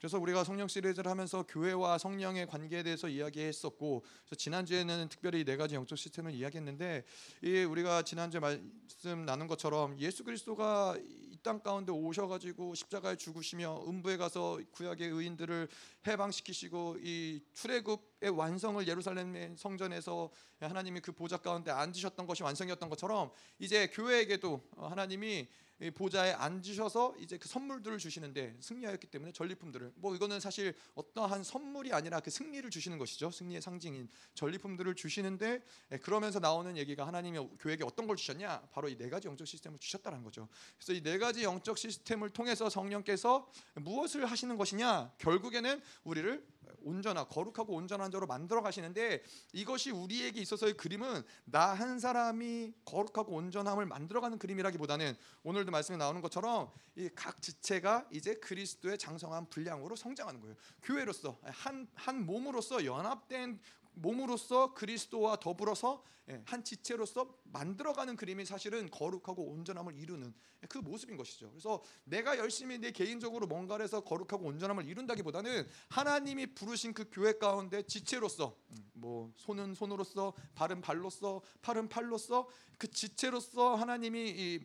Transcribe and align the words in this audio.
그래서 0.00 0.18
우리가 0.18 0.44
성령 0.44 0.66
시리즈를 0.66 1.10
하면서 1.10 1.44
교회와 1.46 1.98
성령의 1.98 2.46
관계에 2.46 2.82
대해서 2.82 3.06
이야기했었고 3.06 4.00
그래서 4.00 4.34
지난 4.34 4.64
주에는 4.64 5.08
특별히 5.10 5.44
네 5.44 5.56
가지 5.56 5.74
영적 5.74 5.96
시스템을 5.98 6.32
이야기했는데 6.32 7.04
이 7.42 7.64
우리가 7.64 8.02
지난 8.02 8.30
주에 8.30 8.40
말씀 8.40 9.24
나눈 9.26 9.46
것처럼 9.46 9.98
예수 9.98 10.24
그리스도가 10.24 10.96
이 10.98 11.30
땅 11.42 11.60
가운데 11.60 11.90
오셔가지고 11.90 12.74
십자가에 12.74 13.16
죽으시며 13.16 13.84
음부에 13.86 14.16
가서 14.16 14.60
구약의 14.72 15.08
의인들을 15.08 15.68
해방시키시고 16.06 16.98
이 17.02 17.40
출애굽의 17.54 18.30
완성을 18.30 18.86
예루살렘 18.86 19.56
성전에서 19.56 20.30
하나님이 20.60 21.00
그 21.00 21.12
보좌 21.12 21.38
가운데 21.38 21.70
앉으셨던 21.70 22.26
것이 22.26 22.42
완성이었던 22.42 22.88
것처럼 22.90 23.30
이제 23.58 23.86
교회에게도 23.88 24.62
하나님이 24.76 25.48
보좌에 25.94 26.32
앉으셔서 26.32 27.14
이제 27.18 27.38
그 27.38 27.48
선물들을 27.48 27.96
주시는데 27.96 28.58
승리하였기 28.60 29.06
때문에 29.06 29.32
전리품들을. 29.32 29.92
뭐 29.96 30.14
이거는 30.14 30.38
사실 30.38 30.74
어떠한 30.94 31.42
선물이 31.42 31.94
아니라 31.94 32.20
그 32.20 32.30
승리를 32.30 32.68
주시는 32.68 32.98
것이죠. 32.98 33.30
승리의 33.30 33.62
상징인 33.62 34.10
전리품들을 34.34 34.94
주시는데 34.94 35.62
그러면서 36.02 36.38
나오는 36.38 36.76
얘기가 36.76 37.06
하나님이 37.06 37.38
교회에게 37.58 37.84
어떤 37.84 38.06
걸 38.06 38.16
주셨냐? 38.16 38.68
바로 38.72 38.88
이 38.88 38.96
네 39.00 39.08
가지 39.08 39.28
영적 39.28 39.46
시스템을 39.46 39.78
주셨다는 39.78 40.22
거죠. 40.22 40.48
그래서 40.76 40.92
이 40.92 41.00
네 41.02 41.16
가지 41.16 41.44
영적 41.44 41.78
시스템을 41.78 42.28
통해서 42.30 42.68
성령께서 42.68 43.50
무엇을 43.76 44.26
하시는 44.26 44.56
것이냐? 44.58 45.14
결국에는 45.16 45.80
우리를 46.04 46.44
온전하 46.82 47.24
거룩하고 47.24 47.74
온전한 47.74 48.10
자로 48.10 48.26
만들어 48.26 48.62
가시는데 48.62 49.22
이것이 49.52 49.90
우리에게 49.90 50.40
있어서의 50.40 50.74
그림은 50.74 51.22
나 51.44 51.70
한 51.74 51.98
사람이 51.98 52.72
거룩하고 52.84 53.32
온전함을 53.34 53.86
만들어가는 53.86 54.38
그림이라기보다는 54.38 55.16
오늘도 55.44 55.70
말씀에 55.70 55.96
나오는 55.96 56.20
것처럼 56.20 56.70
이 56.96 57.08
각 57.14 57.40
지체가 57.42 58.06
이제 58.12 58.34
그리스도의 58.34 58.98
장성한 58.98 59.48
분량으로 59.50 59.96
성장하는 59.96 60.40
거예요. 60.40 60.56
교회로서 60.82 61.38
한 61.44 61.88
한 61.94 62.26
몸으로서 62.26 62.84
연합된 62.84 63.58
몸으로서 63.92 64.74
그리스도와 64.74 65.36
더불어서 65.36 66.02
예, 66.30 66.42
한 66.46 66.62
지체로서 66.62 67.34
만들어가는 67.44 68.14
그림이 68.14 68.44
사실은 68.44 68.88
거룩하고 68.90 69.50
온전함을 69.50 69.98
이루는 69.98 70.32
그 70.68 70.78
모습인 70.78 71.16
것이죠. 71.16 71.50
그래서 71.50 71.82
내가 72.04 72.38
열심히 72.38 72.78
내 72.78 72.92
개인적으로 72.92 73.46
뭔가를 73.46 73.84
해서 73.84 74.00
거룩하고 74.00 74.46
온전함을 74.46 74.86
이룬다기보다는 74.86 75.66
하나님이 75.88 76.54
부르신 76.54 76.94
그 76.94 77.08
교회 77.10 77.32
가운데 77.32 77.82
지체로서 77.82 78.56
음, 78.70 78.90
뭐 78.92 79.32
손은 79.36 79.74
손으로서 79.74 80.34
발은 80.54 80.82
발로서 80.82 81.42
팔은 81.62 81.88
팔로서 81.88 82.48
그 82.78 82.88
지체로서 82.88 83.74
하나님이 83.74 84.60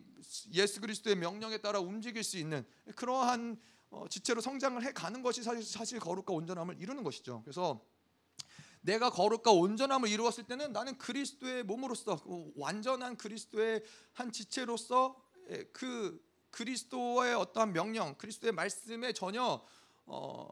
예수 0.52 0.80
그리스도의 0.80 1.16
명령에 1.16 1.58
따라 1.58 1.80
움직일 1.80 2.22
수 2.22 2.38
있는 2.38 2.64
그러한 2.94 3.60
어, 3.90 4.06
지체로 4.08 4.40
성장을 4.40 4.82
해 4.82 4.92
가는 4.92 5.22
것이 5.22 5.42
사실 5.42 5.62
사실 5.62 5.98
거룩과 5.98 6.32
온전함을 6.34 6.80
이루는 6.80 7.02
것이죠. 7.02 7.42
그래서 7.44 7.80
내가 8.86 9.10
거룩과 9.10 9.50
온전함을 9.50 10.08
이루었을 10.08 10.44
때는 10.44 10.72
나는 10.72 10.96
그리스도의 10.96 11.64
몸으로서 11.64 12.22
그 12.22 12.52
완전한 12.56 13.16
그리스도의 13.16 13.82
한 14.12 14.30
지체로서 14.30 15.20
예, 15.50 15.64
그 15.72 16.24
그리스도의 16.50 17.34
어떠한 17.34 17.72
명령, 17.72 18.14
그리스도의 18.14 18.52
말씀에 18.52 19.12
전혀 19.12 19.60
어, 20.06 20.48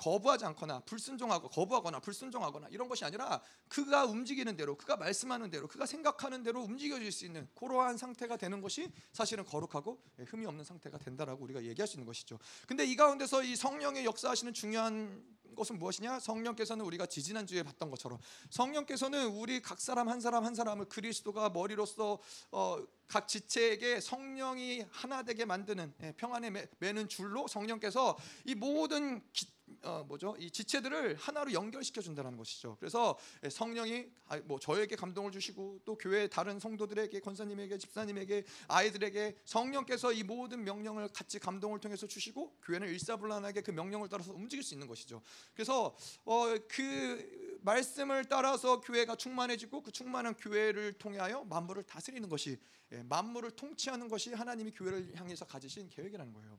거부하지 0.00 0.46
않거나 0.46 0.80
불순종하고 0.80 1.48
거부하거나 1.48 2.00
불순종하거나 2.00 2.68
이런 2.70 2.88
것이 2.88 3.04
아니라 3.04 3.40
그가 3.68 4.06
움직이는 4.06 4.56
대로 4.56 4.76
그가 4.76 4.96
말씀하는 4.96 5.50
대로 5.50 5.68
그가 5.68 5.84
생각하는 5.84 6.42
대로 6.42 6.62
움직여질 6.62 7.12
수 7.12 7.26
있는 7.26 7.46
그러한 7.54 7.98
상태가 7.98 8.36
되는 8.36 8.62
것이 8.62 8.90
사실은 9.12 9.44
거룩하고 9.44 10.02
예, 10.18 10.24
흠이 10.24 10.46
없는 10.46 10.64
상태가 10.64 10.98
된다라고 10.98 11.44
우리가 11.44 11.62
얘기할 11.64 11.86
수 11.86 11.96
있는 11.96 12.06
것이죠. 12.06 12.38
근데 12.66 12.84
이 12.84 12.96
가운데서 12.96 13.42
이 13.42 13.54
성령의 13.54 14.06
역사하시는 14.06 14.54
중요한 14.54 15.22
것은 15.54 15.78
무엇이냐? 15.78 16.20
성령께서는 16.20 16.84
우리가 16.86 17.06
지지난 17.06 17.46
주에 17.46 17.62
봤던 17.62 17.90
것처럼 17.90 18.18
성령께서는 18.50 19.26
우리 19.26 19.60
각 19.60 19.80
사람 19.80 20.08
한 20.08 20.20
사람 20.20 20.44
한 20.44 20.54
사람을 20.54 20.86
그리스도가 20.86 21.50
머리로서 21.50 22.18
어, 22.52 22.78
각 23.06 23.28
지체에게 23.28 24.00
성령이 24.00 24.86
하나 24.90 25.22
되게 25.22 25.44
만드는 25.44 25.92
예, 26.02 26.12
평안에 26.12 26.68
매는 26.78 27.08
줄로 27.08 27.46
성령께서 27.46 28.16
이 28.44 28.54
모든 28.54 29.20
기, 29.32 29.46
어, 29.82 30.04
뭐죠? 30.06 30.36
이 30.38 30.50
지체들을 30.50 31.16
하나로 31.16 31.52
연결시켜 31.52 32.00
준다는 32.00 32.36
것이죠. 32.36 32.76
그래서 32.78 33.18
예, 33.44 33.50
성령이 33.50 34.06
뭐 34.44 34.58
저에게 34.58 34.96
감동을 34.96 35.32
주시고 35.32 35.80
또 35.84 35.96
교회 35.96 36.28
다른 36.28 36.58
성도들에게 36.58 37.20
권사님에게 37.20 37.78
집사님에게 37.78 38.44
아이들에게 38.68 39.36
성령께서 39.44 40.12
이 40.12 40.22
모든 40.22 40.64
명령을 40.64 41.08
같이 41.08 41.38
감동을 41.38 41.80
통해서 41.80 42.06
주시고 42.06 42.58
교회는 42.62 42.88
일사불란하게 42.88 43.62
그 43.62 43.70
명령을 43.70 44.08
따라서 44.08 44.32
움직일 44.32 44.62
수 44.62 44.74
있는 44.74 44.86
것이죠. 44.86 45.22
그래서 45.54 45.96
어, 46.24 46.54
그 46.68 47.58
말씀을 47.62 48.24
따라서 48.26 48.80
교회가 48.80 49.16
충만해지고 49.16 49.82
그 49.82 49.92
충만한 49.92 50.34
교회를 50.34 50.94
통하여 50.94 51.44
만물을 51.44 51.82
다스리는 51.84 52.28
것이 52.28 52.58
예, 52.92 53.02
만물을 53.04 53.52
통치하는 53.52 54.08
것이 54.08 54.32
하나님이 54.34 54.72
교회를 54.72 55.12
향해서 55.14 55.46
가지신 55.46 55.88
계획이라는 55.90 56.32
거예요. 56.32 56.58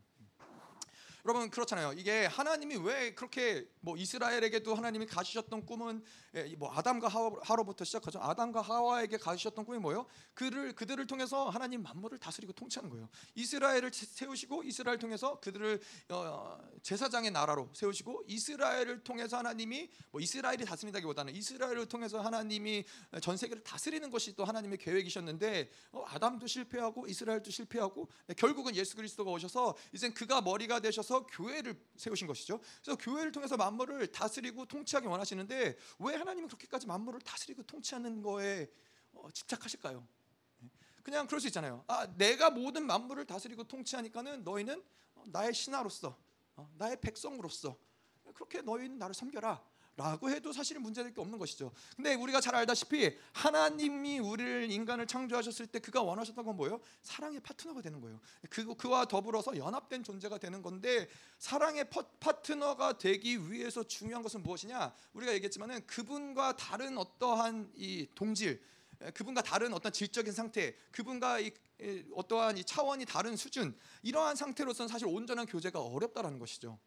여러분 1.26 1.50
그렇잖아요. 1.50 1.94
이게 1.98 2.26
하나님이 2.26 2.78
왜 2.78 3.14
그렇게 3.14 3.68
뭐 3.80 3.96
이스라엘에게도 3.96 4.74
하나님이 4.74 5.06
가지셨던 5.06 5.66
꿈은 5.66 6.04
예, 6.34 6.56
뭐 6.56 6.72
아담과 6.74 7.08
하와로부터 7.08 7.84
시작하죠. 7.84 8.20
아담과 8.22 8.62
하와에게 8.62 9.18
가지셨던 9.18 9.66
꿈이 9.66 9.78
뭐예요? 9.78 10.08
그를 10.34 10.74
그들을 10.74 11.06
통해서 11.06 11.50
하나님 11.50 11.84
만물을 11.84 12.18
다스리고 12.18 12.54
통치하는 12.54 12.90
거예요. 12.90 13.08
이스라엘을 13.36 13.92
세우시고 13.94 14.64
이스라엘 14.64 14.98
통해서 14.98 15.40
그들을 15.42 15.80
어, 16.10 16.58
제사장의 16.82 17.32
나라로 17.32 17.70
세우시고 17.74 18.24
이스라엘을 18.28 19.04
통해서 19.04 19.38
하나님이 19.38 19.90
뭐 20.10 20.22
이스라엘이 20.22 20.66
다스린다기보다는 20.66 21.36
이스라엘을 21.36 21.88
통해서 21.88 22.22
하나님이 22.22 22.86
전 23.22 23.38
세계를 23.38 23.64
다스리는 23.64 24.10
것이 24.10 24.36
또 24.36 24.46
하나님의 24.46 24.80
계획이셨는데 24.80 25.70
어, 25.92 26.04
아담도 26.08 26.48
실패하고 26.48 27.06
이스라엘도 27.08 27.52
실패하고 27.52 28.10
결국은 28.38 28.76
예수 28.76 28.96
그리스도가 28.96 29.30
오셔서 29.30 29.76
이제 29.94 30.10
그가 30.10 30.42
머리가 30.42 30.80
되셔서 30.80 31.11
통해서 31.12 31.26
교회를 31.28 31.76
세우신 31.98 32.26
것이죠. 32.26 32.60
그래서 32.82 32.98
교회를 32.98 33.34
통해서 33.34 33.58
만물을 33.58 34.08
다스리고 34.12 34.66
통치하기 34.66 35.08
원하시는데 35.08 35.78
왜 36.00 36.16
하나님은 36.16 36.48
그렇게까지 36.48 36.88
만물을 36.88 37.20
다스리고 37.20 37.64
통치하는 37.64 38.22
거에 38.22 38.72
어, 39.12 39.30
집착하실까요? 39.32 40.08
그냥 41.04 41.28
그럴 41.28 41.42
수 41.42 41.48
있잖아요. 41.48 41.84
아, 41.88 42.08
내가 42.16 42.50
모든 42.50 42.86
만물을 42.86 43.26
다스리고 43.26 43.66
통치하니까는 43.66 44.44
너희는 44.44 44.82
나의 45.26 45.54
신하로서, 45.54 46.18
어, 46.56 46.72
나의 46.78 47.02
백성으로서 47.02 47.78
그렇게 48.34 48.62
너희는 48.62 48.98
나를 48.98 49.14
섬겨라. 49.14 49.62
라고 50.02 50.32
해도 50.32 50.52
사실은 50.52 50.82
문제될 50.82 51.14
게 51.14 51.22
없는 51.22 51.38
것이죠. 51.38 51.72
근데 51.96 52.16
우리가 52.16 52.42
잘 52.42 52.56
알다시피 52.56 53.16
하나님이 53.34 54.18
우리를 54.18 54.72
인간을 54.72 55.06
창조하셨을 55.06 55.68
때 55.68 55.78
그가 55.78 56.02
원하셨던 56.02 56.44
건 56.44 56.56
뭐예요? 56.56 56.82
사랑의 57.04 57.40
파트너가 57.40 57.82
되는 57.82 58.02
거예요. 58.02 58.20
그 58.50 58.74
그와 58.76 59.06
더불어서 59.06 59.56
연합된 59.56 60.04
존재가 60.04 60.40
되는 60.40 60.64
건데 60.64 61.08
사랑의 61.38 61.86
파트너가 62.20 62.98
되기 62.98 63.52
위해서 63.52 63.84
중요한 63.84 64.24
것은 64.24 64.42
무엇이냐? 64.42 64.92
우리가 65.14 65.34
얘기했지만은 65.34 65.86
그분과 65.86 66.56
다른 66.56 66.98
어떠한 66.98 67.74
이 67.76 68.08
동질 68.16 68.60
그분과 69.14 69.42
다른 69.42 69.74
어떤 69.74 69.92
질적인 69.92 70.32
상태, 70.32 70.76
그분과 70.92 71.40
이, 71.40 71.52
어떠한 72.16 72.58
이 72.58 72.64
차원이 72.64 73.06
다른 73.06 73.36
수준 73.36 73.76
이러한 74.04 74.36
상태로서는 74.36 74.88
사실 74.88 75.08
온전한 75.08 75.46
교제가 75.46 75.80
어렵다라는 75.80 76.40
것이죠. 76.40 76.80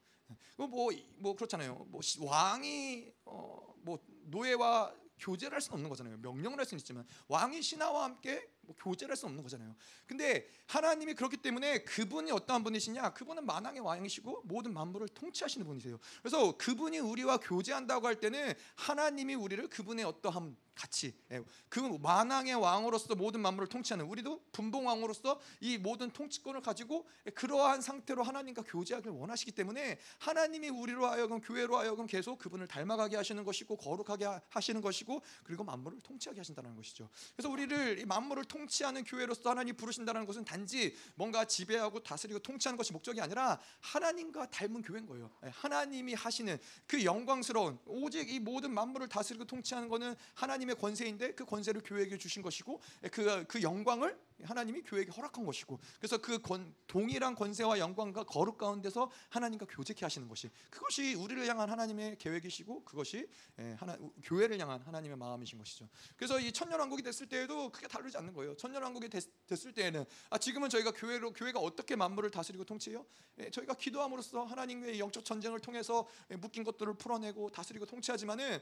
뭐뭐 0.58 0.92
뭐 1.16 1.34
그렇잖아요. 1.34 1.86
뭐 1.88 2.00
왕이 2.20 3.12
어, 3.24 3.74
뭐 3.82 3.98
노예와 4.24 4.94
교제를 5.18 5.54
할 5.54 5.60
수는 5.60 5.74
없는 5.74 5.88
거잖아요. 5.88 6.18
명령을 6.18 6.58
할 6.58 6.66
수는 6.66 6.80
있지만 6.80 7.06
왕이 7.28 7.62
신하와 7.62 8.04
함께 8.04 8.48
뭐 8.60 8.74
교제를 8.76 9.12
할수 9.12 9.26
없는 9.26 9.42
거잖아요. 9.42 9.74
근데 10.06 10.46
하나님이 10.66 11.14
그렇기 11.14 11.38
때문에 11.38 11.84
그분이 11.84 12.30
어떠한 12.32 12.64
분이시냐? 12.64 13.14
그분은 13.14 13.46
만왕의 13.46 13.80
왕이시고 13.80 14.42
모든 14.44 14.72
만물을 14.72 15.08
통치하시는 15.08 15.66
분이세요. 15.66 15.98
그래서 16.20 16.56
그분이 16.56 16.98
우리와 16.98 17.38
교제한다고 17.38 18.06
할 18.06 18.20
때는 18.20 18.54
하나님이 18.76 19.34
우리를 19.34 19.69
그분의 19.69 20.04
어떠한 20.04 20.56
같이 20.75 21.15
예, 21.31 21.41
그 21.69 21.81
만왕의 21.81 22.55
왕으로서 22.55 23.15
모든 23.15 23.41
만물을 23.41 23.69
통치하는 23.69 24.05
우리도 24.06 24.43
분봉 24.53 24.87
왕으로서 24.87 25.41
이 25.61 25.79
모든 25.79 26.11
통치권을 26.11 26.61
가지고 26.62 27.06
그러한 27.35 27.81
상태로 27.81 28.23
하나님과 28.23 28.62
교제하길 28.67 29.11
원하시기 29.11 29.53
때문에 29.53 29.99
하나님이 30.19 30.69
우리로 30.71 31.06
하여금 31.06 31.41
교회로 31.41 31.79
하여금 31.79 32.06
계속 32.06 32.38
그분을 32.38 32.67
닮아가게 32.67 33.17
하시는 33.17 33.44
것이고 33.44 33.76
거룩하게 33.76 34.26
하시는 34.49 34.81
것이고 34.81 35.23
그리고 35.44 35.65
만물을 35.65 36.00
통치하게 36.00 36.41
하신다는 36.41 36.75
것이죠. 36.75 37.09
그래서 37.37 37.49
우리를 37.50 37.99
이 38.00 38.05
만물을 38.05 38.44
통치하는 38.44 39.05
교회로서 39.05 39.50
하나님 39.50 39.76
부르신다는 39.76 40.26
것은 40.26 40.44
단지 40.44 40.97
뭔가 41.15 41.44
지배하고 41.44 42.00
다스리고 42.00 42.41
통치하는 42.41 42.76
것이 42.76 42.93
목적이 42.93 43.21
아니라 43.21 43.61
하나님과 43.81 44.50
닮은 44.50 44.82
교회인 44.82 45.06
거예요. 45.06 45.31
예, 45.44 45.49
하나님이 45.49 46.15
하시는 46.15 46.59
그 46.87 47.05
영광스러운 47.05 47.79
오직 47.87 48.31
이 48.31 48.41
모든 48.41 48.73
만물을 48.73 49.09
다스리고 49.09 49.44
통치하는 49.44 49.88
것은 49.88 50.17
하나님 50.35 50.63
의 50.69 50.76
권세인데 50.76 51.32
그 51.32 51.44
권세를 51.44 51.82
교회에게 51.84 52.19
주신 52.19 52.43
것이고 52.43 52.81
그그 53.02 53.44
그 53.49 53.62
영광을 53.62 54.19
하나님이 54.42 54.82
교회에게 54.82 55.10
허락한 55.12 55.44
것이고 55.44 55.78
그래서 55.98 56.19
그 56.19 56.38
권, 56.38 56.75
동일한 56.86 57.34
권세와 57.34 57.78
영광과 57.78 58.25
거룩 58.25 58.58
가운데서 58.58 59.10
하나님과 59.28 59.66
교제케 59.66 60.04
하시는 60.04 60.28
것이 60.28 60.50
그것이 60.70 61.14
우리를 61.14 61.46
향한 61.46 61.70
하나님의 61.70 62.19
계획이시고 62.19 62.84
그것이 62.84 63.28
예, 63.60 63.76
하나 63.78 63.96
교회를 64.22 64.58
향한 64.58 64.81
하나님의 64.82 65.16
마음이신 65.16 65.58
것이죠. 65.58 65.88
그래서 66.16 66.40
이 66.40 66.52
천년왕국이 66.52 67.02
됐을 67.02 67.28
때에도 67.28 67.70
크게 67.70 67.86
다르지 67.86 68.16
않는 68.19 68.32
거예요. 68.34 68.56
천년왕국이 68.56 69.08
됐, 69.08 69.25
을 69.66 69.72
때에는 69.72 70.04
아 70.31 70.38
지금은 70.38 70.69
저희가 70.69 70.92
교회로 70.92 71.32
교회가 71.32 71.60
어떻게 71.60 71.96
만물을 71.96 72.30
다스리고 72.30 72.64
통치해요? 72.64 73.06
예, 73.38 73.50
저희가 73.50 73.75
기도함으로써 73.75 74.44
하나님의 74.44 74.98
영적 74.98 75.25
전쟁을 75.25 75.60
통해서 75.60 76.06
예, 76.30 76.37
묶인 76.37 76.64
것들을 76.64 76.94
풀어내고 76.94 77.50
다스리고 77.50 77.87
통치하지만은 77.87 78.58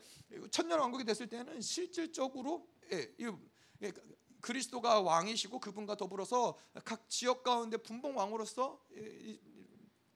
천년왕국이 0.50 1.04
됐을 1.04 1.28
때는 1.28 1.60
실질적으로 1.60 2.68
예, 2.92 3.08
예, 3.20 3.92
그리스도가 4.42 5.00
왕이시고 5.00 5.60
그분과 5.60 5.94
더불어서 5.96 6.58
각 6.84 7.08
지역 7.08 7.42
가운데 7.42 7.76
분봉 7.78 8.18
왕으로서 8.18 8.84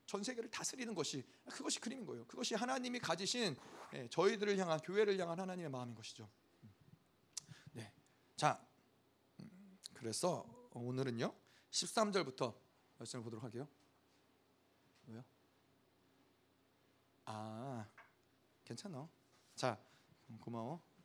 전 0.05 0.23
세계를 0.23 0.51
다스리는 0.51 0.95
것이 0.95 1.25
그것이 1.49 1.81
그림인 1.81 2.05
거예요. 2.05 2.27
그것이 2.27 2.55
하나님이 2.55 2.99
가지신 2.99 3.57
예, 3.95 4.09
저희들을 4.09 4.59
향한 4.59 4.81
교회를 4.81 5.19
향한 5.19 5.41
하나님의 5.41 5.71
마음인 5.71 5.95
것이죠. 5.95 6.29
네, 7.73 7.93
자, 8.37 8.61
음, 9.41 9.79
그래서 9.95 10.45
오늘은요 10.75 11.33
13절부터 11.71 12.55
말씀을 12.99 13.23
보도록 13.23 13.45
할게요. 13.45 13.69
왜요? 15.07 15.25
아, 17.27 17.87
괜찮아. 18.65 19.09
자, 19.55 19.79
고마워. 20.41 20.96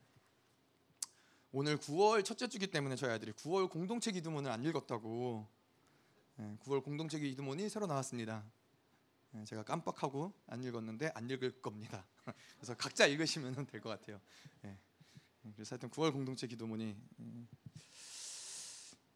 오늘 1.54 1.78
9월 1.78 2.24
첫째 2.24 2.48
주기 2.48 2.68
때문에 2.68 2.96
저희 2.96 3.12
아들이 3.12 3.34
9월 3.34 3.70
공동체 3.70 4.12
기도문을 4.12 4.50
안 4.50 4.64
읽었다고. 4.64 5.46
9월 6.38 6.78
예, 6.78 6.80
공동체 6.80 7.20
기도문이 7.20 7.68
새로 7.70 7.88
나왔습니다. 7.88 8.44
예, 9.36 9.44
제가 9.44 9.64
깜빡하고 9.64 10.34
안 10.48 10.64
읽었는데 10.64 11.12
안 11.14 11.30
읽을 11.30 11.62
겁니다. 11.62 12.06
그래서 12.56 12.74
각자 12.76 13.06
읽으시면 13.06 13.54
될 13.68 13.82
것 13.82 13.90
같아요. 13.90 14.22
예, 14.64 14.78
그래서 15.54 15.76
하여튼 15.76 15.90
9월 15.90 16.14
공동체 16.14 16.48
기도문이 16.48 16.96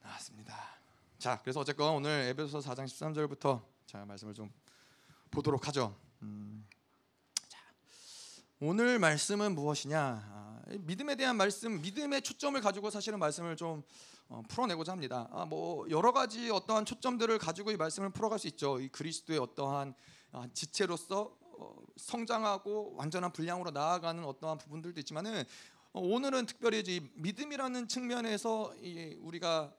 나왔습니다. 0.02 0.54
자, 1.18 1.40
그래서 1.42 1.62
어쨌건 1.62 1.96
오늘 1.96 2.10
에베소 2.10 2.60
4장 2.60 2.84
13절부터 2.84 3.64
자 3.86 4.04
말씀을 4.04 4.34
좀 4.34 4.52
보도록 5.32 5.70
하죠. 5.70 5.98
음, 6.22 6.68
자, 7.48 7.60
오늘 8.60 9.00
말씀은 9.00 9.56
무엇이냐? 9.56 10.55
아, 10.66 10.72
믿음에 10.80 11.16
대한 11.16 11.38
말씀, 11.38 11.82
믿음의 11.82 12.22
초점을 12.22 12.60
가지고 12.62 12.90
사실은 12.90 13.20
말씀을 13.20 13.56
좀 13.56 13.84
어, 14.28 14.42
풀어내고자 14.50 14.92
합니다. 14.92 15.28
아, 15.32 15.46
뭐 15.46 15.88
여러 15.90 16.12
가지 16.12 16.50
어떠한 16.50 16.86
초점들을 16.86 17.38
가지고 17.38 17.72
이 17.72 17.78
말씀을 17.78 18.10
풀어갈 18.10 18.40
수 18.40 18.48
있죠. 18.48 18.80
이 18.80 18.90
그리스도의 18.90 19.40
어떠한 19.40 19.94
아, 20.32 20.48
지체로서 20.54 21.38
어, 21.58 21.76
성장하고 21.96 22.96
완전한 22.96 23.32
분량으로 23.32 23.72
나아가는 23.72 24.24
어떠한 24.24 24.58
부분들도 24.58 25.00
있지만은 25.02 25.44
어, 25.94 26.02
오늘은 26.02 26.48
특별히 26.48 26.84
이 26.86 27.02
믿음이라는 27.14 27.88
측면에서 27.88 28.76
이 28.78 29.18
우리가 29.22 29.74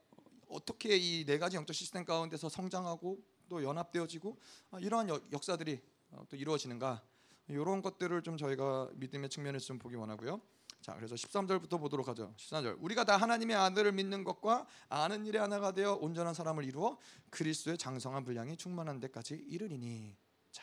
어떻게 0.49 0.97
이 0.97 1.25
네 1.27 1.39
가지 1.39 1.57
영적 1.57 1.75
시스템 1.75 2.05
가운데서 2.05 2.49
성장하고 2.49 3.19
또 3.49 3.63
연합되어지고 3.63 4.39
아, 4.71 4.79
이러한 4.79 5.09
역사들이 5.33 5.81
어, 6.13 6.23
또 6.29 6.37
이루어지는가 6.37 7.03
이런 7.49 7.83
것들을 7.83 8.23
좀 8.23 8.37
저희가 8.37 8.91
믿음의 8.95 9.29
측면에서 9.29 9.67
좀 9.67 9.79
보기 9.79 9.97
원하고요. 9.97 10.41
자, 10.87 10.95
그래서 10.95 11.17
13절부터 11.17 11.81
보도록 11.81 12.07
하죠. 12.07 12.33
13절. 12.37 12.77
우리가 12.79 13.03
다 13.03 13.17
하나님의 13.17 13.57
아들을 13.57 13.91
믿는 13.91 14.23
것과 14.23 14.69
아는 14.89 15.27
일에 15.27 15.37
하나가 15.37 15.73
되어 15.73 15.95
온전한 15.95 16.33
사람을 16.33 16.63
이루어 16.63 16.97
그리스도의 17.31 17.77
장성한 17.77 18.23
분량이 18.23 18.57
충만한 18.57 19.01
데까지 19.01 19.35
이르리니. 19.35 20.17
자. 20.53 20.63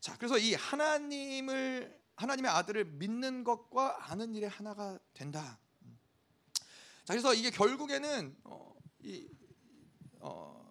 자, 0.00 0.16
그래서 0.16 0.38
이 0.38 0.54
하나님을 0.54 2.00
하나님의 2.16 2.50
아들을 2.50 2.84
믿는 2.84 3.44
것과 3.44 4.10
아는 4.10 4.34
일에 4.34 4.48
하나가 4.48 4.98
된다. 5.14 5.60
자, 7.04 7.12
그래서 7.12 7.32
이게 7.32 7.50
결국에는 7.50 8.36
어, 8.42 8.74
이 9.04 9.28
어, 10.18 10.68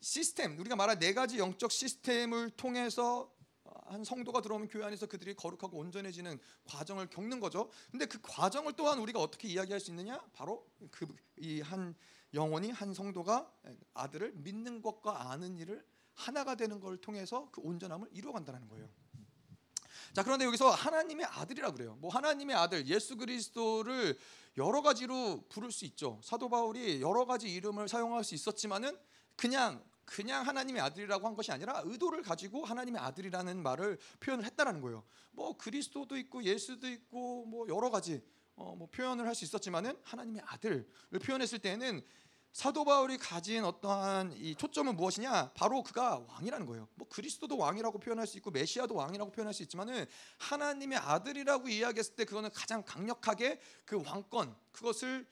시스템 0.00 0.58
우리가 0.58 0.74
말한 0.74 0.98
네 1.00 1.12
가지 1.12 1.36
영적 1.36 1.70
시스템을 1.70 2.48
통해서 2.52 3.30
한 3.88 4.04
성도가 4.04 4.40
들어오면 4.42 4.68
교회 4.68 4.84
안에서 4.84 5.06
그들이 5.06 5.34
거룩하고 5.34 5.78
온전해지는 5.78 6.38
과정을 6.64 7.08
겪는 7.10 7.40
거죠. 7.40 7.70
근데 7.90 8.06
그 8.06 8.18
과정을 8.22 8.74
또한 8.74 8.98
우리가 8.98 9.20
어떻게 9.20 9.48
이야기할 9.48 9.80
수 9.80 9.90
있느냐? 9.90 10.20
바로 10.32 10.66
그 10.90 11.06
이 11.40 11.60
한 11.60 11.94
영혼이 12.34 12.70
한 12.70 12.92
성도가 12.92 13.50
아들을 13.94 14.32
믿는 14.32 14.82
것과 14.82 15.30
아는 15.30 15.56
일을 15.56 15.84
하나가 16.14 16.54
되는 16.56 16.80
걸 16.80 16.98
통해서 16.98 17.48
그 17.52 17.60
온전함을 17.62 18.08
이루어간다는 18.12 18.68
거예요. 18.68 18.88
자 20.12 20.22
그런데 20.22 20.44
여기서 20.44 20.70
하나님의 20.70 21.26
아들이라 21.26 21.72
그래요. 21.72 21.96
뭐 22.00 22.10
하나님의 22.10 22.56
아들 22.56 22.86
예수 22.86 23.16
그리스도를 23.16 24.18
여러 24.56 24.82
가지로 24.82 25.44
부를 25.48 25.70
수 25.70 25.84
있죠. 25.84 26.20
사도 26.22 26.48
바울이 26.48 27.00
여러 27.00 27.24
가지 27.24 27.48
이름을 27.52 27.88
사용할 27.88 28.24
수 28.24 28.34
있었지만은 28.34 28.98
그냥 29.36 29.82
그냥 30.08 30.46
하나님의 30.46 30.80
아들이라고 30.80 31.26
한 31.26 31.36
것이 31.36 31.52
아니라 31.52 31.82
의도를 31.84 32.22
가지고 32.22 32.64
하나님의 32.64 33.00
아들이라는 33.00 33.62
말을 33.62 33.98
표현을 34.20 34.44
했다라는 34.46 34.80
거예요. 34.80 35.04
뭐 35.32 35.56
그리스도도 35.56 36.16
있고 36.16 36.42
예수도 36.42 36.88
있고 36.88 37.44
뭐 37.44 37.68
여러 37.68 37.90
가지 37.90 38.22
어, 38.56 38.74
뭐 38.74 38.88
표현을 38.90 39.26
할 39.26 39.34
수 39.34 39.44
있었지만은 39.44 39.96
하나님의 40.02 40.42
아들을 40.46 40.88
표현했을 41.22 41.58
때는 41.60 42.02
사도 42.52 42.84
바울이 42.84 43.18
가진 43.18 43.62
어떠한 43.64 44.32
이 44.32 44.54
초점은 44.56 44.96
무엇이냐? 44.96 45.52
바로 45.52 45.82
그가 45.82 46.24
왕이라는 46.26 46.66
거예요. 46.66 46.88
뭐 46.94 47.06
그리스도도 47.08 47.56
왕이라고 47.58 48.00
표현할 48.00 48.26
수 48.26 48.38
있고 48.38 48.50
메시아도 48.50 48.94
왕이라고 48.94 49.30
표현할 49.30 49.52
수 49.52 49.62
있지만은 49.62 50.06
하나님의 50.38 50.98
아들이라고 50.98 51.68
이야기했을 51.68 52.16
때 52.16 52.24
그거는 52.24 52.50
가장 52.52 52.82
강력하게 52.82 53.60
그 53.84 54.02
왕권 54.04 54.56
그것을 54.72 55.26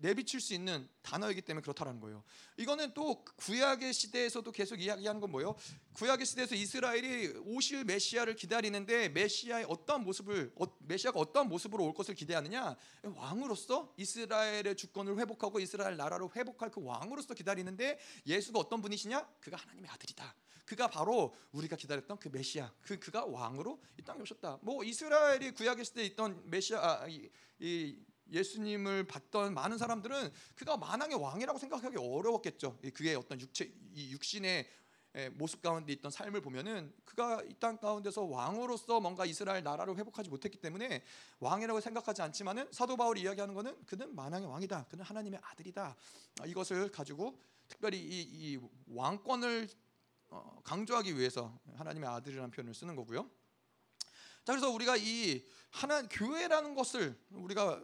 내비칠 0.00 0.40
수 0.40 0.54
있는 0.54 0.88
단어이기 1.02 1.42
때문에 1.42 1.62
그렇다는 1.62 2.00
거예요. 2.00 2.22
이거는 2.56 2.94
또 2.94 3.24
구약의 3.24 3.92
시대에서도 3.92 4.50
계속 4.52 4.80
이야기하는 4.80 5.20
건 5.20 5.30
뭐예요? 5.30 5.54
구약의 5.94 6.26
시대에서 6.26 6.54
이스라엘이 6.54 7.34
오실 7.44 7.84
메시아를 7.84 8.36
기다리는데 8.36 9.08
메시아의 9.10 9.66
어떠한 9.68 10.04
모습을 10.04 10.52
어, 10.56 10.64
메시아가 10.80 11.18
어떠한 11.20 11.48
모습으로 11.48 11.84
올 11.84 11.94
것을 11.94 12.14
기대하느냐? 12.14 12.76
왕으로서 13.02 13.94
이스라엘의 13.96 14.76
주권을 14.76 15.18
회복하고 15.18 15.60
이스라엘 15.60 15.96
나라를 15.96 16.28
회복할 16.34 16.70
그 16.70 16.82
왕으로서 16.82 17.34
기다리는데 17.34 17.98
예수가 18.26 18.58
어떤 18.58 18.82
분이시냐? 18.82 19.26
그가 19.40 19.56
하나님의 19.56 19.90
아들이다. 19.90 20.34
그가 20.64 20.88
바로 20.88 21.34
우리가 21.52 21.76
기다렸던 21.76 22.18
그 22.18 22.28
메시아, 22.28 22.72
그 22.80 22.98
그가 22.98 23.26
왕으로 23.26 23.82
이 23.98 24.02
땅에 24.02 24.22
오셨다. 24.22 24.58
뭐 24.62 24.82
이스라엘이 24.82 25.52
구약의 25.52 25.84
시대에 25.84 26.06
있던 26.06 26.42
메시아 26.46 27.02
아, 27.02 27.08
이, 27.08 27.28
이 27.58 27.98
예수님을 28.30 29.06
봤던 29.06 29.54
많은 29.54 29.78
사람들은 29.78 30.32
그가 30.54 30.76
만왕의 30.76 31.16
왕이라고 31.16 31.58
생각하기 31.58 31.96
어려웠겠죠. 31.98 32.78
그의 32.94 33.16
어떤 33.16 33.40
육체, 33.40 33.72
이 33.94 34.10
육신의 34.12 34.68
모습 35.34 35.62
가운데 35.62 35.92
있던 35.92 36.10
삶을 36.10 36.40
보면은 36.40 36.92
그가 37.04 37.40
이 37.42 37.54
땅 37.60 37.78
가운데서 37.78 38.22
왕으로서 38.24 39.00
뭔가 39.00 39.24
이스라엘 39.24 39.62
나라를 39.62 39.96
회복하지 39.96 40.28
못했기 40.28 40.58
때문에 40.58 41.04
왕이라고 41.38 41.80
생각하지 41.80 42.22
않지만은 42.22 42.68
사도 42.72 42.96
바울이 42.96 43.22
이야기하는 43.22 43.54
것은 43.54 43.84
그는 43.86 44.14
만왕의 44.14 44.48
왕이다. 44.48 44.86
그는 44.90 45.04
하나님의 45.04 45.40
아들이다. 45.42 45.96
아, 46.40 46.46
이것을 46.46 46.90
가지고 46.90 47.38
특별히 47.68 47.98
이, 48.00 48.22
이 48.22 48.60
왕권을 48.88 49.68
어, 50.30 50.60
강조하기 50.64 51.16
위해서 51.16 51.56
하나님의 51.76 52.10
아들이라는 52.10 52.50
표현을 52.50 52.74
쓰는 52.74 52.96
거고요. 52.96 53.30
자 54.44 54.52
그래서 54.52 54.68
우리가 54.70 54.96
이 54.96 55.44
하나 55.70 56.02
교회라는 56.02 56.74
것을 56.74 57.18
우리가 57.30 57.82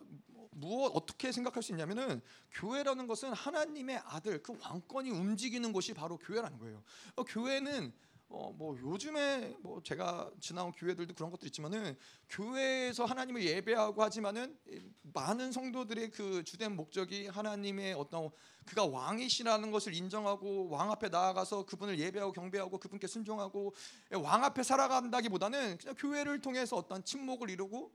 무엇 0.51 0.93
어떻게 0.95 1.33
생각할 1.33 1.63
수 1.63 1.73
있냐면은 1.73 2.21
교회라는 2.53 3.07
것은 3.07 3.33
하나님의 3.33 4.03
아들 4.05 4.43
그 4.43 4.57
왕권이 4.61 5.11
움직이는 5.11 5.73
곳이 5.73 5.95
바로 5.95 6.19
교회라는 6.19 6.59
거예요. 6.59 6.83
어, 7.17 7.25
교회는 7.25 7.93
어 8.31 8.51
뭐 8.61 8.77
요즘에 8.79 9.57
뭐 9.61 9.83
제가 9.83 10.31
지나온 10.39 10.71
교회들도 10.73 11.15
그런 11.15 11.31
것들 11.31 11.47
있지만은 11.47 11.97
교회에서 12.29 13.05
하나님을 13.05 13.43
예배하고 13.43 14.03
하지만은 14.03 14.57
많은 15.15 15.51
성도들의 15.51 16.11
그 16.11 16.45
주된 16.45 16.77
목적이 16.77 17.29
하나님의 17.29 17.95
어떤 17.95 18.31
그가 18.67 18.85
왕이시라는 18.85 19.71
것을 19.71 19.95
인정하고 19.95 20.69
왕 20.69 20.91
앞에 20.93 21.09
나아가서 21.09 21.65
그분을 21.65 21.99
예배하고 21.99 22.33
경배하고 22.33 22.79
그분께 22.79 23.07
순종하고 23.07 23.75
왕 24.23 24.45
앞에 24.45 24.63
살아간다기보다는 24.63 25.79
그냥 25.79 25.95
교회를 25.97 26.41
통해서 26.41 26.77
어떤 26.77 27.03
침묵을 27.03 27.51
이루고 27.51 27.93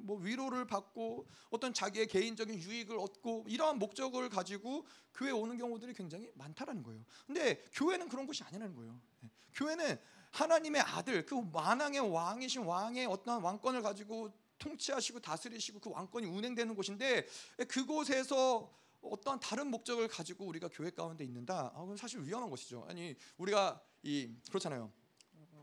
뭐 0.00 0.18
위로를 0.18 0.66
받고 0.66 1.26
어떤 1.50 1.74
자기의 1.74 2.06
개인적인 2.06 2.58
유익을 2.58 2.98
얻고 2.98 3.44
이러한 3.48 3.78
목적을 3.78 4.30
가지고 4.30 4.86
교회 5.14 5.30
오는 5.30 5.56
경우들이 5.58 5.92
굉장히 5.94 6.30
많다라는 6.34 6.82
거예요. 6.82 7.04
근데 7.26 7.62
교회는 7.72 8.08
그런 8.08 8.26
곳이 8.26 8.42
아니라는 8.44 8.74
거예요. 8.74 8.98
예. 9.26 9.30
교회는 9.54 9.98
하나님의 10.30 10.82
아들, 10.82 11.24
그 11.24 11.34
만왕의 11.34 12.12
왕이신 12.12 12.62
왕의 12.62 13.06
어떤 13.06 13.42
왕권을 13.42 13.82
가지고 13.82 14.30
통치하시고 14.58 15.20
다스리시고 15.20 15.80
그 15.80 15.90
왕권이 15.90 16.26
운행되는 16.26 16.74
곳인데 16.74 17.26
그곳에서 17.68 18.70
어떠한 19.00 19.40
다른 19.40 19.68
목적을 19.68 20.08
가지고 20.08 20.46
우리가 20.46 20.68
교회 20.72 20.90
가운데 20.90 21.24
있는다. 21.24 21.72
아, 21.74 21.80
그건 21.80 21.96
사실 21.96 22.22
위험한 22.22 22.50
것이죠. 22.50 22.84
아니 22.88 23.14
우리가 23.38 23.80
이 24.02 24.30
그렇잖아요. 24.48 24.92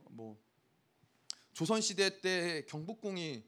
뭐 0.10 0.38
조선 1.54 1.82
시대 1.82 2.22
때 2.22 2.66
경복궁이 2.68 3.44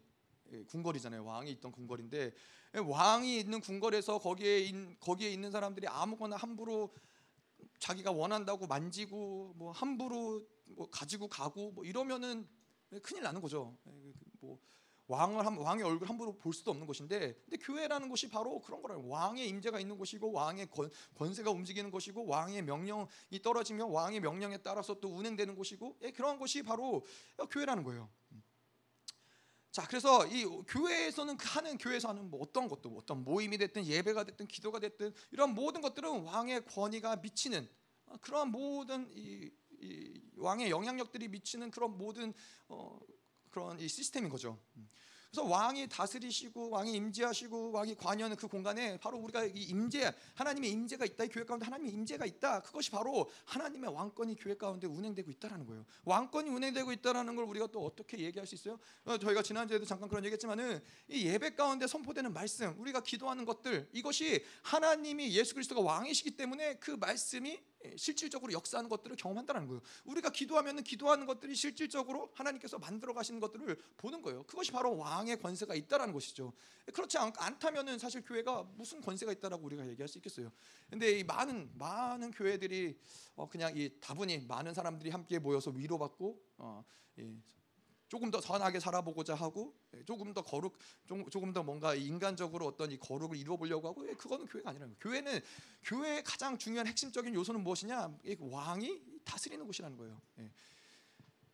궁궐이잖아요. 0.67 1.25
왕이 1.25 1.51
있던 1.51 1.71
궁궐인데 1.71 2.31
왕이 2.73 3.39
있는 3.39 3.61
궁궐에서 3.61 4.19
거기에 4.19 4.59
인, 4.59 4.97
거기에 4.99 5.29
있는 5.29 5.49
사람들이 5.51 5.87
아무거나 5.87 6.35
함부로 6.35 6.93
자기가 7.79 8.11
원한다고 8.11 8.67
만지고 8.67 9.53
뭐 9.55 9.71
함부로 9.71 10.45
뭐 10.65 10.89
가지고 10.89 11.27
가고 11.27 11.71
뭐 11.71 11.85
이러면은 11.85 12.47
큰일 13.01 13.23
나는 13.23 13.41
거죠. 13.41 13.77
뭐 14.39 14.59
왕을 15.07 15.45
한, 15.45 15.55
왕의 15.57 15.83
얼굴 15.83 16.09
함부로 16.09 16.35
볼 16.37 16.53
수도 16.53 16.71
없는 16.71 16.87
것인데 16.87 17.33
근데 17.33 17.57
교회라는 17.57 18.09
곳이 18.09 18.29
바로 18.29 18.59
그런 18.61 18.81
거라요. 18.81 19.07
왕의 19.07 19.47
임재가 19.49 19.79
있는 19.79 19.97
곳이고 19.97 20.31
왕의 20.31 20.69
권, 20.69 20.89
권세가 21.15 21.51
움직이는 21.51 21.91
것이고 21.91 22.25
왕의 22.25 22.63
명령이 22.63 23.41
떨어지면 23.43 23.91
왕의 23.91 24.19
명령에 24.21 24.57
따라서 24.57 24.99
또 24.99 25.09
운행되는 25.09 25.55
곳이고 25.55 25.97
예, 26.01 26.11
그런 26.11 26.39
것이 26.39 26.63
바로 26.63 27.05
교회라는 27.51 27.83
거예요. 27.83 28.09
자, 29.75 29.85
그래서 29.85 30.25
이 30.27 30.45
교회에서는 30.45 31.35
그 31.35 31.47
하는 31.49 31.77
교회에서 31.77 32.07
하는 32.07 32.31
뭐 32.31 32.41
어떤 32.41 32.69
것도 32.69 32.87
뭐 32.87 32.99
어떤 32.99 33.25
모임이 33.25 33.57
됐든 33.57 33.85
예배가 33.85 34.23
됐든 34.23 34.47
기도가 34.47 34.79
됐든 34.79 35.13
이런 35.31 35.53
모든 35.53 35.81
것들은 35.81 36.21
왕의 36.21 36.63
권위가 36.63 37.17
미치는 37.17 37.67
그러한 38.21 38.51
모든 38.51 39.11
이, 39.11 39.51
이 39.81 40.21
왕의 40.37 40.69
영향력들이 40.69 41.27
미치는 41.27 41.71
그런 41.71 41.97
모든 41.97 42.33
어, 42.69 42.97
그런 43.49 43.77
이 43.81 43.89
시스템인 43.89 44.29
거죠. 44.29 44.57
그래서 45.35 45.49
왕이 45.49 45.89
다스리시고 45.89 46.69
왕이 46.69 46.93
임재하시고 46.93 47.73
왕이 47.73 47.95
관여하는 47.95 48.37
그 48.37 48.47
공간에 48.47 48.97
바로 48.97 49.17
우리가 49.17 49.43
이 49.43 49.63
임재 49.63 50.13
하나님의 50.33 50.71
임재가 50.71 51.03
있다. 51.03 51.25
이 51.25 51.27
교회 51.27 51.43
가운데 51.43 51.65
하나님의 51.65 51.91
임재가 51.91 52.25
있다. 52.25 52.61
그것이 52.61 52.89
바로 52.89 53.29
하나님의 53.43 53.93
왕권이 53.93 54.35
교회 54.35 54.55
가운데 54.55 54.87
운행되고 54.87 55.29
있다라는 55.31 55.65
거예요. 55.65 55.85
왕권이 56.05 56.49
운행되고 56.49 56.89
있다라는 56.93 57.35
걸 57.35 57.43
우리가 57.43 57.67
또 57.67 57.83
어떻게 57.83 58.17
얘기할 58.19 58.47
수 58.47 58.55
있어요? 58.55 58.79
어, 59.03 59.17
저희가 59.17 59.41
지난주에도 59.41 59.83
잠깐 59.83 60.07
그런 60.07 60.23
얘기했지만은 60.23 60.81
이 61.09 61.27
예배 61.27 61.55
가운데 61.55 61.85
선포되는 61.85 62.31
말씀, 62.31 62.73
우리가 62.79 63.01
기도하는 63.01 63.43
것들 63.43 63.89
이것이 63.91 64.41
하나님이 64.61 65.35
예수 65.35 65.53
그리스도가 65.53 65.81
왕이시기 65.81 66.37
때문에 66.37 66.75
그 66.75 66.91
말씀이 66.91 67.49
예, 67.49 67.59
실질적으로 67.97 68.51
역사하는 68.53 68.89
것들을 68.89 69.15
경험한다는 69.15 69.67
거예요. 69.67 69.81
우리가 70.05 70.29
기도하면 70.29 70.83
기도하는 70.83 71.25
것들이 71.25 71.55
실질적으로 71.55 72.31
하나님께서 72.33 72.79
만들어 72.79 73.13
가시는 73.13 73.39
것들을 73.39 73.77
보는 73.97 74.21
거예요. 74.21 74.43
그것이 74.43 74.71
바로 74.71 74.97
왕의 74.97 75.39
권세가 75.39 75.75
있다라는 75.75 76.13
것이죠. 76.13 76.53
그렇지 76.93 77.17
않, 77.17 77.33
다면은 77.59 77.97
사실 77.97 78.23
교회가 78.23 78.63
무슨 78.75 79.01
권세가 79.01 79.31
있다라고 79.33 79.65
우리가 79.65 79.87
얘기할 79.87 80.07
수 80.07 80.17
있겠어요. 80.17 80.51
근데 80.89 81.19
이 81.19 81.23
많은 81.23 81.71
많은 81.75 82.31
교회들이 82.31 82.97
어 83.35 83.47
그냥 83.47 83.75
이 83.75 83.89
다분히 83.99 84.39
많은 84.39 84.73
사람들이 84.73 85.09
함께 85.09 85.39
모여서 85.39 85.71
위로받고 85.71 86.41
어 86.57 86.85
조금 88.07 88.31
더 88.31 88.39
선하게 88.39 88.79
살아보고자 88.79 89.35
하고 89.35 89.75
예, 89.95 90.03
조금 90.03 90.33
더 90.33 90.41
거룩 90.41 90.77
조금 91.31 91.53
더 91.53 91.63
뭔가 91.63 91.95
인간적으로 91.95 92.67
어떤 92.67 92.91
이 92.91 92.97
거룩을 92.97 93.37
이루어 93.37 93.57
보려고 93.57 93.87
하고 93.87 94.07
예, 94.07 94.13
그거는 94.13 94.45
교회가 94.45 94.69
아니라는 94.69 94.95
거예요. 94.95 94.99
교회는 94.99 95.41
교회의 95.83 96.23
가장 96.23 96.57
중요한 96.57 96.87
핵심적인 96.87 97.33
요소는 97.33 97.63
무엇이냐? 97.63 98.17
왕이 98.39 99.01
다스리는 99.23 99.65
곳이라는 99.65 99.97
거예요. 99.97 100.21
예. 100.39 100.51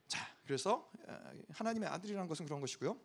자, 0.08 0.27
그래서 0.46 0.91
하나님의 1.50 1.88
아들이라는 1.88 2.27
것은 2.27 2.46
그런 2.46 2.60
것이고요. 2.60 3.00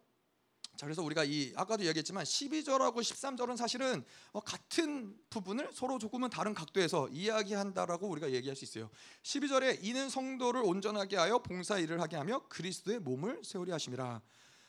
자, 0.76 0.84
그래서 0.84 1.02
우리가 1.02 1.24
이 1.24 1.52
아까도 1.56 1.84
이야기했지만 1.84 2.24
12절하고 2.24 2.96
13절은 2.96 3.56
사실은 3.56 4.04
어, 4.32 4.40
같은 4.40 5.16
부분을 5.30 5.70
서로 5.72 5.98
조금은 5.98 6.28
다른 6.28 6.52
각도에서 6.52 7.08
이야기한다라고 7.08 8.06
우리가 8.08 8.30
얘기할 8.32 8.54
수 8.54 8.64
있어요. 8.64 8.90
12절에 9.22 9.82
이는 9.82 10.10
성도를 10.10 10.62
온전하게 10.62 11.16
하여 11.16 11.38
봉사 11.38 11.78
일을 11.78 12.00
하게 12.00 12.16
하며 12.16 12.46
그리스도의 12.48 13.00
몸을 13.00 13.42
세우려 13.42 13.72
하심이라. 13.74 14.20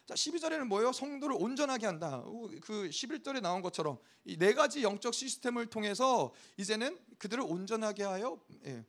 자, 0.06 0.14
12절에는 0.14 0.64
뭐예요? 0.68 0.94
성도를 0.94 1.36
온전하게 1.38 1.86
한다. 1.86 2.24
그 2.62 2.88
11절에 2.90 3.42
나온 3.42 3.62
것처럼 3.62 3.98
이 4.24 4.38
네 4.38 4.54
가지 4.54 4.84
영적 4.84 5.14
시스템을 5.14 5.66
통해서 5.66 6.34
이제는 6.56 6.98
그들을 7.18 7.44
온전하게 7.46 8.04
하여 8.04 8.40
예, 8.66 8.86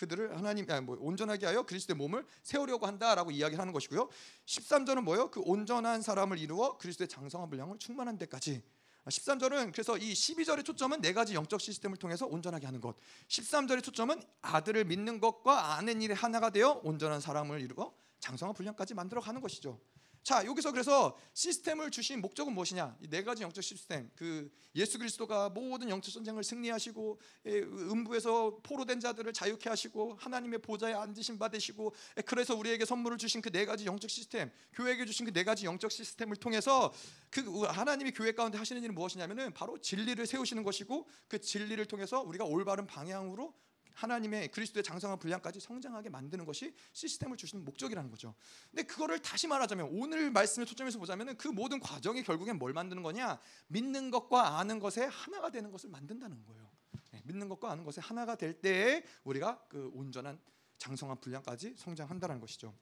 그들을 0.00 0.34
하나님 0.34 0.70
아니 0.70 0.80
뭐 0.80 0.96
온전하게 0.98 1.44
하여 1.44 1.62
그리스도의 1.62 1.96
몸을 1.96 2.24
세우려고 2.42 2.86
한다라고 2.86 3.30
이야기하는 3.30 3.72
것이고요. 3.74 4.08
13절은 4.46 5.02
뭐예요? 5.02 5.30
그 5.30 5.40
온전한 5.44 6.00
사람을 6.00 6.38
이루어 6.38 6.78
그리스도의 6.78 7.06
장성한 7.08 7.50
분량을 7.50 7.78
충만한 7.78 8.16
데까지 8.16 8.62
13절은 9.06 9.72
그래서 9.72 9.98
이 9.98 10.12
12절의 10.12 10.64
초점은 10.64 11.02
네 11.02 11.12
가지 11.12 11.34
영적 11.34 11.60
시스템을 11.60 11.98
통해서 11.98 12.26
온전하게 12.26 12.64
하는 12.64 12.80
것. 12.80 12.96
13절의 13.28 13.82
초점은 13.82 14.22
아들을 14.40 14.84
믿는 14.84 15.20
것과 15.20 15.74
아는 15.74 16.00
일에 16.00 16.14
하나가 16.14 16.48
되어 16.48 16.80
온전한 16.82 17.20
사람을 17.20 17.60
이루어 17.60 17.92
장성한 18.20 18.54
분량까지 18.54 18.94
만들어 18.94 19.20
가는 19.20 19.40
것이죠. 19.40 19.78
자 20.22 20.44
여기서 20.44 20.70
그래서 20.70 21.16
시스템을 21.32 21.90
주신 21.90 22.20
목적은 22.20 22.52
무엇이냐? 22.52 22.96
이 23.02 23.08
네 23.08 23.24
가지 23.24 23.42
영적 23.42 23.64
시스템. 23.64 24.10
그 24.14 24.50
예수 24.76 24.98
그리스도가 24.98 25.48
모든 25.48 25.88
영적 25.88 26.12
전쟁을 26.12 26.44
승리하시고 26.44 27.18
예, 27.46 27.58
음부에서 27.60 28.58
포로된 28.62 29.00
자들을 29.00 29.32
자유케 29.32 29.68
하시고 29.70 30.16
하나님의 30.20 30.60
보좌에 30.60 30.92
앉으신 30.92 31.38
바 31.38 31.48
되시고 31.48 31.94
예, 32.18 32.22
그래서 32.22 32.54
우리에게 32.54 32.84
선물을 32.84 33.16
주신 33.18 33.40
그 33.40 33.50
네 33.50 33.64
가지 33.64 33.84
영적 33.86 34.08
시스템, 34.10 34.50
교회에게 34.74 35.06
주신 35.06 35.24
그 35.26 35.32
네 35.32 35.42
가지 35.42 35.64
영적 35.64 35.90
시스템을 35.90 36.36
통해서 36.36 36.92
그 37.30 37.62
하나님이 37.62 38.12
교회 38.12 38.32
가운데 38.32 38.58
하시는 38.58 38.80
일은 38.82 38.94
무엇이냐면은 38.94 39.52
바로 39.54 39.78
진리를 39.80 40.24
세우시는 40.26 40.62
것이고 40.62 41.08
그 41.28 41.40
진리를 41.40 41.82
통해서 41.86 42.20
우리가 42.20 42.44
올바른 42.44 42.86
방향으로 42.86 43.54
하나님의 44.00 44.48
그리스도의 44.48 44.82
장성한 44.82 45.18
분량까지 45.18 45.60
성장하게 45.60 46.08
만드는 46.08 46.44
것이 46.46 46.74
시스템을 46.92 47.36
주시는 47.36 47.64
목적이라는 47.64 48.10
거죠. 48.10 48.34
근데 48.70 48.82
그거를 48.84 49.20
다시 49.20 49.46
말하자면 49.46 49.90
오늘 49.92 50.30
말씀을 50.30 50.66
초점에서 50.66 50.98
보자면은 50.98 51.36
그 51.36 51.48
모든 51.48 51.80
과정이 51.80 52.22
결국엔 52.22 52.58
뭘 52.58 52.72
만드는 52.72 53.02
거냐? 53.02 53.38
믿는 53.68 54.10
것과 54.10 54.58
아는 54.58 54.78
것에 54.78 55.04
하나가 55.04 55.50
되는 55.50 55.70
것을 55.70 55.90
만든다는 55.90 56.44
거예요. 56.46 56.70
네, 57.12 57.22
믿는 57.24 57.48
것과 57.48 57.70
아는 57.70 57.84
것에 57.84 58.00
하나가 58.00 58.36
될 58.36 58.54
때에 58.54 59.04
우리가 59.24 59.66
그 59.68 59.90
온전한 59.92 60.40
장성한 60.78 61.20
분량까지 61.20 61.74
성장한다는 61.76 62.40
것이죠. 62.40 62.74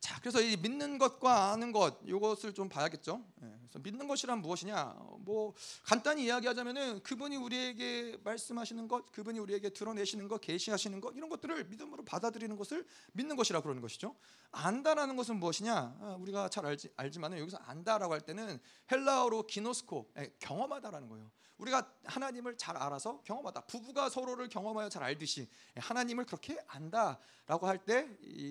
자, 0.00 0.20
그래서 0.20 0.40
이 0.40 0.56
믿는 0.56 0.98
것과 0.98 1.52
아는 1.52 1.72
것 1.72 1.98
이것을 2.04 2.54
좀 2.54 2.68
봐야겠죠. 2.68 3.24
예, 3.42 3.46
그래서 3.60 3.78
믿는 3.80 4.06
것이란 4.06 4.40
무엇이냐? 4.40 4.96
뭐 5.18 5.54
간단히 5.84 6.24
이야기하자면은 6.24 7.02
그분이 7.02 7.36
우리에게 7.36 8.18
말씀하시는 8.22 8.86
것, 8.86 9.10
그분이 9.10 9.38
우리에게 9.40 9.70
드러내시는 9.70 10.28
것, 10.28 10.40
계시하시는 10.40 11.00
것 11.00 11.14
이런 11.16 11.28
것들을 11.28 11.64
믿음으로 11.64 12.04
받아들이는 12.04 12.56
것을 12.56 12.86
믿는 13.12 13.34
것이라 13.36 13.60
그러는 13.60 13.82
것이죠. 13.82 14.14
안다라는 14.52 15.16
것은 15.16 15.36
무엇이냐? 15.40 15.74
아, 15.74 16.16
우리가 16.20 16.48
잘 16.48 16.64
알지 16.64 16.90
알지만은 16.96 17.38
여기서 17.38 17.58
안다라고 17.58 18.12
할 18.12 18.20
때는 18.20 18.58
헬라어로 18.90 19.46
기노스코 19.46 20.12
예, 20.18 20.32
경험하다라는 20.38 21.08
거예요. 21.08 21.30
우리가 21.58 21.92
하나님을 22.04 22.56
잘 22.56 22.76
알아서 22.76 23.20
경험하다. 23.22 23.62
부부가 23.62 24.08
서로를 24.08 24.48
경험하여 24.48 24.88
잘 24.88 25.02
알듯이 25.02 25.48
하나님을 25.76 26.24
그렇게 26.24 26.58
안다라고 26.68 27.66
할 27.66 27.78
때 27.84 28.08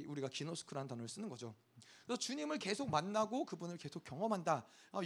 우리가 0.07 0.27
기노스크라는 0.29 0.87
단어를 0.87 1.07
쓰는 1.09 1.29
거죠. 1.29 1.55
그래서 2.05 2.19
주님을 2.19 2.59
계속 2.59 2.89
만나고 2.89 3.45
그분을 3.45 3.77
계속 3.77 4.03
경험한다. 4.03 4.65
어, 4.91 5.03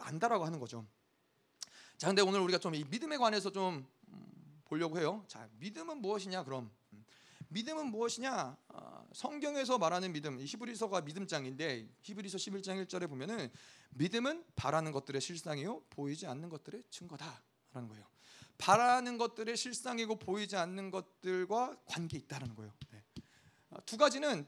안다라고 0.00 0.44
하는 0.44 0.58
거죠. 0.58 0.86
자, 1.96 2.06
근데 2.06 2.22
오늘 2.22 2.40
우리가 2.40 2.58
좀 2.58 2.74
이 2.74 2.84
믿음에 2.84 3.16
관해서 3.18 3.50
좀 3.50 3.86
음, 4.08 4.62
보려고 4.64 4.98
해요. 4.98 5.24
자, 5.28 5.48
믿음은 5.58 5.98
무엇이냐? 6.00 6.44
그럼 6.44 6.64
음, 6.64 6.77
믿음은 7.48 7.86
무엇이냐? 7.86 8.56
어, 8.68 9.08
성경에서 9.12 9.78
말하는 9.78 10.12
믿음, 10.12 10.38
히브리서가 10.40 11.00
믿음장인데 11.02 11.88
히브리서 12.02 12.36
11장 12.36 12.84
1절에 12.84 13.08
보면은 13.08 13.50
믿음은 13.90 14.44
바라는 14.54 14.92
것들의 14.92 15.20
실상이요 15.20 15.82
보이지 15.90 16.26
않는 16.26 16.48
것들의 16.48 16.82
증거다라는 16.90 17.88
거예요. 17.88 18.06
바라는 18.58 19.18
것들의 19.18 19.56
실상이고 19.56 20.16
보이지 20.16 20.56
않는 20.56 20.90
것들과 20.90 21.76
관계 21.86 22.18
있다라는 22.18 22.54
거예요. 22.54 22.72
네. 22.90 23.02
두 23.86 23.96
가지는 23.96 24.46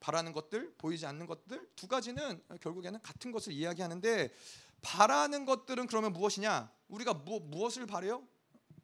바라는 0.00 0.32
것들, 0.32 0.74
보이지 0.78 1.06
않는 1.06 1.26
것들 1.26 1.68
두 1.76 1.86
가지는 1.86 2.42
결국에는 2.60 3.00
같은 3.02 3.30
것을 3.30 3.52
이야기하는데 3.52 4.32
바라는 4.80 5.44
것들은 5.44 5.86
그러면 5.86 6.12
무엇이냐? 6.12 6.72
우리가 6.88 7.14
무, 7.14 7.40
무엇을 7.40 7.86
바래요? 7.86 8.26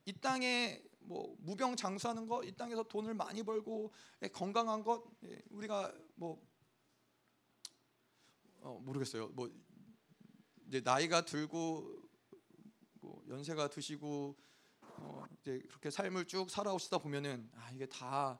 이 0.05 0.13
땅에 0.13 0.83
뭐 1.09 1.37
무병 1.41 1.77
장수하는 1.77 2.27
것, 2.27 2.45
이 2.45 2.53
땅에서 2.53 2.83
돈을 2.85 3.15
많이 3.15 3.43
벌고 3.43 3.93
예, 4.23 4.29
건강한 4.29 4.83
것, 4.83 5.05
예, 5.25 5.41
우리가 5.51 5.93
뭐 6.15 6.41
어, 8.61 8.79
모르겠어요. 8.85 9.29
뭐 9.29 9.51
이제 10.67 10.81
나이가 10.81 11.25
들고 11.25 12.03
뭐 13.01 13.25
연세가 13.29 13.69
드시고 13.69 14.37
어, 14.81 15.25
이제 15.41 15.61
그렇게 15.69 15.91
삶을 15.91 16.27
쭉 16.27 16.51
살아오시다 16.51 16.99
보면은 16.99 17.51
아 17.55 17.71
이게 17.73 17.87
다 17.87 18.39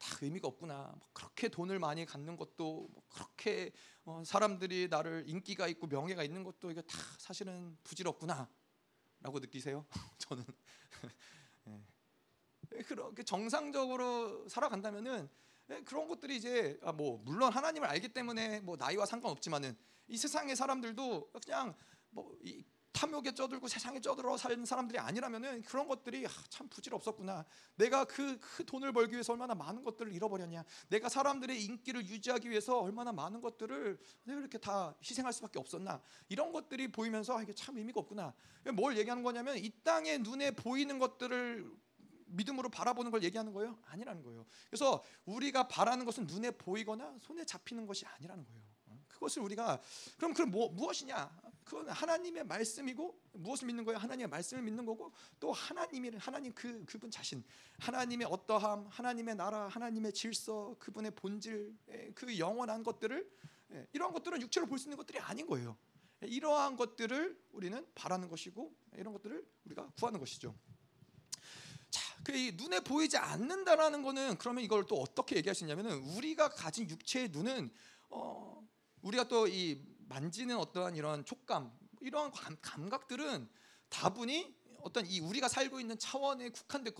다 0.00 0.16
의미가 0.22 0.48
없구나. 0.48 0.94
뭐 0.98 1.08
그렇게 1.12 1.48
돈을 1.48 1.78
많이 1.78 2.06
갖는 2.06 2.36
것도 2.36 2.88
뭐 2.90 3.02
그렇게 3.10 3.70
어, 4.04 4.22
사람들이 4.24 4.88
나를 4.88 5.24
인기가 5.26 5.68
있고 5.68 5.86
명예가 5.86 6.24
있는 6.24 6.42
것도 6.42 6.70
이게 6.70 6.80
다 6.80 6.96
사실은 7.18 7.76
부질없구나라고 7.84 8.48
느끼세요? 9.34 9.86
저는 10.18 10.42
예. 11.04 11.08
그렇게 12.86 13.22
정상적으로 13.22 14.48
살아간다면은 14.48 15.28
예, 15.70 15.80
그런 15.82 16.08
것들이 16.08 16.36
이제 16.36 16.78
아, 16.82 16.92
뭐 16.92 17.20
물론 17.24 17.52
하나님을 17.52 17.88
알기 17.88 18.08
때문에 18.08 18.60
뭐 18.60 18.76
나이와 18.76 19.06
상관없지만은 19.06 19.76
이 20.08 20.16
세상의 20.16 20.56
사람들도 20.56 21.30
그냥 21.44 21.74
뭐 22.10 22.36
탐욕에 22.92 23.32
쩌들고 23.34 23.68
세상에 23.68 24.00
쩌들어 24.00 24.36
사는 24.36 24.64
사람들이 24.64 24.98
아니라면은 24.98 25.62
그런 25.62 25.86
것들이 25.86 26.26
아, 26.26 26.30
참 26.48 26.68
부질없었구나. 26.68 27.44
내가 27.76 28.04
그, 28.04 28.38
그 28.40 28.64
돈을 28.64 28.92
벌기 28.92 29.12
위해서 29.12 29.32
얼마나 29.32 29.54
많은 29.54 29.84
것들을 29.84 30.12
잃어버렸냐. 30.12 30.64
내가 30.88 31.08
사람들의 31.08 31.62
인기를 31.64 32.06
유지하기 32.06 32.50
위해서 32.50 32.80
얼마나 32.80 33.12
많은 33.12 33.40
것들을 33.40 33.98
내가 34.24 34.40
이렇게 34.40 34.58
다 34.58 34.94
희생할 35.02 35.32
수밖에 35.32 35.58
없었나. 35.58 36.02
이런 36.28 36.52
것들이 36.52 36.88
보이면서 36.88 37.38
아, 37.38 37.42
이게 37.42 37.52
참 37.52 37.76
의미가 37.76 38.00
없구나. 38.00 38.34
뭘 38.74 38.98
얘기하는 38.98 39.22
거냐면 39.22 39.56
이 39.56 39.70
땅에 39.82 40.18
눈에 40.18 40.50
보이는 40.50 40.98
것들을 40.98 41.70
믿음으로 42.26 42.68
바라보는 42.68 43.10
걸 43.10 43.22
얘기하는 43.22 43.52
거예요? 43.52 43.78
아니라는 43.86 44.22
거예요. 44.22 44.46
그래서 44.68 45.02
우리가 45.24 45.68
바라는 45.68 46.04
것은 46.04 46.26
눈에 46.26 46.50
보이거나 46.52 47.16
손에 47.20 47.44
잡히는 47.44 47.86
것이 47.86 48.06
아니라는 48.06 48.44
거예요. 48.44 48.70
그것을 49.08 49.42
우리가 49.42 49.80
그럼 50.16 50.32
그럼 50.32 50.50
뭐, 50.50 50.70
무엇이냐? 50.70 51.30
그건 51.70 51.88
하나님의 51.88 52.42
말씀이고 52.46 53.16
무엇을 53.34 53.68
믿는 53.68 53.84
거예요? 53.84 53.96
하나님의 54.00 54.26
말씀을 54.26 54.60
믿는 54.64 54.84
거고 54.84 55.12
또 55.38 55.52
하나님이 55.52 56.10
하나님 56.18 56.52
그 56.52 56.84
그분 56.84 57.12
자신 57.12 57.44
하나님의 57.78 58.26
어떠함, 58.28 58.88
하나님의 58.88 59.36
나라, 59.36 59.68
하나님의 59.68 60.12
질서, 60.12 60.74
그분의 60.80 61.12
본질, 61.12 61.72
예, 61.92 62.10
그 62.12 62.36
영원한 62.40 62.82
것들을 62.82 63.30
예, 63.70 63.86
이러한 63.92 64.12
것들은 64.12 64.42
육체로 64.42 64.66
볼 64.66 64.80
수 64.80 64.88
있는 64.88 64.96
것들이 64.96 65.20
아닌 65.20 65.46
거예요. 65.46 65.78
이러한 66.22 66.76
것들을 66.76 67.40
우리는 67.52 67.86
바라는 67.94 68.28
것이고 68.28 68.74
이런 68.96 69.12
것들을 69.12 69.46
우리가 69.66 69.92
구하는 69.96 70.18
것이죠. 70.18 70.52
자, 71.88 72.16
그 72.24 72.32
눈에 72.32 72.80
보이지 72.80 73.16
않는다라는 73.16 74.02
거는 74.02 74.38
그러면 74.38 74.64
이걸 74.64 74.88
또 74.88 74.96
어떻게 75.00 75.36
얘기할 75.36 75.54
수 75.54 75.62
있냐면은 75.62 75.98
우리가 76.16 76.48
가진 76.48 76.90
육체의 76.90 77.28
눈은 77.28 77.70
어, 78.08 78.60
우리가 79.02 79.28
또 79.28 79.46
이 79.46 79.89
만지는 80.10 80.56
어떠한 80.56 80.96
이런 80.96 81.24
촉감 81.24 81.72
이러한 82.00 82.32
감, 82.60 82.88
각들은 82.88 83.48
다분히 83.88 84.56
어떤 84.82 85.06
이 85.06 85.20
우리가 85.20 85.48
살고 85.48 85.78
있는 85.78 85.98
차원에 85.98 86.48
국한된 86.50 86.92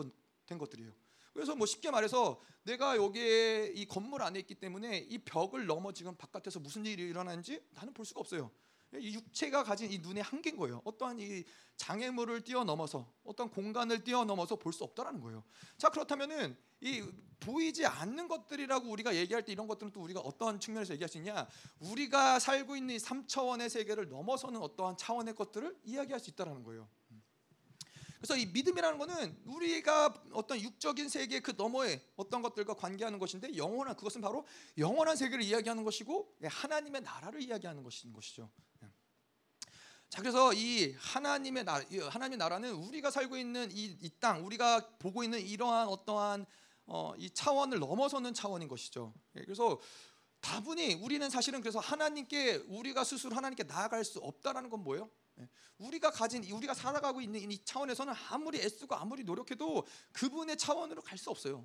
것들이에요. 0.58 0.92
그래서 1.32 1.56
뭐 1.56 1.66
쉽게 1.66 1.90
말해서 1.90 2.40
내가 2.62 2.96
여기에 2.96 3.72
이 3.74 3.86
건물 3.86 4.22
안에 4.22 4.38
있기 4.40 4.54
때문에 4.54 4.98
이 4.98 5.18
벽을 5.18 5.66
넘어 5.66 5.92
지금 5.92 6.14
바깥에서 6.16 6.60
무슨 6.60 6.86
일이 6.86 7.02
일어나는지 7.02 7.64
나는 7.70 7.92
볼 7.92 8.04
수가 8.04 8.20
없어요. 8.20 8.50
이 8.98 9.14
육체가 9.14 9.62
가진 9.62 9.90
이 9.90 9.98
눈의 9.98 10.22
한계인 10.22 10.56
거예요. 10.56 10.82
어떠한 10.84 11.20
이 11.20 11.44
장애물을 11.76 12.42
뛰어넘어서 12.42 13.10
어떤 13.24 13.48
공간을 13.48 14.04
뛰어넘어서 14.04 14.56
볼 14.56 14.72
수 14.72 14.84
없다라는 14.84 15.20
거예요. 15.20 15.44
자 15.78 15.88
그렇다면은 15.88 16.56
이 16.80 17.04
보이지 17.40 17.86
않는 17.86 18.28
것들이라고 18.28 18.88
우리가 18.88 19.14
얘기할 19.14 19.44
때 19.44 19.52
이런 19.52 19.66
것들은 19.66 19.92
또 19.92 20.00
우리가 20.02 20.20
어떠한 20.20 20.60
측면에서 20.60 20.94
얘기할 20.94 21.08
수 21.08 21.18
있냐? 21.18 21.48
우리가 21.78 22.38
살고 22.38 22.76
있는 22.76 22.96
이 22.96 22.98
3차원의 22.98 23.68
세계를 23.68 24.08
넘어서는 24.08 24.60
어떠한 24.60 24.96
차원의 24.96 25.34
것들을 25.34 25.78
이야기할 25.84 26.20
수 26.20 26.30
있다라는 26.30 26.62
거예요. 26.64 26.88
그래서 28.18 28.36
이 28.36 28.44
믿음이라는 28.46 28.98
것은 28.98 29.42
우리가 29.46 30.22
어떤 30.32 30.60
육적인 30.60 31.08
세계 31.08 31.40
그 31.40 31.54
너머에 31.56 32.02
어떤 32.16 32.42
것들과 32.42 32.74
관계하는 32.74 33.18
것인데 33.18 33.56
영원한 33.56 33.96
그것은 33.96 34.20
바로 34.20 34.46
영원한 34.76 35.16
세계를 35.16 35.42
이야기하는 35.42 35.84
것이고 35.84 36.36
예, 36.42 36.46
하나님의 36.46 37.00
나라를 37.00 37.40
이야기하는 37.40 37.82
것인 37.82 38.12
것이죠. 38.12 38.50
예. 40.10 40.16
자 40.16 40.20
그래서 40.22 40.52
이 40.52 40.92
하나님의 40.98 41.64
나라, 41.64 41.84
하나님의 42.10 42.38
나라는 42.38 42.72
우리가 42.72 43.10
살고 43.10 43.36
있는 43.36 43.68
이 43.72 44.10
땅, 44.18 44.44
우리가 44.44 44.96
보고 44.98 45.22
있는 45.22 45.40
이러한 45.40 45.88
어떠한 45.88 46.46
어, 46.86 47.14
이 47.16 47.30
차원을 47.30 47.78
넘어서는 47.78 48.34
차원인 48.34 48.66
것이죠. 48.68 49.14
예, 49.36 49.44
그래서 49.44 49.80
다분히 50.40 50.94
우리는 50.94 51.28
사실은 51.30 51.60
그래서 51.60 51.78
하나님께 51.78 52.64
우리가 52.68 53.04
스스로 53.04 53.36
하나님께 53.36 53.64
나아갈 53.64 54.04
수 54.04 54.18
없다라는 54.18 54.70
건 54.70 54.82
뭐예요? 54.82 55.08
예. 55.38 55.48
우리가 55.78 56.10
가진 56.10 56.42
우리가 56.50 56.74
살아가고 56.74 57.20
있는 57.20 57.50
이 57.50 57.64
차원에서는 57.64 58.12
아무리 58.30 58.58
애쓰고 58.60 58.94
아무리 58.96 59.22
노력해도 59.22 59.86
그분의 60.12 60.56
차원으로 60.56 61.02
갈 61.02 61.18
수 61.18 61.30
없어요. 61.30 61.64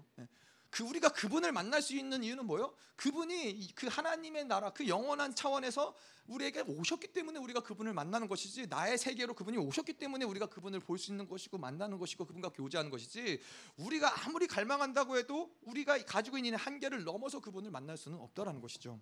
예. 0.75 0.77
그 0.77 0.83
우리가 0.83 1.09
그분을 1.09 1.51
만날 1.51 1.81
수 1.81 1.95
있는 1.95 2.23
이유는 2.23 2.45
뭐예요? 2.45 2.75
그분이 2.97 3.75
그 3.75 3.87
하나님의 3.87 4.45
나라 4.45 4.71
그 4.71 4.87
영원한 4.87 5.33
차원에서 5.33 5.95
우리에게 6.27 6.61
오셨기 6.61 7.13
때문에 7.13 7.39
우리가 7.39 7.61
그분을 7.61 7.93
만나는 7.93 8.27
것이지 8.27 8.67
나의 8.67 8.97
세계로 8.97 9.35
그분이 9.35 9.57
오셨기 9.57 9.93
때문에 9.93 10.25
우리가 10.25 10.47
그분을 10.47 10.79
볼 10.79 10.97
수 10.97 11.11
있는 11.11 11.27
것이고 11.27 11.57
만나는 11.57 11.97
것이고 11.97 12.25
그분과 12.25 12.49
교제하는 12.49 12.89
것이지 12.89 13.39
우리가 13.77 14.25
아무리 14.25 14.47
갈망한다고 14.47 15.17
해도 15.17 15.55
우리가 15.61 16.03
가지고 16.03 16.37
있는 16.37 16.55
한계를 16.55 17.03
넘어서 17.03 17.39
그분을 17.39 17.71
만날 17.71 17.95
수는 17.97 18.19
없다라는 18.19 18.59
것이죠. 18.59 18.99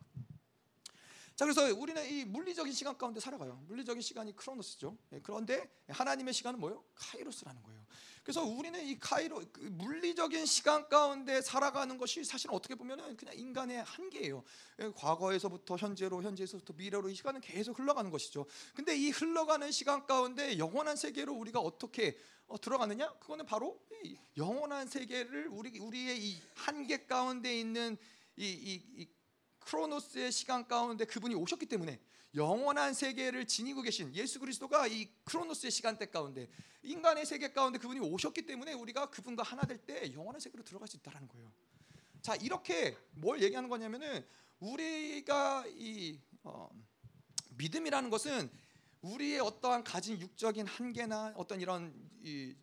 자 1.36 1.46
그래서 1.46 1.64
우리는 1.74 2.06
이 2.08 2.26
물리적인 2.26 2.74
시간 2.74 2.98
가운데 2.98 3.20
살아가요. 3.20 3.64
물리적인 3.68 4.02
시간이 4.02 4.36
크로노스죠. 4.36 4.98
예, 5.14 5.20
그런데 5.22 5.68
하나님의 5.88 6.34
시간은 6.34 6.60
뭐예요? 6.60 6.84
카이로스라는 6.96 7.64
거예요. 7.64 7.86
그래서 8.24 8.42
우리는 8.44 8.82
이 8.86 8.98
카이로 8.98 9.44
그 9.52 9.60
물리적인 9.60 10.46
시간 10.46 10.88
가운데 10.88 11.42
살아가는 11.42 11.98
것이 11.98 12.24
사실 12.24 12.50
어떻게 12.52 12.74
보면은 12.74 13.18
그냥 13.18 13.38
인간의 13.38 13.84
한계예요. 13.84 14.44
예, 14.80 14.92
과거에서부터 14.96 15.76
현재로 15.76 16.24
현재에서부터 16.24 16.74
미래로 16.74 17.10
이 17.10 17.16
시간은 17.16 17.42
계속 17.42 17.78
흘러가는 17.78 18.10
것이죠. 18.10 18.46
근데 18.74 18.96
이 18.96 19.10
흘러가는 19.10 19.70
시간 19.72 20.06
가운데 20.06 20.58
영원한 20.58 20.96
세계로 20.96 21.34
우리가 21.34 21.60
어떻게 21.60 22.18
어, 22.48 22.60
들어가느냐? 22.60 23.12
그거는 23.20 23.46
바로 23.46 23.82
영원한 24.38 24.88
세계를 24.88 25.48
우리 25.50 25.78
우리의 25.80 26.26
이 26.26 26.42
한계 26.56 27.06
가운데 27.06 27.58
있는 27.58 27.98
이, 28.38 28.46
이, 28.46 29.02
이 29.02 29.08
크로노스의 29.60 30.32
시간 30.32 30.68
가운데 30.68 31.06
그분이 31.06 31.36
오셨기 31.36 31.66
때문에 31.66 32.00
영원한 32.36 32.93
세계를 32.93 33.46
지니고 33.46 33.82
계신 33.82 34.13
예수 34.15 34.39
그리스도가 34.39 34.88
이 34.88 35.10
크로노스의 35.26 35.72
시간대 35.72 36.08
가운데 36.08 36.50
인간의 36.82 37.26
세계 37.26 37.52
가운데 37.52 37.78
그분이 37.80 38.00
오셨기 38.00 38.46
때문에 38.46 38.74
우리가 38.74 39.10
그분과 39.10 39.43
하나 39.43 39.63
될 39.63 39.78
때 39.86 40.13
영원한 40.13 40.39
세계로 40.39 40.63
들어갈 40.63 40.88
수 40.88 40.98
있다라는 40.98 41.28
거예요. 41.28 41.52
자 42.22 42.36
이렇게 42.36 42.98
뭘 43.12 43.41
얘기하는 43.41 43.69
거냐면은 43.69 44.26
우리가 44.60 45.65
이 45.67 46.19
어, 46.43 46.69
믿음이라는 47.58 48.10
것은 48.10 48.50
우리의 49.02 49.39
어떠한 49.41 49.84
가진 49.84 50.19
육적인 50.19 50.65
한계나 50.65 51.34
어떤 51.36 51.60
이런 51.60 51.93
이 52.24 52.56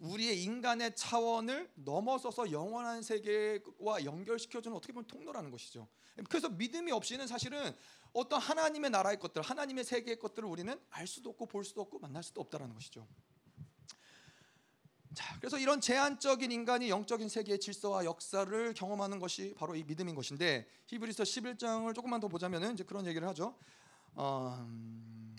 우리의 0.00 0.42
인간의 0.42 0.94
차원을 0.94 1.70
넘어서서 1.74 2.52
영원한 2.52 3.02
세계와 3.02 4.04
연결시켜주는 4.04 4.76
어떻게 4.76 4.92
보면 4.92 5.06
통로라는 5.06 5.50
것이죠. 5.50 5.88
그래서 6.28 6.48
믿음이 6.48 6.92
없이는 6.92 7.26
사실은 7.26 7.74
어떤 8.18 8.40
하나님의 8.40 8.90
나라의 8.90 9.18
것들, 9.18 9.42
하나님의 9.42 9.84
세계의 9.84 10.18
것들을 10.18 10.48
우리는 10.48 10.78
알 10.90 11.06
수도 11.06 11.30
없고 11.30 11.46
볼 11.46 11.64
수도 11.64 11.80
없고 11.82 11.98
만날 12.00 12.22
수도 12.22 12.40
없다라는 12.40 12.74
것이죠. 12.74 13.06
자, 15.14 15.36
그래서 15.38 15.58
이런 15.58 15.80
제한적인 15.80 16.52
인간이 16.52 16.90
영적인 16.90 17.28
세계의 17.28 17.60
질서와 17.60 18.04
역사를 18.04 18.74
경험하는 18.74 19.18
것이 19.18 19.54
바로 19.56 19.74
이 19.74 19.84
믿음인 19.84 20.14
것인데 20.14 20.68
히브리서 20.86 21.22
11장을 21.22 21.94
조금만 21.94 22.20
더 22.20 22.28
보자면은 22.28 22.74
이제 22.74 22.84
그런 22.84 23.06
얘기를 23.06 23.26
하죠. 23.28 23.56
어, 24.14 24.56
음, 24.60 25.36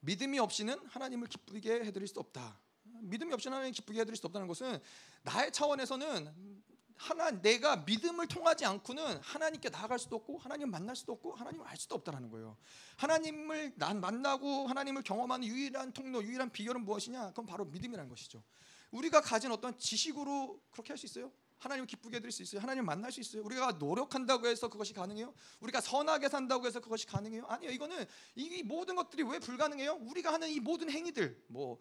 믿음이 0.00 0.38
없이는 0.38 0.78
하나님을 0.86 1.28
기쁘게 1.28 1.84
해드릴 1.84 2.06
수 2.08 2.18
없다. 2.20 2.60
믿음이 2.82 3.32
없이는 3.32 3.56
하나님 3.56 3.72
기쁘게 3.72 4.00
해드릴 4.00 4.16
수 4.16 4.26
없다는 4.26 4.48
것은 4.48 4.78
나의 5.22 5.52
차원에서는 5.52 6.62
하나 6.96 7.30
내가 7.30 7.76
믿음을 7.76 8.26
통하지 8.28 8.64
않고는 8.64 9.18
하나님께 9.18 9.68
나아갈 9.68 9.98
수도 9.98 10.16
없고 10.16 10.38
하나님 10.38 10.70
만날 10.70 10.94
수도 10.96 11.12
없고 11.12 11.34
하나님을 11.34 11.66
알 11.66 11.76
수도 11.76 11.94
없다는 11.96 12.30
거예요. 12.30 12.56
하나님을 12.96 13.74
난 13.76 14.00
만나고 14.00 14.66
하나님을 14.66 15.02
경험하는 15.02 15.46
유일한 15.46 15.92
통로, 15.92 16.22
유일한 16.22 16.50
비결은 16.50 16.84
무엇이냐? 16.84 17.28
그건 17.28 17.46
바로 17.46 17.64
믿음이라는 17.64 18.08
것이죠. 18.08 18.42
우리가 18.90 19.20
가진 19.20 19.50
어떤 19.50 19.76
지식으로 19.76 20.60
그렇게 20.70 20.92
할 20.92 20.98
수 20.98 21.06
있어요? 21.06 21.32
하나님을 21.58 21.86
기쁘게 21.86 22.16
해드릴 22.16 22.30
수 22.30 22.42
있어요. 22.42 22.60
하나님 22.60 22.84
만날 22.84 23.10
수 23.10 23.20
있어요. 23.20 23.42
우리가 23.42 23.72
노력한다고 23.72 24.46
해서 24.46 24.68
그것이 24.68 24.92
가능해요? 24.92 25.34
우리가 25.60 25.80
선하게 25.80 26.28
산다고 26.28 26.66
해서 26.66 26.78
그것이 26.80 27.06
가능해요? 27.06 27.46
아니요. 27.46 27.70
이거는 27.70 28.04
이 28.34 28.62
모든 28.62 28.94
것들이 28.96 29.22
왜 29.22 29.38
불가능해요? 29.38 29.94
우리가 29.94 30.32
하는 30.32 30.50
이 30.50 30.60
모든 30.60 30.90
행위들, 30.90 31.42
뭐 31.48 31.80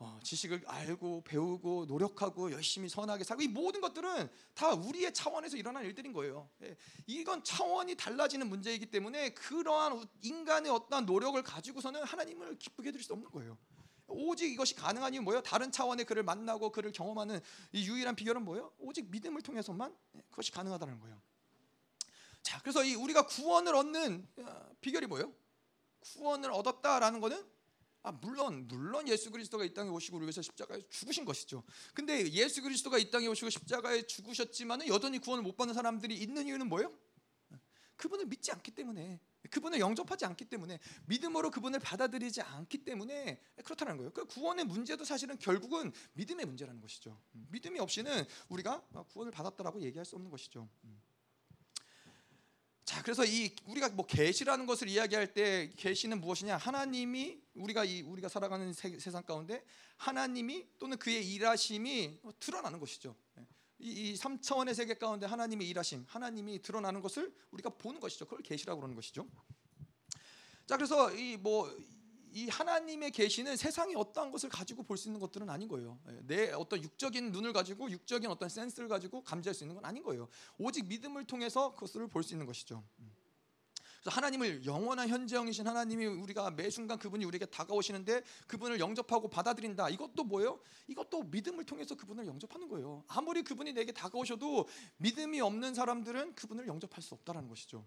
어, 0.00 0.20
지식을 0.22 0.62
알고 0.66 1.24
배우고 1.24 1.86
노력하고 1.86 2.52
열심히 2.52 2.88
선하게 2.88 3.24
살고 3.24 3.42
이 3.42 3.48
모든 3.48 3.80
것들은 3.80 4.28
다 4.54 4.72
우리의 4.72 5.12
차원에서 5.12 5.56
일어난 5.56 5.84
일들인 5.84 6.12
거예요. 6.12 6.48
예. 6.62 6.76
이건 7.06 7.42
차원이 7.42 7.96
달라지는 7.96 8.48
문제이기 8.48 8.86
때문에 8.86 9.30
그러한 9.30 10.06
인간의 10.22 10.70
어떠한 10.70 11.04
노력을 11.04 11.42
가지고서는 11.42 12.04
하나님을 12.04 12.58
기쁘게 12.58 12.88
해드릴 12.88 13.04
수 13.04 13.12
없는 13.12 13.28
거예요. 13.30 13.58
오직 14.06 14.52
이것이 14.52 14.74
가능한 14.74 15.14
이유 15.14 15.20
뭐예요? 15.20 15.42
다른 15.42 15.72
차원의 15.72 16.06
그를 16.06 16.22
만나고 16.22 16.70
그를 16.70 16.92
경험하는 16.92 17.40
이 17.72 17.86
유일한 17.88 18.14
비결은 18.14 18.44
뭐예요? 18.44 18.72
오직 18.78 19.10
믿음을 19.10 19.42
통해서만 19.42 19.94
예, 20.14 20.22
그것이 20.30 20.52
가능하다는 20.52 21.00
거예요. 21.00 21.20
자, 22.42 22.60
그래서 22.60 22.84
이 22.84 22.94
우리가 22.94 23.26
구원을 23.26 23.74
얻는 23.74 24.28
어, 24.38 24.70
비결이 24.80 25.08
뭐예요? 25.08 25.34
구원을 26.00 26.52
얻었다라는 26.52 27.20
것은 27.20 27.57
아 28.08 28.12
물론 28.22 28.66
물론 28.68 29.06
예수 29.06 29.30
그리스도가 29.30 29.66
이 29.66 29.74
땅에 29.74 29.90
오시고 29.90 30.16
우리 30.16 30.24
위해서 30.24 30.40
십자가에 30.40 30.80
죽으신 30.88 31.26
것이죠. 31.26 31.62
근데 31.92 32.26
예수 32.32 32.62
그리스도가 32.62 32.96
이 32.96 33.10
땅에 33.10 33.26
오시고 33.26 33.50
십자가에 33.50 34.06
죽으셨지만은 34.06 34.88
여전히 34.88 35.18
구원을 35.18 35.42
못 35.42 35.58
받는 35.58 35.74
사람들이 35.74 36.16
있는 36.16 36.46
이유는 36.46 36.70
뭐예요? 36.70 36.90
그분을 37.96 38.24
믿지 38.26 38.50
않기 38.50 38.70
때문에 38.70 39.20
그분을 39.50 39.80
영접하지 39.80 40.24
않기 40.24 40.46
때문에 40.46 40.78
믿음으로 41.04 41.50
그분을 41.50 41.80
받아들이지 41.80 42.40
않기 42.40 42.78
때문에 42.78 43.42
그렇다는 43.62 43.98
거예요. 43.98 44.10
그 44.12 44.24
구원의 44.24 44.64
문제도 44.64 45.04
사실은 45.04 45.36
결국은 45.38 45.92
믿음의 46.14 46.46
문제라는 46.46 46.80
것이죠. 46.80 47.20
믿음이 47.32 47.78
없이는 47.78 48.24
우리가 48.48 48.80
구원을 49.08 49.32
받았다라고 49.32 49.82
얘기할 49.82 50.06
수 50.06 50.16
없는 50.16 50.30
것이죠. 50.30 50.66
자, 52.88 53.02
그래서 53.02 53.22
이 53.26 53.54
우리가 53.66 53.90
뭐 53.90 54.06
계시라는 54.06 54.64
것을 54.64 54.88
이야기할 54.88 55.34
때 55.34 55.70
계시는 55.76 56.22
무엇이냐? 56.22 56.56
하나님이 56.56 57.38
우리가 57.54 57.84
이 57.84 58.00
우리가 58.00 58.30
살아가는 58.30 58.72
세, 58.72 58.98
상 58.98 59.22
가운데 59.24 59.62
하나님이 59.98 60.66
또는 60.78 60.96
그의 60.96 61.34
일하심이 61.34 62.18
드러나는 62.40 62.80
것이죠. 62.80 63.14
이, 63.78 63.90
이 63.90 64.14
3차원의 64.14 64.72
세계 64.72 64.94
가운데 64.94 65.26
하나님의 65.26 65.68
일하심, 65.68 66.06
하나님이 66.08 66.62
드러나는 66.62 67.02
것을 67.02 67.30
우리가 67.50 67.68
보는 67.68 68.00
것이죠. 68.00 68.24
그걸 68.24 68.42
계시라고 68.42 68.80
그러는 68.80 68.96
것이죠. 68.96 69.28
자, 70.64 70.78
그래서 70.78 71.14
이뭐 71.14 71.70
이 72.32 72.48
하나님의 72.48 73.10
계시는 73.10 73.56
세상의 73.56 73.94
어떠한 73.96 74.30
것을 74.30 74.48
가지고 74.48 74.82
볼 74.82 74.96
수 74.96 75.08
있는 75.08 75.20
것들은 75.20 75.48
아닌 75.48 75.68
거예요. 75.68 75.98
예, 76.08 76.20
내 76.26 76.52
어떤 76.52 76.82
육적인 76.82 77.32
눈을 77.32 77.52
가지고 77.52 77.90
육적인 77.90 78.28
어떤 78.30 78.48
센스를 78.48 78.88
가지고 78.88 79.22
감지할 79.22 79.54
수 79.54 79.64
있는 79.64 79.74
건 79.74 79.84
아닌 79.84 80.02
거예요. 80.02 80.28
오직 80.58 80.86
믿음을 80.86 81.24
통해서 81.24 81.72
그것을 81.74 82.08
볼 82.08 82.22
수 82.22 82.34
있는 82.34 82.46
것이죠. 82.46 82.82
음. 83.00 83.12
그래서 84.00 84.14
하나님을 84.14 84.64
영원한 84.64 85.08
현재형이신 85.08 85.66
하나님이 85.66 86.06
우리가 86.06 86.50
매 86.52 86.70
순간 86.70 86.98
그분이 86.98 87.24
우리에게 87.24 87.46
다가오시는데 87.46 88.22
그분을 88.46 88.78
영접하고 88.78 89.28
받아들인다. 89.28 89.88
이것도 89.90 90.24
뭐예요? 90.24 90.60
이것도 90.86 91.24
믿음을 91.24 91.64
통해서 91.64 91.96
그분을 91.96 92.26
영접하는 92.26 92.68
거예요. 92.68 93.04
아무리 93.08 93.42
그분이 93.42 93.72
내게 93.72 93.90
다가오셔도 93.92 94.68
믿음이 94.98 95.40
없는 95.40 95.74
사람들은 95.74 96.34
그분을 96.36 96.68
영접할 96.68 97.02
수 97.02 97.14
없다라는 97.14 97.48
것이죠. 97.48 97.84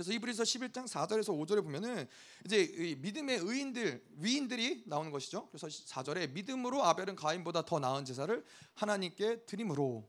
그래서 0.00 0.14
이브리서 0.14 0.44
11장 0.44 0.86
4절에서 0.86 1.26
5절에 1.38 1.62
보면은 1.62 2.08
이제 2.46 2.96
믿음의 3.00 3.40
의인들 3.42 4.02
위인들이 4.12 4.84
나오는 4.86 5.10
것이죠. 5.10 5.46
그래서 5.50 5.66
4절에 5.66 6.32
믿음으로 6.32 6.82
아벨은 6.82 7.16
가인보다 7.16 7.66
더 7.66 7.78
나은 7.78 8.06
제사를 8.06 8.42
하나님께 8.76 9.44
드림으로 9.44 10.08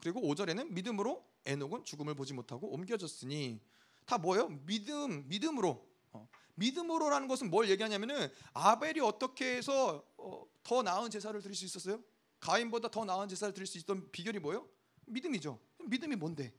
그리고 0.00 0.22
5절에는 0.22 0.72
믿음으로 0.72 1.24
에녹은 1.44 1.84
죽음을 1.84 2.16
보지 2.16 2.34
못하고 2.34 2.68
옮겨졌으니 2.72 3.60
다 4.06 4.18
뭐예요? 4.18 4.48
믿음 4.66 5.28
믿음으로 5.28 5.86
어, 6.10 6.28
믿음으로라는 6.56 7.28
것은 7.28 7.48
뭘 7.48 7.70
얘기하냐면은 7.70 8.32
아벨이 8.54 8.98
어떻게 8.98 9.56
해서 9.56 10.04
어, 10.16 10.44
더 10.64 10.82
나은 10.82 11.10
제사를 11.10 11.40
드릴 11.40 11.54
수 11.54 11.64
있었어요? 11.64 12.02
가인보다 12.40 12.88
더 12.88 13.04
나은 13.04 13.28
제사를 13.28 13.54
드릴 13.54 13.68
수 13.68 13.78
있던 13.78 14.10
비결이 14.10 14.40
뭐예요? 14.40 14.68
믿음이죠. 15.06 15.60
믿음이 15.84 16.16
뭔데? 16.16 16.52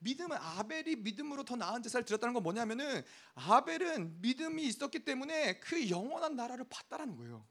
믿음은 0.00 0.36
아벨이 0.36 0.96
믿음으로 0.96 1.44
더 1.44 1.56
나은 1.56 1.82
제사를 1.82 2.04
드렸다는 2.04 2.34
건 2.34 2.42
뭐냐면은 2.42 3.02
아벨은 3.34 4.20
믿음이 4.20 4.64
있었기 4.64 5.00
때문에 5.00 5.58
그 5.60 5.90
영원한 5.90 6.36
나라를 6.36 6.64
봤다라는 6.68 7.16
거예요. 7.16 7.46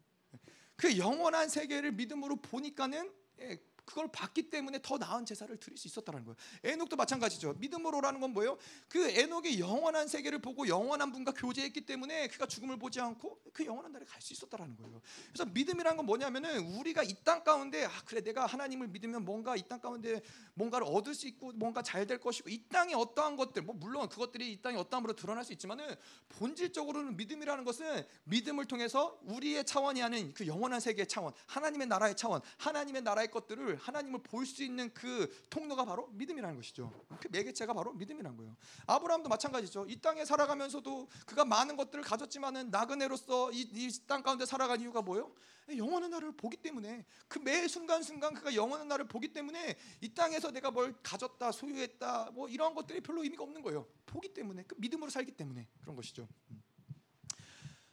그 0.75 0.97
영원한 0.97 1.49
세계를 1.49 1.91
믿음으로 1.93 2.37
보니까는 2.37 3.11
예, 3.39 3.59
그걸 3.87 4.07
봤기 4.11 4.49
때문에 4.51 4.79
더 4.83 4.97
나은 4.97 5.25
제사를 5.25 5.55
드릴 5.57 5.77
수 5.77 5.87
있었다는 5.87 6.25
거예요. 6.25 6.35
에녹도 6.63 6.97
마찬가지죠. 6.97 7.53
믿음으로라는 7.53 8.19
건 8.19 8.33
뭐예요? 8.33 8.57
그 8.89 9.09
에녹의 9.09 9.59
영원한 9.59 10.07
세계를 10.09 10.39
보고 10.39 10.67
영원한 10.67 11.11
분과 11.13 11.31
교제했기 11.31 11.85
때문에 11.85 12.27
그가 12.27 12.45
죽음을 12.45 12.77
보지 12.77 12.99
않고 12.99 13.39
그 13.53 13.65
영원한 13.65 13.93
날에 13.93 14.05
갈 14.05 14.21
수 14.21 14.33
있었다라는 14.33 14.75
거예요. 14.75 15.01
그래서 15.31 15.45
믿음이라는 15.45 15.95
건 15.97 16.05
뭐냐면은 16.05 16.59
우리가 16.77 17.03
이 17.03 17.15
땅 17.23 17.43
가운데 17.43 17.85
아 17.85 17.91
그래 18.05 18.21
내가 18.21 18.45
하나님을 18.45 18.87
믿으면 18.89 19.23
뭔가 19.23 19.55
이 19.55 19.63
땅 19.67 19.79
가운데 19.79 20.21
뭔가를 20.53 20.85
얻을 20.87 21.13
수 21.13 21.27
있고 21.27 21.53
뭔가 21.53 21.81
잘 21.81 22.05
될 22.07 22.19
것이고 22.19 22.49
이 22.49 22.63
땅에 22.69 22.93
어떠한 22.93 23.35
것들 23.37 23.61
뭐 23.63 23.73
물론 23.75 24.07
그것들이 24.09 24.51
이 24.53 24.61
땅에 24.61 24.77
어떠함으로 24.77 25.13
드러날 25.13 25.43
수 25.45 25.53
있지만은 25.53 25.95
본질적으로는 26.29 27.17
믿음이라는 27.17 27.63
것은 27.63 28.05
믿음을 28.25 28.65
통해서 28.65 29.19
우리의 29.23 29.65
차원이 29.65 30.01
아닌 30.03 30.33
그 30.33 30.45
영원한 30.47 30.79
세계의 30.79 31.07
차원, 31.07 31.33
하나님의 31.47 31.87
나라의 31.87 32.15
차원, 32.15 32.41
하나님의 32.57 33.01
나라의 33.01 33.29
것들을 33.31 33.76
하나님을 33.77 34.21
볼 34.23 34.45
수 34.45 34.63
있는 34.63 34.93
그 34.93 35.27
통로가 35.49 35.83
바로 35.85 36.07
믿음이라는 36.13 36.55
것이죠. 36.55 36.91
그 37.19 37.27
매개체가 37.29 37.73
바로 37.73 37.93
믿음이라는 37.93 38.37
거예요. 38.37 38.55
아브라함도 38.85 39.27
마찬가지죠. 39.29 39.85
이 39.89 39.99
땅에 40.01 40.23
살아가면서도 40.25 41.09
그가 41.25 41.43
많은 41.45 41.75
것들을 41.75 42.03
가졌지만은 42.03 42.69
나그네로서 42.71 43.51
이땅 43.51 44.23
가운데 44.23 44.45
살아간 44.45 44.79
이유가 44.81 45.01
뭐예요? 45.01 45.33
영원한 45.75 46.11
나를 46.11 46.31
보기 46.31 46.57
때문에 46.57 47.05
그 47.27 47.39
매 47.39 47.67
순간 47.67 48.01
순간 48.03 48.33
그가 48.33 48.55
영원한 48.55 48.87
나를 48.87 49.05
보기 49.07 49.33
때문에 49.33 49.75
이 50.01 50.13
땅에서 50.13 50.51
내가 50.51 50.71
뭘 50.71 50.95
가졌다 51.03 51.51
소유했다 51.51 52.31
뭐 52.33 52.47
이런 52.47 52.73
것들이 52.73 53.01
별로 53.01 53.23
의미가 53.23 53.43
없는 53.43 53.61
거예요. 53.61 53.85
보기 54.05 54.33
때문에 54.33 54.63
그 54.63 54.75
믿음으로 54.77 55.09
살기 55.11 55.31
때문에 55.33 55.67
그런 55.81 55.95
것이죠. 55.95 56.27
음. 56.51 56.63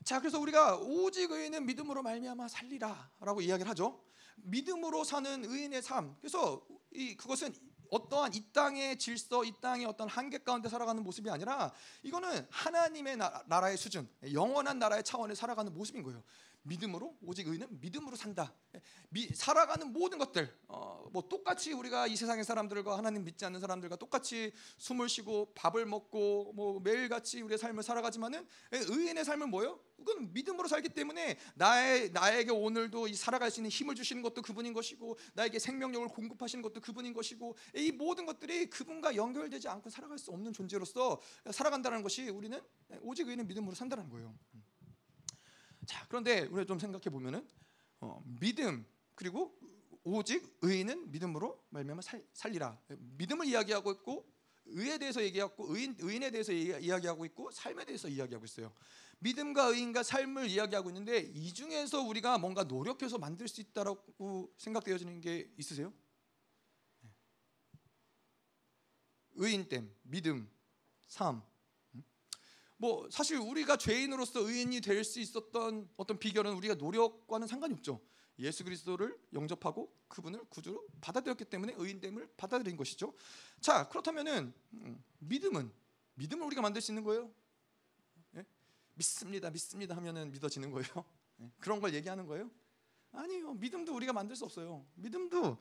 자, 0.05 0.21
그래서 0.21 0.39
우리가 0.39 0.77
오직 0.77 1.31
의인은 1.31 1.65
믿음으로 1.65 2.03
말미암아 2.03 2.47
살리라라고 2.49 3.41
이야기를 3.41 3.71
하죠. 3.71 4.05
믿음으로 4.37 5.05
사는 5.05 5.45
의인의 5.45 5.83
삶. 5.83 6.17
그래서 6.21 6.65
이 6.93 7.17
그것은 7.17 7.55
어떠한 7.91 8.35
이 8.35 8.45
땅의 8.53 8.99
질서, 8.99 9.45
이 9.45 9.53
땅의 9.61 9.87
어떤 9.87 10.09
한계 10.09 10.39
가운데 10.39 10.69
살아가는 10.69 11.03
모습이 11.03 11.31
아니라 11.31 11.73
이거는 12.03 12.47
하나님의 12.51 13.19
나라의 13.47 13.77
수준, 13.77 14.09
영원한 14.33 14.79
나라의 14.79 15.05
차원에 15.05 15.35
살아가는 15.35 15.73
모습인 15.73 16.03
거예요. 16.03 16.23
믿음으로 16.65 17.17
오직 17.23 17.47
의는 17.47 17.69
믿음으로 17.81 18.17
산다. 18.17 18.55
미, 19.11 19.29
살아가는 19.29 19.93
모든 19.93 20.19
것들 20.19 20.53
어, 20.69 21.09
뭐 21.13 21.23
똑같이 21.29 21.73
우리가 21.73 22.07
이 22.07 22.17
세상의 22.17 22.45
사람들과 22.45 22.99
하나님 22.99 23.25
믿지 23.25 23.45
않는 23.45 23.61
사람들과 23.61 23.97
똑같이 23.97 24.53
숨을 24.79 25.09
쉬고 25.09 25.53
밥을 25.55 25.87
먹고 25.87 26.53
뭐 26.55 26.81
매일 26.81 27.09
같이 27.09 27.43
우리의 27.43 27.59
삶을 27.59 27.83
살아가지만은 27.83 28.47
의인의 28.73 29.25
삶은 29.25 29.51
뭐요? 29.51 29.79
그건 29.97 30.33
믿음으로 30.33 30.69
살기 30.69 30.91
때문에 30.91 31.39
나의 31.55 32.11
나에게 32.11 32.51
오늘도 32.51 33.09
이 33.09 33.15
살아갈 33.15 33.51
수 33.51 33.61
있는 33.61 33.71
힘을 33.71 33.95
주시는 33.95 34.23
것도 34.23 34.43
그분인 34.43 34.73
것이고 34.73 35.17
나에게 35.35 35.59
생명력을 35.59 36.09
공급하시는 36.09 36.63
것도 36.63 36.81
그분인 36.81 37.15
것이고 37.15 37.57
이 37.77 37.93
모든 37.93 38.27
것들이 38.27 38.69
그분과 38.69 39.17
연결되지 39.17 39.69
않고 39.69 39.91
살아갈 39.91 40.19
수 40.19 40.31
없는 40.33 40.53
존재로서 40.53 41.21
살아간다는 41.51 42.03
것이 42.03 42.29
우리는 42.29 42.61
오직 43.01 43.29
의인은 43.29 43.47
믿음으로 43.47 43.75
산다는 43.75 44.09
거예요. 44.11 44.35
자, 45.87 46.07
그런데 46.09 46.41
우리가 46.43 46.65
좀 46.65 46.79
생각해 46.79 47.05
보면은 47.11 47.47
어, 48.01 48.23
믿음 48.41 48.87
그리고 49.15 49.59
오직 50.03 50.59
의인은 50.61 51.11
믿음으로 51.11 51.65
말미암아 51.71 52.03
살리라. 52.33 52.79
믿음을 52.89 53.47
이야기하고 53.47 53.93
있고 53.93 54.35
의에 54.67 54.99
대해서 54.99 55.23
얘기하고 55.23 55.75
의인 55.75 55.97
의인에 55.99 56.31
대해서 56.31 56.53
이야기하고 56.53 57.25
있고 57.27 57.51
삶에 57.51 57.85
대해서 57.85 58.09
이야기하고 58.09 58.45
있어요. 58.45 58.73
믿음과 59.21 59.67
의인과 59.69 60.03
삶을 60.03 60.51
이야기하고 60.51 60.91
있는데 60.91 61.19
이 61.35 61.53
중에서 61.53 62.03
우리가 62.03 62.39
뭔가 62.39 62.65
노력해서 62.65 63.19
만들 63.19 63.49
수 63.49 63.61
있다라고 63.61 64.53
생각되어지는 64.59 65.21
게 65.21 65.51
있으세요? 65.57 65.93
네. 67.01 67.11
의인됨, 69.37 69.95
믿음, 70.03 70.51
삶, 71.07 71.43
뭐 72.77 73.09
사실 73.11 73.39
우리가 73.39 73.77
죄인으로서 73.77 74.41
의인이 74.41 74.81
될 74.81 75.05
수 75.05 75.21
있었던 75.21 75.89
어떤 75.97 76.19
비결은 76.19 76.53
우리가 76.55 76.75
노력과는 76.75 77.47
상관이 77.47 77.75
없죠. 77.75 78.01
예수 78.39 78.65
그리스도를 78.65 79.17
영접하고 79.33 79.95
그분을 80.09 80.45
구주로 80.49 80.85
받아들였기 81.01 81.45
때문에 81.45 81.75
의인됨을 81.77 82.33
받아들인 82.37 82.77
것이죠. 82.77 83.15
자 83.61 83.89
그렇다면은 83.89 84.53
음, 84.73 85.05
믿음은 85.21 85.71
믿음을 86.15 86.45
우리가 86.47 86.63
만들 86.63 86.81
수 86.81 86.91
있는 86.91 87.05
거예요? 87.05 87.33
예? 88.37 88.45
믿습니다, 88.95 89.51
믿습니다 89.51 89.97
하면은 89.97 90.31
믿어지는 90.33 90.71
거예요? 90.73 90.89
예? 91.43 91.51
그런 91.61 91.81
걸 91.81 91.95
얘기하는 91.95 92.27
거예요? 92.27 92.51
아니요. 93.13 93.55
믿음도 93.55 93.95
우리가 93.95 94.13
만들 94.13 94.35
수 94.35 94.45
없어요. 94.45 94.85
믿음도 94.95 95.59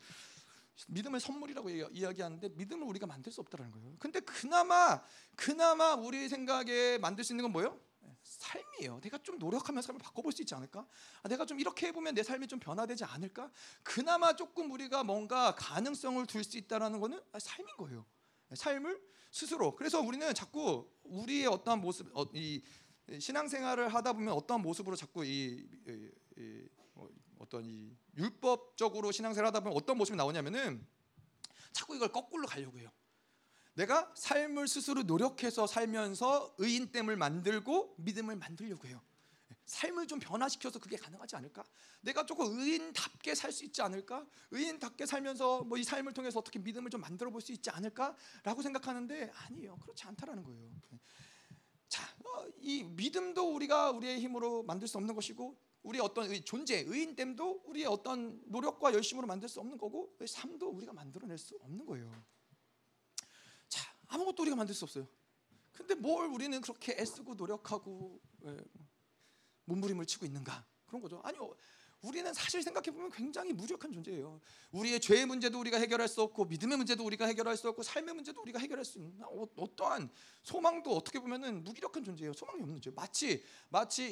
믿음을 0.88 1.20
선물이라고 1.20 1.70
이야기하는데 1.70 2.50
믿음을 2.50 2.88
우리가 2.88 3.06
만들 3.06 3.32
수 3.32 3.42
없다는 3.42 3.72
거예요. 3.72 3.96
근데 4.00 4.20
그나마 4.20 5.02
그나마 5.36 5.94
우리 5.94 6.28
생각에 6.30 6.98
만들 6.98 7.24
수 7.24 7.34
있는 7.34 7.44
건 7.44 7.52
뭐예요? 7.52 7.80
삶이에요. 8.24 9.00
내가 9.02 9.18
좀 9.20 9.38
노력하면 9.38 9.82
삶을 9.82 10.00
바꿔볼 10.00 10.32
수 10.32 10.42
있지 10.42 10.56
않을까? 10.56 10.86
아, 11.22 11.30
내가 11.30 11.46
좀 11.46 11.60
이렇게 11.60 11.88
해보면 11.88 12.16
내 12.16 12.24
삶이 12.24 12.48
좀 12.48 12.60
변화되지 12.60 13.04
않을까? 13.04 13.52
그나마 13.84 14.36
조금 14.36 14.72
우리가 14.72 15.04
뭔가 15.04 15.56
가능성을 15.56 16.26
둘 16.26 16.44
수 16.44 16.58
있다라는 16.58 17.00
거는 17.00 17.22
삶인 17.38 17.76
거예요. 17.78 18.06
삶을 18.54 19.02
스스로. 19.32 19.76
그래서 19.76 20.00
우리는 20.00 20.34
자꾸 20.34 20.90
우리의 21.04 21.48
어떠한 21.48 21.82
모습, 21.82 22.10
어, 22.16 22.26
이 22.34 22.62
신앙생활을 23.20 23.94
하다 23.94 24.14
보면 24.14 24.34
어떠한 24.34 24.62
모습으로 24.62 24.96
자꾸 24.96 25.26
이, 25.26 25.68
이, 25.88 26.12
이 26.38 26.68
어, 27.44 27.46
어떤 27.46 27.66
이 27.66 27.96
율법적으로 28.18 29.12
신앙생활 29.12 29.48
하다 29.48 29.60
보면 29.62 29.76
어떤 29.76 29.98
모습이 29.98 30.16
나오냐면은 30.16 30.86
자꾸 31.72 31.96
이걸 31.96 32.12
거꾸로 32.12 32.48
가려고 32.48 32.80
해요. 32.80 32.90
내가 33.76 34.12
삶을 34.16 34.68
스스로 34.68 35.04
노력해서 35.04 35.66
살면서 35.66 36.56
의인됨을 36.60 37.18
만들고 37.18 37.96
믿음을 37.98 38.36
만들려고 38.36 38.88
해요. 38.88 39.02
삶을 39.66 40.08
좀 40.08 40.20
변화시켜서 40.20 40.78
그게 40.78 40.98
가능하지 40.98 41.36
않을까? 41.38 41.64
내가 42.02 42.26
조금 42.26 42.60
의인답게 42.60 43.34
살 43.34 43.52
수 43.52 43.64
있지 43.66 43.82
않을까? 43.82 44.26
의인답게 44.52 45.06
살면서 45.06 45.64
뭐 45.64 45.78
이 45.78 45.84
삶을 45.84 46.14
통해서 46.14 46.40
어떻게 46.40 46.60
믿음을 46.60 46.92
좀 46.92 47.02
만들어 47.02 47.30
볼 47.32 47.42
수 47.42 47.52
있지 47.52 47.70
않을까?라고 47.70 48.62
생각하는데 48.62 49.32
아니에요. 49.34 49.78
그렇지 49.78 50.06
않다라는 50.06 50.44
거예요. 50.44 50.70
자, 51.88 52.04
어, 52.26 52.48
이 52.60 52.84
믿음도 52.84 53.54
우리가 53.56 53.92
우리의 53.92 54.20
힘으로 54.20 54.64
만들 54.64 54.88
수 54.88 54.98
없는 54.98 55.16
것이고 55.16 55.58
우리의 55.84 56.02
어떤 56.02 56.32
존재, 56.46 56.80
의인됨도 56.88 57.64
우리의 57.66 57.86
어떤 57.86 58.42
노력과 58.46 58.94
열심으로 58.94 59.28
만들 59.28 59.48
수 59.50 59.60
없는 59.60 59.78
거고 59.78 60.18
삶도 60.26 60.70
우리가 60.70 60.94
만들어낼 60.94 61.38
수 61.38 61.58
없는 61.62 61.86
거예요. 61.86 62.10
자, 63.68 63.94
아무것도 64.08 64.44
우리가 64.44 64.56
만들 64.56 64.74
수 64.74 64.86
없어요. 64.86 65.08
근데 65.74 65.96
뭘 65.96 66.28
우리는 66.28 66.60
그렇게 66.62 66.94
애쓰고 66.94 67.36
노력하고 67.36 68.22
예, 68.46 68.58
몸부림을 69.66 70.06
치고 70.06 70.26
있는가? 70.26 70.66
그런 70.86 71.02
거죠. 71.02 71.20
아니요. 71.24 71.56
우리는 72.04 72.34
사실 72.34 72.62
생각해 72.62 72.92
보면 72.92 73.10
굉장히 73.12 73.54
무력한 73.54 73.92
존재예요. 73.94 74.42
우리의 74.74 75.00
죄의 75.00 75.26
문제도 75.26 75.58
우리가 75.58 75.78
해결할 75.80 76.10
수 76.10 76.22
없고 76.22 76.46
믿음의 76.46 76.76
문제도 76.78 77.04
우리가 77.04 77.26
해결할 77.26 77.56
수 77.56 77.70
없고 77.70 77.82
삶의 77.82 78.14
문제도 78.14 78.40
우리가 78.42 78.60
해결할 78.60 78.84
수 78.84 78.98
있는 78.98 79.14
어, 79.24 79.48
어떠한 79.56 80.10
소망도 80.44 80.96
어떻게 80.96 81.20
보면은 81.20 81.64
무기력한 81.64 82.04
존재예요. 82.04 82.34
소망이 82.34 82.62
없는 82.62 82.82
존재. 82.82 82.92
마치 82.94 83.42
마치 83.70 84.04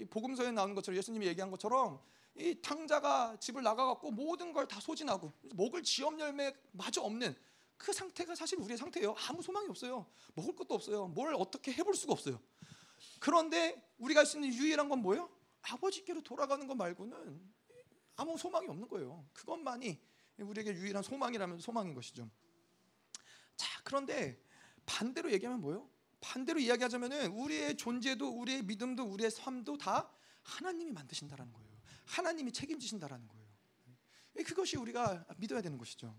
이 0.00 0.04
복음서에 0.04 0.50
나오는 0.52 0.74
것처럼 0.74 0.98
예수님이 0.98 1.26
얘기한 1.28 1.50
것처럼 1.50 1.98
이 2.36 2.60
탕자가 2.60 3.38
집을 3.40 3.62
나가 3.62 3.86
갖고 3.86 4.10
모든 4.10 4.52
걸 4.52 4.68
다 4.68 4.78
소진하고 4.78 5.32
먹을 5.54 5.82
지업 5.82 6.20
열매 6.20 6.54
마저 6.72 7.00
없는 7.00 7.34
그 7.78 7.94
상태가 7.94 8.34
사실 8.34 8.58
우리의 8.60 8.76
상태예요. 8.76 9.14
아무 9.28 9.40
소망이 9.40 9.66
없어요. 9.70 10.06
먹을 10.34 10.54
것도 10.54 10.74
없어요. 10.74 11.06
뭘 11.08 11.34
어떻게 11.34 11.72
해볼 11.72 11.94
수가 11.96 12.12
없어요. 12.12 12.38
그런데 13.18 13.82
우리가 13.98 14.20
할 14.20 14.26
수 14.26 14.36
있는 14.36 14.52
유일한 14.54 14.90
건 14.90 15.00
뭐예요? 15.00 15.30
아버지께로 15.62 16.22
돌아가는 16.22 16.66
것 16.66 16.74
말고는 16.74 17.40
아무 18.16 18.36
소망이 18.36 18.68
없는 18.68 18.88
거예요. 18.88 19.26
그것만이 19.32 20.00
우리에게 20.38 20.74
유일한 20.74 21.02
소망이라면 21.02 21.58
소망인 21.60 21.94
것이죠. 21.94 22.30
자, 23.56 23.80
그런데 23.84 24.42
반대로 24.86 25.30
얘기하면 25.32 25.60
뭐예요? 25.60 25.88
반대로 26.20 26.58
이야기하자면은 26.58 27.32
우리의 27.32 27.76
존재도 27.76 28.28
우리의 28.40 28.62
믿음도 28.64 29.04
우리의 29.04 29.30
삶도 29.30 29.78
다 29.78 30.10
하나님이 30.42 30.92
만드신다라는 30.92 31.52
거예요. 31.52 31.70
하나님이 32.06 32.52
책임지신다라는 32.52 33.28
거예요. 33.28 33.40
그것이 34.44 34.76
우리가 34.76 35.26
믿어야 35.36 35.60
되는 35.60 35.76
것이죠. 35.76 36.14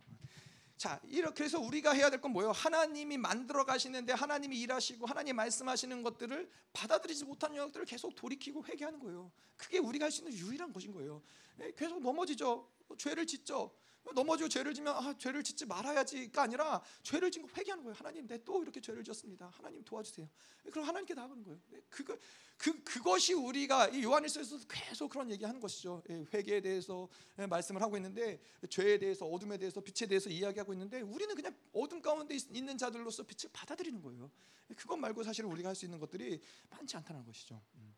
자, 0.82 1.00
이렇게 1.06 1.44
해서 1.44 1.60
우리가 1.60 1.92
해야 1.94 2.10
될 2.10 2.20
건 2.22 2.32
뭐예요? 2.32 2.52
하나님이 2.54 3.20
만들어 3.20 3.66
가시는데 3.66 4.14
하나님이 4.14 4.60
일하시고 4.62 5.06
하나님 5.06 5.36
말씀하시는 5.36 6.02
것들을 6.02 6.50
받아들이지 6.74 7.26
못한 7.26 7.56
영역들을 7.56 7.86
계속 7.86 8.16
돌이키고 8.16 8.66
회개하는 8.66 9.00
거예요. 9.00 9.32
그게 9.58 9.78
우리가 9.78 10.06
할 10.06 10.12
수 10.12 10.24
있는 10.24 10.36
유일한 10.36 10.74
것인 10.74 10.92
거예요. 10.92 11.22
예, 11.60 11.72
계속 11.78 12.02
넘어지죠. 12.02 12.68
죄를 12.98 13.28
짓죠. 13.28 13.72
넘어지고 14.14 14.50
죄를 14.50 14.74
지면 14.74 14.96
아, 14.96 15.16
죄를 15.18 15.44
짓지 15.44 15.66
말아야지가 15.66 16.42
아니라 16.44 16.82
죄를 17.04 17.32
짓고 17.32 17.48
회개하는 17.56 17.84
거예요. 17.84 17.96
하나님, 17.98 18.28
내 18.28 18.38
또 18.44 18.62
이렇게 18.64 18.82
죄를 18.82 19.04
지었습니다. 19.04 19.48
하나님 19.54 19.84
도와주세요. 19.86 20.28
그럼 20.72 20.86
하나님께 20.88 21.14
나가는 21.14 21.42
거예요. 21.44 21.60
그거 21.90 22.18
그 22.58 22.84
그것이 22.84 23.34
우리가 23.34 23.88
이 23.90 24.04
요한일서에서 24.04 24.58
계속 24.68 25.10
그런 25.10 25.30
얘기하는 25.32 25.60
것이죠. 25.60 26.04
회개에 26.34 26.62
대해서 26.62 27.08
말씀을 27.36 27.82
하고 27.82 27.96
있는데 27.98 28.42
죄에 28.70 28.98
대해서 28.98 29.26
어둠에 29.26 29.58
대해서 29.58 29.80
빛에 29.80 30.08
대해서 30.08 30.30
이야기하고 30.30 30.74
있는데 30.74 31.02
우리는 31.02 31.34
그냥 31.36 31.56
어둠 31.72 32.02
가운데 32.02 32.36
있는 32.50 32.78
자들로서 32.78 33.24
빛을 33.24 33.50
받아들이는 33.54 34.02
거예요. 34.02 34.30
그것 34.76 34.98
말고 34.98 35.24
사실 35.24 35.46
우리가 35.46 35.70
할 35.70 35.76
수 35.76 35.86
있는 35.86 36.00
것들이 36.00 36.42
많지 36.70 36.98
않다는 36.98 37.24
것이죠. 37.26 37.62
음. 37.76 37.96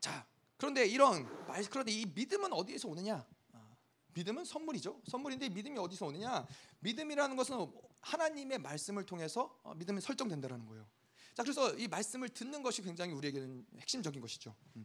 자, 0.00 0.26
그런데 0.56 0.86
이런 0.86 1.24
말 1.46 1.62
그런데 1.64 1.92
이 1.92 2.06
믿음은 2.06 2.52
어디에서 2.52 2.88
오느냐? 2.88 3.26
믿음은 4.14 4.44
선물이죠. 4.44 5.00
선물인데 5.08 5.48
믿음이 5.50 5.78
어디서 5.78 6.06
오느냐? 6.06 6.46
믿음이라는 6.80 7.36
것은 7.36 7.70
하나님의 8.00 8.58
말씀을 8.58 9.04
통해서 9.06 9.58
어, 9.62 9.74
믿음이 9.74 10.00
설정된다라는 10.00 10.66
거예요. 10.66 10.86
자, 11.34 11.42
그래서 11.42 11.74
이 11.76 11.88
말씀을 11.88 12.28
듣는 12.28 12.62
것이 12.62 12.82
굉장히 12.82 13.12
우리에게는 13.12 13.66
핵심적인 13.78 14.20
것이죠. 14.20 14.54
음. 14.76 14.84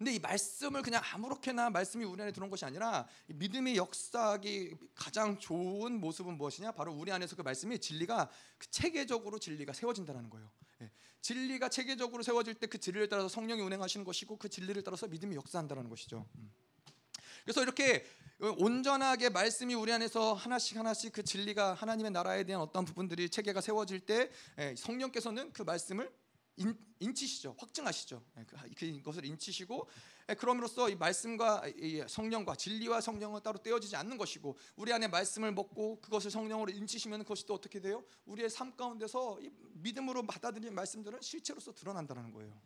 근데 0.00 0.14
이 0.14 0.18
말씀을 0.18 0.80
그냥 0.80 1.02
아무렇게나 1.12 1.68
말씀이 1.68 2.06
우리 2.06 2.22
안에 2.22 2.32
들어온 2.32 2.50
것이 2.50 2.64
아니라 2.64 3.06
믿음의 3.26 3.76
역사하기 3.76 4.74
가장 4.94 5.38
좋은 5.38 6.00
모습은 6.00 6.38
무엇이냐? 6.38 6.72
바로 6.72 6.94
우리 6.94 7.12
안에서 7.12 7.36
그 7.36 7.42
말씀이 7.42 7.78
진리가 7.78 8.30
그 8.56 8.70
체계적으로 8.70 9.38
진리가 9.38 9.74
세워진다는 9.74 10.30
거예요. 10.30 10.50
예. 10.80 10.90
진리가 11.20 11.68
체계적으로 11.68 12.22
세워질 12.22 12.54
때 12.54 12.66
그 12.66 12.78
진리를 12.78 13.10
따라서 13.10 13.28
성령이 13.28 13.60
운행하시는 13.60 14.04
것이고 14.06 14.38
그 14.38 14.48
진리를 14.48 14.82
따라서 14.82 15.06
믿음이 15.06 15.36
역사한다는 15.36 15.90
것이죠. 15.90 16.26
음. 16.36 16.50
그래서 17.44 17.62
이렇게 17.62 18.04
온전하게 18.40 19.28
말씀이 19.28 19.74
우리 19.74 19.92
안에서 19.92 20.32
하나씩 20.32 20.78
하나씩 20.78 21.12
그 21.12 21.22
진리가 21.22 21.74
하나님의 21.74 22.10
나라에 22.10 22.44
대한 22.44 22.62
어떤 22.62 22.86
부분들이 22.86 23.28
체계가 23.28 23.60
세워질 23.60 24.00
때 24.00 24.30
예, 24.58 24.74
성령께서는 24.76 25.52
그 25.52 25.62
말씀을 25.62 26.10
인, 26.56 26.74
인치시죠, 27.00 27.54
확증하시죠. 27.58 28.22
예, 28.38 28.44
그, 28.44 28.56
그것을 28.76 29.26
인치시고 29.26 29.86
예, 30.30 30.34
그럼으로써 30.34 30.88
이 30.88 30.94
말씀과 30.94 31.64
이 31.76 32.02
성령과 32.08 32.54
진리와 32.54 33.02
성령은 33.02 33.42
따로 33.42 33.62
떼어지지 33.62 33.94
않는 33.96 34.16
것이고 34.16 34.56
우리 34.76 34.90
안에 34.94 35.08
말씀을 35.08 35.52
먹고 35.52 36.00
그것을 36.00 36.30
성령으로 36.30 36.72
인치시면 36.72 37.24
그것이 37.24 37.44
또 37.44 37.52
어떻게 37.52 37.78
돼요? 37.78 38.02
우리의 38.24 38.48
삶 38.48 38.74
가운데서 38.74 39.38
믿음으로 39.74 40.26
받아들인 40.26 40.74
말씀들은 40.74 41.20
실체로서 41.20 41.74
드러난다는 41.74 42.32
거예요. 42.32 42.58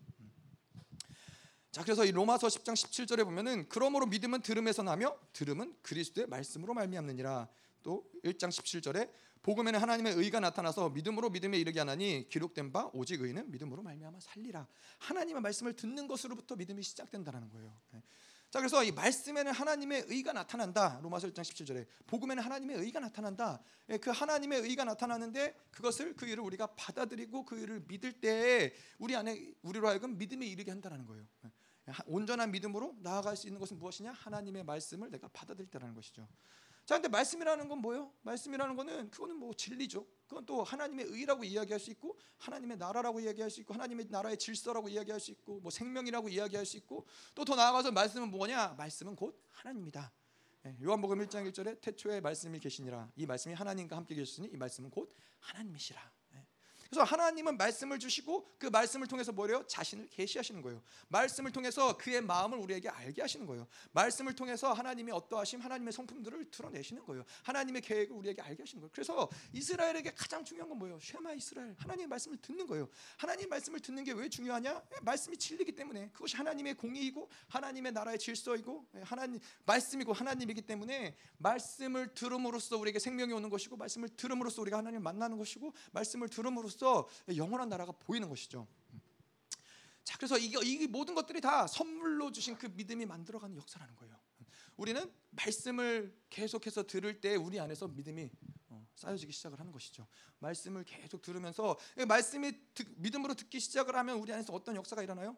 자, 1.75 1.83
그래서 1.83 2.05
이 2.05 2.13
로마서 2.13 2.47
10장 2.47 2.75
17절에 2.75 3.25
보면은 3.25 3.69
그러므로 3.69 4.07
믿음은 4.07 4.43
들음에서 4.43 4.85
나며 4.85 5.19
들음은 5.33 5.75
그리스도의 5.83 6.29
말씀으로 6.29 6.73
말미암느니라. 6.73 7.49
또 7.83 8.09
1장 8.23 8.49
17절에 8.51 9.11
복음에는 9.43 9.81
하나님의 9.81 10.13
의가 10.13 10.39
나타나서 10.39 10.91
믿음으로 10.91 11.31
믿음에 11.31 11.59
이르게 11.59 11.81
하나니 11.81 12.29
기록된 12.29 12.71
바 12.71 12.89
오직 12.93 13.23
의는 13.23 13.51
믿음으로 13.51 13.83
말미암아 13.83 14.21
살리라. 14.21 14.69
하나님의 14.99 15.43
말씀을 15.43 15.75
듣는 15.75 16.07
것으로부터 16.07 16.55
믿음이 16.55 16.81
시작된다라는 16.81 17.51
거예요. 17.51 17.77
네. 17.91 18.05
자, 18.51 18.61
그래서 18.61 18.85
이 18.85 18.93
말씀에는 18.93 19.51
하나님의 19.51 20.05
의가 20.07 20.33
나타난다. 20.33 21.01
로마서 21.03 21.27
1장 21.27 21.41
17절에 21.41 21.89
복음에는 22.07 22.41
하나님의 22.41 22.77
의가 22.77 23.01
나타난다. 23.01 23.61
예, 23.89 23.97
그 23.97 24.11
하나님의 24.11 24.61
의가 24.61 24.85
나타나는데 24.85 25.57
그것을 25.73 26.15
그 26.15 26.27
일을 26.27 26.45
우리가 26.45 26.69
받아들이고 26.77 27.45
그 27.45 27.59
일을 27.59 27.83
믿을 27.89 28.13
때 28.13 28.73
우리 28.99 29.17
안에 29.17 29.55
우리로 29.63 29.89
하여금 29.89 30.17
믿음에 30.17 30.47
이르게 30.47 30.71
한다는 30.71 31.05
거예요. 31.05 31.27
네. 31.87 31.93
온전한 32.07 32.51
믿음으로 32.51 32.97
나아갈 33.01 33.37
수 33.37 33.47
있는 33.47 33.61
것은 33.61 33.79
무엇이냐? 33.79 34.13
하나님의 34.13 34.65
말씀을 34.65 35.11
내가 35.11 35.29
받아들일 35.29 35.71
때라는 35.71 35.95
것이죠. 35.95 36.27
자, 36.87 36.97
근데 36.97 37.09
말씀이라는 37.09 37.67
건 37.69 37.79
뭐예요? 37.79 38.13
말씀이라는 38.23 38.77
거는 38.77 39.11
그거는 39.11 39.37
뭐 39.37 39.55
진리죠. 39.55 40.07
그건 40.29 40.45
또 40.45 40.63
하나님의 40.63 41.07
의라고 41.07 41.45
이야기할 41.45 41.81
수 41.81 41.91
있고 41.91 42.19
하나님의 42.39 42.77
나라라고 42.77 43.21
이야기할 43.21 43.51
수 43.51 43.61
있고 43.61 43.73
하나님의 43.73 44.07
나라의 44.11 44.37
질서라고 44.39 44.89
이야기할 44.91 45.19
수 45.19 45.31
있고 45.31 45.61
뭐 45.61 45.71
생명이라고 45.71 46.29
이야기할 46.29 46.67
수 46.67 46.77
있고 46.77 47.07
또 47.35 47.45
더 47.45 47.55
나아가서 47.55 47.91
말씀은 47.93 48.31
뭐냐? 48.31 48.75
말씀은 48.77 49.17
곧 49.17 49.39
하나님이다. 49.53 50.13
예, 50.67 50.77
요한복음 50.83 51.19
1장 51.27 51.51
1절에 51.51 51.81
태초에 51.81 52.21
말씀이 52.21 52.59
계시니라. 52.59 53.11
이 53.17 53.27
말씀이 53.27 53.55
하나님과 53.55 53.97
함께 53.97 54.15
계셨으니 54.15 54.49
이 54.49 54.57
말씀은 54.57 54.91
곧 54.91 55.15
하나님이시라. 55.41 56.14
예. 56.95 56.97
그래서 56.97 57.03
하나님은 57.03 57.57
말씀을 57.57 57.99
주시고 57.99 58.57
그 58.59 58.67
말씀을 58.67 59.07
통해서 59.07 59.33
뭐래요? 59.33 59.65
자신을 59.67 60.09
계시하시는 60.11 60.63
거예요. 60.63 60.83
말씀을 61.09 61.51
통해서 61.51 61.97
그의 61.97 62.21
마음을 62.21 62.59
우리에게 62.59 62.89
알게 62.89 63.21
하시는 63.23 63.47
거예요. 63.47 63.67
말씀을 63.93 64.35
통해서 64.35 64.73
하나님의 64.73 65.13
어떠하심, 65.15 65.61
하나님의 65.61 65.93
성품들을 65.93 66.51
드러내시는 66.51 67.05
거예요. 67.05 67.25
하나님의 67.43 67.83
계획을 67.83 68.15
우리에게 68.17 68.43
알게 68.43 68.63
하시는 68.63 68.81
거예요. 68.81 68.91
그래서 68.93 69.29
이스라엘에게 69.53 70.15
가장 70.15 70.45
중요한 70.45 70.69
건 70.69 70.79
뭐예요? 70.79 70.99
쉐마 71.01 71.33
이스라엘. 71.33 71.75
하나님의 71.79 72.07
말씀을 72.07 72.39
듣는 72.39 72.67
거예요. 72.67 72.89
하나님 73.17 73.49
말씀을 73.49 73.81
듣는 73.81 74.05
게 74.05 74.15
왜 74.15 74.29
중요하냐? 74.29 74.81
말씀이 75.03 75.37
진리기 75.37 75.73
때문에 75.73 76.11
그것이 76.13 76.37
하나님의 76.37 76.75
공의이고 76.75 77.29
하나님의 77.49 77.93
나라의 77.93 78.19
질서이고 78.19 78.87
하나님 79.03 79.41
말씀이고 79.67 80.13
하나님이기 80.13 80.63
때문에 80.63 81.17
말씀을 81.39 82.15
들음으로써 82.15 82.79
우리에게 82.79 83.01
생명이 83.01 83.33
오는 83.33 83.51
것이고 83.51 83.77
말씀을 83.77 84.11
들음으로써 84.11 84.63
우리가 84.63 84.79
하나님을 84.79 85.03
만나는 85.03 85.37
것이고 85.37 85.73
말씀을 85.91 86.29
들음으로써 86.29 86.84
영원한 87.37 87.69
나라가 87.69 87.93
보이는 87.93 88.29
것이죠. 88.29 88.67
자, 90.05 90.19
그래서 90.19 90.37
이게 90.39 90.59
이 90.63 90.87
모든 90.87 91.15
것들이 91.15 91.41
다 91.41 91.67
선물로 91.67 92.31
주신 92.31 92.57
그 92.57 92.67
믿음이 92.67 93.07
만들어가는 93.07 93.57
역사라는 93.57 93.97
거예요. 93.97 94.19
우리는 94.77 95.11
말씀을 95.31 96.15
계속해서 96.31 96.85
들을 96.87 97.21
때 97.21 97.37
우리 97.37 97.59
안에서 97.61 97.89
믿음이 97.89 98.31
어, 98.69 98.87
쌓여지기 98.97 99.33
시작을 99.33 99.59
하는 99.59 99.73
것이죠. 99.73 100.07
말씀을 100.41 100.85
계속 100.85 101.23
들으면서 101.23 101.79
말씀이 102.07 102.53
믿음으로 102.97 103.35
듣기 103.35 103.61
시작을 103.61 103.95
하면 103.97 104.19
우리 104.19 104.33
안에서 104.33 104.53
어떤 104.53 104.77
역사가 104.77 105.03
일어나요? 105.03 105.37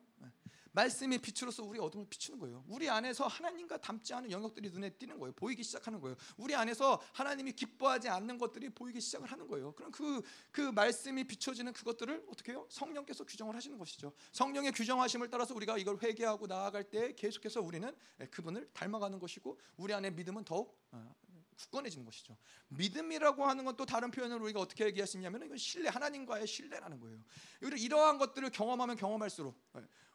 말씀의 0.77 1.19
빛으로서 1.19 1.63
우리 1.65 1.79
어둠을 1.79 2.07
비추는 2.09 2.39
거예요. 2.39 2.63
우리 2.69 2.89
안에서 2.89 3.27
하나님과 3.27 3.79
닮지 3.79 4.13
않은 4.13 4.31
영역들이 4.31 4.71
눈에 4.71 4.91
띄는 4.91 5.19
거예요. 5.19 5.33
보이기 5.33 5.63
시작하는 5.63 6.01
거예요. 6.01 6.17
우리 6.37 6.55
안에서 6.55 7.01
하나님이 7.13 7.53
기뻐하지 7.53 8.11
않는 8.11 8.37
것들이 8.37 8.69
보이기 8.69 9.01
시작을 9.01 9.33
하는 9.33 9.49
거예요. 9.49 9.73
그럼 9.73 9.91
그, 9.91 10.23
그 10.53 10.61
말씀이 10.61 11.25
비춰지는 11.25 11.73
그것들을 11.73 12.27
어떻게 12.29 12.53
해요? 12.53 12.67
성령께서 12.69 13.25
규정을 13.25 13.57
하시는 13.57 13.79
것이죠. 13.79 14.13
성령의 14.33 14.73
규정하심을 14.73 15.31
따라서 15.31 15.55
우리가 15.55 15.79
이걸 15.79 15.99
회개하고 16.03 16.47
나아갈 16.47 16.85
때 16.85 17.15
계속해서 17.15 17.63
우리는 17.63 17.91
그분을 18.31 18.69
닮아가는 18.75 19.19
것이고 19.19 19.59
우리 19.79 19.95
안에 19.95 20.11
믿음은 20.11 20.45
더욱 20.45 20.79
어, 20.93 21.15
굳건해지는 21.57 22.05
것이죠. 22.05 22.37
믿음이라고 22.69 23.47
하는 23.47 23.65
건 23.65 23.77
또 23.77 23.85
다른 23.85 24.11
표현으로 24.11 24.45
우리가 24.45 24.61
어떻게 24.61 24.87
얘기할 24.87 25.07
수 25.07 25.17
있냐면 25.19 25.43
이건 25.45 25.59
신뢰, 25.59 25.91
하나님과의 25.91 26.47
신뢰라는 26.47 26.99
거예요. 26.99 27.19
이러한 27.61 28.19
것들을 28.19 28.49
경험하면 28.51 28.97
경험할수록 28.97 29.55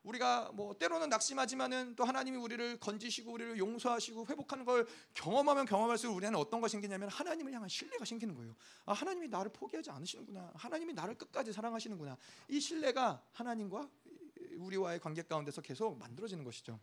우리가 0.03 0.51
뭐 0.53 0.77
때로는 0.77 1.09
낙심하지만은 1.09 1.95
또 1.95 2.03
하나님이 2.03 2.37
우리를 2.37 2.79
건지시고 2.79 3.31
우리를 3.33 3.57
용서하시고 3.57 4.25
회복하는 4.27 4.65
걸 4.65 4.87
경험하면 5.13 5.65
경험할수록 5.65 6.15
우리는 6.15 6.35
어떤 6.35 6.59
것이 6.59 6.71
생기냐면 6.71 7.09
하나님을 7.09 7.53
향한 7.53 7.69
신뢰가 7.69 8.03
생기는 8.05 8.33
거예요. 8.33 8.55
아, 8.85 8.93
하나님이 8.93 9.27
나를 9.27 9.51
포기하지 9.51 9.91
않으시는구나. 9.91 10.51
하나님이 10.55 10.93
나를 10.93 11.15
끝까지 11.15 11.53
사랑하시는구나. 11.53 12.17
이 12.49 12.59
신뢰가 12.59 13.23
하나님과 13.33 13.89
우리와의 14.57 14.99
관계 14.99 15.21
가운데서 15.21 15.61
계속 15.61 15.97
만들어지는 15.97 16.43
것이죠. 16.43 16.79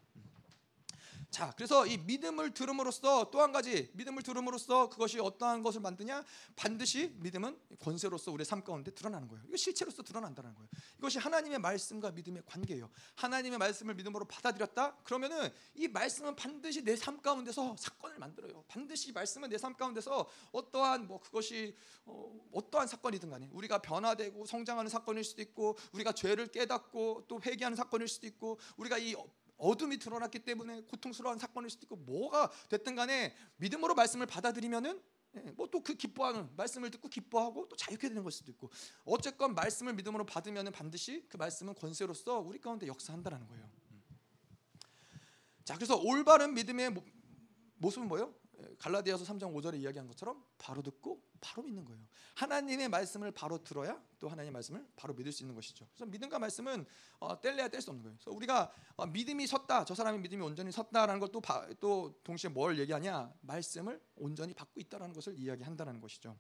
자, 1.30 1.52
그래서 1.56 1.86
이 1.86 1.98
믿음을 1.98 2.54
들음으로써 2.54 3.30
또 3.30 3.38
한 3.38 3.52
가지 3.52 3.90
믿음을 3.92 4.22
들음으로써 4.22 4.88
그것이 4.88 5.20
어떠한 5.20 5.62
것을 5.62 5.80
만드냐? 5.80 6.24
반드시 6.56 7.14
믿음은 7.18 7.56
권세로서 7.80 8.32
우리의 8.32 8.44
삶 8.46 8.64
가운데 8.64 8.90
드러나는 8.90 9.28
거예요. 9.28 9.44
이거 9.46 9.56
실체로서 9.56 10.02
드러난다는 10.02 10.54
거예요. 10.54 10.68
이것이 10.98 11.18
하나님의 11.18 11.58
말씀과 11.60 12.10
믿음의 12.12 12.42
관계예요. 12.46 12.90
하나님의 13.16 13.58
말씀을 13.58 13.94
믿음으로 13.94 14.24
받아들였다. 14.24 14.96
그러면은 15.04 15.50
이 15.74 15.86
말씀은 15.86 16.34
반드시 16.34 16.82
내 16.82 16.96
삶 16.96 17.20
가운데서 17.22 17.76
사건을 17.76 18.18
만들어요. 18.18 18.64
반드시 18.66 19.12
말씀은 19.12 19.50
내 19.50 19.58
삶 19.58 19.76
가운데서 19.76 20.26
어떠한 20.52 21.06
뭐 21.06 21.20
그것이 21.20 21.76
어, 22.06 22.32
어떠한 22.52 22.88
사건이든 22.88 23.28
간에 23.30 23.48
우리가 23.52 23.82
변화되고 23.82 24.46
성장하는 24.46 24.88
사건일 24.88 25.22
수도 25.24 25.42
있고 25.42 25.76
우리가 25.92 26.12
죄를 26.12 26.48
깨닫고 26.48 27.26
또 27.28 27.40
회개하는 27.44 27.76
사건일 27.76 28.08
수도 28.08 28.26
있고 28.26 28.58
우리가 28.78 28.98
이 28.98 29.14
어둠이 29.58 29.98
드러났기 29.98 30.40
때문에 30.40 30.82
고통스러운 30.82 31.38
사건일 31.38 31.68
수도 31.70 31.84
있고 31.84 31.96
뭐가 31.96 32.50
됐든 32.68 32.94
간에 32.94 33.34
믿음으로 33.56 33.94
말씀을 33.94 34.26
받아들이면은 34.26 35.02
예, 35.36 35.40
뭐또 35.52 35.82
그 35.82 35.94
기뻐하는 35.94 36.48
말씀을 36.56 36.90
듣고 36.90 37.08
기뻐하고 37.08 37.68
또 37.68 37.76
자유케 37.76 38.08
되는 38.08 38.24
것 38.24 38.32
수도 38.32 38.50
있고 38.50 38.70
어쨌건 39.04 39.54
말씀을 39.54 39.92
믿음으로 39.94 40.24
받으면은 40.24 40.72
반드시 40.72 41.26
그 41.28 41.36
말씀은 41.36 41.74
권세로서 41.74 42.38
우리 42.38 42.58
가운데 42.58 42.86
역사한다라는 42.86 43.46
거예요. 43.46 43.68
자 45.64 45.74
그래서 45.74 45.96
올바른 45.96 46.54
믿음의 46.54 46.94
모습은 47.76 48.08
뭐예요? 48.08 48.34
예, 48.60 48.74
갈라디아서 48.78 49.24
3장 49.24 49.54
5절에 49.54 49.80
이야기한 49.80 50.06
것처럼 50.08 50.44
바로 50.58 50.82
듣고 50.82 51.22
바로 51.40 51.62
믿는 51.62 51.84
거예요. 51.84 52.00
하나님의 52.34 52.88
말씀을 52.88 53.30
바로 53.30 53.62
들어야 53.62 54.02
또 54.18 54.28
하나님의 54.28 54.52
말씀을 54.52 54.86
바로 54.96 55.14
믿을 55.14 55.30
수 55.30 55.42
있는 55.42 55.54
것이죠. 55.54 55.86
그래서 55.94 56.06
믿음과 56.06 56.38
말씀은 56.38 56.84
어, 57.20 57.40
뗄래야 57.40 57.68
뗄 57.68 57.80
수 57.80 57.90
없는 57.90 58.02
거예요. 58.02 58.16
그래서 58.16 58.30
우리가 58.36 58.72
어, 58.96 59.06
믿음이 59.06 59.46
섰다, 59.46 59.84
저 59.84 59.94
사람의 59.94 60.20
믿음이 60.20 60.42
온전히 60.42 60.72
섰다라는 60.72 61.20
것도 61.20 61.40
바, 61.40 61.68
또 61.80 62.20
동시에 62.24 62.50
뭘 62.50 62.78
얘기하냐? 62.78 63.32
말씀을 63.42 64.02
온전히 64.16 64.54
받고 64.54 64.80
있다라는 64.80 65.14
것을 65.14 65.38
이야기한다는 65.38 66.00
것이죠. 66.00 66.36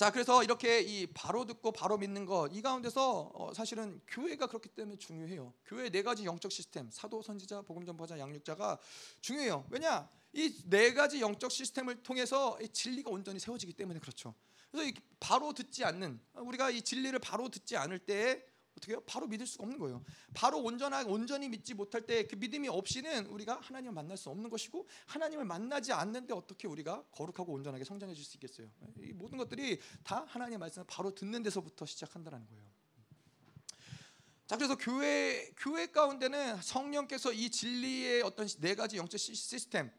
자, 0.00 0.10
그래서 0.10 0.42
이렇게 0.42 0.80
이 0.80 1.06
바로 1.08 1.44
듣고 1.44 1.72
바로 1.72 1.98
믿는 1.98 2.24
것 2.24 2.48
이 2.52 2.62
가운데서 2.62 3.32
어, 3.34 3.52
사실은 3.52 4.00
교회가 4.08 4.46
그렇기 4.46 4.70
때문에 4.70 4.96
중요해요. 4.96 5.52
교회 5.66 5.90
네 5.90 6.02
가지 6.02 6.24
영적 6.24 6.50
시스템, 6.50 6.88
사도, 6.90 7.20
선지자, 7.20 7.60
복음 7.60 7.84
전파자, 7.84 8.18
양육자가 8.18 8.78
중요해요. 9.20 9.66
왜냐? 9.68 10.08
이 10.32 10.54
네 10.70 10.94
가지 10.94 11.20
영적 11.20 11.52
시스템을 11.52 12.02
통해서 12.02 12.58
진리가 12.72 13.10
온전히 13.10 13.38
세워지기 13.40 13.74
때문에 13.74 14.00
그렇죠. 14.00 14.34
그래서 14.70 14.90
바로 15.18 15.52
듣지 15.52 15.84
않는 15.84 16.18
우리가 16.32 16.70
이 16.70 16.80
진리를 16.80 17.18
바로 17.18 17.50
듣지 17.50 17.76
않을 17.76 17.98
때 17.98 18.42
어떻게 18.80 18.92
해요? 18.92 19.02
바로 19.06 19.26
믿을 19.26 19.46
수가 19.46 19.64
없는 19.64 19.78
거예요. 19.78 20.02
바로 20.32 20.58
온전하게 20.58 21.10
온전히 21.10 21.48
믿지 21.48 21.74
못할 21.74 22.00
때 22.02 22.30
그 22.30 22.36
믿음이 22.36 22.68
없이는 22.68 23.26
우리가 23.26 23.58
하나님을 23.60 23.92
만날 23.92 24.16
수 24.16 24.30
없는 24.30 24.50
것이고 24.50 24.86
하나님을 25.06 25.44
만나지 25.44 25.92
않는데 25.92 26.32
어떻게 26.32 26.68
우리가 26.68 27.04
거룩하고 27.10 27.52
온전하게 27.52 27.84
성장해질 27.84 28.24
수 28.24 28.36
있겠어요? 28.36 28.70
이 28.98 29.12
모든 29.12 29.36
것들이 29.36 29.80
다 30.04 30.24
하나님의 30.28 30.58
말씀을 30.58 30.86
바로 30.88 31.12
듣는 31.12 31.42
데서부터 31.42 31.86
시작한다는 31.86 32.46
거예요. 32.46 32.70
자 34.46 34.56
그래서 34.56 34.76
교회 34.76 35.50
교회 35.56 35.86
가운데는 35.86 36.60
성령께서 36.62 37.32
이 37.32 37.50
진리의 37.50 38.22
어떤 38.22 38.46
네 38.58 38.74
가지 38.74 38.96
영적 38.96 39.18
시스템, 39.18 39.90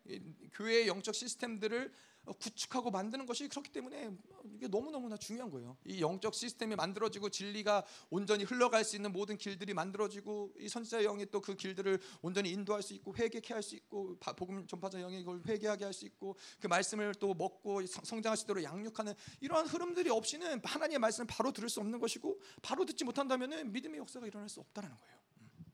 교회의 0.54 0.88
영적 0.88 1.16
시스템들을 1.16 1.94
구축하고 2.26 2.92
만드는 2.92 3.26
것이 3.26 3.48
그렇기 3.48 3.72
때문에 3.72 4.12
이게 4.54 4.68
너무너무나 4.68 5.18
중요한 5.18 5.50
거예요. 5.50 5.78
이 5.86 6.02
영적 6.02 6.34
시스템이 6.36 6.76
만들어지고 6.76 7.30
진리가 7.30 7.84
온전히 8.10 8.44
흘러갈 8.44 8.84
수 8.84 8.96
있는 8.96 9.12
모든 9.12 9.38
길들이 9.38 9.74
만들어지고 9.74 10.54
이 10.60 10.70
선지자 10.70 11.02
영이 11.02 11.26
또 11.32 11.42
그 11.42 11.56
길들을 11.56 12.00
온전히 12.22 12.52
인도할 12.52 12.84
수 12.84 12.94
있고 12.94 13.16
회개케 13.16 13.54
할 13.54 13.64
수 13.64 13.76
있고 13.76 14.18
복음 14.36 14.68
전파자 14.68 15.00
영이 15.00 15.20
그걸 15.24 15.42
회개하게 15.48 15.86
할 15.86 15.94
수 15.94 16.06
있고 16.06 16.36
그 16.60 16.68
말씀을 16.68 17.16
또 17.16 17.34
먹고 17.34 17.82
있도록 17.82 18.64
양육하는 18.64 19.14
이러한 19.42 19.68
흐름들이 19.68 20.10
없이는 20.10 20.62
하나님의 20.64 21.00
말씀을 21.00 21.28
바로 21.28 21.52
들을 21.52 21.68
수 21.70 21.80
없는 21.80 22.00
것이고 22.00 22.40
바로 22.62 22.86
듣지 22.86 23.04
못한다면은 23.04 23.72
믿음의 23.72 24.00
역사가 24.00 24.28
일어날 24.28 24.48
수 24.48 24.60
없다는 24.60 24.90
거예요. 24.96 25.16
음. 25.42 25.66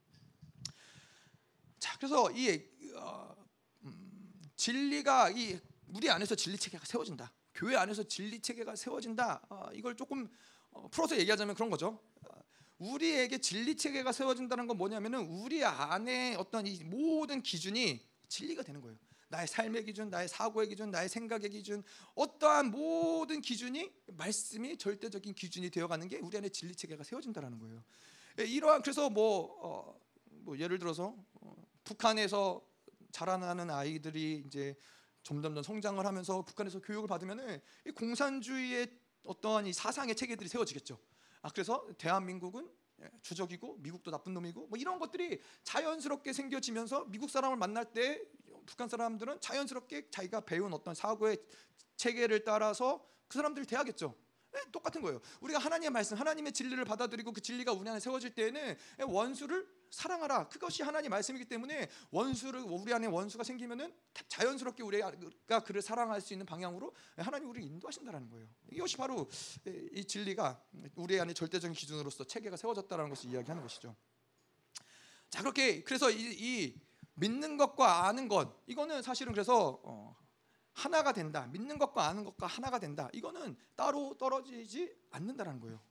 자, 1.79 1.97
그래서 1.97 2.31
이 2.31 2.63
어, 2.95 3.35
음, 3.83 4.41
진리가 4.55 5.31
이 5.31 5.59
우리 5.87 6.09
안에서 6.09 6.35
진리 6.35 6.57
체계가 6.57 6.85
세워진다. 6.85 7.31
교회 7.53 7.75
안에서 7.75 8.03
진리 8.03 8.39
체계가 8.39 8.75
세워진다. 8.75 9.41
어, 9.49 9.69
이걸 9.73 9.95
조금 9.95 10.29
어, 10.71 10.87
풀어서 10.89 11.17
얘기하자면 11.17 11.55
그런 11.55 11.69
거죠. 11.69 11.99
어, 12.21 12.41
우리에게 12.77 13.39
진리 13.39 13.75
체계가 13.75 14.11
세워진다는 14.11 14.67
건 14.67 14.77
뭐냐면은 14.77 15.21
우리 15.27 15.63
안에 15.63 16.35
어떤 16.35 16.67
이 16.67 16.83
모든 16.83 17.41
기준이 17.41 18.05
진리가 18.27 18.63
되는 18.63 18.81
거예요. 18.81 18.97
나의 19.29 19.47
삶의 19.47 19.83
기준, 19.83 20.09
나의 20.09 20.29
사고의 20.29 20.69
기준, 20.69 20.89
나의 20.89 21.09
생각의 21.09 21.49
기준, 21.49 21.83
어떠한 22.15 22.71
모든 22.71 23.41
기준이 23.41 23.91
말씀이 24.13 24.77
절대적인 24.77 25.33
기준이 25.33 25.69
되어가는 25.69 26.07
게 26.07 26.17
우리 26.19 26.37
안에 26.37 26.49
진리 26.49 26.73
체계가 26.73 27.03
세워진다라는 27.03 27.59
거예요. 27.59 27.83
예, 28.39 28.45
이러한 28.45 28.81
그래서 28.81 29.09
뭐, 29.09 29.57
어, 29.61 29.99
뭐 30.25 30.57
예를 30.57 30.79
들어서 30.79 31.15
어, 31.41 31.55
북한에서 31.83 32.61
자라나는 33.11 33.69
아이들이 33.69 34.43
이제 34.45 34.75
점점점 35.27 35.61
성장을 35.61 36.05
하면서 36.05 36.41
북한에서 36.41 36.79
교육을 36.79 37.05
받으면은 37.09 37.59
이 37.85 37.91
공산주의의 37.91 38.87
어떠한 39.25 39.67
이 39.67 39.73
사상의 39.73 40.15
체계들이 40.15 40.47
세워지겠죠. 40.47 40.97
아 41.41 41.49
그래서 41.49 41.85
대한민국은 41.97 42.71
예, 43.01 43.11
주적이고 43.21 43.75
미국도 43.79 44.09
나쁜 44.09 44.33
놈이고 44.33 44.67
뭐 44.67 44.79
이런 44.79 44.99
것들이 44.99 45.41
자연스럽게 45.63 46.31
생겨지면서 46.31 47.07
미국 47.09 47.29
사람을 47.29 47.57
만날 47.57 47.91
때 47.91 48.23
북한 48.65 48.87
사람들은 48.87 49.41
자연스럽게 49.41 50.09
자기가 50.09 50.41
배운 50.41 50.73
어떤 50.73 50.95
사고의 50.95 51.37
체계를 51.97 52.45
따라서 52.45 53.05
그 53.27 53.37
사람들을 53.37 53.65
대하겠죠. 53.65 54.15
네, 54.53 54.61
똑같은 54.71 55.01
거예요. 55.01 55.19
우리가 55.41 55.59
하나님의 55.59 55.89
말씀, 55.89 56.15
하나님의 56.15 56.53
진리를 56.53 56.83
받아들이고 56.85 57.33
그 57.33 57.41
진리가 57.41 57.73
우리 57.73 57.89
안에 57.89 57.99
세워질 57.99 58.33
때에는 58.33 58.77
원수를 59.09 59.67
사랑하라. 59.91 60.49
그것이 60.49 60.83
하나님 60.83 61.11
말씀이기 61.11 61.45
때문에 61.45 61.89
원수를 62.11 62.61
우리 62.61 62.93
안에 62.93 63.07
원수가 63.07 63.43
생기면은 63.43 63.93
자연스럽게 64.27 64.83
우리가 64.83 65.63
그를 65.63 65.81
사랑할 65.81 66.21
수 66.21 66.33
있는 66.33 66.45
방향으로 66.45 66.93
하나님 67.17 67.49
우리를 67.49 67.67
인도하신다라는 67.67 68.29
거예요. 68.29 68.47
이것이 68.71 68.97
바로 68.97 69.29
이 69.65 70.03
진리가 70.05 70.61
우리 70.95 71.19
안에 71.19 71.33
절대적인 71.33 71.73
기준으로서 71.73 72.23
체계가 72.25 72.57
세워졌다라는 72.57 73.09
것을 73.09 73.31
이야기하는 73.31 73.61
것이죠. 73.63 73.95
자 75.29 75.41
그렇게 75.41 75.83
그래서 75.83 76.09
이, 76.09 76.15
이 76.17 76.81
믿는 77.15 77.57
것과 77.57 78.07
아는 78.07 78.27
것 78.27 78.63
이거는 78.67 79.01
사실은 79.01 79.33
그래서 79.33 79.81
어, 79.83 80.15
하나가 80.73 81.11
된다. 81.11 81.47
믿는 81.47 81.79
것과 81.79 82.07
아는 82.07 82.23
것과 82.23 82.45
하나가 82.45 82.77
된다. 82.77 83.09
이거는 83.11 83.57
따로 83.75 84.15
떨어지지 84.17 84.95
않는다라는 85.09 85.59
거예요. 85.59 85.81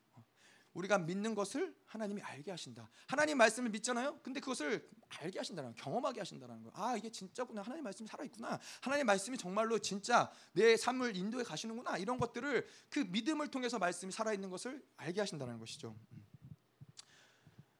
우리가 0.77 0.99
믿는 0.99 1.35
것을 1.35 1.75
하나님이 1.87 2.21
알게 2.23 2.51
하신다. 2.51 2.89
하나님 3.07 3.39
말씀을 3.39 3.71
믿잖아요. 3.71 4.21
근데 4.23 4.41
그것을 4.41 4.89
알게 5.09 5.39
하신다는 5.39 5.75
경험하게 5.75 6.21
하신다는 6.21 6.63
거예요. 6.63 6.73
아 6.75 6.97
이게 6.97 7.11
진짜구나. 7.11 7.63
하나님 7.63 7.83
말씀이 7.85 8.07
살아 8.07 8.25
있구나. 8.25 8.59
하나님 8.83 9.07
말씀이 9.07 9.39
정말로 9.39 9.79
진짜 9.79 10.31
내 10.53 10.77
삶을 10.77 11.17
인도해 11.17 11.45
가시는구나. 11.45 11.97
이런 11.97 12.19
것들을 12.19 12.67
그 12.91 13.01
믿음을 13.01 13.49
통해서 13.49 13.79
말씀이 13.79 14.13
살아 14.13 14.35
있는 14.35 14.51
것을 14.51 14.85
알게 14.99 15.21
하신다는 15.21 15.59
것이죠. 15.59 15.97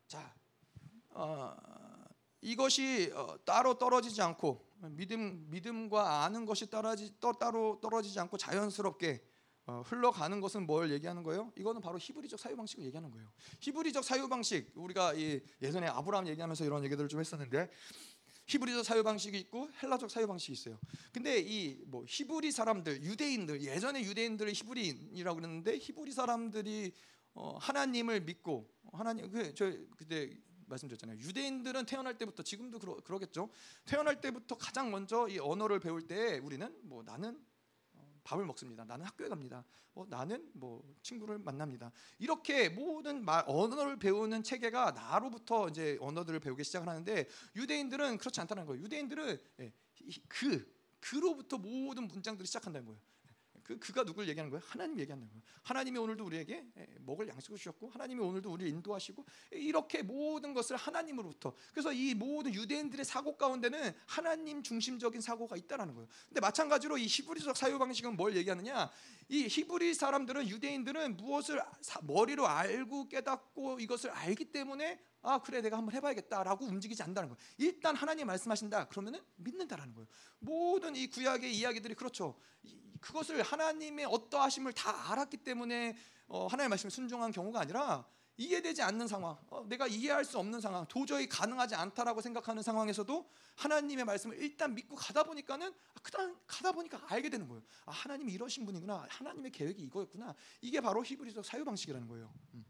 자, 0.09 0.35
어, 1.11 1.55
이것이 2.41 3.13
어, 3.15 3.37
따로 3.45 3.77
떨어지지 3.77 4.23
않고 4.23 4.65
믿음 4.91 5.51
믿음과 5.51 6.25
아는 6.25 6.47
것이 6.47 6.71
떨어지 6.71 7.15
따로 7.21 7.79
떨어지지 7.83 8.19
않고 8.21 8.39
자연스럽게 8.39 9.23
어, 9.69 9.83
흘러가는 9.85 10.41
것은 10.41 10.65
뭘 10.67 10.93
얘기하는 10.93 11.23
거예요? 11.25 11.53
이거는 11.57 11.81
바로 11.81 11.99
히브리적 11.99 12.39
사유 12.39 12.57
방식을 12.57 12.85
얘기하는 12.85 13.11
거예요. 13.11 13.29
히브리적 13.61 14.05
사유 14.05 14.29
방식 14.29 14.71
우리가 14.77 15.15
이 15.15 15.41
예전에 15.61 15.89
아브라함 15.89 16.29
얘기하면서 16.29 16.65
이런 16.65 16.85
얘기들을 16.85 17.09
좀 17.09 17.19
했었는데 17.19 17.69
히브리적 18.47 18.85
사유 18.85 19.03
방식이 19.03 19.37
있고 19.41 19.69
헬라적 19.83 20.09
사유 20.09 20.29
방식이 20.29 20.53
있어요. 20.53 20.79
근데 21.13 21.41
이 21.41 21.85
뭐 21.87 22.05
히브리 22.07 22.53
사람들 22.53 23.03
유대인들 23.03 23.63
예전에 23.63 24.03
유대인들을 24.03 24.53
히브리인이라고 24.53 25.37
그랬는데 25.41 25.79
히브리 25.79 26.13
사람들이 26.13 26.93
어, 27.35 27.59
하나님을 27.61 28.21
믿고 28.21 28.71
하나님 28.93 29.29
그저 29.31 29.73
그때 29.97 30.31
말씀드렸잖아요. 30.67 31.19
유대인들은 31.19 31.87
태어날 31.87 32.17
때부터 32.19 32.43
지금도 32.45 32.79
그러, 32.79 32.97
그러겠죠. 32.97 33.49
태어날 33.85 34.21
때부터 34.21 34.57
가장 34.57 34.91
먼저 34.93 35.27
이 35.29 35.39
언어를 35.39 35.81
배울 35.81 36.03
때 36.07 36.39
우리는 36.39 36.73
뭐 36.83 37.03
나는 37.03 37.41
밥을 38.27 38.45
먹습니다. 38.45 38.85
나는 38.85 39.07
학교에 39.07 39.29
갑니다. 39.29 39.65
뭐 39.95 40.05
나는 40.11 40.51
뭐 40.53 40.83
친구를 41.01 41.39
만납니다. 41.39 41.93
이렇게 42.19 42.69
모든 42.69 43.25
말 43.25 43.45
언어를 43.47 43.99
배우는 43.99 44.43
체계가 44.43 44.91
나로부터 44.91 45.69
이제 45.69 45.97
언어들을 46.01 46.41
배우기 46.41 46.65
시작을 46.65 46.89
하는데 46.89 47.29
유대인들은 47.55 48.19
그렇지 48.19 48.41
않다는 48.41 48.67
거예요. 48.67 48.83
유대인들은 48.83 49.41
예, 49.61 49.73
그 50.29 50.75
그로부터 51.01 51.57
모든 51.57 52.09
문장들이 52.09 52.47
시작한다는 52.47 52.87
거예요. 52.87 53.01
그 53.67 53.81
그가 53.81 54.05
누굴 54.05 54.29
얘기하는 54.29 54.49
거예요? 54.49 54.63
하나님 54.65 54.97
얘기하는 55.01 55.27
거예요. 55.27 55.43
하나님이 55.65 55.99
오늘도 55.99 56.25
우리에게 56.25 56.65
예, 56.79 56.87
먹을 57.01 57.27
양식을 57.27 57.59
주셨고 57.59 57.89
하나님이 57.89 58.21
오늘도 58.23 58.53
우리를 58.53 58.71
인도하시고 58.71 59.27
이렇게 59.51 60.03
모든 60.03 60.55
것을 60.55 60.77
하나님으로부터 60.77 61.53
그래서 61.73 61.93
이 61.93 62.15
모든 62.15 62.55
유대인들의 62.55 63.05
사고 63.05 63.37
가운데는 63.37 63.93
하나님 64.07 64.63
중심적인 64.63 65.21
사고가 65.21 65.57
있다라는 65.57 65.95
거예요. 65.95 66.09
근데 66.29 66.41
마찬가지로 66.41 66.97
이 66.99 67.07
히브리적 67.07 67.57
사유 67.57 67.77
방식은 67.81 68.17
뭘 68.17 68.37
얘기하느냐? 68.37 68.89
이 69.29 69.49
히브리 69.51 69.95
사람들은 69.95 70.49
유대인들은 70.49 71.17
무엇을 71.17 71.61
머리로 72.03 72.47
알고 72.47 73.09
깨닫고 73.09 73.81
이것을 73.81 74.11
알기 74.11 74.53
때문에 74.53 75.01
아 75.23 75.43
그래 75.43 75.61
내가 75.61 75.77
한번 75.77 75.93
해봐야겠다라고 75.97 76.67
움직이지 76.67 77.03
않는다는 77.03 77.31
거예요. 77.31 77.39
일단 77.59 77.97
하나님 77.97 78.29
말씀하신다 78.29 78.87
그러면은 78.87 79.21
믿는다라는 79.35 79.93
거예요. 79.93 80.07
모든 80.39 80.95
이 80.95 81.09
구약의 81.09 81.53
이야기들이 81.53 81.95
그렇죠. 81.95 82.39
그것을 83.07 83.41
하나님의 83.41 84.07
어떠하심을 84.07 84.73
다 84.73 85.13
알았기 85.13 85.39
때문에 85.39 85.97
어, 86.27 86.49
하나님의 86.49 86.71
말씀에 86.71 86.91
순종한 86.91 87.31
경우가 87.31 87.61
아니라 87.61 88.05
이해되지 88.37 88.83
않는 88.83 89.07
상황, 89.07 89.39
어, 89.49 89.65
내가 89.67 89.87
이해할 89.87 90.25
수 90.25 90.39
없는 90.39 90.61
상황, 90.61 90.85
도저히 90.87 91.29
가능하지 91.29 91.75
않다라고 91.77 92.21
생각하는 92.21 92.63
상황에서도 92.63 93.31
하나님의 93.55 94.05
말씀을 94.05 94.37
일단 94.43 94.75
믿고 94.75 94.97
가다 94.97 95.23
보니까는 95.23 95.69
아, 95.69 96.01
그다 96.03 96.19
가다 96.47 96.73
보니까 96.73 97.01
알게 97.07 97.31
되는 97.31 97.47
거예요. 97.49 97.63
아, 97.87 97.93
하나님이 97.93 98.33
이러신 98.33 98.67
분이구나. 98.67 99.07
하나님의 99.09 99.53
계획이 99.53 99.83
이거였구나. 99.85 100.35
이게 100.61 100.81
바로 100.81 101.03
히브리적 101.05 101.45
사유 101.45 101.65
방식이라는 101.65 102.09
거예요. 102.09 102.31
음. 102.55 102.67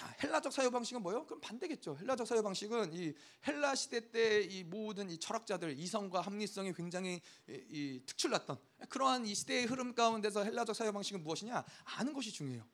자, 0.00 0.16
헬라적 0.22 0.50
사유 0.50 0.70
방식은 0.70 1.02
뭐예요? 1.02 1.26
그럼 1.26 1.42
반대겠죠. 1.42 1.98
헬라적 2.00 2.26
사유 2.26 2.42
방식은 2.42 2.94
이 2.94 3.12
헬라 3.46 3.74
시대 3.74 4.10
때 4.10 4.48
이 4.50 4.64
모든 4.64 5.10
이 5.10 5.18
철학자들 5.18 5.78
이성과 5.78 6.22
합리성이 6.22 6.72
굉장히 6.72 7.20
이, 7.46 7.52
이 7.68 8.02
특출났던 8.06 8.56
그러한 8.88 9.26
이 9.26 9.34
시대의 9.34 9.66
흐름 9.66 9.94
가운데서 9.94 10.44
헬라적 10.44 10.74
사유 10.74 10.90
방식은 10.90 11.22
무엇이냐? 11.22 11.62
아는 11.84 12.14
것이 12.14 12.32
중요해요. 12.32 12.66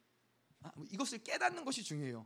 아, 0.62 0.70
뭐 0.76 0.86
이것을 0.88 1.18
깨닫는 1.24 1.64
것이 1.64 1.82
중요해요. 1.82 2.24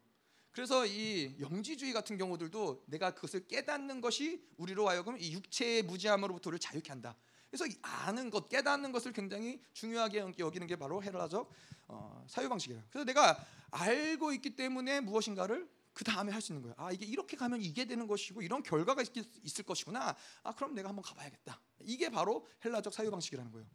그래서 0.51 0.85
이 0.85 1.35
영지주의 1.41 1.95
같은 1.95 2.19
경우들도 2.19 2.85
내가 2.85 3.15
그것을 3.15 3.47
깨닫는 3.47 4.03
것이 4.03 4.47
우리로 4.59 4.87
하여금 4.87 5.17
이 5.19 5.33
육체의 5.33 5.83
무지함으로부터를 5.85 6.59
자유케 6.59 6.91
한다. 6.91 7.17
그래서 7.51 7.65
아는 7.83 8.31
것, 8.31 8.49
깨닫는 8.49 8.93
것을 8.93 9.13
굉장히 9.13 9.61
중요하게 9.73 10.35
여기는 10.39 10.67
게 10.67 10.77
바로 10.77 11.03
헬라적 11.03 11.51
어, 11.89 12.25
사유 12.29 12.49
방식이에요. 12.49 12.83
그래서 12.91 13.05
내가 13.05 13.45
알고 13.73 14.33
있기 14.33 14.55
때문에 14.55 15.01
무엇인가를 15.01 15.69
그 15.93 16.05
다음에 16.05 16.33
할 16.33 16.41
수 16.41 16.53
있는 16.53 16.63
거예요. 16.63 16.75
아 16.79 16.93
이게 16.93 17.05
이렇게 17.05 17.37
가면 17.37 17.61
이게 17.61 17.85
되는 17.85 18.07
것이고 18.07 18.43
이런 18.43 18.63
결과가 18.63 19.03
있을 19.43 19.65
것이구나. 19.65 20.15
아 20.45 20.55
그럼 20.55 20.75
내가 20.75 20.89
한번 20.89 21.03
가봐야겠다. 21.03 21.61
이게 21.81 22.09
바로 22.09 22.47
헬라적 22.65 22.95
사유 22.95 23.11
방식이라는 23.11 23.51
거예요. 23.51 23.67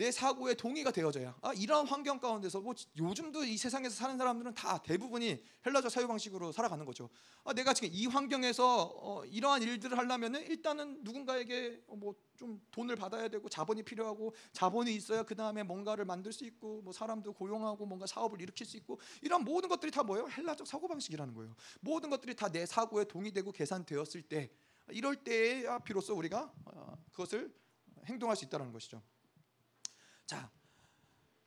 내 0.00 0.10
사고에 0.10 0.54
동의가 0.54 0.90
되어져야 0.92 1.36
아, 1.42 1.52
이런 1.52 1.86
환경 1.86 2.18
가운데서 2.18 2.62
뭐 2.62 2.72
요즘도 2.96 3.44
이 3.44 3.58
세상에서 3.58 3.94
사는 3.94 4.16
사람들은 4.16 4.54
다 4.54 4.78
대부분이 4.78 5.44
헬라적 5.66 5.90
사유 5.90 6.08
방식으로 6.08 6.52
살아가는 6.52 6.86
거죠. 6.86 7.10
아, 7.44 7.52
내가 7.52 7.74
지금 7.74 7.90
이 7.92 8.06
환경에서 8.06 8.94
어, 8.96 9.24
이러한 9.26 9.60
일들을 9.60 9.98
하려면은 9.98 10.40
일단은 10.46 11.00
누군가에게 11.04 11.82
어, 11.86 11.96
뭐좀 11.96 12.62
돈을 12.70 12.96
받아야 12.96 13.28
되고 13.28 13.46
자본이 13.50 13.82
필요하고 13.82 14.34
자본이 14.54 14.94
있어야 14.94 15.22
그 15.22 15.34
다음에 15.34 15.62
뭔가를 15.62 16.06
만들 16.06 16.32
수 16.32 16.46
있고 16.46 16.80
뭐 16.80 16.94
사람도 16.94 17.34
고용하고 17.34 17.84
뭔가 17.84 18.06
사업을 18.06 18.40
일으킬 18.40 18.66
수 18.66 18.78
있고 18.78 18.98
이런 19.20 19.44
모든 19.44 19.68
것들이 19.68 19.92
다 19.92 20.02
뭐예요? 20.02 20.26
헬라적 20.30 20.66
사고 20.66 20.88
방식이라는 20.88 21.34
거예요. 21.34 21.54
모든 21.80 22.08
것들이 22.08 22.34
다 22.34 22.48
내 22.50 22.64
사고에 22.64 23.04
동의되고 23.04 23.52
계산되었을 23.52 24.22
때 24.22 24.50
이럴 24.88 25.16
때야 25.16 25.78
비로소 25.80 26.16
우리가 26.16 26.50
어, 26.64 26.96
그것을 27.12 27.54
행동할 28.06 28.34
수 28.34 28.46
있다는 28.46 28.72
것이죠. 28.72 29.02
자, 30.30 30.48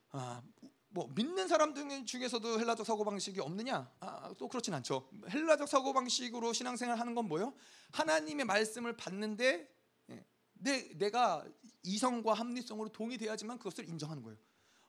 아, 0.09 0.41
뭐 0.89 1.07
믿는 1.15 1.47
사람들 1.47 2.05
중에서도 2.05 2.59
헬라적 2.59 2.85
사고 2.85 3.05
방식이 3.05 3.39
없느냐? 3.39 3.89
아, 4.01 4.33
또 4.37 4.49
그렇진 4.49 4.73
않죠. 4.73 5.09
헬라적 5.29 5.69
사고 5.69 5.93
방식으로 5.93 6.51
신앙생활 6.51 6.99
하는 6.99 7.15
건 7.15 7.29
뭐요? 7.29 7.53
하나님의 7.93 8.45
말씀을 8.45 8.97
받는데 8.97 9.73
예, 10.09 10.25
내 10.51 10.97
내가 10.97 11.45
이성과 11.83 12.33
합리성으로 12.33 12.89
동의돼야지만 12.89 13.57
그것을 13.57 13.87
인정하는 13.87 14.21
거예요. 14.21 14.37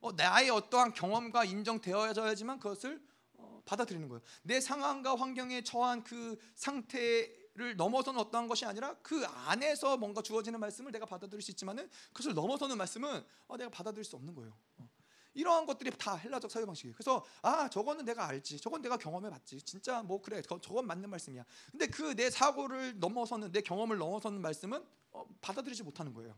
어, 0.01 0.11
나의 0.11 0.51
어떠한 0.51 0.95
경험과 0.95 1.45
인정되어야지만 1.45 2.59
그것을 2.59 3.01
어, 3.35 3.63
받아들이는 3.65 4.09
거예요. 4.09 4.23
내 4.43 4.61
상황과 4.61 5.15
환경에 5.15 5.63
처한 5.63 6.03
그 6.03 6.37
상태 6.57 7.33
를 7.57 7.77
넘어서는 7.77 8.19
어떠한 8.19 8.49
것이 8.49 8.65
아니라 8.67 8.97
그 9.01 9.25
안에서 9.27 9.97
뭔가 9.97 10.21
주어지는 10.23 10.59
말씀을 10.59 10.91
내가 10.91 11.07
받아들일 11.07 11.41
수 11.41 11.53
있지만은 11.53 11.89
그것을 12.09 12.35
넘어서는 12.35 12.77
말씀은 12.77 13.25
어, 13.47 13.57
내가 13.57 13.71
받아들일 13.71 14.05
수 14.05 14.17
없는 14.17 14.35
거예요. 14.35 14.53
어. 14.79 14.89
이러한 15.35 15.65
것들이 15.67 15.93
다 15.97 16.17
헬라적 16.17 16.51
사유 16.51 16.67
방식이에요. 16.67 16.95
그래서 16.95 17.25
아 17.43 17.69
저거는 17.71 18.05
내가 18.05 18.27
알지, 18.27 18.59
저건 18.61 18.83
내가 18.83 18.97
경험해봤지, 18.97 19.63
진짜 19.63 20.03
뭐 20.03 20.21
그래, 20.21 20.43
저건 20.43 20.87
맞는 20.87 21.09
말씀이야. 21.11 21.45
근데 21.71 21.87
그 21.87 22.15
내 22.15 22.29
사고를 22.31 22.99
넘어서는 22.99 23.53
내 23.53 23.61
경험을 23.61 23.99
넘어서는 23.99 24.41
말씀은 24.41 24.85
어, 25.13 25.25
받아들이지 25.41 25.85
못하는 25.85 26.13
거예요. 26.13 26.35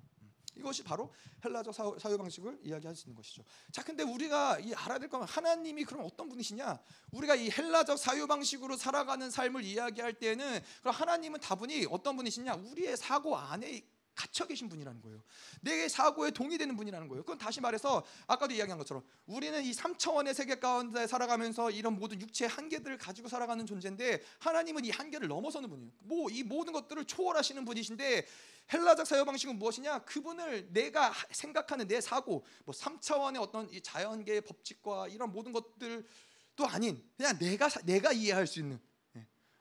이것이 0.57 0.83
바로 0.83 1.13
헬라적 1.45 1.75
사유 2.01 2.19
방식을 2.19 2.61
이야기할 2.63 2.95
수 2.97 3.05
있는 3.05 3.17
것이죠. 3.17 3.45
자, 3.71 3.83
근데 3.83 4.03
우리가 4.03 4.59
이 4.59 4.75
알아야 4.75 4.99
될 4.99 5.09
거면 5.09 5.29
하나님이 5.29 5.85
그럼 5.85 6.05
어떤 6.05 6.29
분이시냐? 6.29 6.79
우리가 7.13 7.35
이 7.35 7.51
헬라적 7.51 7.99
사유 7.99 8.27
방식으로 8.27 8.77
살아가는 8.77 9.31
삶을 9.31 9.65
이야기할 9.65 10.15
때는 10.15 10.61
그럼 10.81 10.95
하나님은 10.95 11.41
다분히 11.41 11.87
어떤 11.91 12.17
분이시냐? 12.17 12.55
우리의 12.55 12.97
사고 12.97 13.37
안에 13.37 13.85
갇혀 14.17 14.47
계신 14.47 14.69
분이라는 14.69 15.01
거예요. 15.03 15.23
내 15.61 15.89
사고에 15.89 16.31
동의되는 16.31 16.75
분이라는 16.77 17.07
거예요. 17.09 17.23
그건 17.23 17.39
다시 17.39 17.61
말해서 17.61 18.05
아까도 18.27 18.55
이야기한 18.55 18.79
것처럼 18.79 19.05
우리는 19.27 19.63
이 19.63 19.73
3차원의 19.73 20.35
세계 20.35 20.59
가운데 20.59 21.07
살아가면서 21.07 21.71
이런 21.71 21.97
모든 21.97 22.21
육체의 22.21 22.49
한계들을 22.49 22.99
가지고 22.99 23.29
살아가는 23.29 23.65
존재인데 23.67 24.23
하나님은 24.39 24.85
이 24.85 24.91
한계를 24.91 25.29
넘어서는 25.29 25.69
분이에요. 25.69 25.93
뭐 26.01 26.27
이 26.31 26.43
모든 26.43 26.73
것들을 26.73 27.05
초월하시는 27.05 27.65
분이신데 27.65 28.27
헬라적 28.73 29.07
사유 29.07 29.25
방식은 29.25 29.59
무엇이냐? 29.59 30.01
그분을 30.01 30.73
내가 30.73 31.13
생각하는 31.31 31.87
내 31.87 32.01
사고, 32.01 32.45
뭐 32.65 32.75
3차원의 32.75 33.41
어떤 33.41 33.71
이 33.71 33.81
자연계의 33.81 34.41
법칙과 34.41 35.09
이런 35.09 35.31
모든 35.31 35.53
것들도 35.53 36.67
아닌 36.67 37.03
그냥 37.17 37.39
내가 37.39 37.69
내가 37.85 38.13
이해할 38.13 38.47
수 38.47 38.59
있는 38.59 38.81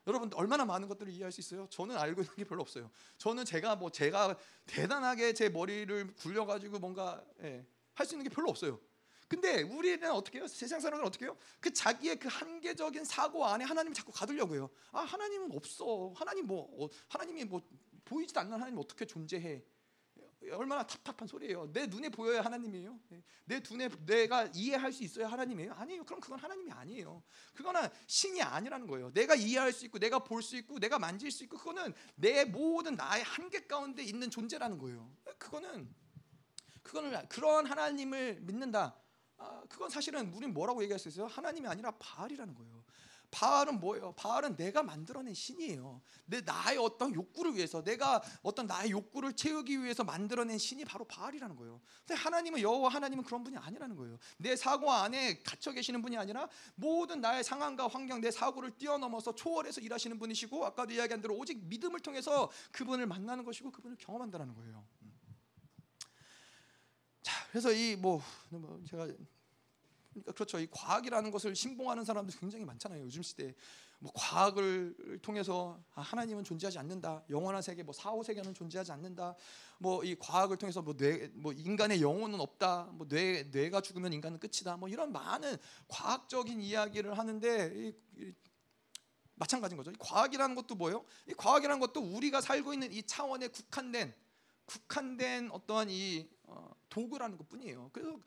여러분 0.08 0.32
얼마나 0.34 0.66
많은 0.66 0.88
것들을 0.88 1.12
이해할 1.12 1.32
수 1.32 1.42
있어요? 1.42 1.68
저는 1.70 1.98
알고 1.98 2.22
있는 2.22 2.36
게 2.36 2.44
별로 2.44 2.62
없어요. 2.62 2.92
저는 3.18 3.46
제가 3.46 3.76
뭐 3.76 3.92
제가 3.92 4.38
대단하게 4.68 5.34
제 5.34 5.50
머리를 5.50 6.14
굴려가지고 6.16 6.80
뭔가 6.80 7.24
예, 7.42 7.66
할수 7.94 8.14
있는 8.16 8.28
게 8.28 8.34
별로 8.34 8.50
없어요. 8.50 8.80
근데 9.28 9.64
우리는 9.64 10.12
어떻게 10.12 10.38
해요? 10.38 10.48
세상 10.48 10.80
사람들은 10.80 11.08
어떻게 11.08 11.26
해요? 11.26 11.36
그 11.60 11.74
자기의 11.74 12.20
그 12.20 12.28
한계적인 12.28 13.04
사고 13.06 13.46
안에 13.46 13.66
하나님을 13.66 13.96
자꾸 13.96 14.12
가두려고 14.12 14.54
해요. 14.54 14.70
아 14.92 15.02
하나님은 15.02 15.52
없어. 15.52 16.14
하나님 16.16 16.46
뭐 16.46 16.86
어, 16.86 16.90
하나님이 17.08 17.46
뭐 17.46 17.62
보이지도 18.04 18.40
않는 18.42 18.54
하나님 18.54 18.78
어떻게 18.78 19.06
존재해? 19.06 19.64
얼마나 20.52 20.86
답답한 20.86 21.28
소리예요. 21.28 21.72
내 21.74 21.88
눈에 21.88 22.10
보여야 22.10 22.42
하나님이에요. 22.42 23.00
내 23.46 23.62
눈에 23.70 23.90
내가 24.06 24.50
이해할 24.54 24.92
수 24.92 25.04
있어야 25.04 25.28
하나님이에요. 25.28 25.74
아니에요. 25.74 26.04
그럼 26.06 26.20
그건 26.20 26.40
하나님이 26.40 26.72
아니에요. 26.72 27.24
그거는 27.54 27.88
신이 28.08 28.42
아니라는 28.42 28.88
거예요. 28.88 29.12
내가 29.14 29.36
이해할 29.36 29.72
수 29.74 29.86
있고 29.86 30.00
내가 30.00 30.20
볼 30.20 30.42
수 30.42 30.56
있고 30.58 30.80
내가 30.80 31.00
만질 31.00 31.32
수 31.32 31.44
있고 31.44 31.58
그거는 31.58 31.94
내 32.16 32.46
모든 32.46 32.96
나의 32.96 33.24
한계 33.24 33.66
가운데 33.68 34.04
있는 34.04 34.30
존재라는 34.30 34.78
거예요. 34.78 35.12
그거는 35.38 35.94
그거는 36.84 37.28
그런 37.30 37.66
하나님을 37.66 38.42
믿는다. 38.42 38.96
아, 39.38 39.64
그건 39.68 39.90
사실은 39.90 40.32
우리는 40.34 40.54
뭐라고 40.54 40.82
얘기할 40.84 41.00
수 41.00 41.10
있어요? 41.10 41.26
하나님이 41.28 41.68
아니라 41.68 41.92
바알이라는 41.98 42.54
거예요. 42.56 42.75
바알은 43.36 43.82
뭐예요? 43.82 44.14
바알은 44.14 44.56
내가 44.56 44.82
만들어낸 44.82 45.34
신이에요. 45.34 46.02
내 46.26 46.40
나의 46.40 46.78
어떤 46.78 47.14
욕구를 47.14 47.54
위해서, 47.56 47.84
내가 47.84 48.24
어떤 48.42 48.66
나의 48.66 48.92
욕구를 48.92 49.34
채우기 49.34 49.84
위해서 49.84 50.06
만들어낸 50.06 50.58
신이 50.58 50.86
바로 50.86 51.04
바알이라는 51.04 51.58
거예요. 51.58 51.82
근데 52.08 52.14
하나님은 52.14 52.62
여호와 52.62 52.88
하나님은 52.90 53.26
그런 53.26 53.44
분이 53.44 53.58
아니라는 53.58 53.98
거예요. 53.98 54.18
내 54.38 54.56
사고 54.56 54.90
안에 54.90 55.44
갇혀 55.44 55.74
계시는 55.74 56.02
분이 56.02 56.18
아니라 56.18 56.48
모든 56.76 57.20
나의 57.20 57.44
상황과 57.44 57.90
환경, 57.90 58.22
내 58.22 58.32
사고를 58.32 58.72
뛰어넘어서 58.78 59.36
초월해서 59.36 59.82
일하시는 59.82 60.18
분이시고 60.18 60.66
아까도 60.66 60.94
이야기한 60.94 61.22
대로 61.22 61.36
오직 61.36 61.62
믿음을 61.66 62.00
통해서 62.00 62.50
그분을 62.72 63.06
만나는 63.06 63.44
것이고 63.44 63.70
그분을 63.70 63.98
경험한다는 64.00 64.56
거예요. 64.56 64.88
자, 67.22 67.34
그래서 67.50 67.74
이뭐 67.74 68.22
뭐 68.50 68.82
제가 68.90 69.10
그러니까 70.16 70.32
그렇죠. 70.32 70.60
이 70.60 70.68
과학이라는 70.72 71.30
것을 71.30 71.56
신봉하는 71.56 72.06
사람들 72.06 72.40
굉장히 72.40 72.64
많잖아요. 72.64 73.04
요즘 73.04 73.22
시대에 73.22 73.54
뭐 74.00 74.12
과학을 74.16 75.20
통해서 75.22 75.78
아, 75.94 76.02
하나님은 76.02 76.44
존재하지 76.46 76.80
않는다. 76.80 77.24
영원한 77.30 77.62
세계, 77.62 77.84
뭐 77.84 77.94
사후 77.94 78.24
세계는 78.24 78.54
존재하지 78.54 78.92
않는다. 78.94 79.36
뭐 79.78 80.04
이 80.04 80.16
과학을 80.16 80.58
통해서 80.58 80.82
뭐 80.82 80.96
뇌, 80.96 81.30
뭐 81.34 81.52
인간의 81.52 82.02
영혼은 82.02 82.40
없다. 82.40 82.90
뭐 82.94 83.08
뇌, 83.08 83.44
뇌가 83.52 83.82
죽으면 83.82 84.14
인간은 84.14 84.40
끝이다. 84.40 84.78
뭐 84.78 84.88
이런 84.88 85.12
많은 85.12 85.58
과학적인 85.90 86.62
이야기를 86.62 87.18
하는데 87.18 87.74
이, 87.76 87.94
이, 88.18 88.34
마찬가지인 89.36 89.76
거죠. 89.76 89.92
이 89.92 89.96
과학이라는 90.00 90.56
것도 90.56 90.76
뭐예요? 90.76 91.04
이 91.28 91.34
과학이라는 91.34 91.80
것도 91.82 92.00
우리가 92.00 92.40
살고 92.40 92.74
있는 92.74 92.94
이 92.94 93.04
차원에 93.04 93.50
국한된 93.50 94.14
국한된 94.66 95.52
어떠한 95.52 95.90
이 95.90 96.30
어, 96.30 96.35
도구라는 96.90 97.38
것 97.38 97.48
뿐이에요. 97.50 97.90
그래서 97.92 98.20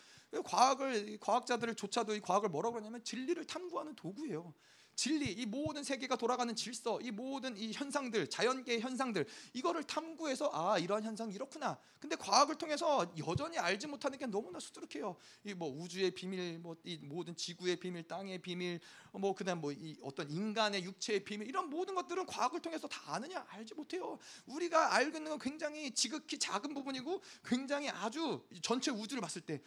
과학을 0.45 1.19
과학자들을 1.21 1.75
조차도 1.75 2.15
이 2.15 2.21
과학을 2.21 2.49
뭐라고 2.49 2.75
그러냐면 2.75 3.03
진리를 3.05 3.45
탐구하는 3.47 3.95
도구예요. 3.95 4.55
진리, 4.99 5.31
이 5.31 5.47
모든 5.47 5.85
세계가 5.85 6.17
돌아가는 6.17 6.53
질서, 6.57 7.01
이 7.01 7.13
모든 7.13 7.57
이 7.57 7.71
현상들, 7.73 8.29
자연계의 8.31 8.81
현상들, 8.81 9.29
이거를 9.53 9.85
탐구해서 9.85 10.51
아 10.53 10.77
이러한 10.77 11.05
현상 11.05 11.31
이렇구나. 11.31 11.79
근데 12.01 12.17
과학을 12.17 12.57
통해서 12.57 13.07
여전히 13.17 13.59
알지 13.59 13.87
못하는 13.87 14.19
게 14.19 14.27
너무나 14.27 14.59
수두룩해요. 14.59 15.17
이 15.45 15.55
뭐 15.55 15.69
우주의 15.71 16.11
비밀, 16.11 16.59
뭐 16.59 16.75
이 16.83 16.97
모든 16.97 17.37
지구의 17.37 17.77
비밀, 17.77 18.09
땅의 18.09 18.43
비밀, 18.43 18.81
뭐 19.13 19.37
그다음 19.37 19.61
뭐 19.61 19.71
이 19.71 19.97
어떤 20.03 20.29
인간의 20.29 20.83
육체의 20.83 21.23
비밀 21.23 21.47
이런 21.47 21.71
모든 21.71 21.95
것들은 21.95 22.27
과학을 22.27 22.61
통해서 22.61 22.89
다 22.89 23.15
아느냐 23.15 23.47
알지 23.51 23.75
못해요. 23.75 24.19
우리가 24.47 24.95
알고 24.97 25.17
있는 25.17 25.31
건 25.31 25.39
굉장히 25.39 25.93
지극히 25.93 26.41
작은 26.41 26.75
부분이고 26.75 27.23
굉장히 27.45 27.89
아주 27.89 28.45
전체 28.63 28.91
우주를 28.91 29.21
봤을 29.21 29.43
때 29.43 29.63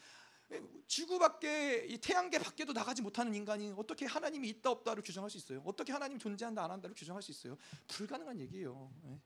지구 0.88 1.20
밖에 1.20 1.86
이 1.88 1.98
태양계 1.98 2.40
밖에도 2.40 2.74
나가지 2.74 3.02
못하는 3.02 3.34
인간이 3.34 3.74
어떻게 3.78 4.06
하나님이 4.06 4.50
있다 4.50 4.72
없다를 4.72 5.04
규정할 5.04 5.30
수 5.30 5.38
있어요? 5.38 5.62
어떻게 5.66 5.92
하나님 5.92 6.20
존재한다 6.20 6.64
안 6.64 6.72
한다를 6.72 6.96
규정할 6.96 7.22
수 7.22 7.32
있어요? 7.32 7.58
불가능한 7.88 8.40
얘기예요. 8.42 8.92
예. 9.06 9.20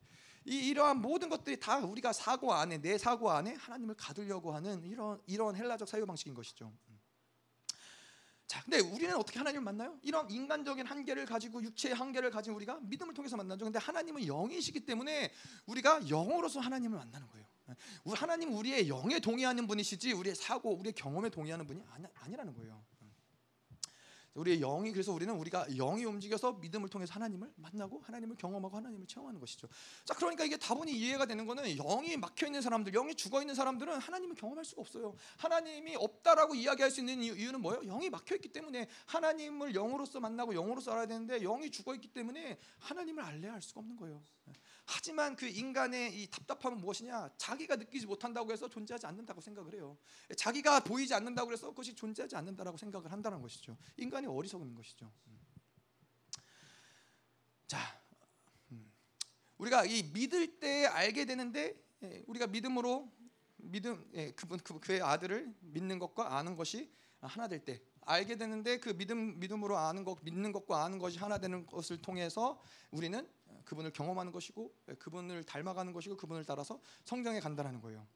이 0.48 0.70
이러한 0.70 1.02
모든 1.02 1.30
것들이 1.30 1.60
다 1.60 1.80
우리가 1.80 2.14
사고 2.14 2.54
안에 2.54 2.78
내 2.78 3.00
사고 3.00 3.32
안에 3.32 3.56
하나님을 3.56 3.96
가두려고 3.96 4.54
하는 4.54 4.84
이런 4.86 5.20
이런 5.26 5.56
헬라적 5.56 5.88
사유 5.88 6.06
방식인 6.06 6.36
것이죠. 6.36 6.72
자, 8.56 8.62
근데 8.64 8.80
우리는 8.80 9.14
어떻게 9.18 9.38
하나님을 9.38 9.66
만나요? 9.66 10.00
이런 10.02 10.30
인간적인 10.30 10.86
한계를 10.86 11.26
가지고 11.26 11.62
육체의 11.62 11.94
한계를 11.94 12.32
가진 12.32 12.54
우리가 12.54 12.80
믿음을 12.84 13.14
통해서 13.14 13.36
만나죠. 13.36 13.66
근데 13.66 13.80
하나님은 13.80 14.26
영이시기 14.26 14.80
때문에 14.86 15.30
우리가 15.66 16.08
영으로서 16.08 16.62
하나님을 16.62 16.98
만나는 16.98 17.28
거예요. 17.28 17.46
하나님 18.16 18.54
우리의 18.54 18.88
영에 18.88 19.20
동의하는 19.20 19.68
분이시지 19.68 20.14
우리의 20.14 20.36
사고, 20.36 20.74
우리의 20.78 20.94
경험에 20.94 21.30
동의하는 21.30 21.68
분이 21.68 21.84
아니, 21.92 22.06
아니라는 22.14 22.56
거예요. 22.56 22.82
우리의 24.36 24.60
영이 24.60 24.92
그래서 24.92 25.14
우리는 25.14 25.34
우리가 25.34 25.66
영이 25.70 26.04
움직여서 26.06 26.54
믿음을 26.54 26.90
통해서 26.90 27.14
하나님을 27.14 27.52
만나고 27.56 28.02
하나님을 28.02 28.36
경험하고 28.36 28.78
하나님을 28.78 29.08
체험하는 29.08 29.40
것이죠. 29.40 29.68
자, 30.04 30.14
그러니까 30.14 30.44
이게 30.44 30.58
다분히 30.58 30.94
이해가 30.94 31.26
되는 31.26 31.46
거는 31.46 31.76
영이 31.78 32.18
막혀 32.18 32.48
있는 32.48 32.62
사람들, 32.62 32.92
영이 32.92 33.16
죽어 33.16 33.42
있는 33.42 33.56
사람들은 33.56 33.98
하나님을 33.98 34.36
경험할 34.36 34.66
수가 34.66 34.82
없어요. 34.82 35.16
하나님이 35.38 35.96
없다라고 35.96 36.56
이야기할 36.56 36.92
수 36.92 37.00
있는 37.00 37.22
이유는 37.24 37.62
뭐예요? 37.62 37.82
영이 37.84 38.10
막혀 38.10 38.36
있기 38.36 38.50
때문에 38.50 38.88
하나님을 39.06 39.74
영으로서 39.74 40.20
만나고 40.20 40.54
영으로서 40.54 40.92
알아야 40.92 41.06
되는데 41.06 41.40
영이 41.40 41.72
죽어 41.72 41.96
있기 41.96 42.10
때문에 42.10 42.60
하나님을 42.80 43.24
알래야 43.24 43.54
할 43.54 43.62
수가 43.62 43.80
없는 43.80 43.96
거예요. 43.96 44.22
하지만 44.86 45.36
그 45.36 45.48
인간의 45.48 46.22
이 46.22 46.28
답답함은 46.28 46.78
무엇이냐? 46.78 47.32
자기가 47.38 47.76
느끼지 47.76 48.06
못한다고 48.06 48.52
해서 48.52 48.70
존재하지 48.70 49.08
않는다고 49.08 49.42
생각을 49.42 49.74
해요. 49.74 49.98
자기가 50.38 50.82
보이지 50.82 51.14
않는다고 51.14 51.52
해서 51.52 51.70
그것이 51.70 51.96
존재하지 51.96 52.36
않는다라고 52.36 52.78
생각을 52.78 53.12
한다는 53.12 53.42
것이죠. 53.42 53.76
인간이 53.98 54.25
어리석은 54.26 54.76
것이죠. 54.76 55.12
음. 55.28 55.40
자, 57.68 57.80
음. 58.72 58.92
우리가 59.58 59.86
이 59.86 60.04
믿을 60.14 60.60
때 60.60 60.86
알게 60.86 61.26
되는데 61.26 61.76
예, 62.04 62.24
우리가 62.28 62.48
믿음으로 62.48 63.12
믿음 63.58 64.10
예, 64.14 64.32
그분 64.32 64.60
그, 64.60 64.80
그의 64.80 65.02
아들을 65.02 65.56
믿는 65.62 66.00
것과 66.00 66.38
아는 66.38 66.56
것이 66.56 66.94
하나 67.22 67.48
될 67.48 67.66
때 67.66 67.82
알게 68.02 68.36
되는데 68.38 68.80
그 68.80 68.96
믿음 68.96 69.40
믿음으로 69.40 69.78
아는 69.78 70.04
것 70.04 70.20
믿는 70.22 70.52
것과 70.52 70.84
아는 70.84 71.00
것이 71.00 71.18
하나 71.18 71.40
되는 71.40 71.66
것을 71.66 72.02
통해서 72.02 72.62
우리는 72.92 73.28
그분을 73.66 73.92
경험하는 73.92 74.32
것이고 74.32 74.74
예, 74.90 74.94
그분을 74.94 75.44
닮아가는 75.44 75.92
것이고 75.92 76.18
그분을 76.18 76.46
따라서 76.46 76.80
성장해 77.04 77.40
간다는 77.40 77.82
거예요. 77.82 78.08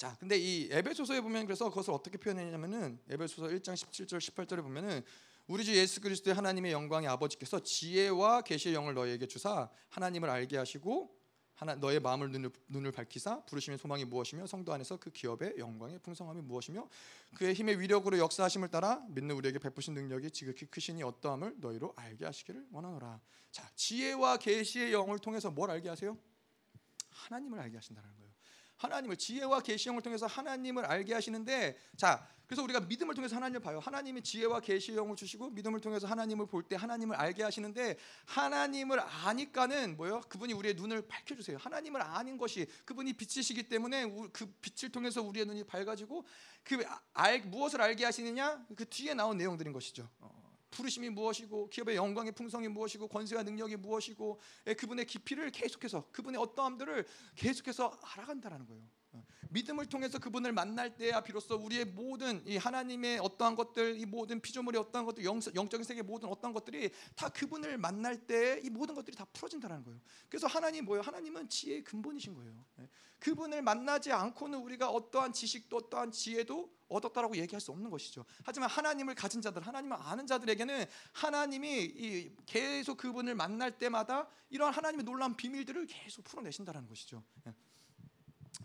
음. 0.00 0.10
자, 0.10 0.16
근데 0.18 0.38
이 0.38 0.68
에베소서에 0.70 1.20
보면 1.20 1.44
그래서 1.44 1.68
그것을 1.68 1.92
어떻게 1.92 2.16
표현했냐면은 2.16 2.98
에베소서 3.10 3.48
1장 3.48 3.74
17절 3.74 4.18
18절에 4.18 4.62
보면은 4.62 5.02
우리 5.46 5.64
주 5.64 5.76
예수 5.76 6.00
그리스도의 6.00 6.34
하나님의 6.34 6.72
영광의 6.72 7.08
아버지께서 7.08 7.62
지혜와 7.62 8.42
계시의 8.42 8.74
영을 8.74 8.94
너희에게 8.94 9.26
주사 9.26 9.68
하나님을 9.90 10.30
알게 10.30 10.56
하시고 10.56 11.18
하나 11.54 11.74
너의 11.74 12.00
마음을 12.00 12.30
눈을, 12.30 12.50
눈을 12.68 12.92
밝히사 12.92 13.44
부르심의 13.44 13.76
소망이 13.76 14.06
무엇이며 14.06 14.46
성도 14.46 14.72
안에서 14.72 14.96
그 14.96 15.10
기업의 15.10 15.56
영광의 15.58 15.98
풍성함이 15.98 16.40
무엇이며 16.40 16.88
그의 17.34 17.52
힘의 17.52 17.78
위력으로 17.80 18.16
역사하심을 18.16 18.68
따라 18.68 19.04
믿는 19.08 19.34
우리에게 19.36 19.58
베푸신 19.58 19.92
능력이 19.92 20.30
지극히 20.30 20.64
크시니 20.64 21.02
어떠함을 21.02 21.56
너희로 21.58 21.92
알게 21.96 22.24
하시기를 22.24 22.68
원하노라. 22.72 23.20
자, 23.50 23.68
지혜와 23.74 24.38
계시의 24.38 24.94
영을 24.94 25.18
통해서 25.18 25.50
뭘 25.50 25.70
알게 25.70 25.90
하세요? 25.90 26.16
하나님을 27.10 27.58
알게 27.58 27.76
하신다는 27.76 28.08
거예요. 28.16 28.29
하나님을 28.80 29.16
지혜와 29.16 29.60
계시 29.60 29.88
영을 29.88 30.00
통해서 30.02 30.26
하나님을 30.26 30.84
알게 30.86 31.12
하시는데 31.12 31.76
자 31.96 32.26
그래서 32.46 32.64
우리가 32.64 32.80
믿음을 32.80 33.14
통해서 33.14 33.36
하나님을 33.36 33.60
봐요. 33.60 33.78
하나님이 33.78 34.22
지혜와 34.22 34.58
계시 34.58 34.92
영을 34.96 35.14
주시고 35.14 35.50
믿음을 35.50 35.80
통해서 35.80 36.08
하나님을 36.08 36.46
볼 36.46 36.64
때 36.64 36.74
하나님을 36.76 37.14
알게 37.14 37.42
하시는데 37.44 37.96
하나님을 38.26 38.98
아니까는 39.00 39.96
뭐요? 39.96 40.20
그분이 40.28 40.54
우리의 40.54 40.74
눈을 40.74 41.06
밝혀 41.06 41.36
주세요. 41.36 41.58
하나님을 41.58 42.02
아는 42.02 42.38
것이 42.38 42.66
그분이 42.84 43.12
빛이시기 43.12 43.68
때문에 43.68 44.10
그 44.32 44.46
빛을 44.60 44.90
통해서 44.90 45.22
우리의 45.22 45.46
눈이 45.46 45.64
밝아지고 45.64 46.24
그 46.64 46.82
알, 47.12 47.40
무엇을 47.42 47.80
알게 47.80 48.04
하시느냐? 48.04 48.66
그 48.74 48.88
뒤에 48.88 49.14
나온 49.14 49.36
내용들인 49.36 49.72
것이죠. 49.72 50.08
어, 50.70 50.76
부르심이 50.80 51.10
무엇이고 51.10 51.68
기업의 51.68 51.96
영광의 51.96 52.32
풍성이 52.32 52.68
무엇이고 52.68 53.08
권세와 53.08 53.42
능력이 53.42 53.76
무엇이고 53.76 54.40
예, 54.68 54.74
그분의 54.74 55.06
깊이를 55.06 55.50
계속해서 55.50 56.10
그분의 56.12 56.40
어떠함들을 56.40 57.06
계속해서 57.36 57.98
알아간다라는 58.02 58.66
거예요. 58.66 58.99
믿음을 59.50 59.86
통해서 59.86 60.18
그분을 60.18 60.52
만날 60.52 60.96
때야 60.96 61.22
비로소 61.22 61.56
우리의 61.56 61.86
모든 61.86 62.46
이 62.46 62.56
하나님의 62.56 63.18
어떠한 63.18 63.56
것들, 63.56 63.98
이 63.98 64.06
모든 64.06 64.40
피조물의 64.40 64.80
어떠한 64.80 65.06
것들, 65.06 65.24
영, 65.24 65.40
영적인 65.54 65.84
세계 65.84 66.02
모든 66.02 66.28
어떠한 66.28 66.54
것들이 66.54 66.90
다 67.16 67.28
그분을 67.28 67.78
만날 67.78 68.26
때 68.26 68.60
이 68.62 68.70
모든 68.70 68.94
것들이 68.94 69.16
다 69.16 69.24
풀어진다는 69.32 69.84
거예요. 69.84 70.00
그래서 70.28 70.46
하나님 70.46 70.84
뭐예요? 70.84 71.02
하나님은 71.02 71.48
지혜의 71.48 71.84
근본이신 71.84 72.34
거예요. 72.34 72.64
예. 72.80 72.88
그분을 73.18 73.62
만나지 73.62 74.12
않고는 74.12 74.58
우리가 74.60 74.88
어떠한 74.88 75.32
지식도 75.32 75.76
어떠한 75.76 76.12
지혜도 76.12 76.72
얻었다라고 76.88 77.36
얘기할 77.36 77.60
수 77.60 77.70
없는 77.70 77.90
것이죠. 77.90 78.24
하지만 78.44 78.70
하나님을 78.70 79.14
가진 79.14 79.42
자들, 79.42 79.66
하나님을 79.66 79.96
아는 80.00 80.26
자들에게는 80.26 80.86
하나님이 81.12 82.32
계속 82.46 82.96
그분을 82.96 83.34
만날 83.34 83.78
때마다 83.78 84.28
이런 84.48 84.72
하나님의 84.72 85.04
놀라운 85.04 85.36
비밀들을 85.36 85.86
계속 85.86 86.24
풀어내신다는 86.24 86.88
것이죠. 86.88 87.22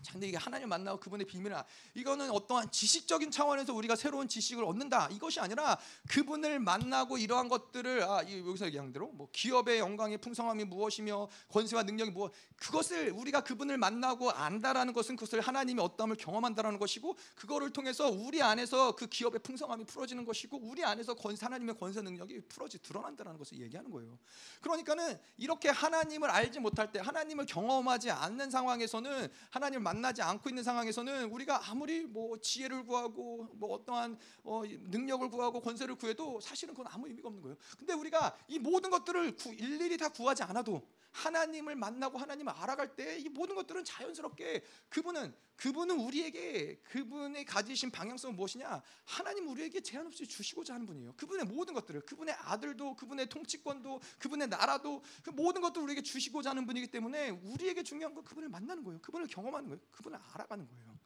예. 0.08 0.12
근데 0.12 0.28
이게 0.28 0.36
하나님 0.36 0.68
만나고 0.68 1.00
그분의 1.00 1.26
비밀을 1.26 1.56
이거는 1.94 2.30
어떠한 2.30 2.70
지식적인 2.70 3.30
차원에서 3.30 3.74
우리가 3.74 3.96
새로운 3.96 4.28
지식을 4.28 4.64
얻는다 4.64 5.08
이것이 5.10 5.40
아니라 5.40 5.78
그분을 6.08 6.60
만나고 6.60 7.18
이러한 7.18 7.48
것들을 7.48 8.02
아 8.04 8.18
여기서 8.20 8.66
얘기한 8.66 8.92
대로 8.92 9.08
뭐 9.08 9.28
기업의 9.32 9.78
영광의 9.78 10.18
풍성함이 10.18 10.64
무엇이며 10.64 11.28
권세와 11.48 11.82
능력이 11.82 12.12
무엇 12.12 12.32
그것을 12.56 13.10
우리가 13.10 13.42
그분을 13.42 13.76
만나고 13.78 14.30
안다라는 14.30 14.92
것은 14.92 15.16
그것을 15.16 15.40
하나님의 15.40 15.84
어떠함을 15.84 16.16
경험한다라는 16.16 16.78
것이고 16.78 17.16
그거를 17.34 17.70
통해서 17.70 18.08
우리 18.08 18.42
안에서 18.42 18.94
그 18.94 19.06
기업의 19.06 19.40
풍성함이 19.40 19.84
풀어지는 19.84 20.24
것이고 20.24 20.58
우리 20.58 20.84
안에서 20.84 21.14
권세 21.14 21.46
하나님의 21.46 21.76
권세 21.78 22.00
능력이 22.00 22.40
풀어지 22.48 22.78
드러난다라는 22.80 23.38
것을 23.38 23.60
얘기하는 23.60 23.90
거예요. 23.90 24.18
그러니까는 24.60 25.18
이렇게 25.36 25.68
하나님을 25.68 26.30
알지 26.30 26.60
못할 26.60 26.92
때 26.92 27.00
하나님을 27.00 27.46
경험하지 27.46 28.10
않는 28.10 28.50
상황에서는 28.50 29.28
하나님을 29.50 29.82
만 29.82 29.95
나지 30.00 30.22
않고 30.22 30.48
있는 30.48 30.62
상황에서는 30.62 31.30
우리가 31.30 31.70
아무리 31.70 32.04
뭐 32.04 32.38
지혜를 32.38 32.84
구하고 32.84 33.48
뭐 33.54 33.74
어떠한 33.74 34.18
어 34.44 34.62
능력을 34.64 35.28
구하고 35.30 35.60
권세를 35.60 35.94
구해도 35.96 36.40
사실은 36.40 36.74
그건 36.74 36.92
아무 36.92 37.08
의미가 37.08 37.28
없는 37.28 37.42
거예요. 37.42 37.56
근데 37.78 37.92
우리가 37.92 38.36
이 38.48 38.58
모든 38.58 38.90
것들을 38.90 39.36
구, 39.36 39.52
일일이 39.54 39.96
다 39.96 40.08
구하지 40.08 40.42
않아도 40.44 40.82
하나님을 41.16 41.76
만나고 41.76 42.18
하나님을 42.18 42.52
알아갈 42.52 42.94
때 42.94 43.06
이 43.18 43.28
모든 43.28 43.54
것들은 43.54 43.84
자연스럽게 43.84 44.64
그분은 44.88 45.34
그분은 45.56 45.98
우리에게 46.00 46.80
그분의 46.84 47.44
가지신 47.44 47.90
방향성은 47.90 48.36
무엇이냐? 48.36 48.82
하나님 49.04 49.48
우리에게 49.48 49.80
제한 49.80 50.06
없이 50.06 50.26
주시고자 50.26 50.74
하는 50.74 50.86
분이에요. 50.86 51.14
그분의 51.16 51.46
모든 51.46 51.74
것들을 51.74 52.02
그분의 52.02 52.34
아들도 52.34 52.94
그분의 52.96 53.28
통치권도 53.28 54.00
그분의 54.18 54.48
나라도 54.48 55.02
그 55.22 55.30
모든 55.30 55.62
것들을 55.62 55.82
우리에게 55.84 56.02
주시고자 56.02 56.50
하는 56.50 56.66
분이기 56.66 56.88
때문에 56.88 57.30
우리에게 57.30 57.82
중요한 57.82 58.14
건 58.14 58.22
그분을 58.24 58.48
만나는 58.48 58.84
거예요. 58.84 59.00
그분을 59.00 59.26
경험하는 59.26 59.68
거예요. 59.68 59.80
그분을 59.90 60.18
알아가는 60.32 60.68
거예요. 60.68 60.98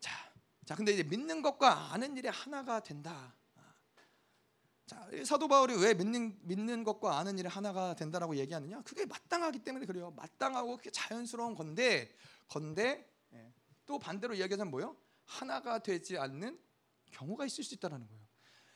자, 0.00 0.32
자 0.64 0.74
근데 0.74 0.92
이제 0.92 1.02
믿는 1.02 1.42
것과 1.42 1.92
아는 1.92 2.16
일이 2.16 2.28
하나가 2.28 2.80
된다. 2.80 3.34
자, 4.88 5.06
사도 5.22 5.48
바울이 5.48 5.74
왜 5.74 5.92
믿는 5.92 6.38
믿는 6.44 6.82
것과 6.82 7.18
아는 7.18 7.38
일이 7.38 7.46
하나가 7.46 7.94
된다라고 7.94 8.36
얘기하느냐? 8.36 8.80
그게 8.84 9.04
마땅하기 9.04 9.58
때문에 9.58 9.84
그래요. 9.84 10.12
마땅하고 10.12 10.78
그게 10.78 10.90
자연스러운 10.90 11.54
건데, 11.54 12.10
건데 12.48 13.06
예, 13.34 13.52
또 13.84 13.98
반대로 13.98 14.32
이야기하자면 14.32 14.70
뭐요? 14.70 14.96
하나가 15.26 15.78
되지 15.80 16.16
않는 16.16 16.58
경우가 17.10 17.44
있을 17.44 17.64
수 17.64 17.74
있다라는 17.74 18.08
거예요. 18.08 18.22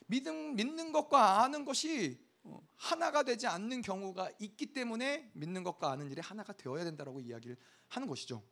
믿음 0.07 0.55
믿는 0.55 0.93
것과 0.93 1.43
아는 1.43 1.65
것이 1.65 2.23
어, 2.43 2.61
하나가 2.77 3.23
되지 3.23 3.47
않는 3.47 3.81
경우가 3.81 4.33
있기 4.39 4.75
때문에 4.75 5.31
믿는 5.33 5.63
것과 5.63 5.93
아는 5.93 6.11
일이 6.11 6.21
하나가 6.21 6.53
되어야 6.53 6.85
된다라고 6.85 7.21
이야기를 7.21 7.57
하는 7.89 8.07
것이죠. 8.07 8.43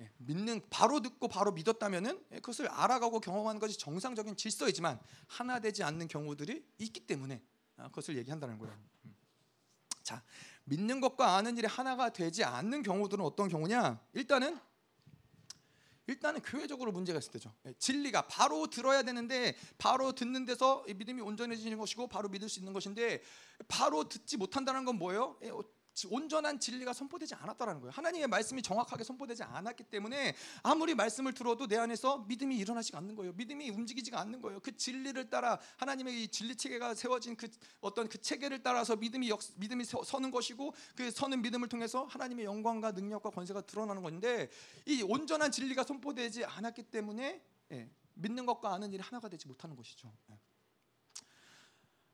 음. 0.00 0.04
예, 0.04 0.10
믿는 0.18 0.60
바로 0.70 1.00
듣고 1.00 1.28
바로 1.28 1.52
믿었다면은 1.52 2.24
예, 2.32 2.36
그것을 2.36 2.68
알아가고 2.68 3.20
경험하는 3.20 3.60
것이 3.60 3.78
정상적인 3.78 4.36
질서이지만 4.36 4.98
하나 5.26 5.60
되지 5.60 5.82
않는 5.82 6.08
경우들이 6.08 6.64
있기 6.78 7.00
때문에 7.06 7.42
아, 7.76 7.88
그것을 7.88 8.16
얘기한다는 8.16 8.58
거예요. 8.58 8.74
음. 9.04 9.14
자, 10.02 10.22
믿는 10.64 11.00
것과 11.00 11.36
아는 11.36 11.56
일이 11.56 11.66
하나가 11.66 12.10
되지 12.10 12.44
않는 12.44 12.82
경우들은 12.82 13.24
어떤 13.24 13.48
경우냐? 13.48 14.00
일단은 14.12 14.58
일단은 16.06 16.42
교회적으로 16.42 16.92
문제가 16.92 17.18
있을 17.18 17.32
때죠. 17.32 17.54
예, 17.66 17.72
진리가 17.78 18.26
바로 18.28 18.66
들어야 18.66 19.02
되는데 19.02 19.56
바로 19.78 20.12
듣는 20.12 20.44
데서 20.44 20.84
믿음이 20.86 21.22
온전해지는 21.22 21.78
것이고 21.78 22.08
바로 22.08 22.28
믿을 22.28 22.48
수 22.48 22.58
있는 22.58 22.72
것인데 22.74 23.22
바로 23.68 24.06
듣지 24.08 24.36
못한다는 24.36 24.84
건 24.84 24.96
뭐예요? 24.96 25.38
온전한 26.10 26.58
진리가 26.58 26.92
선포되지 26.92 27.34
않았다라는 27.36 27.80
거예요. 27.80 27.92
하나님의 27.92 28.28
말씀이 28.28 28.60
정확하게 28.62 29.04
선포되지 29.04 29.44
않았기 29.44 29.84
때문에 29.84 30.34
아무리 30.62 30.94
말씀을 30.94 31.32
들어도 31.32 31.66
내 31.66 31.76
안에서 31.76 32.18
믿음이 32.18 32.56
일어나지 32.56 32.94
않는 32.96 33.14
거예요. 33.14 33.32
믿음이 33.34 33.70
움직이지가 33.70 34.20
않는 34.20 34.42
거예요. 34.42 34.60
그 34.60 34.76
진리를 34.76 35.30
따라 35.30 35.58
하나님의 35.76 36.24
이 36.24 36.28
진리 36.28 36.56
체계가 36.56 36.94
세워진 36.94 37.36
그 37.36 37.48
어떤 37.80 38.08
그 38.08 38.18
체계를 38.20 38.62
따라서 38.62 38.96
믿음이 38.96 39.30
역, 39.30 39.40
믿음이 39.56 39.84
서는 39.84 40.30
것이고 40.30 40.74
그 40.96 41.10
서는 41.10 41.42
믿음을 41.42 41.68
통해서 41.68 42.04
하나님의 42.04 42.44
영광과 42.44 42.92
능력과 42.92 43.30
권세가 43.30 43.62
드러나는 43.62 44.02
건데 44.02 44.50
이 44.86 45.02
온전한 45.02 45.50
진리가 45.50 45.84
선포되지 45.84 46.44
않았기 46.44 46.84
때문에 46.84 47.40
예, 47.72 47.88
믿는 48.14 48.46
것과 48.46 48.74
아는 48.74 48.92
일이 48.92 49.02
하나가 49.02 49.28
되지 49.28 49.46
못하는 49.48 49.76
것이죠. 49.76 50.12
예. 50.30 50.38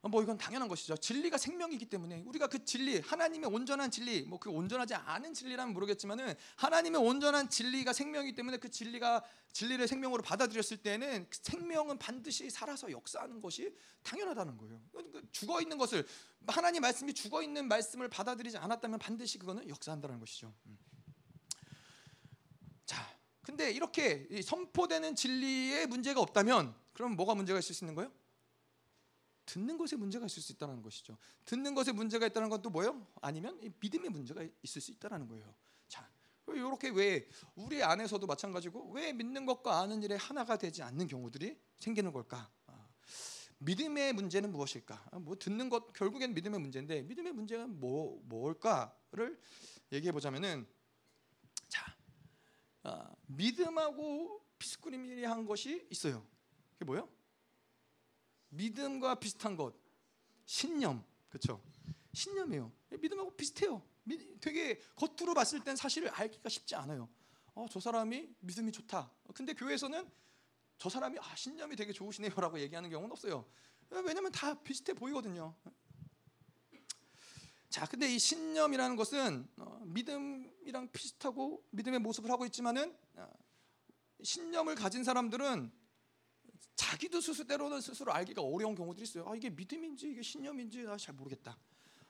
뭐 0.02 0.22
이건 0.22 0.38
당연한 0.38 0.66
것이죠. 0.66 0.96
진리가 0.96 1.36
생명이기 1.36 1.86
때문에 1.86 2.22
우리가 2.26 2.46
그 2.46 2.64
진리, 2.64 3.00
하나님의 3.00 3.50
온전한 3.50 3.90
진리, 3.90 4.22
뭐 4.22 4.40
그 4.40 4.48
온전하지 4.50 4.94
않은 4.94 5.34
진리라면 5.34 5.74
모르겠지만은 5.74 6.34
하나님의 6.56 7.00
온전한 7.00 7.50
진리가 7.50 7.92
생명이기 7.92 8.34
때문에 8.34 8.56
그 8.56 8.70
진리가 8.70 9.22
진리를 9.52 9.86
생명으로 9.86 10.22
받아들였을 10.22 10.78
때는 10.78 11.26
그 11.28 11.38
생명은 11.42 11.98
반드시 11.98 12.48
살아서 12.48 12.90
역사하는 12.90 13.42
것이 13.42 13.76
당연하다는 14.02 14.56
거예요. 14.56 14.80
그 14.92 15.28
죽어 15.30 15.60
있는 15.60 15.76
것을 15.76 16.06
하나님 16.46 16.80
말씀이 16.80 17.12
죽어 17.12 17.42
있는 17.42 17.68
말씀을 17.68 18.08
받아들이지 18.08 18.56
않았다면 18.56 18.98
반드시 18.98 19.38
그거는 19.38 19.68
역사한다는 19.68 20.18
것이죠. 20.18 20.54
음. 20.66 20.78
자, 22.86 23.06
근데 23.42 23.70
이렇게 23.70 24.26
선포되는 24.42 25.14
진리에 25.14 25.84
문제가 25.86 26.20
없다면 26.20 26.74
그럼 26.94 27.16
뭐가 27.16 27.34
문제가 27.34 27.58
있을 27.58 27.74
수 27.74 27.84
있는 27.84 27.94
거예요? 27.94 28.10
듣는 29.50 29.76
것에 29.76 29.96
문제가 29.96 30.26
있을 30.26 30.42
수 30.42 30.52
있다는 30.52 30.80
것이죠. 30.80 31.18
듣는 31.44 31.74
것에 31.74 31.90
문제가 31.90 32.26
있다는 32.26 32.48
건 32.48 32.62
또 32.62 32.70
뭐예요? 32.70 33.04
아니면 33.20 33.58
믿음의 33.80 34.10
문제가 34.10 34.46
있을 34.62 34.80
수 34.80 34.92
있다는 34.92 35.26
거예요. 35.26 35.52
자, 35.88 36.08
이렇게 36.46 36.90
왜 36.90 37.26
우리 37.56 37.82
안에서도 37.82 38.24
마찬가지고 38.26 38.92
왜 38.92 39.12
믿는 39.12 39.46
것과 39.46 39.80
아는 39.80 40.02
일에 40.04 40.14
하나가 40.14 40.56
되지 40.56 40.82
않는 40.82 41.08
경우들이 41.08 41.58
생기는 41.78 42.12
걸까? 42.12 42.48
아, 42.66 42.88
믿음의 43.58 44.12
문제는 44.12 44.52
무엇일까? 44.52 45.08
아, 45.10 45.18
뭐 45.18 45.36
듣는 45.36 45.68
것 45.68 45.92
결국엔 45.94 46.32
믿음의 46.34 46.60
문제인데 46.60 47.02
믿음의 47.02 47.32
문제가 47.32 47.66
뭐 47.66 48.22
뭘까를 48.26 49.40
얘기해 49.90 50.12
보자면은 50.12 50.64
자, 51.66 51.96
아, 52.84 53.10
믿음하고 53.26 54.46
비스꾸리미한 54.58 55.44
것이 55.44 55.88
있어요. 55.90 56.24
그게 56.74 56.84
뭐요? 56.84 57.08
믿음과 58.50 59.16
비슷한 59.16 59.56
것. 59.56 59.74
신념. 60.44 61.04
그렇죠 61.28 61.62
신념이에요. 62.12 62.72
믿음하고 63.00 63.36
비슷해요. 63.36 63.82
되게 64.40 64.80
겉으로 64.96 65.34
봤을 65.34 65.62
땐 65.62 65.76
사실을 65.76 66.08
알기가 66.08 66.48
쉽지 66.48 66.74
않아요. 66.74 67.08
어, 67.54 67.66
저 67.70 67.78
사람이 67.78 68.34
믿음이 68.40 68.72
좋다. 68.72 69.10
근데 69.34 69.54
교회에서는 69.54 70.10
저 70.78 70.88
사람이 70.88 71.18
아, 71.20 71.36
신념이 71.36 71.76
되게 71.76 71.92
좋으시네요라고 71.92 72.58
얘기하는 72.60 72.90
경우는 72.90 73.12
없어요. 73.12 73.44
왜냐면 73.90 74.32
다 74.32 74.54
비슷해 74.62 74.94
보이거든요. 74.94 75.54
자 77.68 77.86
근데 77.86 78.12
이 78.12 78.18
신념이라는 78.18 78.96
것은 78.96 79.48
어, 79.58 79.80
믿음이랑 79.84 80.90
비슷하고 80.90 81.64
믿음의 81.70 82.00
모습을 82.00 82.30
하고 82.30 82.44
있지만은 82.46 82.96
어, 83.14 83.30
신념을 84.22 84.74
가진 84.74 85.04
사람들은 85.04 85.70
자기도 86.80 87.20
스스로 87.20 87.46
때로는 87.46 87.82
스스로 87.82 88.10
알기가 88.10 88.40
어려운 88.40 88.74
경우들이 88.74 89.02
있어요. 89.02 89.28
아 89.28 89.36
이게 89.36 89.50
믿음인지 89.50 90.08
이게 90.12 90.22
신념인지 90.22 90.86
잘 90.98 91.14
모르겠다. 91.14 91.58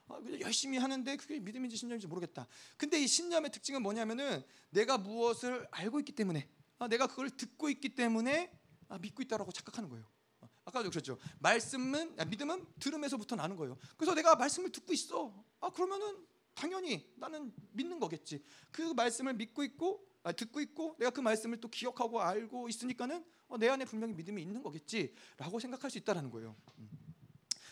아, 0.06 0.20
열심히 0.38 0.78
하는데 0.78 1.16
그게 1.16 1.40
믿음인지 1.40 1.76
신념인지 1.76 2.06
모르겠다. 2.06 2.46
근데 2.76 3.00
이 3.00 3.08
신념의 3.08 3.50
특징은 3.50 3.82
뭐냐면은 3.82 4.44
내가 4.70 4.96
무엇을 4.96 5.66
알고 5.72 5.98
있기 6.00 6.12
때문에 6.12 6.48
아, 6.78 6.86
내가 6.86 7.08
그걸 7.08 7.30
듣고 7.30 7.68
있기 7.68 7.96
때문에 7.96 8.56
아, 8.88 8.98
믿고 8.98 9.22
있다라고 9.22 9.50
착각하는 9.50 9.88
거예요. 9.88 10.06
아, 10.40 10.48
아까도 10.66 10.88
그랬죠. 10.88 11.18
말씀은 11.40 12.14
아, 12.20 12.24
믿음은 12.24 12.64
들음에서부터 12.78 13.34
나는 13.34 13.56
거예요. 13.56 13.76
그래서 13.96 14.14
내가 14.14 14.36
말씀을 14.36 14.70
듣고 14.70 14.92
있어. 14.92 15.34
아 15.58 15.70
그러면은 15.70 16.24
당연히 16.54 17.12
나는 17.16 17.52
믿는 17.72 17.98
거겠지. 17.98 18.44
그 18.70 18.82
말씀을 18.82 19.34
믿고 19.34 19.64
있고 19.64 20.06
아, 20.06 20.09
듣고 20.36 20.60
있고 20.60 20.96
내가 20.98 21.10
그 21.10 21.20
말씀을 21.20 21.60
또 21.60 21.68
기억하고 21.68 22.20
알고 22.20 22.68
있으니까는 22.68 23.24
어, 23.48 23.58
내 23.58 23.68
안에 23.68 23.84
분명히 23.84 24.14
믿음이 24.14 24.40
있는 24.42 24.62
거겠지라고 24.62 25.58
생각할 25.60 25.90
수 25.90 25.98
있다라는 25.98 26.30
거예요. 26.30 26.56
음. 26.78 26.90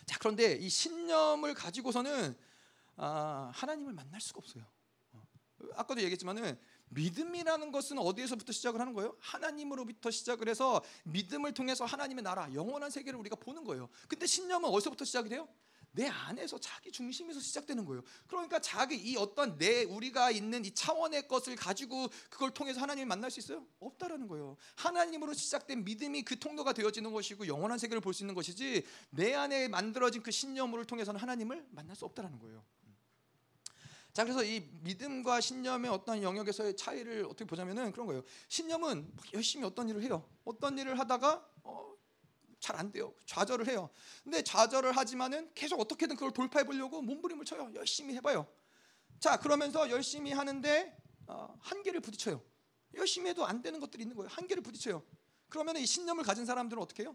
자 0.07 0.19
그런데 0.19 0.55
이 0.55 0.69
신념을 0.69 1.55
가지고서는 1.55 2.37
아, 2.97 3.51
하나님을 3.55 3.93
만날 3.93 4.21
수가 4.21 4.39
없어요. 4.39 4.65
어, 5.13 5.23
아까도 5.75 6.01
얘기했지만은 6.01 6.59
믿음이라는 6.91 7.71
것은 7.71 7.99
어디에서부터 7.99 8.53
시작을 8.53 8.81
하는 8.81 8.95
거예요? 8.95 9.17
하나님으로부터 9.21 10.11
시작을 10.11 10.49
해서 10.49 10.83
믿음을 11.05 11.53
통해서 11.53 11.85
하나님의 11.85 12.25
나라, 12.25 12.53
영원한 12.55 12.91
세계를 12.91 13.19
우리가 13.21 13.37
보는 13.37 13.65
거예요. 13.65 13.89
근데 14.09 14.27
신념은 14.27 14.69
어디서부터 14.71 15.05
시작이 15.05 15.29
돼요? 15.29 15.49
내 15.93 16.07
안에서 16.07 16.59
자기 16.59 16.93
중심에서 16.93 17.41
시작되는 17.41 17.85
거예요. 17.85 18.03
그러니까 18.27 18.61
자기 18.61 18.97
이 18.97 19.17
어떤 19.17 19.57
내 19.59 19.85
우리가 19.85 20.31
있는 20.31 20.65
이 20.65 20.73
차원의 20.73 21.27
것을 21.29 21.57
가지고 21.57 22.09
그걸 22.31 22.53
통해서 22.53 22.81
하나님을 22.81 23.07
만날 23.07 23.31
수 23.31 23.41
있어요? 23.41 23.67
없다라는 23.81 24.29
거예요. 24.29 24.57
하나님으로 24.77 25.33
시작된 25.33 25.85
믿음이 25.85 26.23
그 26.23 26.39
통로가 26.39 26.73
되어지는 26.73 27.13
것이고 27.13 27.47
영원한 27.47 27.79
세계를 27.79 28.01
볼 28.01 28.13
수 28.13 28.23
있는 28.23 28.35
것이지 28.35 28.85
내 29.11 29.35
안에 29.35 29.69
만들어진 29.69 30.23
그 30.23 30.31
신념을 30.31 30.85
통해서는 30.85 31.21
하나님을 31.21 31.67
만날 31.71 31.95
수 31.95 32.05
없다라는 32.05 32.39
거예요. 32.39 32.65
자 34.13 34.25
그래서 34.25 34.43
이 34.43 34.69
믿음과 34.83 35.41
신념의 35.41 35.91
어떤 35.91 36.23
영역에서의 36.23 36.77
차이를 36.77 37.25
어떻게 37.27 37.45
보자면은 37.45 37.93
그런 37.93 38.07
거예요. 38.07 38.25
신념은 38.49 39.13
열심히 39.33 39.65
어떤 39.65 39.89
일을 39.89 40.03
해요. 40.03 40.29
어떤 40.45 40.77
일을 40.77 40.99
하다가 40.99 41.49
어, 41.63 41.95
잘 42.61 42.77
안 42.77 42.91
돼요. 42.93 43.15
좌절을 43.27 43.69
해요. 43.69 43.89
근데 44.25 44.43
좌절을 44.43 44.97
하지만은 44.97 45.51
계속 45.55 45.81
어떻게든 45.81 46.17
그걸 46.17 46.33
돌파해 46.33 46.65
보려고 46.65 47.01
몸부림을 47.03 47.45
쳐요. 47.45 47.71
열심히 47.75 48.15
해봐요. 48.17 48.47
자 49.21 49.37
그러면서 49.39 49.91
열심히 49.91 50.33
하는데 50.33 50.97
어, 51.27 51.57
한계를 51.61 52.01
부딪혀요. 52.01 52.43
열심히 52.95 53.31
해도 53.31 53.45
안 53.47 53.63
되는 53.63 53.79
것들이 53.81 54.03
있는 54.03 54.17
거예요. 54.17 54.29
한계를 54.31 54.63
부딪혀요. 54.63 55.03
그러면 55.49 55.77
이 55.77 55.87
신념을 55.87 56.25
가진 56.25 56.45
사람들은 56.47 56.83
어떻게 56.83 57.03
해요? 57.05 57.15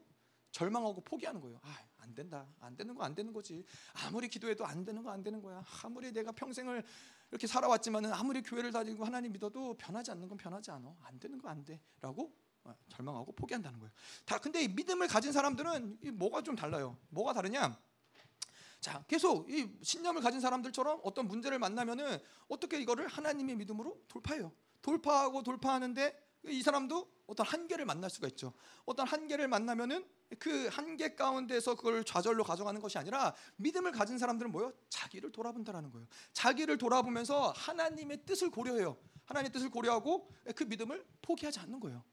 절망하고 0.51 1.01
포기하는 1.01 1.41
거예요. 1.41 1.59
아, 1.63 1.77
안 1.97 2.13
된다. 2.13 2.47
안 2.59 2.75
되는 2.77 2.93
거 2.93 3.03
안 3.03 3.15
되는 3.15 3.33
거지. 3.33 3.65
아무리 4.05 4.27
기도해도 4.29 4.65
안 4.65 4.85
되는 4.85 5.01
거 5.03 5.09
안 5.09 5.23
되는 5.23 5.41
거야. 5.41 5.63
아무리 5.83 6.11
내가 6.11 6.31
평생을 6.31 6.83
이렇게 7.31 7.47
살아왔지만은 7.47 8.13
아무리 8.13 8.41
교회를 8.43 8.71
다니고 8.71 9.03
하나님 9.03 9.31
믿어도 9.31 9.75
변하지 9.77 10.11
않는 10.11 10.27
건 10.27 10.37
변하지 10.37 10.71
않아. 10.71 10.95
안 11.01 11.19
되는 11.19 11.37
거 11.39 11.49
안 11.49 11.63
돼라고 11.65 12.23
어, 12.25 12.42
절망하고 12.89 13.31
포기한다는 13.33 13.79
거예요. 13.79 13.91
다 14.25 14.37
근데 14.37 14.61
이 14.63 14.67
믿음을 14.67 15.07
가진 15.07 15.31
사람들은 15.31 15.99
이 16.03 16.11
뭐가 16.11 16.41
좀 16.41 16.55
달라요. 16.55 16.97
뭐가 17.09 17.33
다르냐? 17.33 17.77
자, 18.79 19.03
계속 19.07 19.49
이 19.49 19.69
신념을 19.81 20.21
가진 20.21 20.41
사람들처럼 20.41 20.99
어떤 21.03 21.27
문제를 21.27 21.57
만나면은 21.57 22.19
어떻게 22.49 22.79
이거를 22.81 23.07
하나님의 23.07 23.55
믿음으로 23.55 23.97
돌파해요. 24.07 24.51
돌파하고 24.81 25.41
돌파하는데 25.43 26.33
이 26.47 26.61
사람도 26.61 27.09
어떤 27.25 27.45
한계를 27.45 27.85
만날 27.85 28.09
수가 28.09 28.27
있죠. 28.27 28.53
어떤 28.85 29.07
한계를 29.07 29.47
만나면은 29.47 30.05
그 30.37 30.67
한계 30.67 31.15
가운데서 31.15 31.75
그걸 31.75 32.03
좌절로 32.03 32.43
가져가는 32.43 32.79
것이 32.81 32.97
아니라 32.97 33.33
믿음을 33.55 33.91
가진 33.91 34.17
사람들은 34.17 34.51
뭐요? 34.51 34.73
자기를 34.89 35.31
돌아본다라는 35.31 35.91
거예요. 35.91 36.05
자기를 36.33 36.77
돌아보면서 36.77 37.53
하나님의 37.55 38.25
뜻을 38.25 38.49
고려해요. 38.49 38.97
하나님의 39.23 39.53
뜻을 39.53 39.69
고려하고 39.69 40.29
그 40.55 40.63
믿음을 40.65 41.05
포기하지 41.21 41.61
않는 41.61 41.79
거예요. 41.79 42.03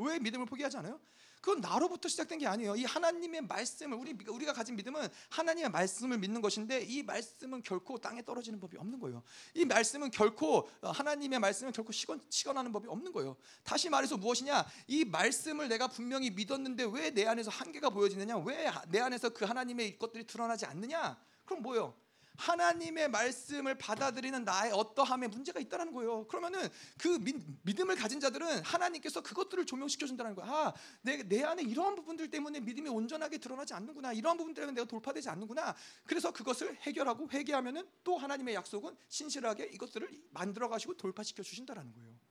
왜 0.00 0.18
믿음을 0.18 0.46
포기하지 0.46 0.76
않아요? 0.78 1.00
그건 1.40 1.62
나로부터 1.62 2.06
시작된 2.06 2.38
게 2.38 2.46
아니에요. 2.46 2.76
이 2.76 2.84
하나님의 2.84 3.40
말씀을 3.42 3.96
우리 3.96 4.14
우리가 4.28 4.52
가진 4.52 4.76
믿음은 4.76 5.08
하나님의 5.30 5.70
말씀을 5.70 6.18
믿는 6.18 6.42
것인데 6.42 6.82
이 6.82 7.02
말씀은 7.02 7.62
결코 7.62 7.96
땅에 7.96 8.22
떨어지는 8.22 8.60
법이 8.60 8.76
없는 8.76 8.98
거예요. 9.00 9.22
이 9.54 9.64
말씀은 9.64 10.10
결코 10.10 10.68
어, 10.82 10.90
하나님의 10.90 11.38
말씀은 11.38 11.72
결코 11.72 11.92
식원, 11.92 12.20
식원하는 12.28 12.72
법이 12.72 12.88
없는 12.88 13.10
거예요. 13.12 13.36
다시 13.62 13.88
말해서 13.88 14.18
무엇이냐? 14.18 14.66
이 14.88 15.04
말씀을 15.06 15.68
내가 15.68 15.88
분명히 15.88 16.30
믿었는데 16.30 16.84
왜 16.92 17.10
내 17.10 17.24
안에서 17.26 17.50
한계가 17.50 17.88
보여지느냐? 17.88 18.36
왜 18.38 18.70
내 18.88 19.00
안에서 19.00 19.30
그 19.30 19.46
하나님의 19.46 19.98
것들이 19.98 20.24
드러나지 20.26 20.66
않느냐? 20.66 21.18
그럼 21.46 21.62
뭐예요? 21.62 21.94
하나님의 22.40 23.08
말씀을 23.10 23.76
받아들이는 23.76 24.44
나의 24.44 24.72
어떠함에 24.72 25.28
문제가 25.28 25.60
있다는 25.60 25.92
거예요. 25.92 26.26
그러면은 26.26 26.68
그 26.98 27.20
믿 27.64 27.80
음을 27.80 27.96
가진 27.96 28.20
자들은 28.20 28.62
하나님께서 28.62 29.20
그것들을 29.22 29.66
조명시켜 29.66 30.06
준다는 30.06 30.34
거야. 30.34 30.46
아, 30.46 30.74
내, 31.02 31.22
내 31.22 31.42
안에 31.42 31.62
이러한 31.62 31.94
부분들 31.94 32.30
때문에 32.30 32.60
믿음이 32.60 32.88
온전하게 32.88 33.38
드러나지 33.38 33.74
않는구나. 33.74 34.12
이러한 34.12 34.36
부분 34.36 34.54
때문에 34.54 34.72
내가 34.72 34.86
돌파되지 34.86 35.28
않는구나. 35.28 35.74
그래서 36.04 36.32
그것을 36.32 36.76
해결하고 36.82 37.28
회개하면은 37.30 37.86
또 38.04 38.16
하나님의 38.16 38.54
약속은 38.54 38.96
신실하게 39.08 39.66
이것들을 39.72 40.08
만들어 40.30 40.68
가시고 40.68 40.96
돌파시켜 40.96 41.42
주신다라는 41.42 41.92
거예요. 41.92 42.29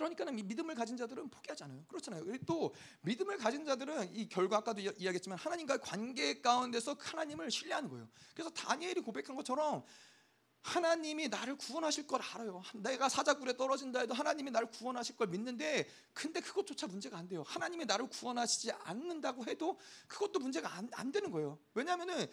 그러니까는 0.00 0.34
믿음을 0.48 0.74
가진 0.74 0.96
자들은 0.96 1.28
포기하지 1.28 1.64
않아요. 1.64 1.84
그렇잖아요. 1.86 2.24
또 2.46 2.74
믿음을 3.02 3.36
가진 3.36 3.66
자들은 3.66 4.14
이 4.14 4.28
결과 4.28 4.58
아까도 4.58 4.80
이야기했지만 4.80 5.38
하나님과의 5.38 5.80
관계 5.82 6.40
가운데서 6.40 6.96
하나님을 6.98 7.50
신뢰하는 7.50 7.90
거예요. 7.90 8.08
그래서 8.34 8.48
다니엘이 8.50 9.02
고백한 9.02 9.36
것처럼 9.36 9.84
하나님이 10.62 11.28
나를 11.28 11.56
구원하실 11.56 12.06
걸 12.06 12.20
알아요. 12.22 12.62
내가 12.74 13.08
사자굴에 13.08 13.56
떨어진다 13.56 14.00
해도 14.00 14.14
하나님이 14.14 14.50
나를 14.50 14.70
구원하실 14.70 15.16
걸 15.16 15.28
믿는데 15.28 15.88
근데 16.12 16.40
그것조차 16.40 16.86
문제가 16.86 17.18
안 17.18 17.28
돼요. 17.28 17.42
하나님이 17.46 17.86
나를 17.86 18.08
구원하시지 18.08 18.70
않는다고 18.72 19.46
해도 19.46 19.78
그것도 20.06 20.38
문제가 20.38 20.74
안, 20.74 20.88
안 20.92 21.12
되는 21.12 21.30
거예요. 21.30 21.58
왜냐하면은 21.74 22.26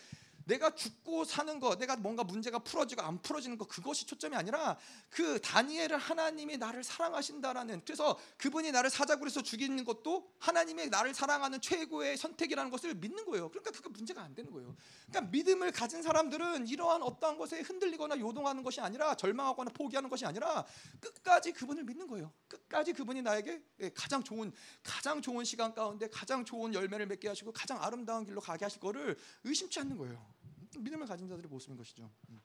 내가 0.47 0.73
죽고 0.73 1.25
사는 1.25 1.59
거, 1.59 1.75
내가 1.75 1.97
뭔가 1.97 2.23
문제가 2.23 2.59
풀어지고 2.59 3.01
안 3.01 3.21
풀어지는 3.21 3.57
거 3.57 3.65
그것이 3.65 4.05
초점이 4.05 4.35
아니라 4.35 4.77
그 5.09 5.39
다니엘을 5.41 5.97
하나님이 5.97 6.57
나를 6.57 6.83
사랑하신다라는 6.83 7.81
그래서 7.85 8.17
그분이 8.37 8.71
나를 8.71 8.89
사자굴에서 8.89 9.43
죽이는 9.43 9.83
것도 9.83 10.31
하나님의 10.39 10.89
나를 10.89 11.13
사랑하는 11.13 11.59
최고의 11.59 12.17
선택이라는 12.17 12.71
것을 12.71 12.95
믿는 12.95 13.25
거예요. 13.25 13.49
그러니까 13.49 13.71
그게 13.71 13.89
문제가 13.89 14.21
안 14.21 14.33
되는 14.33 14.51
거예요. 14.51 14.75
그러니까 15.09 15.31
믿음을 15.31 15.71
가진 15.71 16.01
사람들은 16.01 16.67
이러한 16.67 17.03
어떠한 17.03 17.37
것에 17.37 17.59
흔들리거나 17.61 18.17
요동하는 18.19 18.63
것이 18.63 18.79
아니라 18.79 19.15
절망하거나 19.15 19.71
포기하는 19.71 20.09
것이 20.09 20.25
아니라 20.25 20.65
끝까지 21.01 21.51
그분을 21.51 21.83
믿는 21.83 22.07
거예요. 22.07 22.31
끝까지 22.47 22.93
그분이 22.93 23.21
나에게 23.21 23.61
예, 23.81 23.89
가장 23.89 24.23
좋은 24.23 24.53
가장 24.81 25.21
좋은 25.21 25.43
시간 25.43 25.73
가운데 25.73 26.07
가장 26.07 26.45
좋은 26.45 26.73
열매를 26.73 27.05
맺게 27.07 27.27
하시고 27.27 27.51
가장 27.51 27.83
아름다운 27.83 28.23
길로 28.23 28.39
가게 28.39 28.63
하실 28.63 28.79
거를 28.79 29.17
의심치 29.43 29.79
않는 29.81 29.97
거예요. 29.97 30.36
믿음을 30.83 31.07
가진 31.07 31.27
자들의 31.27 31.49
모습인 31.49 31.77
것이죠. 31.77 32.09
음. 32.29 32.39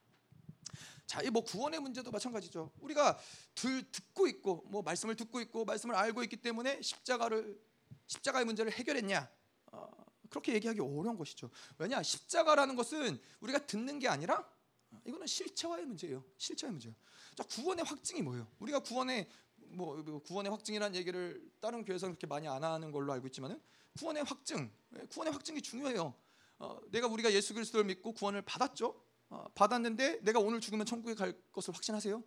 자, 1.05 1.21
이 1.21 1.29
뭐 1.29 1.43
구원의 1.43 1.79
문제도 1.79 2.09
마찬가지죠. 2.09 2.71
우리가 2.79 3.19
들, 3.55 3.83
듣고 3.91 4.27
있고 4.27 4.63
뭐 4.67 4.81
말씀을 4.81 5.15
듣고 5.15 5.41
있고 5.41 5.65
말씀을 5.65 5.95
알고 5.95 6.23
있기 6.23 6.37
때문에 6.37 6.81
십자가를 6.81 7.59
십자가의 8.07 8.45
문제를 8.45 8.71
해결했냐? 8.71 9.29
어, 9.71 9.91
그렇게 10.29 10.53
얘기하기 10.53 10.79
어려운 10.79 11.17
것이죠. 11.17 11.49
왜냐? 11.77 12.01
십자가라는 12.01 12.75
것은 12.75 13.19
우리가 13.41 13.65
듣는 13.65 13.99
게 13.99 14.07
아니라 14.07 14.47
이거는 15.05 15.27
실체화의 15.27 15.85
문제예요. 15.85 16.23
실체화의 16.37 16.71
문제예요. 16.71 16.95
자, 17.35 17.43
구원의 17.43 17.85
확증이 17.85 18.21
뭐예요? 18.21 18.47
우리가 18.59 18.79
구원의 18.79 19.27
뭐, 19.55 19.97
뭐 19.97 20.21
구원의 20.21 20.51
확증이라는 20.51 20.95
얘기를 20.95 21.51
다른 21.59 21.83
교회에서 21.83 22.07
그렇게 22.07 22.27
많이 22.27 22.47
안 22.47 22.63
하는 22.63 22.91
걸로 22.91 23.11
알고 23.13 23.27
있지만은 23.27 23.59
구원의 23.97 24.23
확증, 24.23 24.71
구원의 25.09 25.33
확증이 25.33 25.61
중요해요. 25.61 26.13
어, 26.63 26.79
내가 26.91 27.07
우리가 27.07 27.33
예수 27.33 27.53
그리스도를 27.53 27.85
믿고 27.85 28.13
구원을 28.13 28.41
받았죠. 28.41 28.95
어, 29.29 29.45
받았는데 29.53 30.21
내가 30.21 30.39
오늘 30.39 30.61
죽으면 30.61 30.85
천국에 30.85 31.13
갈 31.13 31.37
것을 31.51 31.75
확신하세요? 31.75 32.23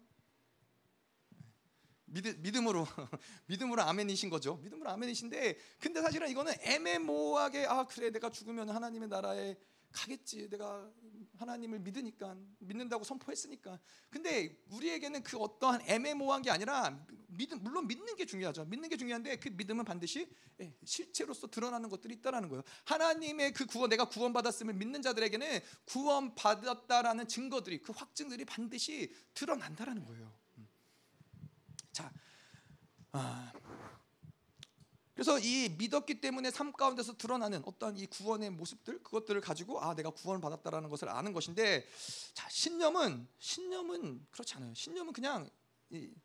믿, 2.04 2.38
믿음으로 2.40 2.86
믿음으로 3.46 3.80
아멘이신 3.80 4.28
거죠. 4.28 4.56
믿음으로 4.56 4.90
아멘이신데 4.90 5.56
근데 5.80 6.02
사실은 6.02 6.28
이거는 6.28 6.52
애매모호하게 6.60 7.64
아 7.66 7.86
그래 7.86 8.10
내가 8.10 8.28
죽으면 8.28 8.68
하나님의 8.68 9.08
나라에 9.08 9.56
가겠지. 9.96 10.48
내가 10.50 10.90
하나님을 11.38 11.80
믿으니까 11.80 12.36
믿는다고 12.58 13.02
선포했으니까. 13.04 13.80
근데 14.10 14.62
우리에게는 14.70 15.22
그 15.22 15.38
어떠한 15.38 15.82
애매모호한 15.82 16.42
게 16.42 16.50
아니라 16.50 17.04
믿음 17.28 17.62
물론 17.62 17.86
믿는 17.86 18.14
게 18.16 18.26
중요하죠. 18.26 18.66
믿는 18.66 18.88
게 18.88 18.96
중요한데 18.96 19.38
그 19.38 19.48
믿음은 19.48 19.84
반드시 19.84 20.28
예, 20.60 20.74
실체로서 20.84 21.48
드러나는 21.48 21.88
것들이 21.88 22.14
있다라는 22.14 22.48
거예요. 22.48 22.62
하나님의 22.84 23.52
그 23.52 23.66
구원 23.66 23.90
내가 23.90 24.08
구원받았음을 24.08 24.74
믿는 24.74 25.02
자들에게는 25.02 25.60
구원받았다라는 25.86 27.28
증거들이 27.28 27.80
그 27.80 27.92
확증들이 27.92 28.44
반드시 28.44 29.14
드러난다라는 29.34 30.04
거예요. 30.04 30.32
음. 30.58 30.68
자, 31.92 32.12
아, 33.12 33.52
그래서 35.16 35.38
이 35.38 35.70
믿었기 35.78 36.20
때문에 36.20 36.50
삶 36.50 36.72
가운데서 36.72 37.16
드러나는 37.16 37.62
어떤 37.64 37.96
이 37.96 38.04
구원의 38.04 38.50
모습들 38.50 39.02
그것들을 39.02 39.40
가지고 39.40 39.80
아 39.80 39.94
내가 39.94 40.10
구원을 40.10 40.42
받았다라는 40.42 40.90
것을 40.90 41.08
아는 41.08 41.32
것인데 41.32 41.88
자 42.34 42.46
신념은 42.50 43.26
신념은 43.38 44.26
그렇지 44.30 44.54
않아요. 44.56 44.74
신념은 44.74 45.14
그냥 45.14 45.48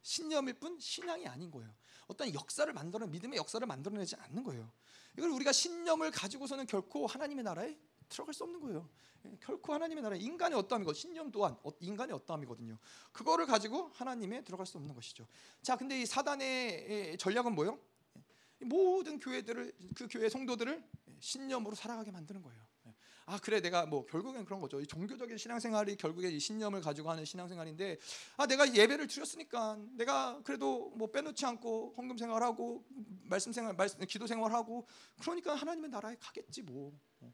신념일 0.02 0.56
뿐 0.56 0.78
신앙이 0.78 1.26
아닌 1.26 1.50
거예요. 1.52 1.74
어떤 2.08 2.34
역사를 2.34 2.72
만들어 2.74 3.08
믿음의 3.08 3.38
역사를 3.38 3.66
만들어내지 3.66 4.18
않는 4.18 4.44
거예요. 4.44 4.70
이걸 5.18 5.30
우리가 5.30 5.54
신념을 5.54 6.12
가지고서는 6.12 6.66
결코 6.66 7.08
하나님의 7.08 7.46
나라에 7.46 7.78
들어갈 8.10 8.34
수 8.34 8.44
없는 8.44 8.60
거예요. 8.60 8.90
예, 9.24 9.38
결코 9.40 9.74
하나님의 9.74 10.04
나라 10.04 10.18
인간의 10.18 10.60
어떠함이고 10.60 10.92
신념 10.92 11.32
또한 11.32 11.56
어, 11.64 11.72
인간의 11.80 12.14
어떠함이거든요. 12.14 12.78
그거를 13.14 13.46
가지고 13.46 13.90
하나님에 13.94 14.44
들어갈 14.44 14.66
수 14.66 14.78
없는 14.78 14.94
것이죠. 14.94 15.26
자, 15.62 15.78
근데 15.78 16.02
이 16.02 16.06
사단의 16.06 17.18
전략은 17.18 17.56
뭐예요? 17.56 17.80
모든 18.66 19.20
교회들을 19.20 19.74
그 19.96 20.08
교회 20.10 20.30
성도들을 20.30 20.84
신념으로 21.20 21.76
살아가게 21.76 22.12
만드는 22.12 22.42
거예요. 22.42 22.62
아 23.28 23.38
그래 23.38 23.62
내가 23.62 23.86
뭐 23.86 24.06
결국엔 24.06 24.44
그런 24.46 24.60
거죠. 24.60 24.82
이 24.82 24.88
종교적인 24.88 25.38
신앙생활이 25.38 25.96
결국에 25.96 26.30
이 26.30 26.40
신념을 26.40 26.82
가지고 26.82 27.12
하는 27.12 27.24
신앙생활인데 27.24 28.00
아 28.38 28.48
내가 28.48 28.74
예배를 28.74 29.08
드렸으니까 29.08 29.78
내가 29.92 30.42
그래도 30.44 30.90
뭐 30.98 31.12
빼놓지 31.12 31.46
않고 31.46 31.94
헌금 31.96 32.18
생활하고 32.18 32.84
말씀 33.24 33.54
생활, 33.54 33.76
말씀 33.76 34.00
기도 34.06 34.26
생활하고 34.28 34.88
그러니까 35.22 35.56
하나님의 35.56 35.92
나라에 35.92 36.16
가겠지 36.20 36.64
뭐. 36.64 37.00
어. 37.22 37.32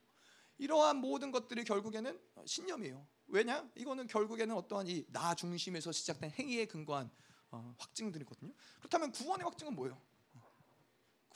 이러한 0.60 0.98
모든 0.98 1.32
것들이 1.32 1.64
결국에는 1.64 2.20
신념이에요. 2.46 3.08
왜냐? 3.28 3.68
이거는 3.76 4.08
결국에는 4.08 4.56
어떠한 4.56 4.88
이 4.88 5.06
나 5.12 5.34
중심에서 5.36 5.92
시작된 5.92 6.32
행위에 6.32 6.66
근거한 6.66 7.10
어, 7.52 7.74
확증들이거든요. 7.78 8.54
그렇다면 8.80 9.12
구원의 9.12 9.46
확증은 9.46 9.74
뭐예요? 9.74 10.00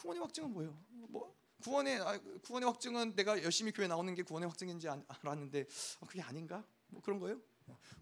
구원의 0.01 0.21
확증은 0.21 0.51
뭐예요? 0.51 0.75
뭐 1.09 1.35
구원의 1.61 1.99
아, 1.99 2.19
구원의 2.43 2.67
확증은 2.67 3.15
내가 3.15 3.41
열심히 3.43 3.71
교회 3.71 3.87
나오는 3.87 4.13
게 4.15 4.23
구원의 4.23 4.49
확증인지 4.49 4.87
알았는데 4.89 5.65
어, 5.99 6.05
그게 6.07 6.21
아닌가? 6.21 6.65
뭐 6.87 7.01
그런 7.01 7.19
거예요? 7.19 7.39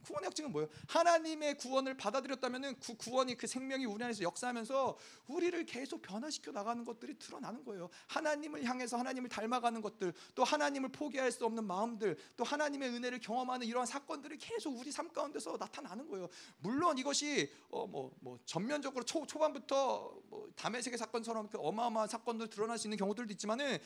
구원의 0.04 0.28
확증은 0.28 0.52
뭐예요? 0.52 0.70
하나님의 0.88 1.58
구원을 1.58 1.96
받아들였다면은 1.98 2.80
그 2.80 2.96
구원이 2.96 3.36
그 3.36 3.48
생명이 3.48 3.86
우리 3.86 4.04
안에서 4.04 4.24
역사하면서 4.24 4.98
우리를 5.28 5.66
계속 5.66 6.02
변화시켜 6.02 6.52
나가는 6.52 6.84
것들이 6.84 7.20
드러나는 7.20 7.64
거예요. 7.64 7.90
하나님을 8.08 8.64
향해서 8.64 8.98
하나님을 8.98 9.30
닮아가는 9.30 9.82
것들, 9.82 10.14
또 10.34 10.44
하나님을 10.44 10.90
포기할 10.90 11.32
수 11.32 11.46
없는 11.46 11.66
마음들, 11.66 12.18
또 12.38 12.44
하나님의 12.44 12.90
은혜를 12.90 13.20
경험하는 13.20 13.68
이러한 13.68 13.86
사건들이 13.86 14.38
계속 14.38 14.78
우리 14.78 14.92
삶 14.92 15.12
가운데서 15.12 15.58
나타나는 15.58 16.08
거예요. 16.08 16.28
물론 16.60 16.98
이것이 16.98 17.52
어뭐뭐 17.70 18.12
뭐 18.22 18.40
전면적으로 18.46 19.04
초 19.06 19.26
초반부터 19.26 20.22
뭐 20.30 20.50
담에색의 20.56 20.98
사건처럼 20.98 21.50
그 21.50 21.58
어마어마한 21.60 22.08
사건들 22.08 22.50
드러날 22.50 22.78
수 22.78 22.88
있는 22.88 22.98
경우들도 22.98 23.32
있지만은 23.34 23.80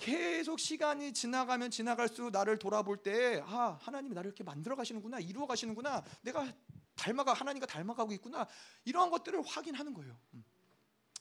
계속 0.00 0.58
시간이 0.58 1.12
지나가면 1.12 1.70
지나갈수록 1.70 2.30
나를 2.30 2.58
돌아볼 2.58 2.96
때, 2.96 3.42
아, 3.44 3.78
하나님이 3.82 4.14
나를 4.14 4.28
이렇게 4.28 4.42
만들어 4.42 4.74
가시는구나, 4.74 5.20
이루어 5.20 5.46
가시는구나, 5.46 6.02
내가 6.22 6.50
닮아가, 6.96 7.34
하나님과 7.34 7.66
닮아가고 7.66 8.12
있구나, 8.14 8.46
이러한 8.86 9.10
것들을 9.10 9.42
확인하는 9.46 9.92
거예요. 9.92 10.16
음. 10.32 10.44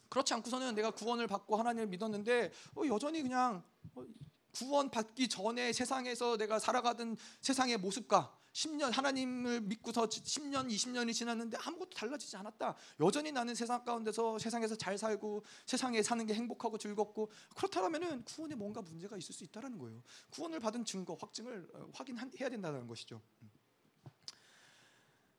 그렇지 0.07 0.33
않고서는 0.33 0.75
내가 0.75 0.91
구원을 0.91 1.27
받고 1.27 1.57
하나님을 1.57 1.87
믿었는데, 1.87 2.53
어, 2.75 2.83
여전히 2.87 3.21
그냥 3.21 3.63
어, 3.95 4.05
구원 4.53 4.89
받기 4.89 5.27
전에 5.27 5.73
세상에서 5.73 6.37
내가 6.37 6.57
살아가던 6.57 7.17
세상의 7.41 7.77
모습과 7.77 8.38
10년 8.59 8.91
하나님을 8.91 9.61
믿고서 9.61 10.05
10년, 10.07 10.67
20년이 10.67 11.13
지났는데 11.13 11.57
아무것도 11.61 11.91
달라지지 11.91 12.35
않았다. 12.35 12.75
여전히 12.99 13.31
나는 13.31 13.55
세상 13.55 13.85
가운데서 13.85 14.37
세상에서 14.37 14.75
잘 14.75 14.97
살고 14.97 15.43
세상에 15.65 16.03
사는 16.03 16.25
게 16.25 16.33
행복하고 16.33 16.77
즐겁고 16.77 17.31
그렇다면은 17.55 18.25
구원에 18.25 18.55
뭔가 18.55 18.81
문제가 18.81 19.15
있을 19.15 19.33
수 19.33 19.43
있다라는 19.45 19.77
거예요. 19.77 20.03
구원을 20.31 20.59
받은 20.59 20.83
증거, 20.83 21.13
확증을 21.13 21.69
어, 21.73 21.89
확인해야 21.93 22.49
된다는 22.49 22.85
것이죠. 22.87 23.21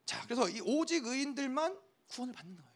자, 0.07 0.23
그래서 0.25 0.49
이 0.49 0.61
오직 0.63 1.05
의인들만 1.05 1.79
구원을 2.09 2.35
받는 2.35 2.57
거예요. 2.57 2.71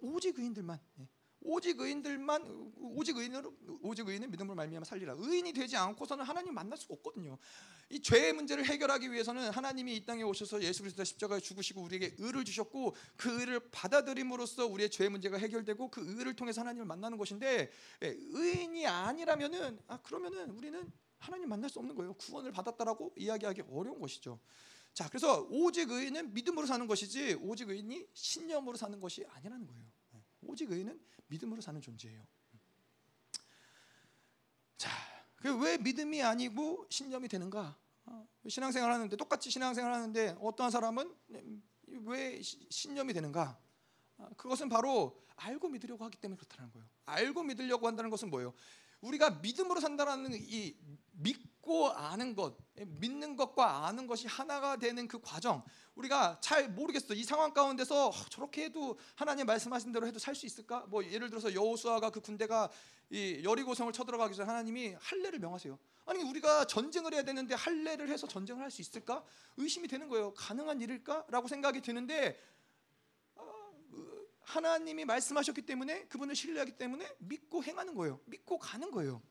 오직 0.00 0.38
의인들만. 0.38 0.80
예. 1.00 1.08
오직 1.44 1.78
의인들만 1.78 2.72
오직 2.80 3.16
의인으로 3.16 3.54
오직 3.82 4.08
의인은 4.08 4.30
믿음으로 4.30 4.54
말미암아 4.54 4.84
살리라. 4.84 5.14
의인이 5.18 5.52
되지 5.52 5.76
않고서는 5.76 6.24
하나님 6.24 6.54
만날 6.54 6.78
수가 6.78 6.94
없거든요. 6.94 7.38
이 7.90 8.00
죄의 8.00 8.32
문제를 8.32 8.64
해결하기 8.64 9.12
위해서는 9.12 9.50
하나님이 9.50 9.94
이 9.96 10.06
땅에 10.06 10.22
오셔서 10.22 10.62
예수 10.62 10.82
그리스도 10.82 11.04
십자가에 11.04 11.40
죽으시고 11.40 11.82
우리에게 11.82 12.16
의를 12.18 12.44
주셨고 12.44 12.96
그 13.16 13.40
의를 13.40 13.60
받아들임으로써 13.70 14.66
우리의 14.66 14.90
죄의 14.90 15.10
문제가 15.10 15.36
해결되고 15.36 15.90
그 15.90 16.02
의를 16.16 16.34
통해서 16.34 16.62
하나님을 16.62 16.86
만나는 16.86 17.18
것인데 17.18 17.70
예, 18.02 18.16
의인이 18.30 18.86
아니라면은 18.86 19.78
아 19.86 19.98
그러면은 19.98 20.50
우리는 20.50 20.90
하나님 21.18 21.50
만날 21.50 21.68
수 21.68 21.78
없는 21.78 21.94
거예요. 21.94 22.14
구원을 22.14 22.52
받았다라고 22.52 23.14
이야기하기 23.16 23.62
어려운 23.70 24.00
것이죠. 24.00 24.40
자, 24.94 25.08
그래서 25.08 25.46
오직 25.50 25.90
의인은 25.90 26.32
믿음으로 26.32 26.66
사는 26.66 26.86
것이지 26.86 27.34
오직 27.42 27.68
의인이 27.68 28.06
신념으로 28.14 28.76
사는 28.76 28.98
것이 29.00 29.26
아니라는 29.28 29.66
거예요. 29.66 29.84
예, 30.14 30.24
오직 30.42 30.70
의인은 30.70 30.98
믿음으로 31.34 31.60
사는 31.60 31.80
존재예요. 31.80 32.24
자, 34.76 34.90
그왜 35.36 35.78
믿음이 35.78 36.22
아니고 36.22 36.86
신념이 36.90 37.28
되는가? 37.28 37.76
어, 38.06 38.28
신앙생활 38.48 38.92
하는데 38.92 39.16
똑같이 39.16 39.50
신앙생활 39.50 39.92
하는데 39.92 40.36
어떠한 40.40 40.70
사람은 40.70 41.14
왜 41.86 42.40
신념이 42.42 43.12
되는가? 43.12 43.58
어, 44.18 44.28
그것은 44.36 44.68
바로 44.68 45.20
알고 45.36 45.68
믿으려고 45.68 46.04
하기 46.04 46.18
때문에 46.18 46.38
그렇다는 46.38 46.70
거예요. 46.72 46.86
알고 47.06 47.42
믿으려고 47.42 47.86
한다는 47.86 48.10
것은 48.10 48.30
뭐예요? 48.30 48.54
우리가 49.00 49.30
믿음으로 49.30 49.80
산다라는 49.80 50.32
이 50.34 50.76
믿 51.16 51.53
고 51.64 51.88
아는 51.88 52.34
것, 52.34 52.58
믿는 52.76 53.36
것과 53.36 53.86
아는 53.86 54.06
것이 54.06 54.26
하나가 54.26 54.76
되는 54.76 55.08
그 55.08 55.18
과정. 55.22 55.64
우리가 55.94 56.38
잘 56.42 56.68
모르겠어. 56.68 57.14
이 57.14 57.24
상황 57.24 57.54
가운데서 57.54 58.12
저렇게 58.28 58.64
해도 58.64 58.98
하나님 59.14 59.46
말씀하신 59.46 59.90
대로 59.90 60.06
해도 60.06 60.18
살 60.18 60.34
수 60.34 60.44
있을까? 60.44 60.84
뭐 60.88 61.02
예를 61.02 61.30
들어서 61.30 61.54
여호수아가 61.54 62.10
그 62.10 62.20
군대가 62.20 62.70
이 63.08 63.40
여리고성을 63.42 63.90
쳐들어가기 63.94 64.34
전에 64.34 64.46
하나님이 64.46 64.94
할례를 65.00 65.38
명하세요. 65.38 65.78
아니 66.04 66.22
우리가 66.22 66.66
전쟁을 66.66 67.14
해야 67.14 67.22
되는데 67.22 67.54
할례를 67.54 68.10
해서 68.10 68.26
전쟁을 68.26 68.62
할 68.62 68.70
수 68.70 68.82
있을까? 68.82 69.24
의심이 69.56 69.88
되는 69.88 70.08
거예요. 70.10 70.34
가능한 70.34 70.82
일일까?라고 70.82 71.48
생각이 71.48 71.80
드는데 71.80 72.38
하나님이 74.42 75.06
말씀하셨기 75.06 75.62
때문에 75.62 76.04
그분을 76.08 76.34
신뢰하기 76.34 76.76
때문에 76.76 77.08
믿고 77.20 77.64
행하는 77.64 77.94
거예요. 77.94 78.20
믿고 78.26 78.58
가는 78.58 78.90
거예요. 78.90 79.22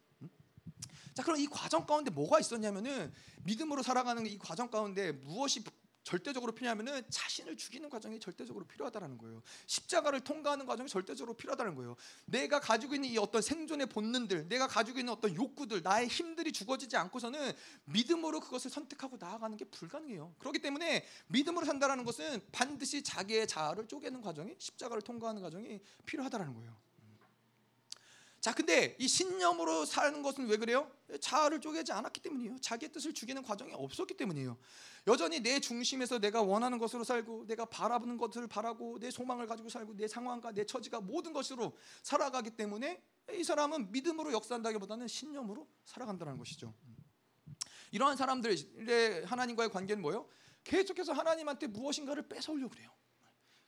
자, 1.13 1.23
그럼 1.23 1.39
이 1.39 1.47
과정 1.47 1.85
가운데 1.85 2.11
뭐가 2.11 2.39
있었냐면은 2.39 3.13
믿음으로 3.43 3.83
살아가는 3.83 4.25
이 4.25 4.37
과정 4.37 4.69
가운데 4.69 5.11
무엇이 5.11 5.63
절대적으로 6.03 6.51
필요하면은 6.51 7.01
자신을 7.09 7.55
죽이는 7.55 7.89
과정이 7.89 8.19
절대적으로 8.19 8.65
필요하다라는 8.65 9.17
거예요. 9.17 9.41
십자가를 9.67 10.19
통과하는 10.19 10.65
과정이 10.65 10.89
절대적으로 10.89 11.33
필요하다는 11.35 11.75
거예요. 11.75 11.95
내가 12.25 12.59
가지고 12.59 12.95
있는 12.95 13.09
이 13.09 13.17
어떤 13.17 13.41
생존의 13.41 13.87
본능들, 13.87 14.49
내가 14.49 14.67
가지고 14.67 14.99
있는 14.99 15.13
어떤 15.13 15.33
욕구들, 15.33 15.81
나의 15.81 16.07
힘들이 16.07 16.51
죽어지지 16.51 16.97
않고서는 16.97 17.53
믿음으로 17.85 18.41
그것을 18.41 18.69
선택하고 18.69 19.17
나아가는 19.17 19.55
게 19.55 19.65
불가능해요. 19.65 20.35
그렇기 20.39 20.59
때문에 20.59 21.05
믿음으로 21.27 21.65
산다라는 21.65 22.03
것은 22.03 22.41
반드시 22.51 23.01
자기의 23.01 23.47
자아를 23.47 23.87
쪼개는 23.87 24.21
과정이 24.21 24.55
십자가를 24.57 25.01
통과하는 25.01 25.41
과정이 25.41 25.79
필요하다라는 26.05 26.53
거예요. 26.53 26.82
자, 28.43 28.53
근데 28.53 28.97
이 28.99 29.07
신념으로 29.07 29.85
사는 29.85 30.21
것은 30.21 30.47
왜 30.47 30.57
그래요? 30.57 30.91
자아를 31.21 31.61
쪼개지 31.61 31.93
않았기 31.93 32.19
때문이에요. 32.19 32.57
자기의 32.59 32.91
뜻을 32.91 33.13
죽이는 33.13 33.41
과정이 33.41 33.71
없었기 33.71 34.15
때문이에요. 34.15 34.57
여전히 35.07 35.39
내 35.39 35.61
중심에서 35.61 36.19
내가 36.19 36.41
원하는 36.41 36.77
것으로 36.77 37.05
살고 37.05 37.45
내가 37.47 37.63
바라보는 37.63 38.17
것을 38.17 38.49
바라고 38.49 38.99
내 38.99 39.11
소망을 39.11 39.47
가지고 39.47 39.69
살고 39.69 39.95
내 39.95 40.09
상황과 40.09 40.51
내 40.51 40.65
처지가 40.65 40.99
모든 40.99 41.31
것으로 41.31 41.71
살아가기 42.01 42.49
때문에 42.49 43.01
이 43.31 43.45
사람은 43.45 43.93
믿음으로 43.93 44.33
역사한다기보다는 44.33 45.07
신념으로 45.07 45.65
살아간다는 45.85 46.37
것이죠. 46.37 46.73
이러한 47.91 48.17
사람들의 48.17 49.23
하나님과의 49.23 49.69
관계는 49.69 50.01
뭐예요? 50.01 50.27
계속해서 50.65 51.13
하나님한테 51.13 51.67
무엇인가를 51.67 52.27
뺏어오려고 52.27 52.71
그래요. 52.71 52.91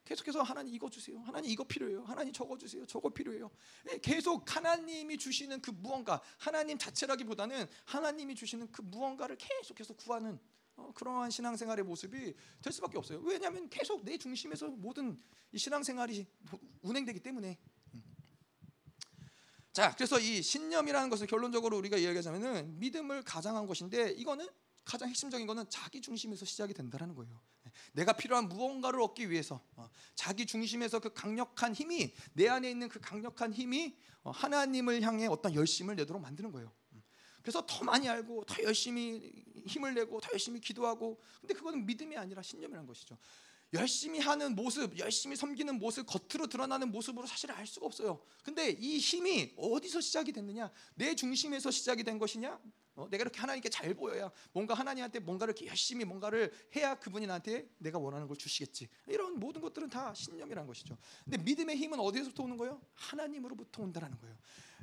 계속해서 0.06 0.44
하나님 0.44 0.74
이거 0.74 0.90
주세요. 0.90 1.20
하나님 1.22 1.50
이거 1.50 1.64
필요해요. 1.64 2.04
하나님 2.04 2.32
저거 2.32 2.58
주세요. 2.58 2.86
저거 2.86 3.10
필요해요. 3.10 3.50
네, 3.86 3.98
계속 3.98 4.56
하나님이 4.56 5.18
주시는 5.18 5.62
그 5.62 5.72
무언가, 5.72 6.22
하나님 6.38 6.78
자체라기보다는 6.78 7.68
하나님이 7.86 8.36
주시는 8.36 8.72
그 8.72 8.84
무언가를 8.84 9.36
계속해서 9.36 9.96
구하는 9.96 10.40
어, 10.76 10.92
그러한 10.94 11.32
신앙생활의 11.32 11.86
모습이 11.86 12.34
될 12.62 12.74
수밖에 12.74 12.98
없어요. 12.98 13.20
왜냐하면 13.22 13.68
계속 13.70 14.04
내 14.04 14.18
중심에서 14.18 14.68
모든 14.68 15.20
이 15.52 15.58
신앙생활이 15.58 16.28
운행되기 16.82 17.22
때문에. 17.22 17.58
음. 17.94 18.04
자, 19.72 19.96
그래서 19.96 20.20
이 20.20 20.42
신념이라는 20.42 21.10
것을 21.10 21.28
결론적으로 21.28 21.78
우리가 21.78 21.98
이야기하자면은 21.98 22.78
믿음을 22.78 23.24
가장한 23.24 23.66
것인데 23.66 24.12
이거는 24.12 24.48
가장 24.84 25.10
핵심적인 25.10 25.48
거는 25.48 25.66
자기 25.70 26.00
중심에서 26.00 26.46
시작이 26.46 26.74
된다라는 26.74 27.16
거예요. 27.16 27.42
내가 27.94 28.14
필요한 28.14 28.50
무언가를 28.50 29.02
얻기 29.02 29.30
위해서 29.30 29.62
어, 29.76 29.90
자기 30.16 30.46
중심에서 30.46 31.00
그 31.00 31.14
강력한 31.14 31.74
힘이 31.74 32.14
내 32.34 32.48
안에 32.48 32.70
있는 32.70 32.90
그 32.90 33.00
강력한 33.00 33.54
힘이 33.54 33.98
어, 34.24 34.32
하나님을 34.32 35.02
향해 35.02 35.28
어떤 35.28 35.54
열심을 35.54 35.96
내도록 35.96 36.22
만드는 36.22 36.52
거예요. 36.52 36.72
음. 36.94 37.04
그래서 37.42 37.66
더 37.66 37.84
많이 37.84 38.10
알고 38.10 38.46
더 38.46 38.64
열심히 38.64 39.46
힘을 39.68 39.94
내고 39.94 40.20
더 40.20 40.30
열심히 40.34 40.60
기도하고 40.60 41.22
근데 41.42 41.54
그거는 41.54 41.86
믿음이 41.86 42.18
아니라 42.18 42.42
신념이라는 42.42 42.88
것이죠. 42.88 43.18
열심히 43.74 44.20
하는 44.20 44.56
모습, 44.56 44.98
열심히 44.98 45.36
섬기는 45.36 45.78
모습, 45.80 46.06
겉으로 46.06 46.48
드러나는 46.48 46.92
모습으로 46.92 47.28
사실 47.28 47.52
알 47.52 47.68
수가 47.68 47.86
없어요. 47.86 48.24
근데 48.44 48.70
이 48.72 48.98
힘이 48.98 49.54
어디서 49.58 50.02
시작이 50.02 50.32
됐느냐? 50.32 50.72
내 50.96 51.16
중심에서 51.16 51.72
시작이 51.72 52.04
된 52.04 52.18
것이냐? 52.18 52.60
어, 52.96 53.10
내가 53.10 53.24
이렇게 53.24 53.40
하나님께 53.40 53.70
잘 53.70 53.94
보여야 53.94 54.32
뭔가 54.54 54.74
하나님한테 54.74 55.20
뭔가를 55.20 55.54
이렇게 55.54 55.68
열심히 55.68 56.06
뭔가를 56.06 56.52
해야 56.76 56.96
그분이 56.96 57.28
나한테 57.28 57.70
내가 57.78 58.00
원하는 58.00 58.28
걸 58.28 58.38
주시겠지. 58.38 58.88
이런 59.08 59.38
모든 59.40 59.62
것들은 59.62 59.90
다 59.90 60.14
신념이라는 60.14 60.66
것이죠. 60.66 60.98
근데 61.24 61.38
믿음의 61.38 61.76
힘은 61.76 62.00
어디서부터 62.00 62.44
오는 62.44 62.58
거예요? 62.58 62.82
하나님으로부터 62.94 63.84
온다라는 63.84 64.18
거예요. 64.20 64.38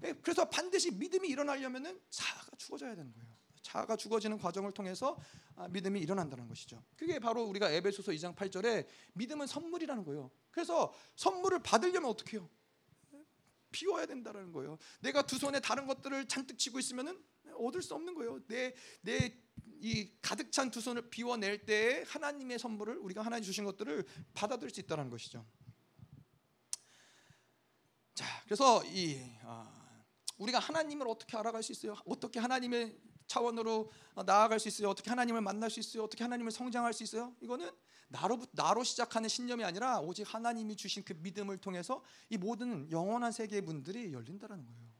예, 0.04 0.12
그래서 0.14 0.48
반드시 0.48 0.90
믿음이 0.90 1.28
일어나려면은 1.28 2.00
자아가 2.10 2.56
죽어져야 2.56 2.94
되는 2.94 3.12
거예요. 3.12 3.32
자아가 3.62 3.96
죽어지는 3.96 4.38
과정을 4.38 4.72
통해서 4.72 5.16
아, 5.54 5.68
믿음이 5.68 6.00
일어난다는 6.00 6.48
것이죠. 6.48 6.82
그게 6.96 7.18
바로 7.18 7.44
우리가 7.44 7.70
에베소서 7.70 8.12
2장 8.12 8.34
8절에 8.34 8.86
믿음은 9.14 9.46
선물이라는 9.46 10.04
거예요. 10.04 10.30
그래서 10.50 10.92
선물을 11.16 11.60
받으려면 11.62 12.10
어떻게 12.10 12.36
해요? 12.36 12.48
비워야 13.70 14.04
된다는 14.04 14.52
거예요. 14.52 14.76
내가 15.00 15.22
두 15.22 15.38
손에 15.38 15.58
다른 15.60 15.86
것들을 15.86 16.28
잔뜩 16.28 16.58
쥐고 16.58 16.78
있으면은 16.78 17.18
얻을 17.66 17.82
수 17.82 17.94
없는 17.94 18.14
거예요. 18.14 18.40
내 18.46 18.74
내 19.02 19.42
이 19.84 20.12
가득 20.22 20.52
찬 20.52 20.70
두 20.70 20.80
손을 20.80 21.10
비워낼 21.10 21.66
때 21.66 22.04
하나님의 22.06 22.58
선물을 22.60 22.98
우리가 22.98 23.22
하나님 23.22 23.44
주신 23.44 23.64
것들을 23.64 24.04
받아들일 24.32 24.72
수 24.72 24.78
있다는 24.80 25.10
것이죠. 25.10 25.44
자, 28.14 28.24
그래서 28.44 28.84
이 28.86 29.20
아, 29.42 30.04
우리가 30.38 30.58
하나님을 30.60 31.08
어떻게 31.08 31.36
알아갈 31.36 31.62
수 31.62 31.72
있어요? 31.72 31.96
어떻게 32.06 32.38
하나님의 32.38 32.96
차원으로 33.26 33.90
나아갈 34.24 34.60
수 34.60 34.68
있어요? 34.68 34.88
어떻게 34.88 35.10
하나님을 35.10 35.40
만날 35.40 35.68
수 35.68 35.80
있어요? 35.80 36.04
어떻게 36.04 36.22
하나님을 36.22 36.52
성장할 36.52 36.92
수 36.92 37.02
있어요? 37.02 37.34
이거는 37.40 37.70
나로 38.08 38.40
나로 38.52 38.84
시작하는 38.84 39.28
신념이 39.28 39.64
아니라 39.64 40.00
오직 40.00 40.22
하나님이 40.32 40.76
주신 40.76 41.02
그 41.02 41.14
믿음을 41.14 41.56
통해서 41.58 42.04
이 42.28 42.36
모든 42.36 42.90
영원한 42.92 43.32
세계의 43.32 43.62
문들이 43.62 44.12
열린다라는 44.12 44.64
거예요. 44.64 44.91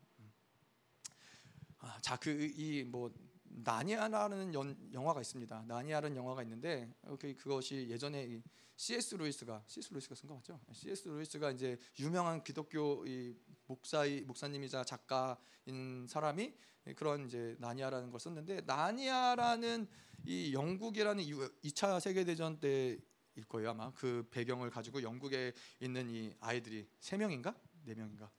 아, 1.83 1.99
자, 2.01 2.17
그 2.17 2.31
이 2.57 2.85
뭐 2.85 3.11
나니아라는 3.45 4.55
영화가 4.95 5.21
있습니다. 5.21 5.65
나니아라는 5.69 6.17
영화가 6.17 6.43
있는데 6.45 6.91
그 7.19 7.35
그것이 7.37 7.87
예전에 7.91 8.41
C.S. 8.77 9.15
루이스가 9.17 9.63
C.S. 9.67 9.93
루이스가 9.93 10.15
쓴 10.15 10.27
거 10.29 10.35
맞죠? 10.35 10.59
C.S. 10.73 11.09
루이스가 11.09 11.51
이제 11.51 11.79
유명한 12.01 12.43
기독교 12.43 13.05
이 13.07 13.37
목사의 13.67 14.23
목사님이자 14.23 14.85
작가인 14.85 16.07
사람이 16.09 16.55
그런 16.97 17.27
이제 17.27 17.55
나니아라는 17.59 18.11
걸 18.11 18.19
썼는데 18.21 18.63
나니아라는 18.63 19.87
이 20.25 20.55
영국이라는 20.55 21.23
2차 21.23 22.01
세계 22.01 22.25
대전 22.25 22.59
때 22.59 22.99
일 23.35 23.45
거예요 23.45 23.71
아마 23.71 23.91
그 23.95 24.29
배경을 24.31 24.69
가지고 24.69 25.03
영국에 25.03 25.55
있는 25.81 26.11
이 26.11 26.35
아이들이 26.41 26.87
세 27.01 27.17
명인가 27.17 27.55
네 27.85 27.95
명인가 27.95 28.31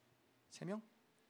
세 0.51 0.65
명? 0.65 0.83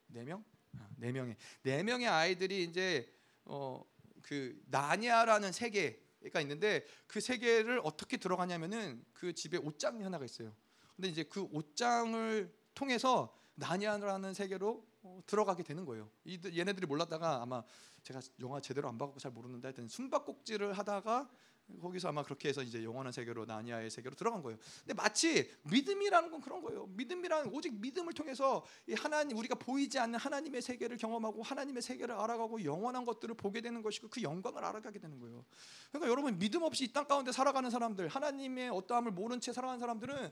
네 0.08 0.26
명? 0.26 0.44
아, 0.78 0.88
네 0.98 1.12
명의 1.12 1.36
네 1.62 1.84
명의 1.84 2.08
아이들이 2.08 2.64
이제 2.64 3.12
어 3.46 3.84
그 4.24 4.60
나니아라는 4.68 5.52
세계가 5.52 6.42
있는데 6.42 6.84
그 7.06 7.20
세계를 7.20 7.82
어떻게 7.84 8.18
들어가냐면은 8.18 9.06
그 9.14 9.34
집에 9.34 9.58
옷장이 9.58 10.02
하나가 10.02 10.26
있어요. 10.26 10.56
근데 10.96 11.10
이제 11.10 11.24
그 11.24 11.48
옷장을 11.52 12.52
통해서 12.74 13.36
나니아라는 13.56 14.34
세계로 14.34 14.84
어, 15.04 15.22
들어가게 15.28 15.64
되는 15.64 15.86
거예요. 15.86 16.10
이 16.24 16.40
얘네들이 16.58 16.88
몰랐다가 16.88 17.42
아마 17.42 17.64
제가 18.04 18.22
영화 18.40 18.60
제대로 18.62 18.88
안 18.88 18.98
봐갖고 18.98 19.20
잘 19.20 19.32
모르는데 19.32 19.68
하여튼 19.68 19.88
숨바꼭질을 19.88 20.74
하다가 20.74 21.30
거기서 21.82 22.10
아마 22.10 22.24
그렇게 22.24 22.50
해서 22.50 22.62
이제 22.62 22.84
영원한 22.84 23.12
세계로 23.12 23.46
나니아의 23.46 23.90
세계로 23.90 24.16
들어간 24.16 24.42
거예요. 24.42 24.58
근데 24.80 24.94
마치 24.94 25.52
믿음이라는 25.64 26.32
건 26.32 26.42
그런 26.42 26.62
거예요. 26.62 26.88
믿음이라는 26.88 27.54
오직 27.54 27.74
믿음을 27.74 28.14
통해서 28.14 28.66
이 28.88 28.94
하나님 28.94 29.38
우리가 29.38 29.56
보이지 29.56 30.00
않는 30.00 30.20
하나님의 30.20 30.62
세계를 30.62 30.98
경험하고 30.98 31.44
하나님의 31.44 31.82
세계를 31.82 32.16
알아가고 32.16 32.64
영원한 32.64 33.06
것들을 33.06 33.36
보게 33.36 33.62
되는 33.62 33.82
것이고 33.82 34.10
그 34.10 34.22
영광을 34.22 34.64
알아가게 34.64 35.00
되는 35.00 35.20
거예요. 35.20 35.46
그러니까 35.92 36.12
여러분 36.12 36.38
믿음 36.38 36.64
없이 36.64 36.86
이 36.86 36.94
땅 36.94 37.08
가운데 37.08 37.32
살아가는 37.32 37.70
사람들, 37.70 38.08
하나님의 38.08 38.70
어떠함을 38.70 39.12
모른 39.12 39.40
채 39.40 39.52
살아가는 39.52 39.80
사람들은 39.80 40.32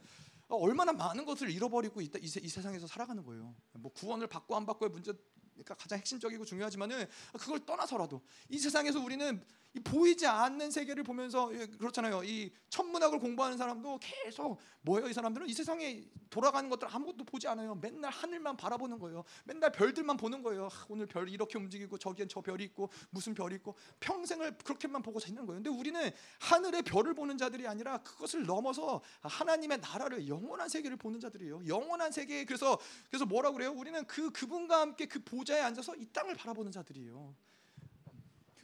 얼마나 0.50 0.94
많은 0.94 1.26
것을 1.26 1.50
잃어버리고 1.50 2.02
이, 2.02 2.10
세, 2.28 2.40
이 2.42 2.48
세상에서 2.48 2.86
살아가는 2.86 3.24
거예요. 3.24 3.56
뭐 3.74 3.92
구원을 3.94 4.28
받고 4.28 4.56
안 4.56 4.66
받고의 4.66 4.92
문제 4.92 5.14
그러니까 5.54 5.76
가장 5.76 6.00
핵심적이고 6.00 6.46
중요하지만은 6.46 7.06
그걸 7.34 7.66
떠나서라도 7.66 8.22
이 8.50 8.58
세상에서 8.58 9.00
우리는 9.00 9.44
이 9.61 9.61
보이지 9.80 10.28
않는 10.28 10.70
세계를 10.70 11.04
보면서 11.04 11.50
예, 11.54 11.66
그렇잖아요. 11.66 12.24
이 12.26 12.52
천문학을 12.70 13.20
공부하는 13.20 13.58
사람도 13.58 14.00
계속 14.02 14.60
뭐예요? 14.82 15.08
이 15.08 15.14
사람들은 15.14 15.48
이 15.48 15.54
세상에 15.54 16.04
돌아가는 16.30 16.70
것들 16.70 16.88
아무것도 16.92 17.24
보지 17.24 17.48
않아요. 17.48 17.76
맨날 17.76 18.12
하늘만 18.12 18.58
바라보는 18.58 19.00
거예요. 19.00 19.24
맨날 19.46 19.72
별들만 19.72 20.18
보는 20.18 20.44
거예요. 20.44 20.68
오늘 20.90 21.06
별 21.06 21.30
이렇게 21.30 21.58
움직이고 21.58 21.98
저기엔 21.98 22.28
저 22.28 22.42
별이 22.42 22.66
있고 22.66 22.90
무슨 23.12 23.34
별이 23.34 23.56
있고 23.56 23.76
평생을 24.02 24.58
그렇게만 24.58 25.02
보고 25.02 25.20
사는 25.20 25.36
거예요. 25.46 25.64
근데 25.64 25.70
우리는 25.70 26.12
하늘의 26.40 26.82
별을 26.82 27.14
보는 27.14 27.38
자들이 27.38 27.66
아니라 27.66 28.00
그것을 28.00 28.46
넘어서 28.46 29.02
하나님의 29.22 29.78
나라를 29.78 30.28
영원한 30.28 30.68
세계를 30.68 30.98
보는 30.98 31.22
자들이에요. 31.22 31.68
영원한 31.68 32.12
세계 32.12 32.44
그래서 32.44 32.78
그래서 33.10 33.26
뭐라고 33.26 33.56
그래요? 33.56 33.72
우리는 33.72 34.06
그 34.06 34.32
그분과 34.32 34.82
함께 34.82 35.06
그 35.06 35.24
보좌에 35.24 35.62
앉아서 35.62 35.96
이 35.96 36.06
땅을 36.12 36.36
바라보는 36.36 36.74
자들이에요. 36.74 37.34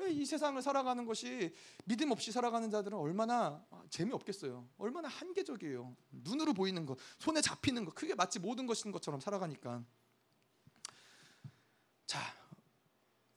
이 0.06 0.26
세상을 0.26 0.62
살아가는 0.62 1.06
것이 1.06 1.54
믿음 1.86 2.12
없이 2.12 2.32
살아가는 2.32 2.70
자들은 2.70 2.98
얼마나 2.98 3.66
재미없겠어요. 3.90 4.68
얼마나 4.78 5.08
한계적이에요. 5.08 5.96
눈으로 6.12 6.54
보이는 6.54 6.86
것, 6.86 6.98
손에 7.20 7.42
잡히는 7.42 7.86
것, 7.86 7.96
그게 7.96 8.14
마치 8.14 8.40
모든 8.40 8.68
것인 8.68 8.92
것처럼 8.92 9.20
살아가니까. 9.20 9.84
자, 12.06 12.20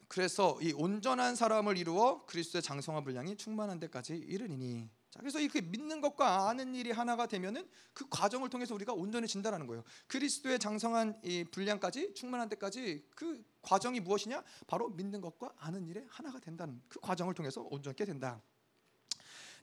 그래서 0.06 0.58
이 0.60 0.72
온전한 0.72 1.34
사람을 1.34 1.78
이루어 1.78 2.24
그리스도의 2.26 2.62
장성한 2.62 3.04
분량이 3.04 3.36
충만한 3.36 3.78
데까지 3.80 4.16
이르니니 4.16 4.90
자, 5.10 5.18
그래서 5.18 5.40
이렇게 5.40 5.60
믿는 5.60 6.00
것과 6.00 6.48
아는 6.48 6.74
일이 6.74 6.92
하나가 6.92 7.26
되면은 7.26 7.68
그 7.92 8.08
과정을 8.08 8.48
통해서 8.48 8.74
우리가 8.76 8.92
온전해진다라는 8.92 9.66
거예요. 9.66 9.82
그리스도의 10.06 10.60
장성한 10.60 11.20
이 11.24 11.44
분량까지 11.50 12.14
충만한 12.14 12.48
데까지 12.48 13.04
그 13.16 13.44
과정이 13.60 13.98
무엇이냐? 13.98 14.42
바로 14.68 14.88
믿는 14.88 15.20
것과 15.20 15.52
아는 15.58 15.88
일에 15.88 16.06
하나가 16.08 16.38
된다는 16.38 16.80
그 16.88 17.00
과정을 17.00 17.34
통해서 17.34 17.62
온전케 17.62 18.04
된다. 18.04 18.40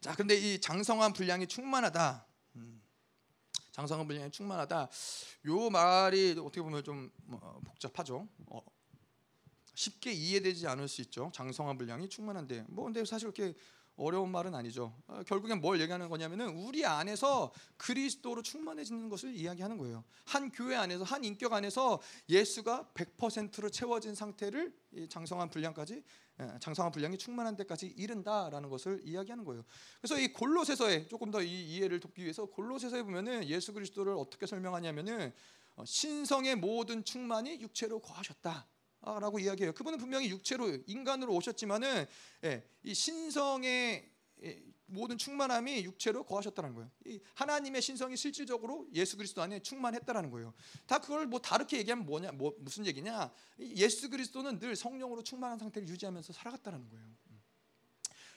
자, 0.01 0.13
근데 0.15 0.35
이 0.35 0.59
장성한 0.59 1.13
분량이 1.13 1.47
충만하다. 1.47 2.25
음, 2.57 2.81
장성한 3.71 4.05
분량이 4.05 4.29
충만하다. 4.31 4.89
요 5.45 5.69
말이 5.69 6.31
어떻게 6.39 6.61
보면 6.61 6.83
좀 6.83 7.09
뭐, 7.23 7.39
복잡하죠. 7.65 8.27
어, 8.47 8.61
쉽게 9.75 10.11
이해되지 10.11 10.67
않을 10.67 10.89
수 10.89 11.01
있죠. 11.03 11.31
장성한 11.33 11.77
분량이 11.77 12.09
충만한데 12.09 12.65
뭐 12.67 12.85
근데 12.85 13.05
사실 13.05 13.27
이렇게 13.27 13.53
어려운 13.97 14.31
말은 14.31 14.53
아니죠. 14.55 14.95
어, 15.07 15.21
결국엔 15.25 15.59
뭘 15.59 15.81
얘기하는 15.81 16.07
거냐면은 16.07 16.49
우리 16.49 16.85
안에서 16.85 17.51
그리스도로 17.77 18.43
충만해지는 18.43 19.09
것을 19.09 19.35
이야기하는 19.35 19.77
거예요. 19.77 20.03
한 20.25 20.51
교회 20.51 20.75
안에서 20.75 21.03
한 21.03 21.23
인격 21.23 21.51
안에서 21.53 21.99
예수가 22.29 22.91
100%로 22.93 23.69
채워진 23.69 24.15
상태를 24.15 24.73
장성한 25.09 25.49
분량까지 25.49 26.03
예, 26.39 26.59
장성한 26.59 26.91
분량이 26.91 27.17
충만한 27.17 27.55
데까지 27.55 27.87
이른다라는 27.97 28.69
것을 28.69 29.01
이야기하는 29.03 29.43
거예요. 29.43 29.63
그래서 29.99 30.19
이 30.19 30.31
골로새서에 30.31 31.07
조금 31.07 31.31
더 31.31 31.41
이 31.41 31.75
이해를 31.75 31.99
돕기 31.99 32.21
위해서 32.21 32.45
골로새서에 32.45 33.01
보면은 33.03 33.47
예수 33.47 33.73
그리스도를 33.73 34.13
어떻게 34.13 34.45
설명하냐면은 34.45 35.33
어, 35.75 35.83
신성의 35.85 36.55
모든 36.55 37.03
충만이 37.03 37.59
육체로 37.61 37.99
거하셨다. 37.99 38.67
라고 39.19 39.39
이야기해요. 39.39 39.73
그분은 39.73 39.97
분명히 39.97 40.29
육체로 40.29 40.77
인간으로 40.85 41.33
오셨지만은 41.33 42.05
예, 42.43 42.69
이 42.83 42.93
신성의 42.93 44.11
예, 44.43 44.63
모든 44.85 45.17
충만함이 45.17 45.83
육체로 45.83 46.23
거하셨다는 46.23 46.73
거예요. 46.73 46.91
이 47.05 47.19
하나님의 47.33 47.81
신성이 47.81 48.15
실질적으로 48.15 48.87
예수 48.93 49.17
그리스도 49.17 49.41
안에 49.41 49.59
충만했다라는 49.59 50.29
거예요. 50.31 50.53
다 50.85 50.99
그걸 50.99 51.25
뭐 51.27 51.39
다르게 51.39 51.77
얘기하면 51.79 52.05
뭐냐, 52.05 52.31
뭐 52.33 52.55
무슨 52.59 52.85
얘기냐? 52.85 53.31
예수 53.59 54.09
그리스도는 54.09 54.59
늘 54.59 54.75
성령으로 54.75 55.23
충만한 55.23 55.59
상태를 55.59 55.87
유지하면서 55.89 56.33
살아갔다는 56.33 56.89
거예요. 56.89 57.05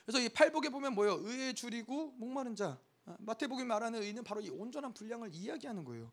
그래서 0.05 0.19
이 0.19 0.29
팔복에 0.29 0.69
보면 0.69 0.93
뭐요? 0.95 1.19
의에 1.21 1.53
줄이고 1.53 2.11
목마른 2.17 2.55
자. 2.55 2.79
아, 3.05 3.15
마태복이 3.19 3.63
말하는 3.63 4.01
의는 4.01 4.23
바로 4.23 4.41
이 4.41 4.49
온전한 4.49 4.93
분량을 4.93 5.33
이야기하는 5.33 5.83
거예요. 5.83 6.11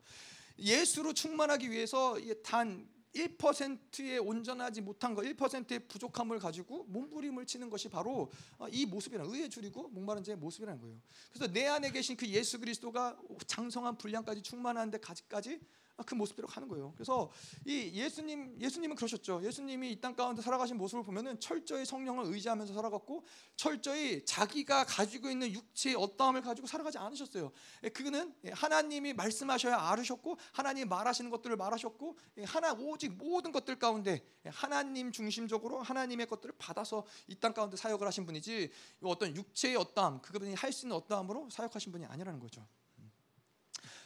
예수로 0.59 1.13
충만하기 1.13 1.71
위해서 1.71 2.17
단 2.43 2.89
1%의 3.19 4.19
온전하지 4.19 4.81
못한 4.81 5.15
거, 5.15 5.23
1%의 5.23 5.81
부족함을 5.89 6.39
가지고 6.39 6.85
몸부림을 6.85 7.47
치는 7.47 7.71
것이 7.71 7.89
바로 7.89 8.31
어, 8.59 8.69
이 8.69 8.87
모습이라는 8.87 9.35
의에 9.35 9.49
줄이고 9.49 9.89
목마른 9.89 10.23
자의 10.23 10.37
모습이라는 10.37 10.81
거예요. 10.81 10.97
그래서 11.33 11.53
내 11.53 11.67
안에 11.67 11.91
계신 11.91 12.17
그 12.17 12.27
예수 12.29 12.59
그리스도가 12.59 13.19
장성한 13.47 13.99
분량까지 13.99 14.43
충만한 14.43 14.91
데 14.91 14.99
까지까지 14.99 15.61
아, 15.61 15.88
그 16.07 16.15
모습대로 16.15 16.47
가는 16.47 16.69
거예요. 16.69 16.93
그래서 16.95 17.31
이 17.67 17.91
예수님 17.93 18.57
예수님은 18.61 18.95
그러셨죠. 18.97 19.43
예수님이 19.45 19.91
이 19.93 20.01
땅 20.01 20.15
가운데 20.15 20.41
살아가신 20.43 20.77
모습을 20.77 21.03
보면은 21.03 21.41
철저히 21.41 21.85
성령을 21.85 22.27
의지하면서 22.27 22.73
살아갔고 22.73 23.25
철저히 23.57 24.25
자기가 24.25 24.85
가지고 24.85 25.29
있는 25.29 25.51
육체의 25.53 25.97
어떠함을 25.97 26.43
가지고 26.43 26.69
살아가지 26.69 26.99
않으셨어요. 26.99 27.51
예, 27.83 27.89
그는 27.89 28.33
하나님이 28.53 29.13
말씀하셔야 29.15 29.77
알으셨고 29.77 30.39
하나님이 30.53 30.89
말하시는 30.89 31.31
것들을 31.31 31.57
말하셨고 31.57 32.17
예, 32.39 32.45
하나 32.45 32.73
오직 32.75 33.17
모든 33.17 33.51
것들 33.51 33.79
가운데 33.79 34.25
하나님 34.47 35.11
중심적으로 35.11 35.83
하나님의 35.83 36.27
것들을 36.27 36.55
받아서 36.59 37.05
이 37.27 37.35
땅 37.41 37.53
가운데 37.55 37.77
사역을 37.77 38.07
하신 38.07 38.25
분이지 38.27 38.71
어떤 39.03 39.35
육체의 39.37 39.77
어떠함 39.77 40.21
그분이 40.23 40.55
할 40.55 40.73
수 40.73 40.87
있는 40.87 40.97
어떠함으로 40.97 41.49
사역하신 41.51 41.91
분이 41.93 42.05
아니라는 42.07 42.39
거죠. 42.41 42.67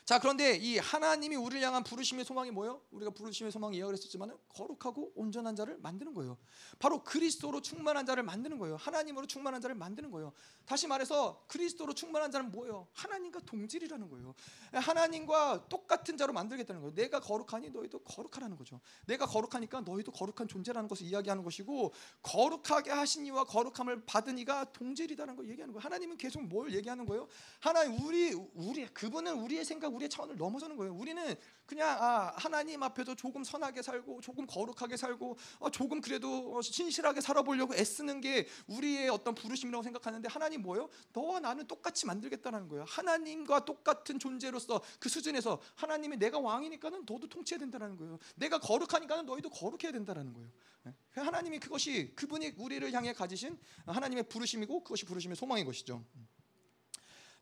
자 0.05 0.19
그런데 0.19 0.57
이 0.57 0.79
하나님이 0.79 1.37
우리를 1.37 1.63
향한 1.63 1.85
부르심의 1.85 2.25
소망이 2.25 2.51
뭐예요? 2.51 2.83
우리가 2.91 3.13
부르심의 3.13 3.53
소망 3.53 3.73
이야기를 3.73 3.97
했었지만 3.97 4.37
거룩하고 4.49 5.13
온전한 5.15 5.55
자를 5.55 5.79
만드는 5.79 6.13
거예요. 6.13 6.39
바로 6.81 7.05
그리스도로 7.05 7.61
충만한 7.63 8.05
자를 8.05 8.25
만드는 8.25 8.59
거예요. 8.59 8.77
하나님으로 8.77 9.27
충만한 9.27 9.61
자를 9.61 9.77
만드는 9.77 10.11
거예요. 10.11 10.33
다시 10.67 10.89
말해서 10.89 11.45
그리스도로 11.47 11.95
충만한 11.95 12.33
자는 12.33 12.51
뭐예요? 12.51 12.89
하나님과 12.95 13.41
동질이라는 13.47 14.11
거예요. 14.11 14.35
하나님과 14.73 15.69
똑같은 15.69 16.17
자로 16.17 16.33
만들겠다는 16.33 16.81
거예요. 16.81 16.95
내가 16.95 17.21
거룩하니 17.21 17.71
너희도 17.71 18.01
거룩하라는 18.01 18.57
거죠. 18.57 18.81
내가 19.07 19.27
거룩하니까 19.27 19.83
너희도 19.83 20.11
거룩한 20.11 20.49
존재라는 20.49 20.89
것을 20.89 21.07
이야기하는 21.07 21.45
것이고 21.45 21.93
거룩하게 22.23 22.91
하신 22.91 23.27
이와 23.27 23.45
거룩함을 23.45 24.05
받은 24.07 24.37
이가 24.39 24.73
동질이다라는 24.73 25.37
걸 25.37 25.49
얘기하는 25.49 25.73
거예요. 25.73 25.85
하나님은 25.85 26.17
계속 26.17 26.43
뭘 26.43 26.75
얘기하는 26.75 27.07
거예요? 27.07 27.29
하나님 27.61 28.05
우리 28.05 28.33
우리 28.55 28.85
그분은 28.89 29.39
우리의 29.39 29.65
생각 29.65 29.93
우리 29.95 30.02
의 30.03 30.09
차원을 30.09 30.37
넘어서는 30.37 30.77
거예요. 30.77 30.95
우리는 30.95 31.35
그냥 31.67 31.97
아, 32.01 32.33
하나님 32.37 32.83
앞에서 32.83 33.15
조금 33.15 33.45
선하게 33.45 33.83
살고 33.83 34.21
조금 34.21 34.47
거룩하게 34.47 34.97
살고 34.97 35.37
어, 35.61 35.71
조금 35.71 36.01
그래도 36.01 36.57
어, 36.57 36.63
신실하게 36.63 37.21
살아보려고 37.21 37.75
애쓰는 37.75 38.21
게 38.21 38.47
우리의 38.67 39.09
어떤 39.09 39.35
부르심이라고 39.35 39.83
생각하는데 39.83 40.29
하나님 40.29 40.63
뭐예요? 40.63 40.89
너와 41.13 41.41
나는 41.41 41.67
똑같이 41.67 42.07
만들겠다는 42.07 42.69
거예요. 42.69 42.85
하나님과 42.89 43.65
똑같은 43.65 44.19
존재로서 44.19 44.83
그 44.99 45.09
수준에서 45.09 45.61
하나님이 45.75 46.17
내가 46.17 46.39
왕이니까는 46.39 47.05
너도 47.07 47.29
통치해야 47.29 47.59
된다는 47.59 47.97
거예요. 47.97 48.19
내가 48.37 48.59
거룩하니까는 48.59 49.27
너희도 49.27 49.51
거룩해야 49.51 49.93
된다는 49.93 50.33
거예요. 50.33 50.51
네? 50.85 50.93
하나님이 51.15 51.59
그것이 51.59 52.13
그분이 52.15 52.55
우리를 52.59 52.93
향해 52.93 53.13
가지신 53.13 53.59
하나님의 53.87 54.25
부르심이고 54.25 54.83
그것이 54.83 55.05
부르심의 55.05 55.37
소망인 55.37 55.65
것이죠. 55.65 56.05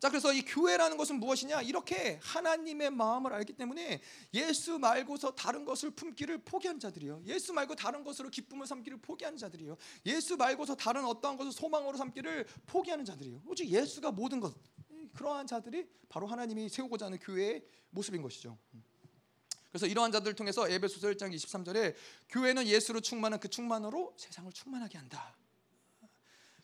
자, 0.00 0.08
그래서 0.08 0.32
이 0.32 0.40
교회라는 0.40 0.96
것은 0.96 1.20
무엇이냐? 1.20 1.60
이렇게 1.60 2.18
하나님의 2.22 2.90
마음을 2.90 3.34
알기 3.34 3.52
때문에 3.52 4.00
예수 4.32 4.78
말고서 4.78 5.34
다른 5.34 5.66
것을 5.66 5.90
품기를 5.90 6.38
포기한 6.38 6.80
자들이요. 6.80 7.22
예수 7.26 7.52
말고 7.52 7.76
다른 7.76 8.02
것으로 8.02 8.30
기쁨을 8.30 8.66
삼기를 8.66 8.98
포기하는 9.02 9.38
자들이요. 9.38 9.76
예수 10.06 10.38
말고서 10.38 10.74
다른 10.74 11.04
어떠한 11.04 11.36
것을 11.36 11.52
소망으로 11.52 11.98
삼기를 11.98 12.46
포기하는 12.64 13.04
자들이요. 13.04 13.42
오직 13.46 13.68
예수가 13.68 14.12
모든 14.12 14.40
것. 14.40 14.54
그러한 15.12 15.46
자들이 15.46 15.86
바로 16.08 16.26
하나님이 16.26 16.70
세우고자 16.70 17.06
하는 17.06 17.18
교회의 17.18 17.62
모습인 17.90 18.22
것이죠. 18.22 18.56
그래서 19.68 19.86
이러한 19.86 20.12
자들을 20.12 20.34
통해서 20.34 20.66
에베소서 20.66 21.08
1장 21.08 21.34
23절에 21.34 21.94
교회는 22.30 22.66
예수로 22.66 23.00
충만한 23.00 23.38
그 23.38 23.48
충만으로 23.48 24.14
세상을 24.16 24.50
충만하게 24.50 24.96
한다. 24.96 25.36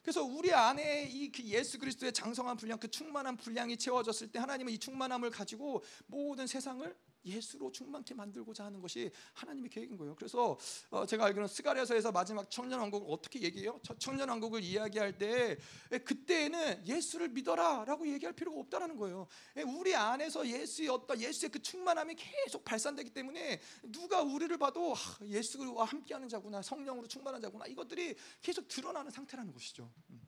그래서 0.06 0.22
우리 0.22 0.54
안에 0.54 1.08
이그 1.10 1.42
예수 1.42 1.80
그리스도의 1.80 2.12
장성한 2.12 2.56
분량, 2.58 2.78
그 2.78 2.88
충만한 2.88 3.36
분량이 3.36 3.76
채워졌을 3.76 4.30
때 4.30 4.38
하나님은 4.38 4.72
이 4.72 4.78
충만함을 4.78 5.30
가지고 5.30 5.82
모든 6.06 6.46
세상을 6.46 6.96
예수로 7.26 7.72
충만케 7.72 8.14
만들고자 8.14 8.64
하는 8.64 8.80
것이 8.80 9.10
하나님의 9.34 9.70
계획인 9.70 9.96
거예요. 9.96 10.14
그래서 10.14 10.56
어 10.90 11.04
제가 11.04 11.26
알기로는 11.26 11.48
스가랴서에서 11.48 12.12
마지막 12.12 12.50
청년 12.50 12.80
왕국을 12.80 13.12
어떻게 13.12 13.42
얘기해요? 13.42 13.80
청년 13.98 14.28
왕국을 14.28 14.62
이야기할 14.62 15.18
때 15.18 15.58
그때에는 15.90 16.86
예수를 16.86 17.28
믿어라라고 17.28 18.06
얘기할 18.08 18.32
필요가 18.32 18.60
없다라는 18.60 18.96
거예요. 18.96 19.26
우리 19.66 19.94
안에서 19.94 20.46
예수의 20.46 20.88
어떤 20.88 21.20
예수의 21.20 21.50
그 21.50 21.60
충만함이 21.60 22.14
계속 22.14 22.64
발산되기 22.64 23.10
때문에 23.10 23.60
누가 23.82 24.22
우리를 24.22 24.56
봐도 24.58 24.94
예수와 25.22 25.84
함께하는 25.84 26.28
자구나, 26.28 26.62
성령으로 26.62 27.06
충만한 27.06 27.40
자구나 27.40 27.66
이것들이 27.66 28.14
계속 28.40 28.68
드러나는 28.68 29.10
상태라는 29.10 29.52
것이죠. 29.52 29.90
음. 30.10 30.20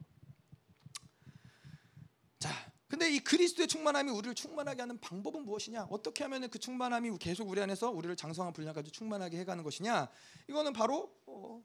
자, 2.39 2.49
근데 2.89 3.07
이 3.07 3.19
그리스도의 3.19 3.67
충만함이 3.67 4.09
우리를 4.09 4.33
충만하게 4.33 4.81
하는 4.81 4.99
방법은 4.99 5.45
무엇이냐? 5.45 5.87
어떻게 5.91 6.23
하면 6.23 6.49
그 6.49 6.57
충만함이 6.57 7.19
계속 7.19 7.47
우리 7.47 7.61
안에서 7.61 7.91
우리를 7.91 8.15
장성한 8.15 8.51
분량까지 8.51 8.89
충만하게 8.89 9.37
해가는 9.37 9.63
것이냐? 9.63 10.09
이거는 10.47 10.73
바로 10.73 11.15
어, 11.27 11.63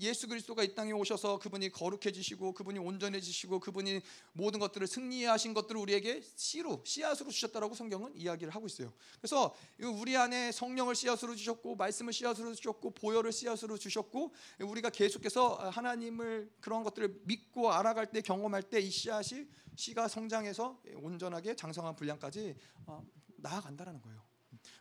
예수 0.00 0.28
그리스도가 0.28 0.62
이 0.62 0.74
땅에 0.74 0.92
오셔서 0.92 1.38
그분이 1.38 1.70
거룩해지시고 1.70 2.52
그분이 2.52 2.78
온전해지시고 2.78 3.60
그분이 3.60 4.00
모든 4.32 4.60
것들을 4.60 4.86
승리하신 4.86 5.54
것들을 5.54 5.80
우리에게 5.80 6.22
씨로 6.36 6.82
씨앗으로 6.84 7.30
주셨다라고 7.30 7.74
성경은 7.74 8.14
이야기를 8.16 8.54
하고 8.54 8.66
있어요. 8.66 8.92
그래서 9.20 9.54
우리 9.80 10.16
안에 10.16 10.52
성령을 10.52 10.94
씨앗으로 10.94 11.34
주셨고 11.34 11.76
말씀을 11.76 12.12
씨앗으로 12.12 12.54
주셨고 12.54 12.90
보혈을 12.90 13.32
씨앗으로 13.32 13.78
주셨고 13.78 14.34
우리가 14.60 14.90
계속해서 14.90 15.70
하나님을 15.70 16.50
그런 16.60 16.82
것들을 16.82 17.22
믿고 17.24 17.72
알아갈 17.72 18.10
때 18.10 18.20
경험할 18.20 18.62
때 18.64 18.82
이 18.82 18.90
씨앗이 18.90 19.46
씨가 19.76 20.08
성장해서 20.08 20.82
온전하게 20.96 21.54
장성한 21.54 21.94
분량까지 21.94 22.56
어, 22.86 23.02
나아간다라는 23.36 24.00
거예요. 24.02 24.21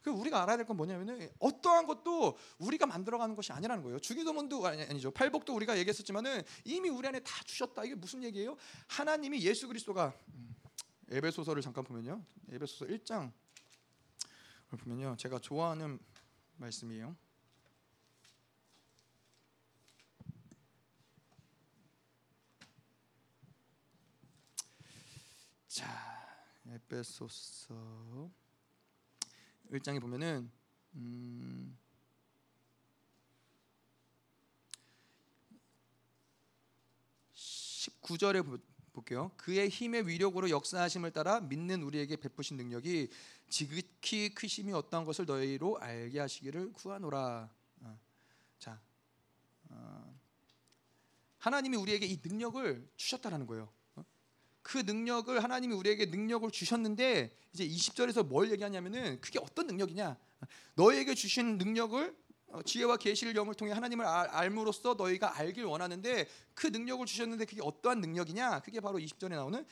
그 0.02 0.10
우리가 0.12 0.42
알아야 0.42 0.58
될 0.58 0.66
건 0.66 0.78
뭐냐면은 0.78 1.30
어떠한 1.40 1.86
것도 1.88 2.38
우리가 2.60 2.86
만들어가는 2.86 3.36
것이 3.36 3.52
아니라는 3.52 3.84
거예요. 3.84 4.00
주기도문도 4.00 4.66
아니, 4.66 4.84
아니 4.84 5.02
죠. 5.02 5.12
팔복도 5.12 5.54
우리가 5.56 5.78
얘기했었지만은 5.80 6.44
이미 6.66 6.90
우리 6.90 7.08
안에 7.08 7.20
다 7.22 7.44
주셨다. 7.44 7.84
이게 7.84 7.96
무슨 7.96 8.24
얘기예요? 8.24 8.58
하나님이 8.88 9.42
예수 9.42 9.68
그리스도가 9.68 10.14
음, 10.36 10.56
에베소서를 11.10 11.62
잠깐 11.62 11.84
보면요. 11.84 12.24
에베소서 12.52 12.86
1장 12.86 13.32
보면요. 14.78 15.16
제가 15.18 15.40
좋아하는 15.40 16.00
말씀이에요. 16.58 17.16
자, 25.68 25.88
에베소서 26.68 28.41
1장에 29.72 30.02
보면은 30.02 30.52
음 30.96 31.78
19절에 37.34 38.62
볼게요. 38.94 39.32
그의 39.38 39.70
힘의 39.70 40.08
위력으로 40.08 40.50
역사하심을 40.50 41.12
따라 41.12 41.40
믿는 41.40 41.82
우리에게 41.82 42.18
베푸신 42.18 42.58
능력이 42.58 43.10
지극히 43.50 44.34
크심이 44.34 44.74
어떠한 44.74 45.06
것을 45.06 45.26
너희로 45.26 45.78
알게 45.80 46.20
하시기를 46.20 46.74
구하노라. 46.74 47.50
어. 47.82 48.00
자, 48.60 48.80
어, 49.70 50.20
하나님이 51.38 51.78
우리에게 51.78 52.06
이 52.06 52.20
능력을 52.24 52.88
주셨다라는 52.98 53.48
거예요. 53.48 53.72
그 54.62 54.78
능력을 54.80 55.44
하나님이 55.44 55.74
우리에게 55.74 56.06
능력을 56.06 56.50
주셨는데 56.52 57.36
이제 57.54 57.68
20절에서 57.68 58.26
뭘 58.26 58.52
얘기하냐면은 58.52 59.20
그게 59.22 59.40
어떤 59.40 59.68
능력이냐? 59.68 60.18
너에게 60.76 61.14
주신 61.14 61.58
능력을 61.58 62.16
어, 62.48 62.62
지혜와 62.64 62.98
계시를 62.98 63.36
영을 63.36 63.54
통해 63.54 63.72
하나님을 63.72 64.06
알므로써 64.06 64.96
너희가 64.96 65.38
알길 65.38 65.64
원하는데 65.64 66.28
그 66.54 66.68
능력을 66.68 67.06
주셨는데 67.06 67.46
그게 67.46 67.62
어떠한 67.64 68.02
능력이냐? 68.02 68.60
그게 68.62 68.80
바로 68.80 69.00
20절에 69.00 69.30
나오는 69.30 69.66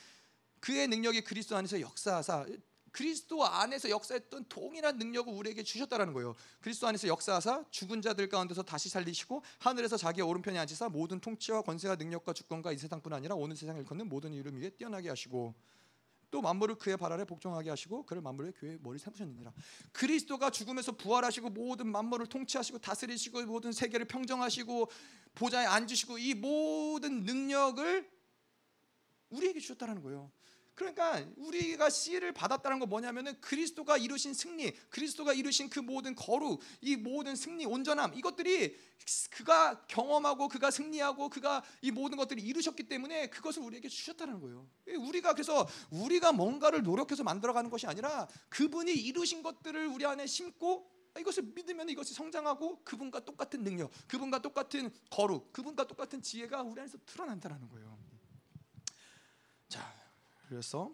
그의 0.60 0.88
능력이 0.88 1.22
그리스도 1.22 1.56
안에서 1.56 1.80
역사하사 1.80 2.46
그리스도 2.92 3.44
안에서 3.44 3.90
역사했던 3.90 4.46
동일한 4.48 4.98
능력을 4.98 5.32
우리에게 5.32 5.62
주셨다라는 5.62 6.12
거예요. 6.12 6.34
그리스도 6.60 6.86
안에서 6.86 7.08
역사하사 7.08 7.64
죽은 7.70 8.02
자들 8.02 8.28
가운데서 8.28 8.62
다시 8.62 8.88
살리시고 8.88 9.42
하늘에서 9.58 9.96
자기 9.96 10.22
오른편에 10.22 10.58
앉으사 10.58 10.88
모든 10.88 11.20
통치와 11.20 11.62
권세와 11.62 11.96
능력과 11.96 12.32
주권과 12.32 12.72
이 12.72 12.78
세상뿐 12.78 13.12
아니라 13.12 13.34
오늘 13.34 13.56
세상을 13.56 13.84
걷는 13.84 14.08
모든 14.08 14.32
이름 14.32 14.60
위에 14.60 14.70
뛰어나게 14.70 15.08
하시고 15.08 15.54
또 16.30 16.40
만물을 16.40 16.76
그의 16.76 16.96
발 16.96 17.12
아래 17.12 17.24
복종하게 17.24 17.70
하시고 17.70 18.06
그를 18.06 18.22
만물의 18.22 18.52
교회의 18.52 18.78
머리 18.80 18.98
삼으셨느니라. 18.98 19.52
그리스도가 19.92 20.50
죽음에서 20.50 20.92
부활하시고 20.92 21.50
모든 21.50 21.88
만물을 21.88 22.26
통치하시고 22.26 22.78
다스리시고 22.78 23.44
모든 23.46 23.72
세계를 23.72 24.06
평정하시고 24.06 24.90
보좌에 25.34 25.66
앉으시고 25.66 26.18
이 26.18 26.34
모든 26.34 27.24
능력을 27.24 28.08
우리에게 29.30 29.58
주셨다라는 29.60 30.02
거예요. 30.02 30.30
그러니까 30.80 31.22
우리가 31.36 31.90
씨를 31.90 32.32
받았다는 32.32 32.78
건 32.78 32.88
뭐냐면은 32.88 33.38
그리스도가 33.42 33.98
이루신 33.98 34.32
승리, 34.32 34.72
그리스도가 34.88 35.34
이루신 35.34 35.68
그 35.68 35.78
모든 35.78 36.14
거룩, 36.14 36.62
이 36.80 36.96
모든 36.96 37.36
승리, 37.36 37.66
온전함 37.66 38.14
이것들이 38.14 38.74
그가 39.30 39.84
경험하고 39.88 40.48
그가 40.48 40.70
승리하고 40.70 41.28
그가 41.28 41.62
이 41.82 41.90
모든 41.90 42.16
것들을 42.16 42.42
이루셨기 42.42 42.84
때문에 42.84 43.28
그것을 43.28 43.62
우리에게 43.62 43.90
주셨다는 43.90 44.40
거예요. 44.40 44.66
우리가 44.96 45.34
그래서 45.34 45.68
우리가 45.90 46.32
뭔가를 46.32 46.82
노력해서 46.82 47.24
만들어가는 47.24 47.68
것이 47.68 47.86
아니라 47.86 48.26
그분이 48.48 48.90
이루신 48.90 49.42
것들을 49.42 49.86
우리 49.88 50.06
안에 50.06 50.26
심고 50.26 50.90
이것을 51.18 51.42
믿으면 51.42 51.90
이것이 51.90 52.14
성장하고 52.14 52.84
그분과 52.84 53.26
똑같은 53.26 53.62
능력, 53.62 53.90
그분과 54.08 54.40
똑같은 54.40 54.90
거룩, 55.10 55.52
그분과 55.52 55.86
똑같은 55.86 56.22
지혜가 56.22 56.62
우리 56.62 56.80
안에서 56.80 56.96
드러난다는 57.04 57.68
거예요. 57.68 57.99
자, 60.50 60.54
그래서 60.54 60.92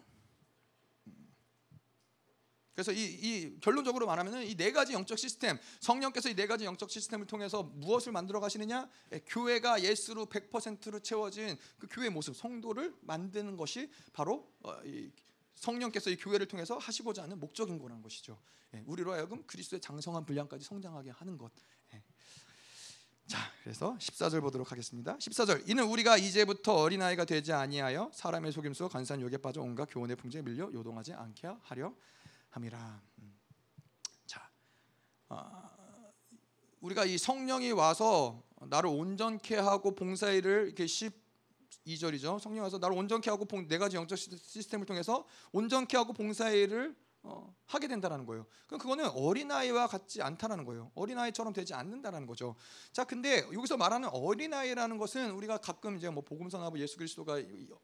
그래서 2.75 2.91
이, 2.91 3.05
이 3.05 3.59
결론적으로 3.59 4.05
말하면은 4.05 4.45
이 4.45 4.55
네 4.55 4.71
가지 4.71 4.93
영적 4.93 5.17
시스템 5.17 5.57
성령께서 5.79 6.29
이 6.29 6.35
네 6.35 6.45
가지 6.45 6.63
영적 6.65 6.91
시스템을 6.91 7.25
통해서 7.25 7.63
무엇을 7.63 8.11
만들어 8.11 8.39
가시느냐 8.39 8.87
예, 9.13 9.19
교회가 9.25 9.81
예수로 9.81 10.27
100%로 10.27 10.99
채워진 10.99 11.57
그 11.79 11.87
교회 11.89 12.09
모습 12.09 12.35
성도를 12.35 12.95
만드는 13.01 13.57
것이 13.57 13.89
바로 14.13 14.53
어, 14.61 14.79
이 14.85 15.11
성령께서 15.55 16.11
이 16.11 16.17
교회를 16.17 16.47
통해서 16.47 16.77
하시고자 16.77 17.23
하는 17.23 17.39
목적인 17.39 17.79
거라는 17.79 18.03
것이죠. 18.03 18.39
예, 18.75 18.83
우리로 18.85 19.13
하여금 19.13 19.43
그리스도의 19.47 19.81
장성한 19.81 20.25
분량까지 20.25 20.63
성장하게 20.63 21.09
하는 21.09 21.35
것. 21.35 21.51
예. 23.27 23.33
자, 23.33 23.51
그래서 23.61 23.95
14절 23.99 24.41
보도록 24.41 24.71
하겠습니다. 24.71 25.17
14절. 25.17 25.69
이는 25.69 25.83
우리가 25.85 26.17
이제부터 26.17 26.75
어린아이가 26.75 27.25
되지 27.25 27.51
아니하여 27.51 28.09
사람의 28.13 28.51
속임수 28.53 28.87
간산 28.89 29.21
욕에 29.21 29.37
빠져 29.37 29.61
온갖 29.61 29.87
교훈의 29.91 30.15
풍조에 30.15 30.41
밀려 30.41 30.71
요동하지 30.71 31.13
않게 31.13 31.47
하려 31.61 31.93
함이라. 32.49 33.01
음. 33.19 33.37
자, 34.25 34.49
어, 35.29 35.69
우리가 36.81 37.05
이 37.05 37.17
성령이 37.17 37.71
와서 37.71 38.41
나를 38.61 38.89
온전케 38.89 39.57
하고 39.57 39.93
봉사일을 39.93 40.67
이렇게 40.67 40.85
12절이죠. 40.85 42.39
성령이 42.39 42.61
와서 42.61 42.77
나를 42.77 42.97
온전케 42.97 43.29
하고 43.29 43.45
봉, 43.45 43.67
네 43.67 43.77
가지 43.77 43.97
영적 43.97 44.17
시스템을 44.17 44.85
통해서 44.85 45.27
온전케 45.51 45.97
하고 45.97 46.13
봉사일을 46.13 46.95
어, 47.29 47.53
하게 47.65 47.89
된다라는 47.89 48.25
거예요. 48.25 48.45
그럼 48.67 48.79
그거는 48.79 49.09
어린아이와 49.09 49.87
같지 49.87 50.21
않다라는 50.21 50.63
거예요. 50.63 50.91
어린아이처럼 50.95 51.51
되지 51.51 51.73
않는다라는 51.73 52.25
거죠. 52.25 52.55
자, 52.93 53.03
근데 53.03 53.39
여기서 53.51 53.75
말하는 53.75 54.07
어린아이라는 54.09 54.97
것은 54.97 55.31
우리가 55.31 55.57
가끔 55.57 55.97
이제 55.97 56.09
뭐 56.09 56.23
복음서나 56.23 56.71
예수 56.77 56.97
그리스도가 56.97 57.41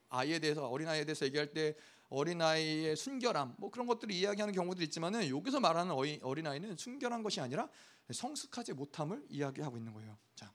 아이에 0.07 0.39
대해서 0.39 0.67
어린아이에 0.67 1.03
대해서 1.03 1.25
얘기할 1.25 1.51
때 1.51 1.75
어린아이의 2.09 2.95
순결함 2.95 3.55
뭐 3.57 3.69
그런 3.69 3.85
것들을 3.85 4.13
이야기하는 4.13 4.53
경우도 4.53 4.81
있지만은 4.83 5.27
여기서 5.27 5.59
말하는 5.59 5.93
어린아이는 6.21 6.77
순결한 6.77 7.21
것이 7.21 7.41
아니라 7.41 7.67
성숙하지 8.11 8.73
못함을 8.73 9.25
이야기하고 9.29 9.77
있는 9.77 9.93
거예요. 9.93 10.17
자. 10.35 10.53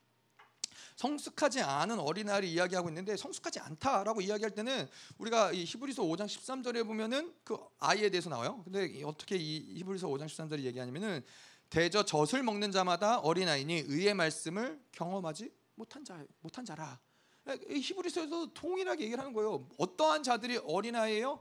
성숙하지 0.99 1.61
않은 1.61 2.01
어린아이를 2.01 2.49
이야기하고 2.49 2.89
있는데 2.89 3.17
성숙하지 3.17 3.61
않다라고 3.61 4.21
이야기할 4.21 4.51
때는 4.51 4.89
우리가 5.19 5.53
이 5.53 5.63
히브리서 5.63 6.03
5장 6.03 6.27
13절에 6.27 6.85
보면은 6.85 7.33
그 7.45 7.57
아이에 7.79 8.11
대해서 8.11 8.29
나와요. 8.29 8.61
근데 8.65 9.01
어떻게 9.05 9.37
이 9.37 9.79
히브리서 9.79 10.09
5장 10.09 10.27
13절이 10.27 10.65
얘기하냐면은 10.65 11.25
대저 11.71 12.05
젖을 12.05 12.43
먹는 12.43 12.73
자마다 12.73 13.21
어린아이니 13.21 13.85
의의 13.87 14.15
말씀을 14.15 14.81
경험하지 14.91 15.53
못한 15.77 16.05
자 16.05 16.21
못한 16.41 16.65
자라. 16.65 16.99
히브리서에서 17.47 18.53
동일하게 18.53 19.05
얘기를 19.05 19.21
하는 19.21 19.33
거예요. 19.33 19.69
어떠한 19.79 20.25
자들이 20.25 20.59
어린아이예요? 20.65 21.39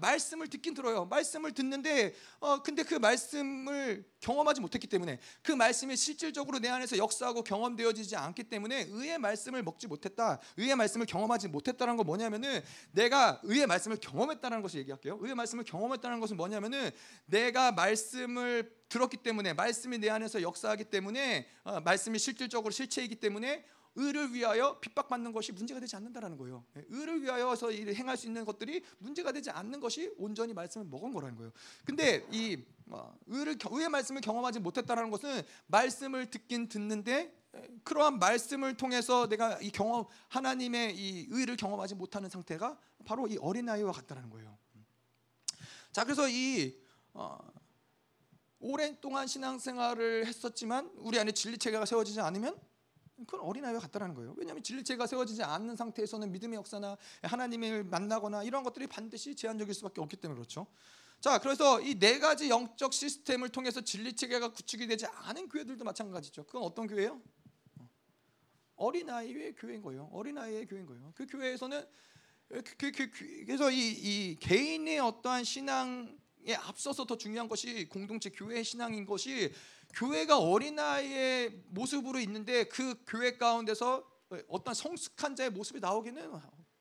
말씀을 0.00 0.48
듣긴 0.48 0.74
들어요. 0.74 1.04
말씀을 1.06 1.52
듣는데 1.52 2.14
어 2.38 2.62
근데 2.62 2.84
그 2.84 2.94
말씀을 2.94 4.04
경험하지 4.20 4.60
못했기 4.60 4.86
때문에 4.86 5.18
그 5.42 5.52
말씀이 5.52 5.96
실질적으로 5.96 6.60
내 6.60 6.68
안에서 6.68 6.96
역사하고 6.96 7.42
경험되어지지 7.42 8.14
않기 8.14 8.44
때문에 8.44 8.86
의의 8.90 9.18
말씀을 9.18 9.62
먹지 9.62 9.88
못했다. 9.88 10.38
의의 10.56 10.76
말씀을 10.76 11.06
경험하지 11.06 11.48
못했다는 11.48 11.96
건 11.96 12.06
뭐냐면은 12.06 12.62
내가 12.92 13.40
의의 13.42 13.66
말씀을 13.66 13.96
경험했다는 13.96 14.62
것을 14.62 14.80
얘기할게요. 14.80 15.18
의의 15.20 15.34
말씀을 15.34 15.64
경험했다는 15.64 16.20
것은 16.20 16.36
뭐냐면은 16.36 16.90
내가 17.26 17.72
말씀을 17.72 18.72
들었기 18.88 19.16
때문에 19.16 19.54
말씀이 19.54 19.98
내 19.98 20.08
안에서 20.08 20.40
역사하기 20.40 20.84
때문에 20.84 21.48
어, 21.64 21.80
말씀이 21.80 22.18
실질적으로 22.18 22.70
실체이기 22.70 23.16
때문에 23.16 23.64
의를 23.96 24.32
위하여 24.32 24.78
핍박받는 24.80 25.32
것이 25.32 25.52
문제가 25.52 25.80
되지 25.80 25.96
않는다라는 25.96 26.36
거예요. 26.36 26.64
예, 26.76 26.84
의를 26.88 27.22
위하여서 27.22 27.70
행할 27.70 28.16
수 28.16 28.26
있는 28.26 28.44
것들이 28.44 28.82
문제가 28.98 29.32
되지 29.32 29.50
않는 29.50 29.80
것이 29.80 30.12
온전히 30.18 30.52
말씀을 30.52 30.86
먹은 30.86 31.12
거라는 31.12 31.36
거예요. 31.36 31.52
근데 31.84 32.26
이 32.30 32.62
어, 32.90 33.16
의를 33.26 33.56
의의 33.70 33.88
말씀을 33.88 34.20
경험하지 34.20 34.60
못했다라는 34.60 35.10
것은 35.10 35.42
말씀을 35.66 36.30
듣긴 36.30 36.68
듣는데 36.68 37.34
그러한 37.84 38.18
말씀을 38.18 38.76
통해서 38.76 39.28
내가 39.28 39.58
이 39.60 39.70
경험 39.70 40.06
하나님의 40.28 40.96
이 40.96 41.26
의를 41.30 41.56
경험하지 41.56 41.94
못하는 41.94 42.28
상태가 42.28 42.78
바로 43.04 43.26
이 43.26 43.36
어린 43.38 43.68
아이와 43.68 43.92
같다는 43.92 44.30
거예요. 44.30 44.56
자, 45.92 46.02
그래서 46.02 46.28
이 46.28 46.76
어, 47.12 47.38
오랜 48.58 48.98
동안 49.00 49.26
신앙생활을 49.26 50.26
했었지만 50.26 50.90
우리 50.96 51.18
안에 51.18 51.32
진리 51.32 51.58
체계가 51.58 51.84
세워지지 51.84 52.20
않으면 52.20 52.58
그건 53.16 53.40
어린아이와 53.40 53.80
같다라는 53.80 54.14
거예요. 54.14 54.34
왜냐하면 54.36 54.62
진리체가 54.62 55.06
세워지지 55.06 55.42
않는 55.42 55.76
상태에서는 55.76 56.32
믿음의 56.32 56.56
역사나 56.56 56.96
하나님을 57.22 57.84
만나거나 57.84 58.42
이런 58.42 58.62
것들이 58.64 58.86
반드시 58.86 59.34
제한적일 59.36 59.72
수밖에 59.74 60.00
없기 60.00 60.16
때문에 60.16 60.36
그렇죠. 60.38 60.66
자, 61.20 61.38
그래서 61.38 61.80
이 61.80 61.98
네 61.98 62.18
가지 62.18 62.50
영적 62.50 62.92
시스템을 62.92 63.48
통해서 63.48 63.80
진리체계가 63.80 64.48
구축이 64.52 64.86
되지 64.86 65.06
않은 65.06 65.48
교회들도 65.48 65.84
마찬가지죠. 65.84 66.44
그건 66.44 66.62
어떤 66.62 66.86
교회예요? 66.86 67.22
어린아이의 68.76 69.54
교회인 69.54 69.80
거예요. 69.82 70.08
어린아이의 70.12 70.66
교회인 70.66 70.86
거예요. 70.86 71.12
그 71.14 71.26
교회에서는 71.26 71.86
그, 72.48 72.62
그, 72.76 72.92
그, 72.92 73.10
그래서 73.46 73.70
이, 73.70 73.78
이 73.78 74.36
개인의 74.40 74.98
어떠한 74.98 75.44
신앙에 75.44 76.54
앞서서 76.58 77.06
더 77.06 77.16
중요한 77.16 77.48
것이 77.48 77.88
공동체 77.88 78.28
교회의 78.30 78.64
신앙인 78.64 79.06
것이 79.06 79.52
교회가 79.94 80.38
어린아이의 80.38 81.62
모습으로 81.68 82.18
있는데 82.20 82.64
그 82.64 83.02
교회 83.06 83.36
가운데서 83.36 84.04
어떤 84.48 84.74
성숙한 84.74 85.36
자의 85.36 85.50
모습이 85.50 85.80
나오기는 85.80 86.32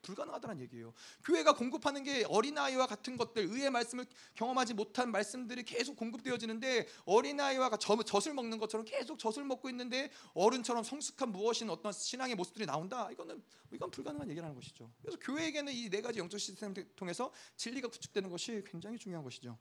불가능하다는 0.01 0.59
얘기예요. 0.63 0.93
교회가 1.23 1.55
공급하는 1.55 2.03
게 2.03 2.25
어린아이와 2.27 2.87
같은 2.87 3.15
것들, 3.15 3.43
의의 3.43 3.69
말씀을 3.69 4.05
경험하지 4.35 4.73
못한 4.73 5.11
말씀들이 5.11 5.63
계속 5.63 5.95
공급되어지는데 5.95 6.87
어린아이와 7.05 7.69
젖을 7.77 8.33
먹는 8.33 8.57
것처럼 8.57 8.85
계속 8.85 9.17
젖을 9.17 9.45
먹고 9.45 9.69
있는데 9.69 10.11
어른처럼 10.33 10.83
성숙한 10.83 11.31
무엇인 11.31 11.69
어떤 11.69 11.93
신앙의 11.93 12.35
모습들이 12.35 12.65
나온다. 12.65 13.09
이거는 13.11 13.41
이건 13.71 13.91
불가능한 13.91 14.29
얘기라는 14.29 14.53
것이죠. 14.55 14.91
그래서 15.01 15.17
교회에게는 15.19 15.71
이 15.71 15.89
네 15.89 16.01
가지 16.01 16.19
영적 16.19 16.39
시스템을 16.39 16.73
통해서 16.95 17.31
진리가 17.55 17.87
구축되는 17.87 18.29
것이 18.29 18.61
굉장히 18.65 18.97
중요한 18.97 19.23
것이죠. 19.23 19.57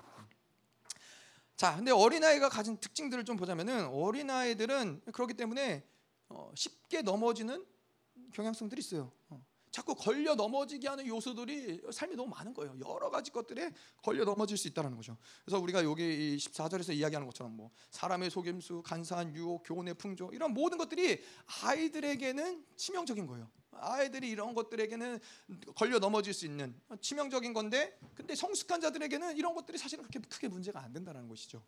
자, 1.62 1.76
근데 1.76 1.92
어린아이가 1.92 2.48
가진 2.48 2.76
특징들을 2.76 3.24
좀 3.24 3.36
보자면은 3.36 3.86
어린아이들은 3.86 5.02
그렇기 5.12 5.34
때문에 5.34 5.86
어, 6.28 6.50
쉽게 6.56 7.02
넘어지는 7.02 7.64
경향성들이 8.32 8.80
있어요. 8.80 9.12
어. 9.28 9.40
자꾸 9.72 9.94
걸려 9.94 10.34
넘어지게 10.34 10.86
하는 10.86 11.06
요소들이 11.06 11.80
삶이 11.90 12.14
너무 12.14 12.28
많은 12.28 12.52
거예요. 12.52 12.76
여러 12.86 13.10
가지 13.10 13.30
것들에 13.32 13.72
걸려 14.02 14.24
넘어질 14.24 14.58
수 14.58 14.68
있다는 14.68 14.94
거죠. 14.94 15.16
그래서 15.44 15.58
우리가 15.58 15.82
여기 15.82 16.36
14절에서 16.36 16.94
이야기하는 16.94 17.26
것처럼 17.26 17.56
뭐 17.56 17.70
사람의 17.90 18.30
속임수, 18.30 18.82
간사한 18.84 19.34
유혹, 19.34 19.62
교훈의 19.64 19.94
풍조 19.94 20.30
이런 20.34 20.52
모든 20.52 20.76
것들이 20.76 21.24
아이들에게는 21.62 22.66
치명적인 22.76 23.26
거예요. 23.26 23.50
아이들이 23.72 24.28
이런 24.28 24.54
것들에게는 24.54 25.18
걸려 25.74 25.98
넘어질 25.98 26.34
수 26.34 26.44
있는 26.44 26.78
치명적인 27.00 27.54
건데 27.54 27.98
근데 28.14 28.34
성숙한 28.34 28.82
자들에게는 28.82 29.38
이런 29.38 29.54
것들이 29.54 29.78
사실은 29.78 30.04
그렇게 30.04 30.20
크게 30.28 30.48
문제가 30.48 30.82
안 30.82 30.92
된다는 30.92 31.26
것이죠. 31.28 31.64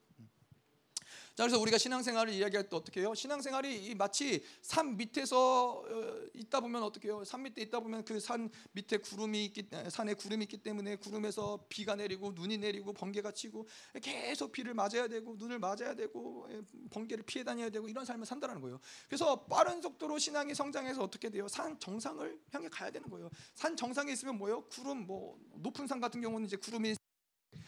자 1.34 1.42
그래서 1.42 1.58
우리가 1.60 1.78
신앙생활을 1.78 2.32
이야기할 2.32 2.68
때 2.68 2.76
어떻게 2.76 3.00
해요? 3.00 3.12
신앙생활이 3.12 3.94
마치 3.96 4.44
산 4.62 4.96
밑에서 4.96 5.82
어, 5.84 6.26
있다 6.32 6.60
보면 6.60 6.82
어떻게 6.84 7.08
해요? 7.08 7.24
산 7.24 7.42
밑에 7.42 7.60
있다 7.62 7.80
보면 7.80 8.04
그 8.04 8.20
산 8.20 8.48
밑에 8.72 8.98
구름이 8.98 9.44
있기 9.46 9.68
산에 9.90 10.14
구름이 10.14 10.44
있기 10.44 10.58
때문에 10.58 10.96
구름에서 10.96 11.66
비가 11.68 11.96
내리고 11.96 12.30
눈이 12.32 12.58
내리고 12.58 12.92
번개가 12.92 13.32
치고 13.32 13.66
계속 14.00 14.52
비를 14.52 14.74
맞아야 14.74 15.08
되고 15.08 15.34
눈을 15.36 15.58
맞아야 15.58 15.94
되고 15.94 16.46
예, 16.50 16.62
번개를 16.90 17.24
피해 17.24 17.44
다녀야 17.44 17.68
되고 17.68 17.88
이런 17.88 18.04
삶을 18.04 18.24
산다는 18.24 18.60
거예요. 18.60 18.78
그래서 19.08 19.44
빠른 19.46 19.82
속도로 19.82 20.18
신앙이 20.18 20.54
성장해서 20.54 21.02
어떻게 21.02 21.28
돼요? 21.28 21.48
산 21.48 21.78
정상을 21.80 22.38
향해 22.52 22.68
가야 22.68 22.90
되는 22.90 23.10
거예요. 23.10 23.28
산 23.54 23.76
정상에 23.76 24.12
있으면 24.12 24.38
뭐예요? 24.38 24.62
구름 24.68 25.06
뭐 25.06 25.38
높은 25.56 25.86
산 25.88 26.00
같은 26.00 26.20
경우는 26.20 26.46
이제 26.46 26.56
구름이 26.56 26.94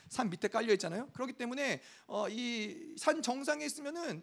산 0.09 0.31
밑에 0.31 0.49
깔려 0.49 0.73
있잖아요. 0.75 1.09
그렇기 1.13 1.33
때문에 1.35 1.81
어, 2.07 2.29
이 2.29 2.95
산 2.99 3.21
정상에 3.23 3.65
있으면은 3.65 4.23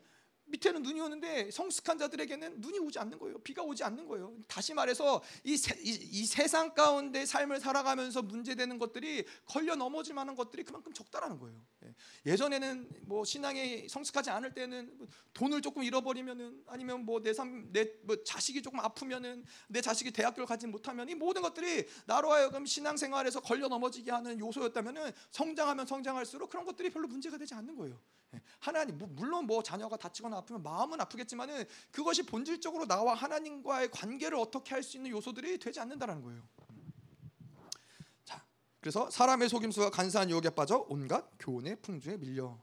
밑에는 0.54 0.84
눈이 0.84 1.02
오는데 1.02 1.50
성숙한 1.50 1.98
자들에게는 1.98 2.62
눈이 2.62 2.78
오지 2.80 3.00
않는 3.00 3.18
거예요. 3.18 3.40
비가 3.40 3.64
오지 3.64 3.84
않는 3.84 4.08
거예요. 4.08 4.36
다시 4.48 4.74
말해서 4.74 5.22
이, 5.44 5.58
세, 5.58 5.76
이, 5.82 5.90
이, 5.90 6.26
세상 6.26 6.74
가운데 6.76 7.26
삶을 7.26 7.60
살아가면서 7.60 8.22
문제되는 8.22 8.78
것들이 8.78 9.26
걸려 9.46 9.76
넘어질 9.76 10.14
만한 10.14 10.36
것들이 10.36 10.64
그만큼 10.64 10.94
적다라는 10.94 11.40
거예요. 11.40 11.60
예. 12.28 12.36
전에는 12.36 12.90
뭐 13.02 13.26
신앙이 13.26 13.90
성숙하지 13.90 14.30
않을 14.30 14.54
때는 14.54 15.08
돈을 15.34 15.62
조금 15.62 15.84
잃어버리면은 15.84 16.64
아니면 16.68 17.04
뭐 17.06 17.20
내 17.20 17.34
삶 17.34 17.72
내 17.72 17.86
뭐 18.04 18.22
자식이 18.24 18.62
조금 18.62 18.80
아프면은 18.80 19.44
내 19.68 19.82
자식이 19.82 20.12
대학교를 20.12 20.46
가지 20.46 20.68
못하면 20.68 21.10
이 21.10 21.16
모든 21.16 21.42
것들이 21.42 21.88
나로 22.06 22.32
하여금 22.32 22.66
신앙생활에서 22.66 23.42
걸려 23.42 23.68
넘어지게 23.68 24.12
하는 24.12 24.40
요소였다면은 24.40 25.12
성장하면 25.32 25.86
성장할수록 25.88 26.50
그런 26.50 26.66
것들이 26.66 26.90
별로 26.92 27.08
문제가 27.08 27.38
되지 27.38 27.54
않는 27.56 27.76
거예요. 27.76 28.00
예. 28.34 28.42
하나님 28.60 28.98
물론 28.98 29.46
뭐 29.46 29.64
자녀가 29.64 29.98
다치거나 29.98 30.38
아프면 30.38 30.62
마음은 30.64 31.00
아프겠지만은 31.02 31.66
그것이 31.92 32.24
본질적으로 32.24 32.86
나와 32.86 33.14
하나님과의 33.14 33.92
관계를 33.92 34.38
어떻게 34.38 34.76
할 34.76 34.84
수 34.84 34.98
있는 34.98 35.12
요소들이 35.12 35.58
되지 35.60 35.80
않는다라는 35.80 36.22
거예요. 36.22 36.42
자, 38.26 38.44
그래서 38.82 39.10
사람의 39.10 39.48
속임수가 39.48 39.92
간사한 39.92 40.30
유혹에 40.30 40.50
빠져 40.50 40.86
온갖 40.90 41.26
교훈의 41.40 41.78
풍조에 41.82 42.18
밀려. 42.18 42.60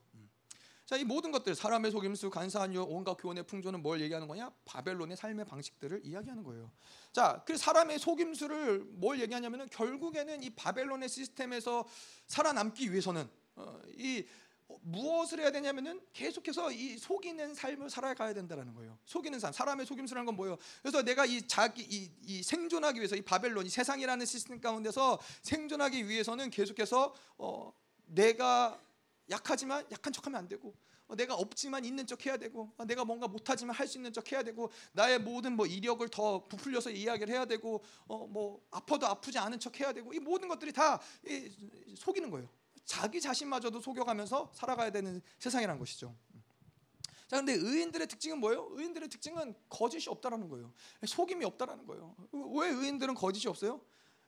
자, 0.90 0.96
이 0.96 1.04
모든 1.04 1.30
것들 1.30 1.54
사람의 1.54 1.92
속임수, 1.92 2.30
간사한 2.30 2.74
유, 2.74 2.82
온갖 2.82 3.14
교훈의 3.14 3.44
풍조는 3.44 3.80
뭘 3.80 4.00
얘기하는 4.00 4.26
거냐? 4.26 4.50
바벨론의 4.64 5.16
삶의 5.16 5.44
방식들을 5.44 6.04
이야기하는 6.04 6.42
거예요. 6.42 6.68
자, 7.12 7.44
그 7.46 7.56
사람의 7.56 8.00
속임수를 8.00 8.86
뭘 8.94 9.20
얘기하냐면은 9.20 9.68
결국에는 9.68 10.42
이 10.42 10.50
바벨론의 10.50 11.08
시스템에서 11.08 11.86
살아남기 12.26 12.90
위해서는 12.90 13.30
어, 13.54 13.80
이 13.96 14.26
무엇을 14.82 15.40
해야 15.40 15.50
되냐면은 15.50 16.00
계속해서 16.12 16.72
이 16.72 16.96
속이는 16.98 17.54
삶을 17.54 17.90
살아가야 17.90 18.34
된다라는 18.34 18.74
거예요. 18.74 18.98
속이는 19.06 19.38
삶, 19.38 19.52
사람의 19.52 19.86
속임수라는 19.86 20.26
건 20.26 20.36
뭐예요? 20.36 20.58
그래서 20.82 21.02
내가 21.02 21.24
이 21.26 21.46
자기 21.46 21.82
이, 21.82 22.10
이 22.22 22.42
생존하기 22.42 22.98
위해서 22.98 23.16
이 23.16 23.22
바벨론, 23.22 23.66
이 23.66 23.68
세상이라는 23.68 24.26
시스템 24.26 24.60
가운데서 24.60 25.18
생존하기 25.42 26.08
위해서는 26.08 26.50
계속해서 26.50 27.14
어, 27.38 27.72
내가 28.06 28.80
약하지만 29.30 29.86
약한 29.92 30.12
척하면 30.12 30.38
안 30.38 30.48
되고 30.48 30.74
어, 31.10 31.16
내가 31.16 31.34
없지만 31.34 31.84
있는 31.84 32.06
척 32.06 32.24
해야 32.24 32.36
되고 32.36 32.72
어, 32.76 32.84
내가 32.84 33.04
뭔가 33.04 33.26
못하지만 33.26 33.74
할 33.74 33.88
수 33.88 33.98
있는 33.98 34.12
척 34.12 34.30
해야 34.30 34.42
되고 34.44 34.70
나의 34.92 35.18
모든 35.18 35.56
뭐 35.56 35.66
이력을 35.66 36.06
더 36.08 36.46
부풀려서 36.46 36.90
이야기를 36.90 37.34
해야 37.34 37.44
되고 37.44 37.82
어, 38.06 38.26
뭐 38.28 38.64
아파도 38.70 39.06
아프지 39.06 39.38
않은 39.38 39.58
척 39.58 39.80
해야 39.80 39.92
되고 39.92 40.12
이 40.12 40.20
모든 40.20 40.48
것들이 40.48 40.72
다 40.72 41.00
이, 41.26 41.50
속이는 41.96 42.30
거예요. 42.30 42.48
자기 42.90 43.20
자신마저도 43.20 43.80
속여가면서 43.80 44.50
살아가야 44.52 44.90
되는 44.90 45.22
세상이라는 45.38 45.78
것이죠. 45.78 46.12
자, 47.28 47.36
근데 47.36 47.52
의인들의 47.52 48.08
특징은 48.08 48.40
뭐예요? 48.40 48.66
의인들의 48.72 49.08
특징은 49.08 49.54
거짓이 49.68 50.08
없다라는 50.08 50.48
거예요. 50.48 50.72
속임이 51.06 51.44
없다라는 51.44 51.86
거예요. 51.86 52.16
왜 52.32 52.68
의인들은 52.68 53.14
거짓이 53.14 53.48
없어요? 53.48 53.80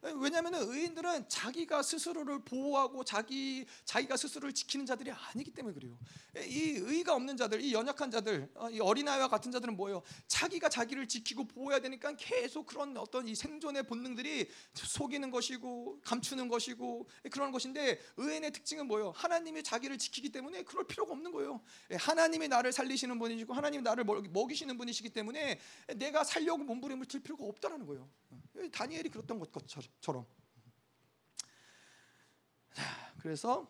왜냐하면 0.02 0.54
의인들은 0.54 1.28
자기가 1.28 1.82
스스로를 1.82 2.40
보호하고 2.40 3.04
자기 3.04 3.64
자기가 3.84 4.16
스스로를 4.16 4.52
지키는 4.52 4.84
자들이 4.84 5.12
아니기 5.12 5.52
때문에 5.52 5.74
그래요. 5.74 5.96
이 6.44 6.72
의가 6.76 7.14
없는 7.14 7.36
자들, 7.36 7.60
이 7.60 7.72
연약한 7.72 8.10
자들, 8.10 8.50
어, 8.54 8.68
이 8.70 8.80
어린아이와 8.80 9.28
같은 9.28 9.52
자들은 9.52 9.76
뭐예요? 9.76 10.02
자기가 10.26 10.68
자기를 10.68 11.06
지키고 11.06 11.46
보호해야 11.46 11.78
되니까 11.80 12.16
계속 12.16 12.66
그런 12.66 12.96
어떤 12.96 13.28
이 13.28 13.34
생존의 13.36 13.84
본능들이 13.84 14.48
속이는 14.74 15.30
것이고 15.30 16.00
감추는 16.02 16.48
것이고 16.48 17.08
그런 17.30 17.52
것인데 17.52 18.00
의인의 18.16 18.50
특징은 18.50 18.88
뭐예요? 18.88 19.12
하나님이 19.12 19.62
자기를 19.62 19.98
지키기 19.98 20.30
때문에 20.30 20.64
그럴 20.64 20.84
필요가 20.84 21.12
없는 21.12 21.30
거예요. 21.30 21.62
하나님이 21.96 22.48
나를 22.48 22.72
살리시는 22.72 23.20
분이시고 23.20 23.54
하나님이 23.54 23.84
나를 23.84 24.04
먹이시는 24.04 24.76
분이시기 24.76 25.10
때문에 25.10 25.60
내가 25.96 26.24
살려고 26.24 26.64
몸부림을 26.64 27.06
들 27.06 27.20
필요가 27.20 27.44
없다라는 27.44 27.86
거예요. 27.86 28.10
다니엘이 28.72 29.10
그랬던 29.10 29.38
것처럼. 29.38 29.91
그래서 33.22 33.66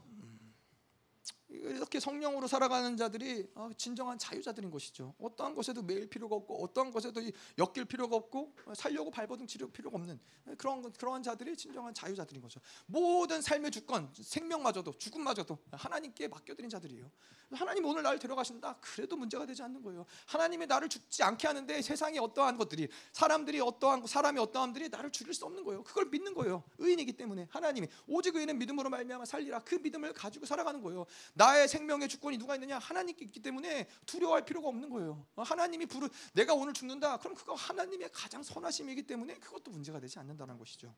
이렇게 1.53 2.01
성령으로 2.01 2.47
살아가는 2.47 2.97
자들이 2.97 3.51
어, 3.55 3.71
진정한 3.77 4.19
자유자들인 4.19 4.71
것이죠. 4.71 5.15
어떠한 5.19 5.55
것에도 5.55 5.83
매일 5.83 6.09
필요가 6.09 6.37
없고 6.37 6.65
어떠한 6.65 6.91
것에도 6.91 7.21
엮일 7.59 7.85
필요가 7.85 8.17
없고 8.17 8.55
어, 8.67 8.75
살려고 8.75 9.11
발버둥 9.11 9.47
치려 9.47 9.67
필요가 9.71 9.99
없는 9.99 10.19
그런 10.57 10.91
그러한 10.93 11.23
자들이 11.23 11.57
진정한 11.57 11.93
자유자들인 11.93 12.41
거죠. 12.41 12.61
모든 12.87 13.43
삶의 13.43 13.71
주권, 13.71 14.11
생명마저도 14.15 14.93
죽음마저도 14.99 15.59
하나님께 15.73 16.29
맡겨드린 16.29 16.71
자들이에요. 16.71 17.11
하나님 17.55 17.85
오늘 17.85 18.03
나를 18.03 18.19
데려가신다. 18.19 18.79
그래도 18.81 19.17
문제가 19.17 19.45
되지 19.47 19.63
않는 19.63 19.83
거예요. 19.83 20.07
하나님이 20.27 20.67
나를 20.67 20.89
죽지 20.89 21.23
않게 21.23 21.47
하는데 21.47 21.83
세상에 21.83 22.19
어떠한 22.19 22.57
것들이 22.57 22.89
사람들이 23.13 23.61
어떠한 23.61 24.07
사람이 24.07 24.41
어떠함들이 24.41 24.89
나를 24.89 25.11
죽일 25.13 25.35
수 25.35 25.45
없는 25.45 25.65
거예요. 25.65 25.85
그걸 25.85 26.07
믿는 26.07 26.35
거예요. 26.35 26.65
의인이기 26.79 27.13
때문에 27.13 27.49
하나님이 27.51 27.89
오직 28.07 28.35
의인은 28.35 28.59
믿음으로 28.59 28.91
말미암아 28.91 29.25
살리라. 29.27 29.61
그 29.61 29.75
믿음을 29.77 30.13
가지고 30.13 30.47
살아가는 30.47 30.81
거예요. 30.83 31.05
나의 31.43 31.67
생명의 31.67 32.09
주권이 32.09 32.39
누가 32.39 32.55
있느냐? 32.55 32.79
하나님께 32.79 33.25
있기 33.25 33.43
때문에 33.43 33.89
두려워할 34.07 34.45
필요가 34.45 34.69
없는 34.69 34.89
거예요. 34.91 35.27
하나님이 35.35 35.87
부르 35.87 36.09
내가 36.35 36.55
오늘 36.55 36.73
죽는다. 36.73 37.17
그럼 37.19 37.35
그거 37.35 37.55
하나님의 37.55 38.11
가장 38.13 38.45
선하심이기 38.45 39.09
때문에 39.09 39.35
그것도 39.39 39.73
문제가 39.73 39.99
되지 39.99 40.21
않는다는 40.21 40.57
것이죠. 40.57 40.95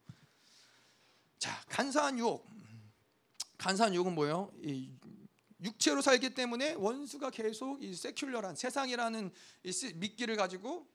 자, 1.39 1.65
간사한 1.71 2.19
유혹. 2.19 2.47
간사한 3.57 3.95
유혹은 3.95 4.15
뭐예요? 4.15 4.53
이 4.59 4.93
육체로 5.63 6.03
살기 6.03 6.35
때문에 6.35 6.75
원수가 6.75 7.31
계속 7.31 7.83
이 7.83 7.93
세큘러란 7.93 8.55
세상이라는 8.55 9.33
이 9.63 9.93
미끼를 9.95 10.37
가지고 10.37 10.87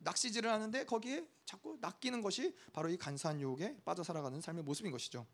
낚시질을 0.00 0.50
하는데 0.50 0.84
거기에 0.84 1.26
자꾸 1.46 1.78
낚이는 1.80 2.20
것이 2.20 2.54
바로 2.74 2.90
이 2.90 2.98
간사한 2.98 3.40
유혹에 3.40 3.78
빠져 3.82 4.02
살아가는 4.02 4.38
삶의 4.42 4.62
모습인 4.64 4.92
것이죠. 4.92 5.26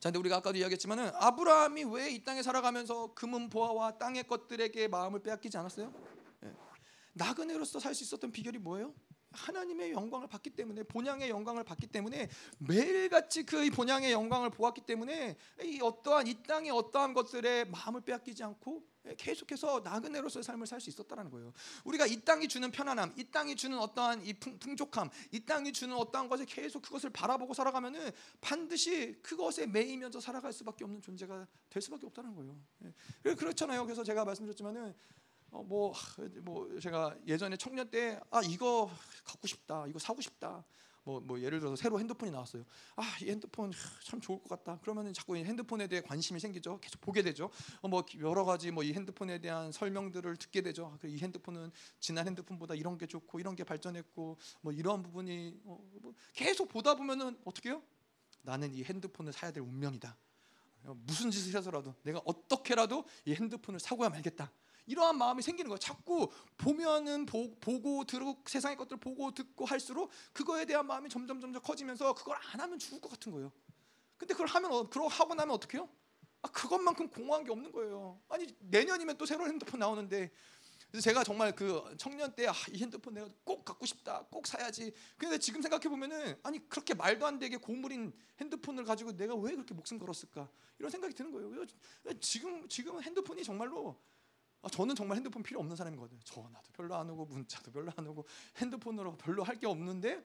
자, 0.00 0.08
근데 0.10 0.18
우리가 0.18 0.36
아까도 0.36 0.58
이야기했지만은 0.58 1.10
아브라함이 1.14 1.84
왜 1.84 2.10
이 2.14 2.22
땅에 2.22 2.42
살아가면서 2.42 3.14
금은 3.14 3.48
보화와 3.50 3.98
땅의 3.98 4.24
것들에게 4.24 4.88
마음을 4.88 5.20
빼앗기지 5.22 5.56
않았어요? 5.58 5.92
예. 6.44 6.52
나그네로서 7.14 7.80
살 7.80 7.94
수 7.94 8.04
있었던 8.04 8.30
비결이 8.32 8.58
뭐예요? 8.58 8.94
하나님의 9.32 9.90
영광을 9.92 10.28
받기 10.28 10.50
때문에 10.50 10.84
본향의 10.84 11.28
영광을 11.28 11.64
받기 11.64 11.88
때문에 11.88 12.28
매일같이 12.58 13.44
그 13.44 13.68
본향의 13.70 14.12
영광을 14.12 14.50
보았기 14.50 14.82
때문에 14.82 15.36
이 15.62 15.80
어떠한 15.82 16.28
이 16.28 16.40
땅의 16.44 16.70
어떠한 16.70 17.14
것들에 17.14 17.64
마음을 17.64 18.00
빼앗기지 18.02 18.44
않고 18.44 18.84
계속해서 19.18 19.80
나그네로서의 19.84 20.42
삶을 20.42 20.66
살 20.66 20.80
수 20.80 20.90
있었다는 20.90 21.30
거예요. 21.30 21.52
우리가 21.84 22.06
이 22.06 22.20
땅이 22.20 22.48
주는 22.48 22.70
편안함, 22.70 23.14
이 23.16 23.24
땅이 23.24 23.56
주는 23.56 23.78
어떠한 23.78 24.24
이 24.26 24.32
풍족함, 24.34 25.10
이 25.30 25.40
땅이 25.40 25.72
주는 25.72 25.94
어떠한 25.96 26.28
것을 26.28 26.46
계속 26.46 26.82
그것을 26.82 27.10
바라보고 27.10 27.54
살아가면은 27.54 28.10
반드시 28.40 29.18
그것에 29.22 29.66
매이면서 29.66 30.20
살아갈 30.20 30.52
수밖에 30.52 30.84
없는 30.84 31.00
존재가 31.02 31.46
될 31.70 31.82
수밖에 31.82 32.06
없다는 32.06 32.34
거예요. 32.34 32.56
예. 33.26 33.34
그렇잖아요. 33.34 33.84
그래서 33.84 34.02
제가 34.04 34.24
말씀드렸지만은 34.24 34.94
어, 35.50 35.62
뭐, 35.62 35.94
뭐 36.42 36.80
제가 36.80 37.16
예전에 37.26 37.56
청년 37.56 37.88
때 37.88 38.18
아 38.30 38.40
이거 38.42 38.90
갖고 39.24 39.46
싶다, 39.46 39.86
이거 39.86 39.98
사고 39.98 40.20
싶다. 40.20 40.64
뭐, 41.04 41.20
뭐 41.20 41.40
예를 41.40 41.60
들어서 41.60 41.76
새로 41.76 42.00
핸드폰이 42.00 42.30
나왔어요. 42.30 42.64
아, 42.96 43.02
이 43.22 43.30
핸드폰 43.30 43.70
참 44.04 44.20
좋을 44.20 44.40
것 44.42 44.48
같다. 44.48 44.78
그러면 44.82 45.12
자꾸 45.12 45.36
이 45.36 45.44
핸드폰에 45.44 45.86
대해 45.86 46.00
관심이 46.00 46.40
생기죠. 46.40 46.80
계속 46.80 47.00
보게 47.00 47.22
되죠. 47.22 47.50
어, 47.82 47.88
뭐 47.88 48.04
여러 48.20 48.44
가지 48.44 48.70
뭐 48.70 48.84
이 48.84 48.92
핸드폰에 48.92 49.38
대한 49.38 49.72
설명들을 49.72 50.36
듣게 50.36 50.60
되죠. 50.62 50.96
아, 51.02 51.06
이 51.06 51.18
핸드폰은 51.18 51.70
지난 52.00 52.26
핸드폰보다 52.26 52.74
이런 52.74 52.98
게 52.98 53.06
좋고 53.06 53.40
이런 53.40 53.54
게 53.56 53.64
발전했고 53.64 54.38
뭐 54.60 54.72
이러한 54.72 55.02
부분이 55.02 55.60
어, 55.64 55.78
뭐 56.02 56.14
계속 56.34 56.68
보다 56.68 56.94
보면은 56.94 57.38
어떻게요? 57.44 57.82
나는 58.42 58.74
이 58.74 58.84
핸드폰을 58.84 59.32
사야 59.32 59.50
될 59.52 59.62
운명이다. 59.62 60.16
어, 60.84 60.94
무슨 61.06 61.30
짓을 61.30 61.56
해서라도 61.56 61.94
내가 62.02 62.20
어떻게라도 62.26 63.04
이 63.24 63.34
핸드폰을 63.34 63.80
사고야 63.80 64.10
말겠다. 64.10 64.52
이러한 64.86 65.16
마음이 65.16 65.42
생기는 65.42 65.68
거예요. 65.68 65.78
자꾸 65.78 66.30
보면은 66.56 67.26
보, 67.26 67.54
고 67.54 68.04
들고 68.04 68.42
세상의 68.46 68.76
것들 68.76 68.98
보고 68.98 69.30
듣고 69.32 69.64
할수록 69.64 70.10
그거에 70.32 70.64
대한 70.64 70.86
마음이 70.86 71.08
점점 71.08 71.40
점점 71.40 71.62
커지면서 71.62 72.14
그걸 72.14 72.36
안 72.52 72.60
하면 72.60 72.78
죽을 72.78 73.00
것 73.00 73.10
같은 73.10 73.32
거예요. 73.32 73.50
근데 74.16 74.34
그걸 74.34 74.46
하면 74.48 74.72
어, 74.72 74.88
그러 74.88 75.06
하고 75.06 75.34
나면 75.34 75.54
어떡해요? 75.54 75.88
아, 76.42 76.48
그것만큼 76.48 77.08
공허한 77.08 77.44
게 77.44 77.50
없는 77.50 77.72
거예요. 77.72 78.20
아니 78.28 78.46
내년이면 78.60 79.16
또 79.16 79.24
새로운 79.26 79.48
핸드폰 79.50 79.80
나오는데 79.80 80.30
그래서 80.90 81.10
제가 81.10 81.24
정말 81.24 81.52
그 81.52 81.82
청년 81.98 82.32
때이 82.34 82.46
아, 82.46 82.52
핸드폰 82.74 83.14
내가 83.14 83.28
꼭 83.42 83.64
갖고 83.64 83.84
싶다, 83.84 84.24
꼭 84.30 84.46
사야지. 84.46 84.92
근데 85.16 85.38
지금 85.38 85.60
생각해 85.60 85.88
보면은 85.88 86.38
아니 86.42 86.68
그렇게 86.68 86.94
말도 86.94 87.26
안 87.26 87.38
되게 87.38 87.56
고물인 87.56 88.12
핸드폰을 88.40 88.84
가지고 88.84 89.16
내가 89.16 89.34
왜 89.34 89.52
그렇게 89.52 89.74
목숨 89.74 89.98
걸었을까 89.98 90.48
이런 90.78 90.90
생각이 90.90 91.14
드는 91.14 91.32
거예요. 91.32 91.64
지금 92.20 92.68
지금 92.68 93.02
핸드폰이 93.02 93.42
정말로 93.42 93.98
아, 94.64 94.68
저는 94.68 94.94
정말 94.94 95.16
핸드폰 95.16 95.42
필요 95.42 95.60
없는 95.60 95.76
사람이거든요. 95.76 96.20
전화도 96.24 96.72
별로 96.72 96.94
안 96.96 97.08
오고 97.10 97.26
문자도 97.26 97.70
별로 97.70 97.92
안 97.96 98.06
오고 98.06 98.26
핸드폰으로 98.56 99.16
별로 99.18 99.42
할 99.44 99.58
게 99.58 99.66
없는데 99.66 100.24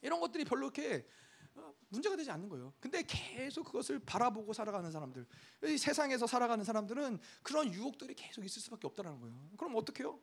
이런 0.00 0.20
것들이 0.20 0.44
별로 0.44 0.66
이렇게 0.66 1.06
어, 1.54 1.74
문제가 1.88 2.14
되지 2.16 2.30
않는 2.30 2.48
거예요. 2.48 2.72
근데 2.78 3.02
계속 3.02 3.64
그것을 3.64 3.98
바라보고 3.98 4.52
살아가는 4.52 4.90
사람들, 4.92 5.26
이 5.64 5.76
세상에서 5.76 6.26
살아가는 6.28 6.64
사람들은 6.64 7.18
그런 7.42 7.74
유혹들이 7.74 8.14
계속 8.14 8.44
있을 8.44 8.62
수밖에 8.62 8.86
없다는 8.86 9.18
거예요. 9.20 9.34
그럼 9.56 9.74
어떻게 9.74 10.04
해요? 10.04 10.20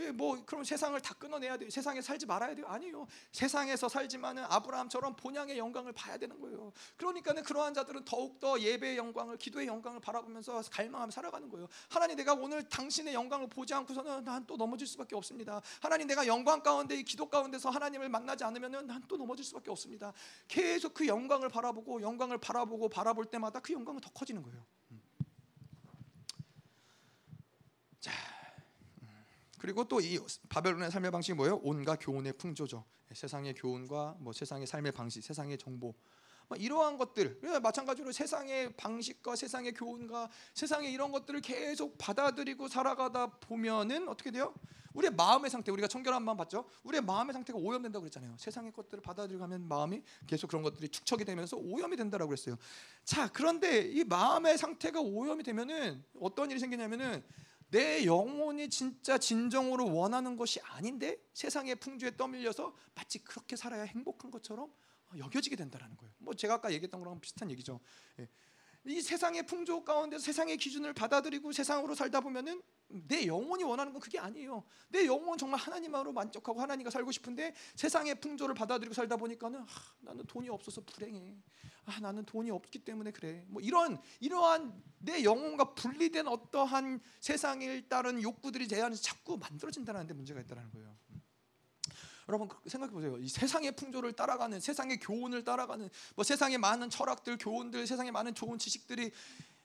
예, 0.00 0.12
뭐 0.12 0.40
그럼 0.46 0.62
세상을 0.62 1.00
다 1.00 1.12
끊어내야 1.14 1.56
돼요? 1.56 1.68
세상에 1.70 2.00
살지 2.00 2.24
말아야 2.26 2.54
돼요? 2.54 2.66
아니요. 2.68 3.06
세상에서 3.32 3.88
살지만은 3.88 4.44
아브라함처럼 4.44 5.16
본향의 5.16 5.58
영광을 5.58 5.92
봐야 5.92 6.16
되는 6.16 6.40
거예요. 6.40 6.72
그러니까는 6.96 7.42
그러한 7.42 7.74
자들은 7.74 8.04
더욱 8.04 8.38
더 8.38 8.60
예배의 8.60 8.96
영광을, 8.96 9.36
기도의 9.36 9.66
영광을 9.66 9.98
바라보면서 10.00 10.62
갈망하며 10.70 11.10
살아가는 11.10 11.48
거예요. 11.48 11.66
하나님 11.88 12.16
내가 12.16 12.34
오늘 12.34 12.68
당신의 12.68 13.12
영광을 13.14 13.48
보지 13.48 13.74
않고서는 13.74 14.24
난 14.24 14.38
또 14.46 14.56
넘어질 14.56 14.86
수밖에 14.86 15.16
없습니다. 15.16 15.60
하나님 15.80 16.06
내가 16.06 16.26
영광 16.26 16.62
가운데 16.62 16.94
이 16.94 17.02
기도 17.02 17.28
가운데서 17.28 17.68
하나님을 17.70 18.08
만나지 18.08 18.44
않으면은 18.44 18.86
난 18.86 19.02
또 19.08 19.16
넘어질 19.16 19.44
수밖에 19.44 19.70
없습니다. 19.70 20.12
계속 20.46 20.92
그 20.94 21.06
영광을 21.06 21.48
바라보고 21.48 22.02
영광을 22.02 22.38
바라보고 22.38 22.88
바라볼 22.88 23.24
때마다 23.26 23.58
그 23.60 23.72
영광은 23.72 24.00
더 24.00 24.10
커지는 24.10 24.42
거예요. 24.42 24.64
음. 24.90 25.02
자. 28.00 28.12
그리고 29.58 29.84
또 29.84 30.00
이 30.00 30.18
바벨론의 30.48 30.90
삶의 30.90 31.10
방식이 31.10 31.34
뭐예요? 31.34 31.60
온갖 31.62 31.98
교훈의 32.00 32.34
풍조죠. 32.34 32.84
세상의 33.12 33.54
교훈과 33.54 34.16
뭐 34.20 34.32
세상의 34.32 34.66
삶의 34.66 34.92
방식, 34.92 35.22
세상의 35.22 35.58
정보, 35.58 35.94
뭐 36.48 36.56
이러한 36.56 36.96
것들 36.96 37.40
마찬가지로 37.62 38.12
세상의 38.12 38.74
방식과 38.76 39.36
세상의 39.36 39.74
교훈과 39.74 40.30
세상의 40.54 40.92
이런 40.92 41.12
것들을 41.12 41.40
계속 41.42 41.98
받아들이고 41.98 42.68
살아가다 42.68 43.26
보면은 43.40 44.08
어떻게 44.08 44.30
돼요? 44.30 44.54
우리의 44.94 45.12
마음의 45.12 45.50
상태 45.50 45.70
우리가 45.70 45.86
청결한 45.86 46.24
마음 46.24 46.36
봤죠? 46.38 46.64
우리의 46.82 47.02
마음의 47.02 47.32
상태가 47.32 47.58
오염된다고 47.58 48.02
그랬잖아요. 48.02 48.34
세상의 48.38 48.72
것들을 48.72 49.02
받아들이고 49.02 49.42
하면 49.44 49.68
마음이 49.68 50.02
계속 50.26 50.48
그런 50.48 50.62
것들이 50.62 50.88
축적이 50.88 51.24
되면서 51.24 51.56
오염이 51.56 51.96
된다라고 51.96 52.30
그랬어요. 52.30 52.56
자, 53.04 53.28
그런데 53.32 53.82
이 53.82 54.02
마음의 54.04 54.58
상태가 54.58 55.00
오염이 55.00 55.42
되면은 55.42 56.02
어떤 56.20 56.50
일이 56.50 56.58
생기냐면은 56.58 57.22
내 57.70 58.04
영혼이 58.04 58.70
진짜 58.70 59.18
진정으로 59.18 59.92
원하는 59.94 60.36
것이 60.36 60.60
아닌데 60.60 61.18
세상의 61.34 61.76
풍조에 61.76 62.16
떠밀려서 62.16 62.74
마치 62.94 63.18
그렇게 63.18 63.56
살아야 63.56 63.82
행복한 63.82 64.30
것처럼 64.30 64.72
여겨지게 65.16 65.56
된다라는 65.56 65.96
거예요. 65.96 66.14
뭐 66.18 66.34
제가 66.34 66.54
아까 66.54 66.72
얘기했던 66.72 67.00
거랑 67.00 67.20
비슷한 67.20 67.50
얘기죠. 67.50 67.80
예. 68.86 68.92
이 68.92 69.00
세상의 69.00 69.44
풍조 69.44 69.84
가운데 69.84 70.18
세상의 70.18 70.56
기준을 70.56 70.92
받아들이고 70.92 71.52
세상으로 71.52 71.94
살다 71.94 72.20
보면은 72.20 72.62
내 72.88 73.26
영혼이 73.26 73.64
원하는 73.64 73.92
건 73.92 74.00
그게 74.00 74.18
아니에요. 74.18 74.64
내 74.88 75.06
영혼 75.06 75.36
정말 75.36 75.60
하나님으로 75.60 76.12
만족하고 76.12 76.60
하나님과 76.60 76.90
살고 76.90 77.12
싶은데 77.12 77.54
세상의 77.76 78.20
풍조를 78.20 78.54
받아들이고 78.54 78.94
살다 78.94 79.16
보니까는 79.16 79.60
아, 79.60 79.66
나는 80.00 80.24
돈이 80.24 80.48
없어서 80.48 80.80
불행해. 80.80 81.36
아, 81.84 82.00
나는 82.00 82.24
돈이 82.24 82.50
없기 82.50 82.80
때문에 82.80 83.10
그래. 83.10 83.44
뭐 83.48 83.60
이런 83.60 84.00
이러한 84.20 84.82
내 84.98 85.22
영혼과 85.22 85.74
분리된 85.74 86.26
어떠한 86.26 87.00
세상에 87.20 87.82
따른 87.88 88.22
욕구들이 88.22 88.68
제 88.68 88.80
안에서 88.80 89.02
자꾸 89.02 89.36
만들어진다는 89.36 90.06
데 90.06 90.14
문제가 90.14 90.40
있다는 90.40 90.70
거예요. 90.70 90.96
여러분 92.28 92.48
생각해 92.66 92.92
보세요. 92.92 93.16
이 93.18 93.28
세상의 93.28 93.72
풍조를 93.72 94.12
따라가는 94.12 94.60
세상의 94.60 94.98
교훈을 95.00 95.44
따라가는 95.44 95.88
뭐 96.14 96.24
세상의 96.24 96.58
많은 96.58 96.90
철학들, 96.90 97.38
교훈들, 97.38 97.86
세상의 97.86 98.12
많은 98.12 98.34
좋은 98.34 98.58
지식들이 98.58 99.10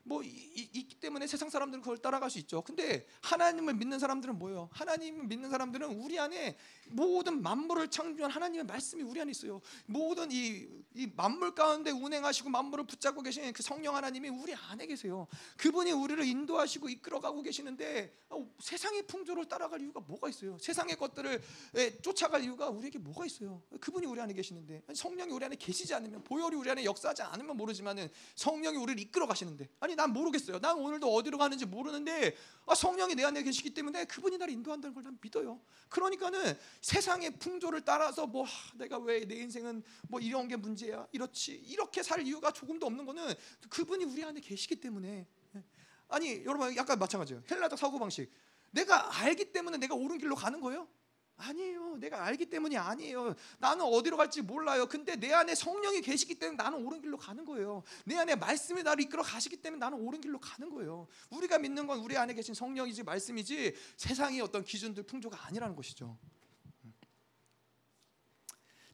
뭐 0.05 0.21
이, 0.21 0.27
이, 0.27 0.69
있기 0.73 0.95
때문에 0.95 1.27
세상 1.27 1.49
사람들은 1.49 1.81
그걸 1.81 1.97
따라갈 1.97 2.29
수 2.29 2.37
있죠. 2.39 2.61
근데 2.61 3.05
하나님을 3.21 3.73
믿는 3.75 3.99
사람들은 3.99 4.37
뭐예요? 4.37 4.69
하나님을 4.73 5.25
믿는 5.27 5.49
사람들은 5.49 5.87
우리 6.01 6.19
안에 6.19 6.57
모든 6.89 7.41
만물을 7.41 7.89
창조한 7.89 8.29
하나님의 8.29 8.65
말씀이 8.65 9.01
우리 9.01 9.21
안에 9.21 9.31
있어요. 9.31 9.61
모든 9.85 10.29
이, 10.31 10.67
이 10.95 11.07
만물 11.15 11.55
가운데 11.55 11.91
운행하시고 11.91 12.49
만물을 12.49 12.85
붙잡고 12.85 13.21
계신 13.21 13.51
그 13.53 13.63
성령 13.63 13.95
하나님이 13.95 14.27
우리 14.29 14.53
안에 14.53 14.85
계세요. 14.87 15.27
그분이 15.57 15.91
우리를 15.91 16.23
인도하시고 16.25 16.89
이끌어가고 16.89 17.41
계시는데 17.41 18.13
어, 18.29 18.45
세상의 18.59 19.07
풍조를 19.07 19.45
따라갈 19.45 19.81
이유가 19.81 20.01
뭐가 20.01 20.27
있어요? 20.27 20.57
세상의 20.59 20.97
것들을 20.97 21.41
예, 21.77 22.01
쫓아갈 22.01 22.43
이유가 22.43 22.69
우리에게 22.69 22.99
뭐가 22.99 23.25
있어요? 23.25 23.61
그분이 23.79 24.05
우리 24.05 24.19
안에 24.19 24.33
계시는데 24.33 24.83
성령이 24.93 25.31
우리 25.31 25.45
안에 25.45 25.55
계시지 25.55 25.93
않으면 25.93 26.23
보혈이 26.23 26.55
우리 26.57 26.69
안에 26.69 26.83
역사하지 26.83 27.21
않으면 27.21 27.55
모르지만은 27.55 28.09
성령이 28.35 28.77
우리를 28.77 28.99
이끌어 28.99 29.27
가시는데 29.27 29.69
아니 29.79 29.92
아니 29.93 29.95
난 29.95 30.11
모르겠어요. 30.11 30.59
난 30.59 30.75
오늘도 30.77 31.07
어디로 31.13 31.37
가는지 31.37 31.65
모르는데 31.65 32.35
아, 32.65 32.73
성령이 32.73 33.13
내 33.15 33.23
안에 33.23 33.43
계시기 33.43 33.73
때문에 33.73 34.05
그분이 34.05 34.37
나를 34.39 34.53
인도한다는 34.53 34.93
걸 34.93 35.03
난 35.03 35.17
믿어요. 35.21 35.59
그러니까는 35.89 36.57
세상의 36.81 37.37
풍조를 37.37 37.81
따라서 37.81 38.25
뭐 38.25 38.45
아, 38.45 38.49
내가 38.75 38.97
왜 38.97 39.23
내 39.25 39.35
인생은 39.35 39.83
뭐 40.09 40.19
이런 40.19 40.47
게 40.47 40.55
문제야 40.55 41.05
이렇지 41.11 41.53
이렇게 41.67 42.01
살 42.01 42.25
이유가 42.25 42.51
조금도 42.51 42.85
없는 42.87 43.05
거는 43.05 43.33
그분이 43.69 44.05
우리 44.05 44.23
안에 44.23 44.39
계시기 44.39 44.77
때문에 44.77 45.27
예. 45.55 45.63
아니 46.07 46.43
여러분 46.45 46.75
약간 46.75 46.97
마찬가지예요. 46.97 47.43
헬라적 47.49 47.77
사고 47.77 47.99
방식 47.99 48.31
내가 48.71 49.19
알기 49.21 49.51
때문에 49.51 49.77
내가 49.77 49.93
옳은 49.93 50.17
길로 50.17 50.35
가는 50.35 50.59
거예요. 50.59 50.87
아니에요. 51.43 51.97
내가 51.97 52.23
알기 52.23 52.45
때문이 52.45 52.77
아니에요. 52.77 53.35
나는 53.59 53.85
어디로 53.85 54.17
갈지 54.17 54.41
몰라요. 54.41 54.87
근데 54.87 55.15
내 55.15 55.31
안에 55.33 55.55
성령이 55.55 56.01
계시기 56.01 56.35
때문에 56.35 56.61
나는 56.61 56.85
옳은 56.85 57.01
길로 57.01 57.17
가는 57.17 57.43
거예요. 57.45 57.83
내 58.05 58.17
안에 58.17 58.35
말씀이 58.35 58.83
나를 58.83 59.03
이끌어 59.03 59.23
가시기 59.23 59.57
때문에 59.57 59.79
나는 59.79 59.99
옳은 59.99 60.21
길로 60.21 60.39
가는 60.39 60.69
거예요. 60.69 61.07
우리가 61.29 61.57
믿는 61.59 61.87
건 61.87 61.99
우리 61.99 62.17
안에 62.17 62.33
계신 62.33 62.53
성령이지 62.53 63.03
말씀이지 63.03 63.75
세상의 63.97 64.41
어떤 64.41 64.63
기준들 64.63 65.03
풍조가 65.03 65.47
아니라는 65.47 65.75
것이죠. 65.75 66.17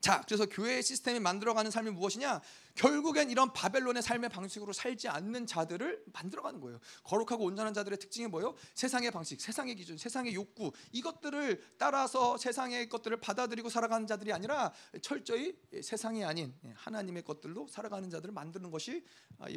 자, 0.01 0.21
그래서 0.25 0.45
교회의 0.45 0.81
시스템이 0.81 1.19
만들어가는 1.19 1.69
삶이 1.71 1.91
무엇이냐? 1.91 2.41
결국엔 2.75 3.29
이런 3.29 3.51
바벨론의 3.51 4.01
삶의 4.01 4.29
방식으로 4.29 4.71
살지 4.71 5.09
않는 5.09 5.45
자들을 5.45 6.05
만들어가는 6.13 6.61
거예요. 6.61 6.79
거룩하고 7.03 7.43
온전한 7.43 7.73
자들의 7.73 7.99
특징이 7.99 8.27
뭐예요? 8.27 8.55
세상의 8.75 9.11
방식, 9.11 9.41
세상의 9.41 9.75
기준, 9.75 9.97
세상의 9.97 10.33
욕구 10.33 10.71
이것들을 10.93 11.75
따라서 11.77 12.37
세상의 12.37 12.87
것들을 12.87 13.19
받아들이고 13.19 13.69
살아가는 13.69 14.07
자들이 14.07 14.31
아니라 14.31 14.71
철저히 15.01 15.57
세상이 15.81 16.23
아닌 16.23 16.53
하나님의 16.75 17.23
것들로 17.23 17.67
살아가는 17.67 18.09
자들을 18.09 18.33
만드는 18.33 18.71
것이 18.71 19.03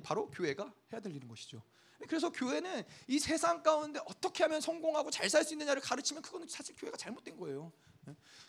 바로 0.02 0.28
교회가 0.30 0.72
해야 0.92 1.00
될 1.00 1.14
일인 1.14 1.28
것이죠. 1.28 1.62
그래서 2.08 2.32
교회는 2.32 2.82
이 3.06 3.20
세상 3.20 3.62
가운데 3.62 4.00
어떻게 4.06 4.42
하면 4.42 4.60
성공하고 4.60 5.12
잘 5.12 5.30
살 5.30 5.44
수 5.44 5.54
있느냐를 5.54 5.80
가르치면 5.80 6.22
그거는 6.22 6.48
사실 6.48 6.74
교회가 6.74 6.96
잘못된 6.96 7.36
거예요. 7.36 7.70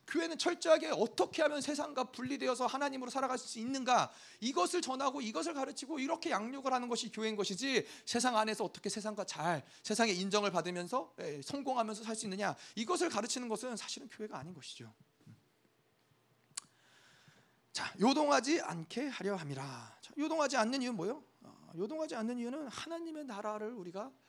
교회는 0.08 0.38
철저하게 0.38 0.90
어떻게 0.90 1.42
하면 1.44 1.62
세상과 1.62 2.06
분리되어서 2.12 2.66
하나님으로 2.66 3.10
살아갈 3.10 3.38
수 3.38 3.60
있는가 3.60 4.12
이것을 4.42 4.82
전하고 4.82 5.22
이것을 5.22 5.54
가르치고 5.54 6.00
이렇게 6.00 6.32
양육을 6.32 6.74
하는 6.74 6.90
것이 6.90 7.12
교회인 7.12 7.36
것이지 7.36 7.88
세상 8.06 8.38
안에서 8.38 8.64
어떻게 8.64 8.90
세상과 8.90 9.24
잘 9.26 9.64
세상의 9.84 10.18
인정을 10.20 10.52
받으면서 10.52 11.14
예, 11.20 11.42
성공하면서 11.42 12.04
살 12.04 12.16
수 12.16 12.26
있느냐 12.26 12.56
이것을 12.76 13.10
가르치는 13.10 13.50
것은 13.50 13.76
사실은 13.76 14.08
교회가 14.08 14.38
아닌 14.38 14.54
것이죠. 14.54 14.94
자, 17.72 17.92
요동하지 18.00 18.62
않게 18.62 19.08
하려 19.08 19.36
함이라. 19.36 19.98
자, 20.00 20.14
요동하지 20.16 20.58
않는 20.58 20.84
이유는 20.84 20.96
뭐예요? 20.96 21.24
어, 21.42 21.72
요동하지 21.76 22.16
않는 22.16 22.38
이유는 22.38 22.68
하나님의 22.68 23.26
나라를 23.26 23.74
우리가 23.74 24.06
음, 24.06 24.23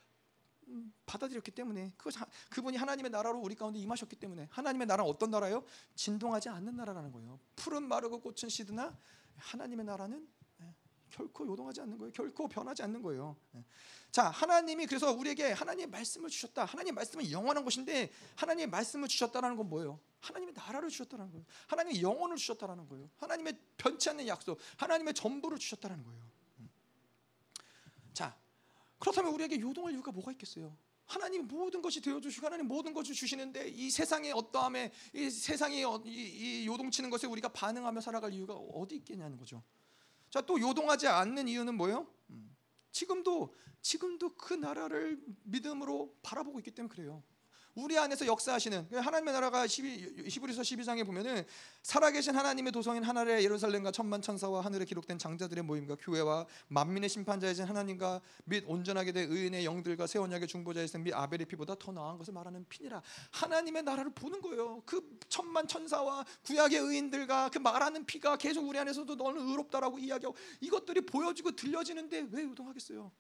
받아들였기 1.06 1.50
때문에 1.50 1.92
그 1.96 2.10
그분이 2.50 2.76
하나님의 2.76 3.10
나라로 3.10 3.38
우리 3.40 3.54
가운데 3.54 3.78
임하셨기 3.78 4.16
때문에 4.16 4.48
하나님의 4.50 4.86
나라는 4.86 5.10
어떤 5.10 5.30
나라요? 5.30 5.64
진동하지 5.94 6.48
않는 6.48 6.76
나라라는 6.76 7.12
거예요. 7.12 7.38
푸른 7.56 7.82
마르고 7.84 8.20
꽃은 8.20 8.48
시드나 8.48 8.96
하나님의 9.36 9.84
나라는 9.84 10.28
예, 10.60 10.74
결코 11.10 11.46
요동하지 11.46 11.80
않는 11.82 11.98
거예요. 11.98 12.12
결코 12.12 12.48
변하지 12.48 12.82
않는 12.82 13.02
거예요. 13.02 13.36
예. 13.56 13.64
자, 14.10 14.30
하나님이 14.30 14.86
그래서 14.86 15.12
우리에게 15.12 15.52
하나님의 15.52 15.88
말씀을 15.88 16.30
주셨다. 16.30 16.64
하나님의 16.64 16.92
말씀은 16.94 17.30
영원한 17.30 17.64
것인데 17.64 18.12
하나님의 18.36 18.68
말씀을 18.68 19.08
주셨다라는 19.08 19.56
건 19.56 19.68
뭐예요? 19.68 19.98
하나님의 20.20 20.54
나라를 20.54 20.88
주셨다는 20.88 21.30
거예요. 21.30 21.44
하나님의 21.66 22.00
영혼을 22.00 22.36
주셨다는 22.36 22.88
거예요. 22.88 23.10
하나님의 23.16 23.58
변치 23.76 24.08
않는 24.10 24.28
약속, 24.28 24.58
하나님의 24.76 25.14
전부를 25.14 25.58
주셨다는 25.58 26.02
거예요. 26.04 26.22
음. 26.60 26.70
자, 28.12 28.36
그렇다면 29.04 29.34
우리에게 29.34 29.60
요동할 29.60 29.92
이유가 29.92 30.10
뭐가 30.10 30.32
있겠어요? 30.32 30.74
하나님 31.04 31.46
모든 31.46 31.82
것이 31.82 32.00
되어 32.00 32.18
주시고 32.18 32.46
하나님 32.46 32.66
모든 32.66 32.94
것을 32.94 33.14
주시는데 33.14 33.68
이 33.68 33.90
세상의 33.90 34.32
어떠함에 34.32 34.90
이 35.12 35.28
세상이 35.28 35.84
어, 35.84 36.02
이, 36.06 36.62
이 36.62 36.66
요동치는 36.66 37.10
것에 37.10 37.26
우리가 37.26 37.50
반응하며 37.50 38.00
살아갈 38.00 38.32
이유가 38.32 38.54
어디 38.54 38.96
있겠냐는 38.96 39.36
거죠. 39.36 39.62
자, 40.30 40.40
또 40.40 40.58
요동하지 40.58 41.06
않는 41.06 41.48
이유는 41.48 41.74
뭐예요? 41.74 42.06
음, 42.30 42.56
지금도 42.92 43.54
지금도 43.82 44.36
그 44.36 44.54
나라를 44.54 45.22
믿음으로 45.42 46.16
바라보고 46.22 46.58
있기 46.60 46.70
때문에 46.70 46.90
그래요. 46.90 47.22
우리 47.74 47.98
안에서 47.98 48.26
역사하시는 48.26 48.88
그 48.88 48.96
하나님의 48.96 49.34
나라가 49.34 49.66
12, 49.66 50.28
히브리서 50.28 50.62
12장에 50.62 51.04
보면은 51.04 51.44
살아계신 51.82 52.36
하나님의 52.36 52.72
도성인 52.72 53.02
하늘의 53.02 53.42
예루살렘과 53.42 53.90
천만 53.90 54.22
천사와 54.22 54.60
하늘에 54.60 54.84
기록된 54.84 55.18
장자들의 55.18 55.64
모임과 55.64 55.96
교회와 55.98 56.46
만민의 56.68 57.08
심판자이신 57.08 57.64
하나님과 57.64 58.20
및 58.44 58.64
온전하게 58.68 59.10
된 59.10 59.30
의인의 59.30 59.64
영들과 59.64 60.06
새 60.06 60.20
언약의 60.20 60.46
중보자이신 60.46 61.02
및 61.02 61.14
아벨의 61.14 61.46
피보다 61.46 61.74
더 61.74 61.90
나은 61.90 62.16
것을 62.16 62.32
말하는 62.32 62.64
피니라 62.68 63.02
하나님의 63.32 63.82
나라를 63.82 64.12
보는 64.12 64.40
거예요. 64.40 64.80
그 64.86 65.18
천만 65.28 65.66
천사와 65.66 66.24
구약의 66.44 66.78
의인들과 66.78 67.50
그 67.50 67.58
말하는 67.58 68.06
피가 68.06 68.36
계속 68.36 68.68
우리 68.68 68.78
안에서도 68.78 69.12
너는 69.16 69.48
의롭다라고 69.48 69.98
이야기하고 69.98 70.36
이것들이 70.60 71.00
보여지고 71.00 71.56
들려지는데 71.56 72.28
왜 72.30 72.42
요동하겠어요? 72.44 73.10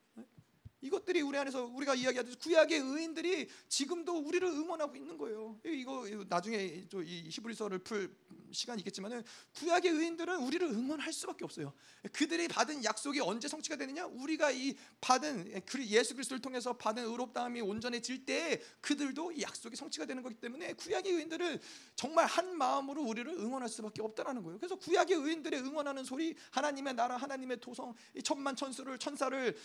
이것들이 0.84 1.22
우리 1.22 1.38
안에서 1.38 1.64
우리가 1.64 1.94
이야기하듯 1.94 2.38
구약의 2.40 2.78
의인들이 2.78 3.48
지금도 3.68 4.18
우리를 4.18 4.46
응원하고 4.46 4.94
있는 4.94 5.16
거예요. 5.16 5.58
이거 5.64 6.06
나중에 6.28 6.86
이 7.04 7.28
히브리서를 7.30 7.78
풀 7.78 8.14
시간이 8.52 8.82
있겠지만은 8.82 9.24
구약의 9.54 9.90
의인들은 9.90 10.36
우리를 10.42 10.68
응원할 10.68 11.12
수밖에 11.12 11.44
없어요. 11.44 11.72
그들이 12.12 12.46
받은 12.48 12.84
약속이 12.84 13.20
언제 13.20 13.48
성취가 13.48 13.76
되느냐? 13.76 14.06
우리가 14.06 14.50
이 14.52 14.74
받은 15.00 15.62
예수 15.88 16.14
그리스도를 16.14 16.40
통해서 16.40 16.74
받은 16.74 17.02
의롭다함이 17.02 17.62
온전해질 17.62 18.26
때 18.26 18.60
그들도 18.80 19.32
이 19.32 19.42
약속이 19.42 19.74
성취가 19.74 20.04
되는 20.06 20.22
거기 20.22 20.34
때문에 20.36 20.74
구약의 20.74 21.12
의인들은 21.12 21.60
정말 21.96 22.26
한 22.26 22.56
마음으로 22.56 23.02
우리를 23.02 23.32
응원할 23.32 23.68
수밖에 23.68 24.02
없다라는 24.02 24.42
거예요. 24.42 24.58
그래서 24.58 24.76
구약의 24.76 25.16
의인들의 25.16 25.60
응원하는 25.60 26.04
소리, 26.04 26.36
하나님의 26.50 26.94
나라, 26.94 27.16
하나님의 27.16 27.60
도성, 27.60 27.94
천만 28.22 28.54
천수를 28.54 28.98
천사를 28.98 29.56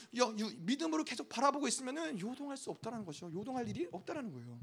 믿음으로 0.59 1.03
계속 1.09 1.27
바라보고 1.27 1.67
있으면은 1.67 2.19
요동할 2.19 2.55
수 2.55 2.69
없다라는 2.69 3.03
것이죠. 3.03 3.31
요동할 3.33 3.67
일이 3.67 3.87
없다라는 3.91 4.31
거예요. 4.31 4.59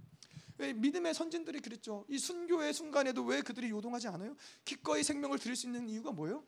왜 0.59 0.73
믿음의 0.73 1.13
선진들이 1.13 1.59
그랬죠. 1.59 2.07
이 2.09 2.19
순교의 2.19 2.73
순간에도 2.73 3.25
왜 3.25 3.43
그들이 3.43 3.69
요동하지 3.71 4.07
않아요? 4.07 4.37
기꺼이 4.65 5.03
생명을 5.03 5.41
드릴 5.41 5.57
수 5.57 5.67
있는 5.67 5.89
이유가 5.89 6.13
뭐예요? 6.13 6.45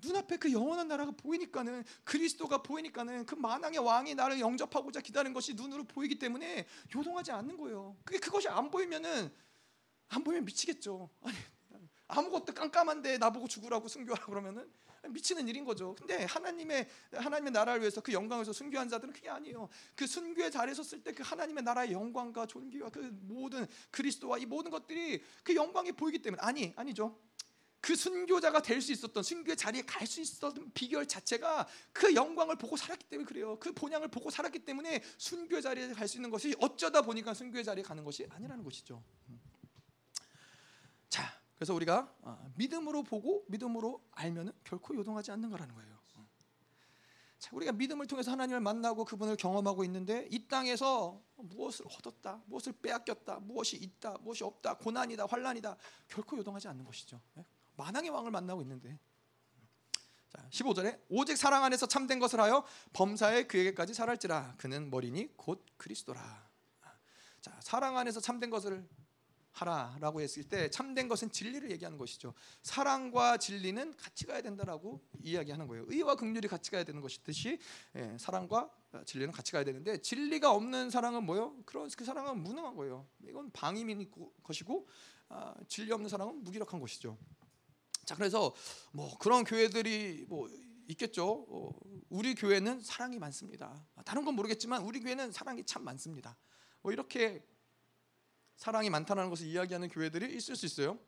눈앞에 0.00 0.36
그 0.36 0.52
영원한 0.52 0.86
나라가 0.86 1.10
보이니까는 1.10 1.82
그리스도가 2.04 2.62
보이니까는 2.62 3.26
그 3.26 3.34
만왕의 3.34 3.80
왕이 3.80 4.14
나를 4.14 4.38
영접하고자 4.38 5.00
기다리는 5.00 5.34
것이 5.34 5.54
눈으로 5.54 5.82
보이기 5.82 6.16
때문에 6.20 6.64
요동하지 6.94 7.32
않는 7.32 7.56
거예요. 7.56 7.96
그게 8.04 8.20
그것이 8.20 8.48
안 8.48 8.70
보이면은 8.70 9.32
안 10.10 10.22
보이면 10.22 10.44
미치겠죠. 10.44 11.10
아니 11.22 11.34
아무것도 12.06 12.54
깜깜한데 12.54 13.18
나보고 13.18 13.48
죽으라고 13.48 13.88
순교하라 13.88 14.26
그러면은 14.26 14.70
미치는 15.08 15.48
일인 15.48 15.64
거죠. 15.64 15.94
근데 15.94 16.24
하나님의 16.24 16.88
하나님의 17.12 17.52
나라를 17.52 17.80
위해서 17.80 18.00
그 18.00 18.12
영광에서 18.12 18.52
순교한 18.52 18.88
자들은 18.88 19.12
그게 19.12 19.28
아니에요. 19.28 19.68
그 19.94 20.06
순교의 20.06 20.50
자리에 20.50 20.74
섰을 20.74 21.02
때 21.02 21.12
그 21.12 21.22
하나님의 21.22 21.62
나라의 21.62 21.92
영광과 21.92 22.46
존귀와 22.46 22.90
그 22.90 22.98
모든 23.22 23.66
그리스도와 23.90 24.38
이 24.38 24.46
모든 24.46 24.70
것들이 24.70 25.22
그 25.42 25.54
영광이 25.54 25.92
보이기 25.92 26.20
때문에 26.20 26.42
아니 26.42 26.72
아니죠. 26.76 27.18
그 27.80 27.94
순교자가 27.94 28.62
될 28.62 28.80
수 28.80 28.92
있었던 28.92 29.22
순교의 29.22 29.56
자리에 29.58 29.82
갈 29.82 30.06
수 30.06 30.20
있었던 30.22 30.72
비결 30.72 31.06
자체가 31.06 31.68
그 31.92 32.14
영광을 32.14 32.56
보고 32.56 32.76
살았기 32.78 33.04
때문에 33.10 33.26
그래요. 33.28 33.58
그 33.60 33.72
본향을 33.72 34.08
보고 34.08 34.30
살았기 34.30 34.60
때문에 34.60 35.02
순교 35.18 35.60
자리에 35.60 35.92
갈 35.92 36.08
수 36.08 36.16
있는 36.16 36.30
것이 36.30 36.54
어쩌다 36.60 37.02
보니까 37.02 37.34
순교의 37.34 37.62
자리에 37.62 37.84
가는 37.84 38.02
것이 38.02 38.26
아니라는 38.30 38.64
것이죠. 38.64 39.04
자, 41.10 41.40
그래서 41.56 41.74
우리가 41.74 42.12
어, 42.20 42.52
믿음으로 42.56 43.02
보고 43.02 43.44
믿음으로 43.48 44.02
알면은 44.12 44.52
결코 44.64 44.94
요동하지 44.94 45.30
않는 45.32 45.50
거라는 45.50 45.74
거예요. 45.74 45.94
자, 47.44 47.50
우리가 47.52 47.72
믿음을 47.72 48.06
통해서 48.06 48.30
하나님을 48.30 48.60
만나고 48.60 49.04
그분을 49.04 49.36
경험하고 49.36 49.84
있는데 49.84 50.26
이 50.30 50.48
땅에서 50.48 51.22
무엇을 51.36 51.84
얻었다, 51.86 52.40
무엇을 52.46 52.72
빼앗겼다, 52.80 53.40
무엇이 53.40 53.76
있다, 53.76 54.16
무엇이 54.22 54.44
없다, 54.44 54.78
고난이다, 54.78 55.26
환란이다 55.26 55.76
결코 56.08 56.38
요동하지 56.38 56.68
않는 56.68 56.86
것이죠. 56.86 57.20
예? 57.36 57.44
만왕의 57.76 58.08
왕을 58.08 58.30
만나고 58.30 58.62
있는데. 58.62 58.98
자, 60.30 60.48
15절에 60.48 60.98
오직 61.10 61.36
사랑 61.36 61.64
안에서 61.64 61.84
참된 61.84 62.18
것을 62.18 62.40
하여 62.40 62.64
범사에 62.94 63.46
그에게까지 63.46 63.92
살할지라 63.92 64.54
그는 64.56 64.88
머리니 64.88 65.36
곧 65.36 65.66
그리스도라. 65.76 66.48
자, 67.42 67.60
사랑 67.60 67.98
안에서 67.98 68.20
참된 68.20 68.48
것을 68.48 68.88
하라라고 69.54 70.20
했을 70.20 70.44
때 70.44 70.68
참된 70.68 71.08
것은 71.08 71.30
진리를 71.30 71.70
얘기하는 71.70 71.96
것이죠. 71.96 72.34
사랑과 72.62 73.36
진리는 73.36 73.96
같이 73.96 74.26
가야 74.26 74.42
된다라고 74.42 75.00
이야기하는 75.22 75.68
거예요. 75.68 75.84
의와 75.88 76.16
긍휼이 76.16 76.48
같이 76.48 76.70
가야 76.70 76.84
되는 76.84 77.00
것이듯이 77.00 77.58
예, 77.96 78.16
사랑과 78.18 78.70
진리는 79.06 79.32
같이 79.32 79.52
가야 79.52 79.64
되는데 79.64 79.98
진리가 79.98 80.52
없는 80.52 80.90
사랑은 80.90 81.24
뭐요? 81.24 81.56
그런 81.64 81.88
그 81.96 82.04
사랑은 82.04 82.42
무능한 82.42 82.74
거예요. 82.74 83.06
이건 83.26 83.50
방임인 83.52 84.10
것이고 84.42 84.88
아, 85.28 85.54
진리 85.68 85.92
없는 85.92 86.08
사랑은 86.08 86.42
무기력한 86.42 86.80
것이죠. 86.80 87.16
자 88.04 88.14
그래서 88.16 88.54
뭐 88.92 89.16
그런 89.18 89.44
교회들이 89.44 90.26
뭐 90.28 90.48
있겠죠. 90.88 91.46
어, 91.48 91.72
우리 92.08 92.34
교회는 92.34 92.80
사랑이 92.82 93.18
많습니다. 93.18 93.86
다른 94.04 94.24
건 94.24 94.34
모르겠지만 94.34 94.82
우리 94.82 95.00
교회는 95.00 95.32
사랑이 95.32 95.64
참 95.64 95.84
많습니다. 95.84 96.36
뭐 96.82 96.92
이렇게 96.92 97.42
사랑이 98.56 98.90
많다는 98.90 99.30
것을 99.30 99.46
이야기하는 99.46 99.88
교회들이 99.88 100.34
있을 100.36 100.56
수 100.56 100.66
있어요. 100.66 100.98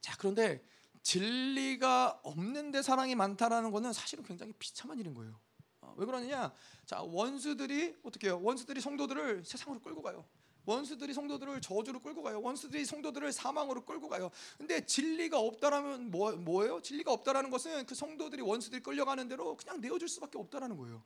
자 0.00 0.16
그런데 0.18 0.64
진리가 1.02 2.20
없는데 2.22 2.82
사랑이 2.82 3.14
많다라는 3.14 3.70
것은 3.70 3.92
사실은 3.92 4.24
굉장히 4.24 4.52
비참한 4.58 4.98
일인 4.98 5.14
거예요. 5.14 5.38
어, 5.80 5.94
왜 5.96 6.06
그러느냐? 6.06 6.52
자 6.86 7.02
원수들이 7.02 7.96
어떻게 8.02 8.28
해요? 8.28 8.40
원수들이 8.42 8.80
성도들을 8.80 9.44
세상으로 9.44 9.80
끌고 9.80 10.02
가요. 10.02 10.26
원수들이 10.66 11.12
성도들을 11.12 11.60
저주로 11.60 12.00
끌고 12.00 12.22
가요. 12.22 12.40
원수들이 12.40 12.84
성도들을 12.84 13.32
사망으로 13.32 13.84
끌고 13.84 14.08
가요. 14.08 14.30
근데 14.56 14.84
진리가 14.84 15.38
없다라면 15.38 16.10
뭐 16.10 16.32
뭐예요? 16.32 16.80
진리가 16.80 17.12
없다라는 17.12 17.50
것은 17.50 17.84
그 17.86 17.94
성도들이 17.94 18.40
원수들이 18.42 18.82
끌려가는 18.82 19.28
대로 19.28 19.56
그냥 19.56 19.80
내어줄 19.80 20.08
수밖에 20.08 20.38
없다라는 20.38 20.76
거예요. 20.78 21.04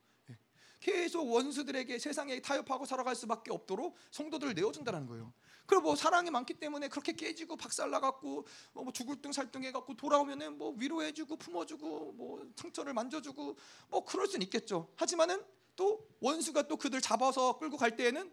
예. 0.86 0.92
계속 0.92 1.30
원수들에게 1.30 1.98
세상에 1.98 2.40
타협하고 2.40 2.84
살아갈 2.86 3.14
수밖에 3.14 3.52
없도록 3.52 3.96
성도들을 4.10 4.54
내어준다는 4.54 5.06
거예요. 5.06 5.32
그리고 5.66 5.82
뭐 5.82 5.96
사랑이 5.96 6.30
많기 6.30 6.54
때문에 6.54 6.88
그렇게 6.88 7.12
깨지고 7.12 7.56
박살나갖고 7.56 8.46
뭐 8.72 8.92
죽을 8.92 9.20
등 9.20 9.32
살등해갖고 9.32 9.96
돌아오면은 9.96 10.56
뭐 10.56 10.74
위로해주고 10.78 11.36
품어주고 11.36 12.12
뭐 12.12 12.50
상처를 12.56 12.94
만져주고 12.94 13.56
뭐 13.88 14.04
그럴 14.04 14.26
수는 14.26 14.42
있겠죠. 14.44 14.88
하지만은 14.96 15.42
또 15.76 16.08
원수가 16.20 16.68
또 16.68 16.76
그들 16.76 17.00
잡아서 17.00 17.58
끌고 17.58 17.76
갈 17.76 17.96
때에는 17.96 18.32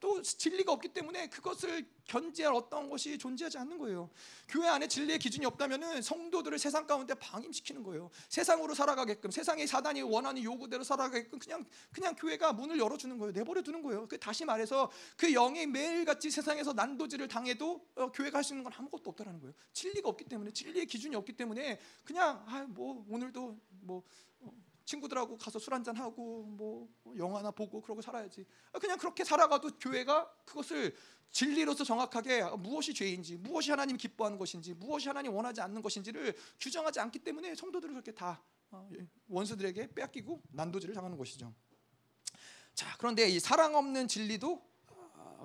또 0.00 0.20
진리가 0.22 0.72
없기 0.72 0.88
때문에 0.88 1.28
그것을 1.28 1.86
견제할 2.04 2.54
어떤 2.54 2.88
것이 2.88 3.18
존재하지 3.18 3.58
않는 3.58 3.78
거예요. 3.78 4.10
교회 4.48 4.68
안에 4.68 4.86
진리의 4.86 5.18
기준이 5.18 5.44
없다면은 5.46 6.02
성도들을 6.02 6.58
세상 6.58 6.86
가운데 6.86 7.14
방임시키는 7.14 7.82
거예요. 7.82 8.10
세상으로 8.28 8.74
살아가게끔 8.74 9.30
세상의 9.30 9.66
사단이 9.66 10.02
원하는 10.02 10.42
요구대로 10.42 10.84
살아가게끔 10.84 11.38
그냥 11.38 11.64
그냥 11.92 12.14
교회가 12.14 12.52
문을 12.52 12.78
열어 12.78 12.96
주는 12.96 13.18
거예요. 13.18 13.32
내버려 13.32 13.62
두는 13.62 13.82
거예요. 13.82 14.06
그 14.06 14.18
다시 14.18 14.44
말해서 14.44 14.90
그 15.16 15.32
영이 15.32 15.66
매일같이 15.66 16.30
세상에서 16.30 16.72
난도질을 16.74 17.28
당해도 17.28 17.84
어, 17.96 18.12
교회가 18.12 18.38
할 18.38 18.44
수 18.44 18.52
있는 18.52 18.62
건 18.62 18.72
아무것도 18.76 19.10
없다라는 19.10 19.40
거예요. 19.40 19.54
진리가 19.72 20.08
없기 20.08 20.24
때문에 20.26 20.52
진리의 20.52 20.86
기준이 20.86 21.16
없기 21.16 21.32
때문에 21.32 21.80
그냥 22.04 22.44
아 22.46 22.66
뭐 22.68 23.04
오늘도 23.08 23.58
뭐 23.80 24.02
친구들하고 24.86 25.36
가서 25.36 25.58
술 25.58 25.74
한잔 25.74 25.96
하고 25.96 26.44
뭐 26.44 26.88
영화나 27.18 27.50
보고 27.50 27.82
그러고 27.82 28.00
살아야지. 28.00 28.46
그냥 28.80 28.96
그렇게 28.96 29.24
살아가도 29.24 29.78
교회가 29.78 30.30
그것을 30.44 30.94
진리로서 31.30 31.84
정확하게 31.84 32.42
무엇이 32.56 32.94
죄인지, 32.94 33.36
무엇이 33.36 33.70
하나님 33.70 33.96
기뻐하는 33.96 34.38
것인지, 34.38 34.72
무엇이 34.74 35.08
하나님 35.08 35.34
원하지 35.34 35.60
않는 35.60 35.82
것인지를 35.82 36.34
규정하지 36.60 37.00
않기 37.00 37.18
때문에 37.18 37.54
성도들을 37.54 37.92
그렇게 37.92 38.12
다 38.12 38.42
어, 38.70 38.88
예, 38.98 39.06
원수들에게 39.28 39.92
빼앗기고 39.94 40.42
난도질을 40.52 40.94
당하는 40.94 41.18
것이죠. 41.18 41.52
자, 42.74 42.94
그런데 42.98 43.28
이 43.28 43.40
사랑 43.40 43.74
없는 43.74 44.08
진리도 44.08 44.65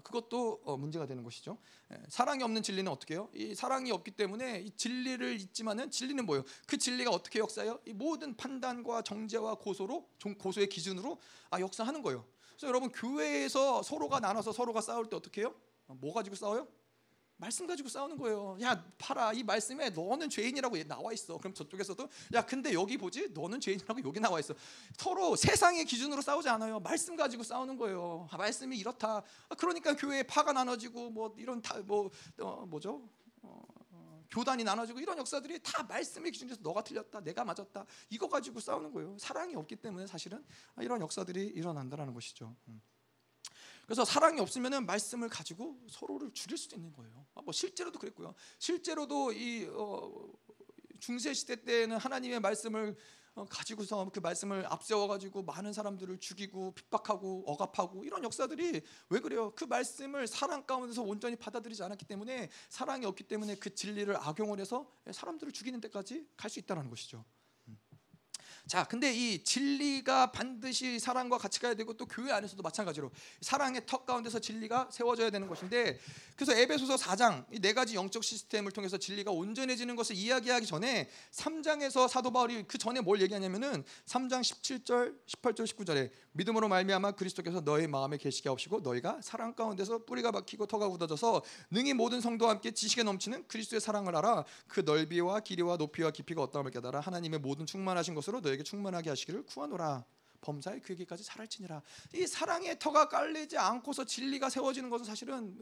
그것도 0.03 0.61
어, 0.65 0.77
문제가 0.77 1.05
되는 1.05 1.23
것이죠. 1.23 1.57
예, 1.91 1.97
사랑이 2.09 2.43
없는 2.43 2.63
진리는 2.63 2.91
어떻게 2.91 3.15
해요? 3.15 3.29
이 3.33 3.55
사랑이 3.55 3.91
없기 3.91 4.11
때문에 4.11 4.61
이 4.61 4.71
진리를 4.71 5.39
잊지만은 5.39 5.91
진리는 5.91 6.25
뭐예요? 6.25 6.43
그 6.67 6.77
진리가 6.77 7.11
어떻게 7.11 7.39
역사해요? 7.39 7.79
이 7.85 7.93
모든 7.93 8.35
판단과 8.35 9.01
정죄와 9.03 9.55
고소로 9.55 10.07
고소의 10.39 10.69
기준으로 10.69 11.19
아 11.49 11.59
역사하는 11.59 12.01
거예요. 12.01 12.25
그래서 12.51 12.67
여러분 12.67 12.91
교회에서 12.91 13.83
서로가 13.83 14.19
나눠서 14.19 14.51
서로가 14.51 14.81
싸울 14.81 15.09
때 15.09 15.15
어떻게 15.15 15.41
해요? 15.41 15.55
뭐 15.87 16.13
가지고 16.13 16.35
싸워요? 16.35 16.67
말씀 17.41 17.65
가지고 17.65 17.89
싸우는 17.89 18.19
거예요. 18.19 18.55
야, 18.61 18.85
팔아. 18.99 19.33
이 19.33 19.41
말씀에 19.41 19.89
너는 19.89 20.29
죄인이라고 20.29 20.83
나와 20.83 21.11
있어. 21.11 21.39
그럼 21.39 21.55
저쪽에서도 21.55 22.07
야, 22.35 22.45
근데 22.45 22.71
여기 22.71 22.99
보지? 22.99 23.29
너는 23.29 23.59
죄인이라고 23.59 24.03
여기 24.03 24.19
나와 24.19 24.39
있어. 24.39 24.53
서로 24.95 25.35
세상의 25.35 25.85
기준으로 25.85 26.21
싸우지 26.21 26.47
않아요. 26.49 26.79
말씀 26.79 27.15
가지고 27.15 27.41
싸우는 27.41 27.77
거예요. 27.77 28.27
아, 28.29 28.37
말씀이 28.37 28.77
이렇다. 28.77 29.23
아, 29.49 29.55
그러니까 29.55 29.95
교회에 29.95 30.21
파가 30.21 30.53
나눠지고 30.53 31.09
뭐 31.09 31.33
이런 31.35 31.63
다뭐 31.63 32.11
어, 32.41 32.65
뭐죠? 32.67 33.09
어, 33.41 33.63
어, 33.89 34.23
교단이 34.29 34.63
나눠지고 34.63 34.99
이런 34.99 35.17
역사들이 35.17 35.63
다 35.63 35.81
말씀의 35.81 36.31
기준에서 36.31 36.59
너가 36.61 36.83
틀렸다, 36.83 37.21
내가 37.21 37.43
맞았다. 37.43 37.87
이거 38.11 38.29
가지고 38.29 38.59
싸우는 38.59 38.91
거예요. 38.93 39.17
사랑이 39.17 39.55
없기 39.55 39.77
때문에 39.77 40.05
사실은 40.05 40.45
이런 40.79 41.01
역사들이 41.01 41.47
일어난다라는 41.47 42.13
것이죠. 42.13 42.55
음. 42.67 42.79
그래서 43.91 44.05
사랑이 44.05 44.39
없으면은 44.39 44.85
말씀을 44.85 45.27
가지고 45.27 45.77
서로를 45.89 46.31
죽일 46.31 46.57
수도 46.57 46.77
있는 46.77 46.93
거예요. 46.93 47.25
아, 47.35 47.41
뭐 47.41 47.51
실제로도 47.51 47.99
그랬고요. 47.99 48.33
실제로도 48.57 49.33
이 49.33 49.67
어, 49.69 50.31
중세 51.01 51.33
시대 51.33 51.61
때는 51.61 51.97
하나님의 51.97 52.39
말씀을 52.39 52.95
어, 53.35 53.43
가지고서 53.49 54.09
그 54.13 54.21
말씀을 54.21 54.65
앞세워 54.65 55.09
가지고 55.09 55.43
많은 55.43 55.73
사람들을 55.73 56.19
죽이고 56.19 56.73
핍박하고 56.73 57.43
억압하고 57.47 58.05
이런 58.05 58.23
역사들이 58.23 58.81
왜 59.09 59.19
그래요? 59.19 59.51
그 59.57 59.65
말씀을 59.65 60.25
사랑 60.25 60.65
가운데서 60.65 61.01
온전히 61.01 61.35
받아들이지 61.35 61.83
않았기 61.83 62.05
때문에 62.05 62.49
사랑이 62.69 63.05
없기 63.05 63.25
때문에 63.25 63.55
그 63.55 63.75
진리를 63.75 64.15
악용을 64.15 64.61
해서 64.61 64.89
사람들을 65.11 65.51
죽이는 65.51 65.81
데까지 65.81 66.29
갈 66.37 66.49
수 66.49 66.59
있다는 66.59 66.89
것이죠. 66.89 67.25
자, 68.67 68.83
근데 68.83 69.11
이 69.13 69.43
진리가 69.43 70.31
반드시 70.31 70.99
사랑과 70.99 71.37
같이 71.37 71.59
가야 71.59 71.73
되고 71.73 71.93
또 71.93 72.05
교회 72.05 72.31
안에서도 72.31 72.61
마찬가지로 72.61 73.11
사랑의 73.41 73.85
턱 73.85 74.05
가운데서 74.05 74.39
진리가 74.39 74.89
세워져야 74.91 75.29
되는 75.29 75.47
것인데 75.47 75.99
그래서 76.35 76.53
에베소서 76.53 76.95
4장 76.95 77.45
이 77.51 77.61
네 77.61 77.73
가지 77.73 77.95
영적 77.95 78.23
시스템을 78.23 78.71
통해서 78.71 78.97
진리가 78.97 79.31
온전해지는 79.31 79.95
것을 79.95 80.15
이야기하기 80.15 80.65
전에 80.65 81.09
3장에서 81.31 82.07
사도 82.07 82.31
바울이 82.31 82.63
그 82.67 82.77
전에 82.77 82.99
뭘 83.01 83.21
얘기하냐면은 83.21 83.83
3장 84.05 84.41
17절, 84.41 85.15
18절, 85.27 85.65
19절에 85.67 86.09
믿음으로 86.33 86.67
말미암아 86.67 87.11
그리스도께서 87.11 87.61
너희 87.61 87.87
마음에 87.87 88.17
계시게 88.17 88.49
하시고 88.49 88.79
너희가 88.81 89.19
사랑 89.21 89.53
가운데서 89.53 90.05
뿌리가 90.05 90.31
박히고 90.31 90.65
터가 90.65 90.89
굳어져서 90.89 91.43
능히 91.71 91.93
모든 91.93 92.19
성도와 92.21 92.51
함께 92.51 92.71
지식에 92.71 93.03
넘치는 93.03 93.47
그리스도의 93.47 93.79
사랑을 93.79 94.15
알아 94.15 94.43
그 94.67 94.81
넓이와 94.81 95.41
길이와 95.41 95.77
높이와 95.77 96.11
깊이가 96.11 96.41
어떠함을 96.41 96.71
깨달아 96.71 96.99
하나님의 96.99 97.39
모든 97.39 97.65
충만하신 97.65 98.15
것으로 98.15 98.41
너 98.41 98.50
에게 98.51 98.63
충만하게 98.63 99.09
하시기를 99.09 99.43
구하노라. 99.43 100.05
범사에 100.41 100.79
그에게까지 100.79 101.23
살할지니라. 101.23 101.81
이 102.15 102.25
사랑의 102.25 102.79
터가 102.79 103.07
깔리지 103.07 103.57
않고서 103.57 104.05
진리가 104.05 104.49
세워지는 104.49 104.89
것은 104.89 105.05
사실은 105.05 105.55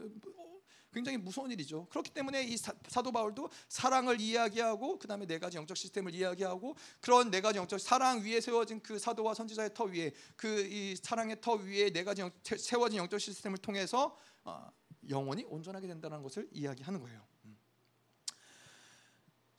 굉장히 0.92 1.18
무서운 1.18 1.50
일이죠. 1.50 1.86
그렇기 1.90 2.10
때문에 2.10 2.42
이 2.42 2.56
사, 2.56 2.72
도 2.72 3.12
바울도 3.12 3.48
사랑을 3.68 4.20
이야기하고 4.20 4.98
그 4.98 5.06
다음에 5.06 5.26
네 5.26 5.38
가지 5.38 5.56
영적 5.56 5.76
시스템을 5.76 6.14
이야기하고 6.14 6.74
그런 7.00 7.30
네 7.30 7.40
가지 7.40 7.58
영적 7.58 7.78
사랑 7.78 8.24
위에 8.24 8.40
세워진 8.40 8.80
그 8.82 8.98
사도와 8.98 9.34
선지자의 9.34 9.74
터 9.74 9.84
위에 9.84 10.12
그 10.36 10.66
이 10.70 10.96
사랑의 11.00 11.40
터 11.40 11.54
위에 11.54 11.90
네 11.90 12.02
가지 12.02 12.22
영, 12.22 12.30
세워진 12.42 12.98
영적 12.98 13.20
시스템을 13.20 13.58
통해서 13.58 14.16
어, 14.44 14.70
영혼이 15.08 15.44
온전하게 15.44 15.86
된다는 15.86 16.22
것을 16.22 16.48
이야기하는 16.52 17.00
거예요. 17.00 17.29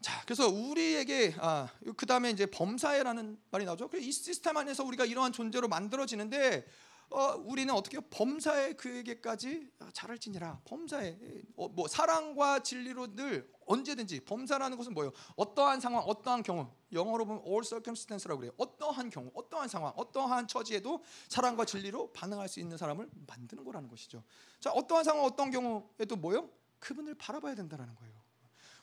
음. 0.02 0.03
자, 0.03 0.22
그래서 0.26 0.49
우리에게 0.49 1.36
아, 1.38 1.69
그 1.95 2.06
다음에 2.06 2.32
이제 2.32 2.45
범사회라는 2.48 3.40
말이 3.52 3.65
나오죠. 3.65 3.90
이 3.95 4.11
시스템 4.11 4.57
안에서 4.57 4.84
우리가 4.84 5.06
이러한 5.06 5.32
존재로 5.32 5.68
만들어지는데 5.68 6.65
어, 7.11 7.36
우리는 7.45 7.73
어떻게 7.73 7.99
범사에 7.99 8.73
그에게까지 8.73 9.69
잘할지니라 9.94 10.61
범사에 10.64 11.18
어, 11.57 11.68
뭐 11.68 11.88
사랑과 11.88 12.60
진리로 12.60 13.15
늘 13.15 13.52
언제든지 13.65 14.22
범사라는 14.22 14.78
것은 14.78 14.94
뭐예요? 14.94 15.11
어떠한 15.36 15.82
상황, 15.82 16.03
어떠한 16.03 16.44
경우 16.44 16.69
영어로 16.94 17.26
보면 17.26 17.44
all 17.45 17.64
circumstance라고 17.64 18.40
그래요. 18.40 18.53
어떠한 18.57 19.10
경우, 19.10 19.30
어떠한 19.34 19.68
상황, 19.68 19.94
어떠한 19.95 20.48
처지에도 20.48 21.03
사랑과 21.30 21.65
진리로 21.65 22.11
반응할 22.11 22.48
수 22.49 22.60
있는 22.60 22.78
사람을 22.78 23.10
만드는 23.28 23.64
거라는 23.64 23.90
것이죠. 23.90 24.23
자, 24.60 24.72
어떠한 24.72 25.03
상황, 25.03 25.23
어떤 25.23 25.52
경우에도 25.52 26.15
뭐요? 26.15 26.49
그분을 26.80 27.15
바라봐야 27.15 27.56
된다라는 27.56 27.95
거예요. 27.95 28.20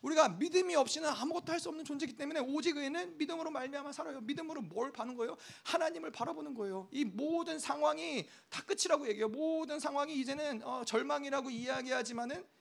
우리가 0.02 0.28
믿음이 0.30 0.74
없이는 0.74 1.08
아무것도 1.08 1.52
할 1.52 1.58
수 1.58 1.68
없는 1.70 1.84
존재이기 1.84 2.14
때문에 2.16 2.38
오직 2.40 2.76
의는 2.76 3.18
믿음으로 3.18 3.50
말미암아 3.50 3.90
살아요. 3.92 4.20
믿음으로 4.20 4.60
뭘 4.62 4.92
바는 4.92 5.16
거예요? 5.16 5.36
하나님을 5.64 6.12
바라보는 6.12 6.54
거예요. 6.54 6.88
이 6.92 7.04
모든 7.04 7.58
상황이 7.58 8.28
다 8.48 8.62
끝이라고 8.62 9.08
얘기해요. 9.08 9.28
모든 9.28 9.80
상황이 9.80 10.14
이제는 10.14 10.62
어, 10.62 10.84
절망이라고 10.84 11.50
이야기하지만은 11.50 12.36
예, 12.36 12.57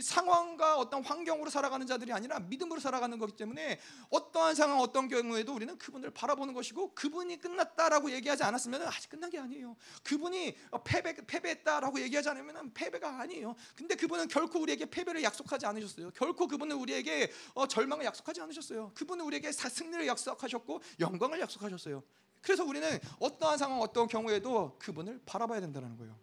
상황과 0.00 0.78
어떤 0.78 1.04
환경으로 1.04 1.50
살아가는 1.50 1.86
자들이 1.86 2.12
아니라 2.12 2.38
믿음으로 2.40 2.80
살아가는 2.80 3.18
거기 3.18 3.34
때문에 3.34 3.78
어떠한 4.10 4.54
상황, 4.54 4.80
어떤 4.80 5.08
경우에도 5.08 5.54
우리는 5.54 5.76
그분을 5.78 6.10
바라보는 6.10 6.54
것이고 6.54 6.94
그분이 6.94 7.40
끝났다라고 7.40 8.10
얘기하지 8.12 8.42
않았으면 8.44 8.82
아직 8.82 9.10
끝난 9.10 9.30
게 9.30 9.38
아니에요. 9.38 9.76
그분이 10.04 10.56
패배 10.84 11.14
패배했다라고 11.14 12.00
얘기하지 12.00 12.28
않으면 12.30 12.72
패배가 12.72 13.20
아니에요. 13.20 13.54
근데 13.74 13.94
그분은 13.94 14.28
결코 14.28 14.60
우리에게 14.60 14.86
패배를 14.86 15.22
약속하지 15.22 15.66
않으셨어요. 15.66 16.10
결코 16.12 16.46
그분은 16.46 16.76
우리에게 16.76 17.30
어, 17.54 17.66
절망을 17.66 18.04
약속하지 18.04 18.40
않으셨어요. 18.40 18.92
그분은 18.94 19.24
우리에게 19.24 19.52
승리를 19.52 20.06
약속하셨고 20.06 20.80
영광을 21.00 21.40
약속하셨어요. 21.40 22.02
그래서 22.40 22.64
우리는 22.64 22.98
어떠한 23.20 23.56
상황, 23.56 23.80
어떤 23.80 24.08
경우에도 24.08 24.76
그분을 24.78 25.20
바라봐야 25.24 25.60
된다는 25.60 25.96
거예요. 25.96 26.18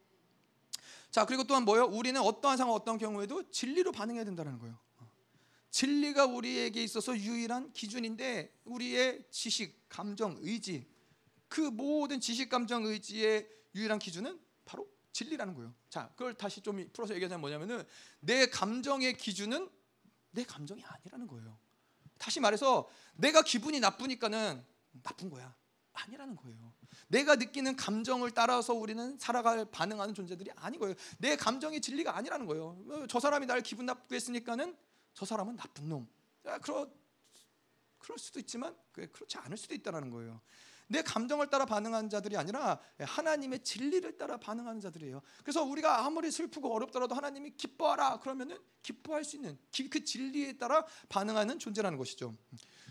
자 1.11 1.25
그리고 1.25 1.43
또한 1.43 1.65
뭐요? 1.65 1.85
우리는 1.85 2.19
어떠한 2.21 2.57
상황 2.57 2.75
어떤 2.75 2.97
경우에도 2.97 3.49
진리로 3.49 3.91
반응해야 3.91 4.23
된다는 4.23 4.59
거예요. 4.59 4.77
진리가 5.71 6.25
우리에게 6.25 6.83
있어서 6.83 7.15
유일한 7.17 7.71
기준인데 7.73 8.61
우리의 8.65 9.23
지식, 9.29 9.87
감정, 9.87 10.37
의지 10.41 10.87
그 11.47 11.61
모든 11.61 12.19
지식, 12.19 12.49
감정, 12.49 12.85
의지의 12.85 13.47
유일한 13.75 13.99
기준은 13.99 14.39
바로 14.65 14.87
진리라는 15.11 15.53
거예요. 15.55 15.73
자 15.89 16.09
그걸 16.15 16.33
다시 16.35 16.61
좀 16.61 16.87
풀어서 16.93 17.13
얘기하자면 17.15 17.41
뭐냐면은 17.41 17.83
내 18.19 18.47
감정의 18.47 19.17
기준은 19.17 19.69
내 20.31 20.43
감정이 20.43 20.83
아니라는 20.83 21.27
거예요. 21.27 21.57
다시 22.17 22.39
말해서 22.39 22.87
내가 23.15 23.41
기분이 23.41 23.79
나쁘니까는 23.79 24.63
나쁜 25.03 25.29
거야. 25.29 25.55
아니라는 25.93 26.35
거예요. 26.35 26.73
내가 27.09 27.35
느끼는 27.35 27.75
감정을 27.75 28.31
따라서 28.31 28.73
우리는 28.73 29.17
살아갈 29.17 29.65
반응하는 29.65 30.13
존재들이 30.13 30.51
아니고요. 30.55 30.93
내 31.17 31.35
감정이 31.35 31.81
진리가 31.81 32.15
아니라는 32.15 32.45
거예요. 32.45 32.77
어, 32.87 33.05
저 33.09 33.19
사람이 33.19 33.45
날 33.45 33.61
기분 33.61 33.85
나쁘게 33.85 34.15
했으니까는 34.15 34.75
저 35.13 35.25
사람은 35.25 35.57
나쁜 35.57 35.89
놈. 35.89 36.07
그러 36.61 36.89
그럴 37.97 38.17
수도 38.17 38.39
있지만 38.39 38.75
그렇지 38.93 39.37
않을 39.37 39.57
수도 39.57 39.75
있다라는 39.75 40.09
거예요. 40.09 40.41
내 40.87 41.03
감정을 41.03 41.47
따라 41.51 41.65
반응하는 41.65 42.09
자들이 42.09 42.35
아니라 42.35 42.79
하나님의 42.97 43.63
진리를 43.63 44.17
따라 44.17 44.37
반응하는 44.37 44.81
자들이에요. 44.81 45.21
그래서 45.43 45.63
우리가 45.63 46.03
아무리 46.05 46.31
슬프고 46.31 46.73
어렵더라도 46.73 47.13
하나님이 47.13 47.51
기뻐하라 47.51 48.19
그러면은 48.19 48.57
기뻐할 48.81 49.23
수 49.23 49.35
있는 49.35 49.59
그 49.91 50.03
진리에 50.03 50.57
따라 50.57 50.83
반응하는 51.09 51.59
존재라는 51.59 51.97
것이죠. 51.97 52.35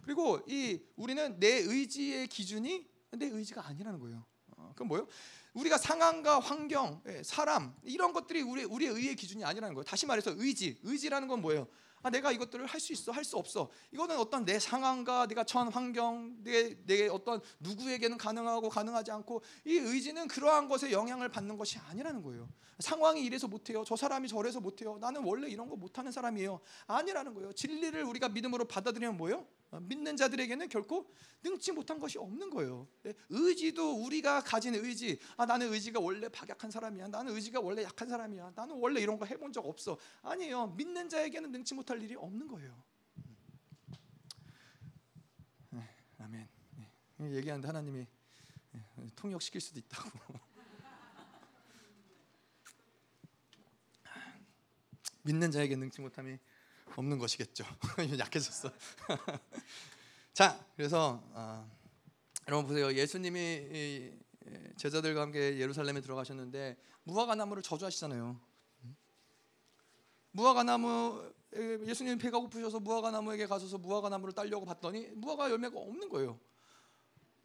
그리고 0.04 0.40
이 0.46 0.80
우리는 0.94 1.40
내 1.40 1.48
의지의 1.58 2.28
기준이 2.28 2.88
내 3.12 3.26
의지가 3.26 3.66
아니라는 3.66 3.98
거예요. 4.00 4.24
어, 4.56 4.72
그럼 4.74 4.88
뭐요? 4.88 5.06
우리가 5.54 5.78
상황과 5.78 6.40
환경, 6.40 7.00
예, 7.06 7.22
사람 7.22 7.74
이런 7.82 8.12
것들이 8.12 8.42
우리 8.42 8.64
우리의 8.64 8.92
의의 8.92 9.16
기준이 9.16 9.44
아니라는 9.44 9.74
거예요. 9.74 9.84
다시 9.84 10.04
말해서 10.06 10.32
의지, 10.36 10.78
의지라는 10.82 11.28
건 11.28 11.40
뭐예요? 11.40 11.66
아, 12.02 12.10
내가 12.10 12.30
이것들을 12.30 12.64
할 12.66 12.80
수 12.80 12.92
있어, 12.92 13.10
할 13.10 13.24
수 13.24 13.36
없어. 13.36 13.68
이거는 13.90 14.16
어떤 14.18 14.44
내 14.44 14.58
상황과 14.60 15.26
내가 15.26 15.42
처한 15.42 15.68
환경, 15.72 16.36
내, 16.44 16.76
내 16.84 17.08
어떤 17.08 17.40
누구에게는 17.60 18.18
가능하고 18.18 18.68
가능하지 18.68 19.10
않고 19.10 19.42
이 19.64 19.74
의지는 19.74 20.28
그러한 20.28 20.68
것에 20.68 20.92
영향을 20.92 21.28
받는 21.28 21.56
것이 21.56 21.78
아니라는 21.78 22.22
거예요. 22.22 22.48
상황이 22.78 23.24
이래서 23.24 23.48
못해요. 23.48 23.82
저 23.84 23.96
사람이 23.96 24.28
저래서 24.28 24.60
못해요. 24.60 24.98
나는 25.00 25.24
원래 25.24 25.48
이런 25.48 25.68
거 25.68 25.74
못하는 25.76 26.12
사람이에요. 26.12 26.60
아니라는 26.86 27.34
거예요. 27.34 27.52
진리를 27.52 28.00
우리가 28.04 28.28
믿음으로 28.28 28.66
받아들이면 28.66 29.16
뭐예요? 29.16 29.44
어, 29.70 29.80
믿는 29.80 30.16
자들에게는 30.16 30.68
결코 30.68 31.10
능치 31.42 31.72
못한 31.72 31.98
것이 31.98 32.16
없는 32.18 32.48
거예요. 32.50 32.88
예, 33.06 33.12
의지도 33.28 34.02
우리가 34.02 34.42
가진 34.42 34.74
의지. 34.74 35.18
아 35.36 35.44
나는 35.44 35.70
의지가 35.72 36.00
원래 36.00 36.28
박약한 36.28 36.70
사람이야. 36.70 37.08
나는 37.08 37.34
의지가 37.34 37.60
원래 37.60 37.82
약한 37.82 38.08
사람이야. 38.08 38.52
나는 38.54 38.76
원래 38.76 39.00
이런 39.00 39.18
거 39.18 39.26
해본 39.26 39.52
적 39.52 39.66
없어. 39.66 39.98
아니에요. 40.22 40.68
믿는 40.68 41.08
자에게는 41.10 41.52
능치 41.52 41.74
못할 41.74 42.02
일이 42.02 42.14
없는 42.14 42.48
거예요. 42.48 42.82
네, 45.70 45.86
아멘. 46.18 46.48
네, 47.18 47.34
얘기하는데 47.36 47.66
하나님이 47.66 48.06
통역시킬 49.16 49.60
수도 49.60 49.78
있다고. 49.80 50.10
믿는 55.24 55.50
자에게 55.50 55.76
능치 55.76 56.00
못함이 56.00 56.38
없는 56.96 57.18
것이겠죠. 57.18 57.64
약해졌어. 58.18 58.70
자, 60.32 60.64
그래서 60.76 61.22
어, 61.32 61.68
여러분 62.46 62.66
보세요. 62.66 62.92
예수님이 62.92 64.12
제자들과 64.76 65.22
함께 65.22 65.58
예루살렘에 65.58 66.00
들어가셨는데 66.00 66.76
무화과 67.04 67.34
나무를 67.34 67.62
저주하시잖아요. 67.62 68.40
무화과 70.32 70.62
나무 70.62 71.32
예수님 71.54 72.18
배가 72.18 72.38
고프셔서 72.38 72.80
무화과 72.80 73.10
나무에게 73.10 73.46
가셔서 73.46 73.78
무화과 73.78 74.08
나무를 74.10 74.34
따려고 74.34 74.64
봤더니 74.66 75.08
무화과 75.14 75.50
열매가 75.50 75.78
없는 75.78 76.08
거예요. 76.08 76.38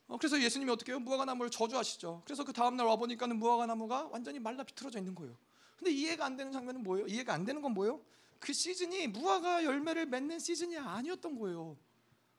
어, 0.08 0.18
그래서 0.18 0.40
예수님이 0.42 0.72
어떻게 0.72 0.92
해요? 0.92 1.00
무화과 1.00 1.26
나무를 1.26 1.50
저주하시죠. 1.50 2.22
그래서 2.26 2.44
그 2.44 2.52
다음 2.54 2.76
날 2.76 2.86
와 2.86 2.96
보니까는 2.98 3.38
무화과 3.38 3.66
나무가 3.66 4.06
완전히 4.08 4.40
말라 4.40 4.64
비틀어져 4.64 5.00
있는 5.00 5.16
거예요. 5.16 5.36
근데 5.78 5.92
이해가 5.92 6.26
안 6.26 6.36
되는 6.36 6.52
장면은 6.52 6.84
뭐예요? 6.84 7.08
이해가 7.08 7.34
안 7.34 7.46
되는 7.46 7.62
건 7.62 7.74
뭐예요? 7.74 8.02
그 8.44 8.52
시즌이 8.52 9.08
무화과 9.08 9.64
열매를 9.64 10.06
맺는 10.08 10.38
시즌이 10.38 10.78
아니었던 10.78 11.40
거예요. 11.40 11.78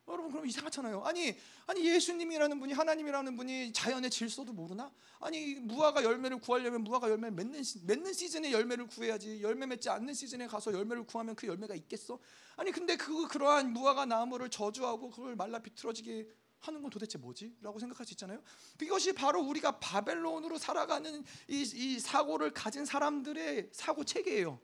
여러분 0.07 0.31
그럼 0.31 0.47
이상하잖아요. 0.47 1.01
아니 1.03 1.35
아니 1.67 1.83
예수님이라는 1.83 2.61
분이 2.61 2.75
하나님이라는 2.75 3.37
분이 3.39 3.73
자연의 3.73 4.11
질서도 4.11 4.53
모르나? 4.53 4.93
아니 5.19 5.55
무화과 5.55 6.05
열매를 6.05 6.41
구하려면 6.41 6.85
무화과 6.85 7.09
열매 7.09 7.31
맺는 7.31 7.63
맺는 7.87 8.13
시즌에 8.13 8.53
열매를 8.53 8.87
구해야지. 8.87 9.41
열매 9.41 9.65
맺지 9.65 9.89
않는 9.89 10.13
시즌에 10.13 10.47
가서 10.47 10.75
열매를 10.75 11.07
구하면 11.07 11.35
그 11.35 11.47
열매가 11.47 11.75
있겠어? 11.75 12.19
아니 12.57 12.71
근데 12.71 12.97
그 12.97 13.27
그러한 13.29 13.73
무화과 13.73 14.05
나무를 14.05 14.51
저주하고 14.51 15.11
그걸 15.11 15.37
말라 15.37 15.59
비틀어지게 15.59 16.29
하는 16.61 16.83
건 16.83 16.91
도대체 16.91 17.17
뭐지? 17.17 17.57
라고 17.63 17.79
생각할 17.79 18.05
수 18.05 18.13
있잖아요. 18.13 18.43
이것이 18.83 19.15
바로 19.15 19.41
우리가 19.41 19.79
바벨론으로 19.81 20.59
살아가는 20.59 21.25
이, 21.49 21.63
이 21.63 21.99
사고를 21.99 22.53
가진 22.53 22.85
사람들의 22.85 23.71
사고 23.73 24.05
체계예요. 24.05 24.61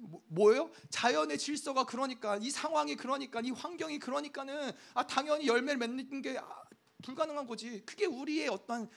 뭐, 0.00 0.22
뭐예요? 0.28 0.70
자연의 0.90 1.38
질서가 1.38 1.84
그러니까 1.84 2.36
이 2.36 2.50
상황이 2.50 2.96
그러니까 2.96 3.40
이 3.40 3.50
환경이 3.50 3.98
그러니까는 3.98 4.72
아 4.94 5.06
당연히 5.06 5.46
열매를 5.46 5.78
맺는 5.78 6.22
게 6.22 6.38
불가능한 7.02 7.46
거지. 7.46 7.82
그게 7.84 8.06
우리의 8.06 8.48
어떤 8.48 8.88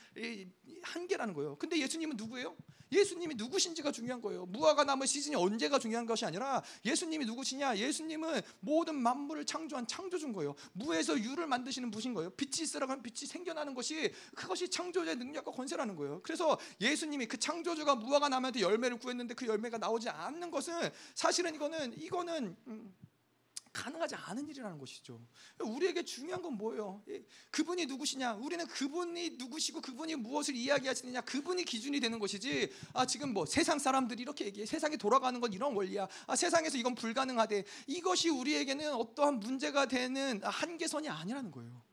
한계라는 0.82 1.34
거예요. 1.34 1.56
근데 1.56 1.78
예수님은 1.78 2.16
누구예요? 2.16 2.56
예수님이 2.92 3.34
누구신지가 3.34 3.92
중요한 3.92 4.20
거예요. 4.20 4.46
무화과 4.46 4.84
나무 4.84 5.06
시즌이 5.06 5.36
언제가 5.36 5.78
중요한 5.78 6.06
것이 6.06 6.24
아니라 6.24 6.62
예수님이 6.84 7.24
누구시냐? 7.26 7.76
예수님은 7.76 8.40
모든 8.60 8.94
만물을 8.94 9.44
창조한 9.44 9.86
창조주인 9.86 10.32
거예요. 10.32 10.54
무에서 10.72 11.18
유를 11.18 11.46
만드시는 11.46 11.90
분신 11.90 12.14
거예요. 12.14 12.30
빛이 12.30 12.62
있으라고 12.62 12.92
하면 12.92 13.02
빛이 13.02 13.26
생겨나는 13.26 13.74
것이 13.74 14.12
그것이 14.34 14.68
창조주의 14.68 15.16
능력과 15.16 15.52
권세라는 15.52 15.96
거예요. 15.96 16.20
그래서 16.22 16.58
예수님이 16.80 17.26
그 17.26 17.38
창조주가 17.38 17.94
무화과 17.96 18.28
나무한테 18.28 18.60
열매를 18.60 18.98
구했는데 18.98 19.34
그 19.34 19.46
열매가 19.46 19.78
나오지 19.78 20.08
않는 20.08 20.50
것은 20.50 20.90
사실은 21.14 21.54
이거는 21.54 22.00
이거는 22.00 22.56
음, 22.66 22.94
가능하지 23.78 24.16
않은 24.16 24.48
일이라는 24.48 24.76
것이죠. 24.78 25.20
우리에게 25.60 26.02
중요한 26.02 26.42
건 26.42 26.54
뭐예요? 26.54 27.02
예, 27.08 27.22
그분이 27.50 27.86
누구시냐? 27.86 28.34
우리는 28.34 28.66
그분이 28.66 29.30
누구시고 29.38 29.80
그분이 29.80 30.16
무엇을 30.16 30.56
이야기하시느냐? 30.56 31.20
그분이 31.20 31.64
기준이 31.64 32.00
되는 32.00 32.18
것이지. 32.18 32.72
아 32.92 33.06
지금 33.06 33.32
뭐 33.32 33.46
세상 33.46 33.78
사람들이 33.78 34.22
이렇게 34.22 34.46
얘기해. 34.46 34.66
세상이 34.66 34.96
돌아가는 34.96 35.38
건 35.40 35.52
이런 35.52 35.74
원리야. 35.74 36.08
아 36.26 36.34
세상에서 36.34 36.76
이건 36.76 36.94
불가능하대. 36.96 37.64
이것이 37.86 38.30
우리에게는 38.30 38.92
어떠한 38.94 39.38
문제가 39.38 39.86
되는 39.86 40.40
한계선이 40.42 41.08
아니라는 41.08 41.50
거예요. 41.52 41.87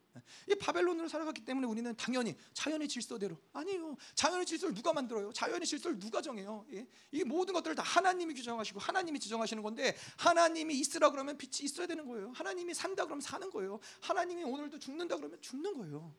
이 0.50 0.56
바벨론으로 0.56 1.08
살아갔기 1.08 1.46
때문에 1.46 1.68
우리는 1.68 1.96
당연히 1.96 2.36
자연의 2.54 2.88
질서대로 2.88 3.38
아니요 3.54 3.96
자연의 4.16 4.46
질서를 4.46 4.74
누가 4.74 4.94
만들어요? 4.94 5.32
자연의 5.34 5.66
질서를 5.66 6.00
누가 6.00 6.22
정해요? 6.22 6.66
예? 6.74 6.88
이 7.12 7.24
모든 7.24 7.54
것들을 7.54 7.76
다 7.76 7.84
하나님이 7.84 8.34
규정하시고 8.34 8.80
하나님이 8.80 9.20
지정하시는 9.20 9.62
건데 9.64 9.96
하나님이 10.18 10.76
있으라 10.80 11.10
그러면 11.12 11.38
빛이 11.38 11.66
있어야 11.66 11.88
되는 11.88 12.06
거예요. 12.06 12.32
하나님이 12.34 12.74
산다 12.74 13.06
그러면 13.06 13.22
사는 13.22 13.50
거예요. 13.50 13.80
하나님이 14.02 14.44
오늘도 14.44 14.80
죽는다 14.80 15.18
그러면 15.18 15.42
죽는 15.42 15.78
거예요. 15.78 16.14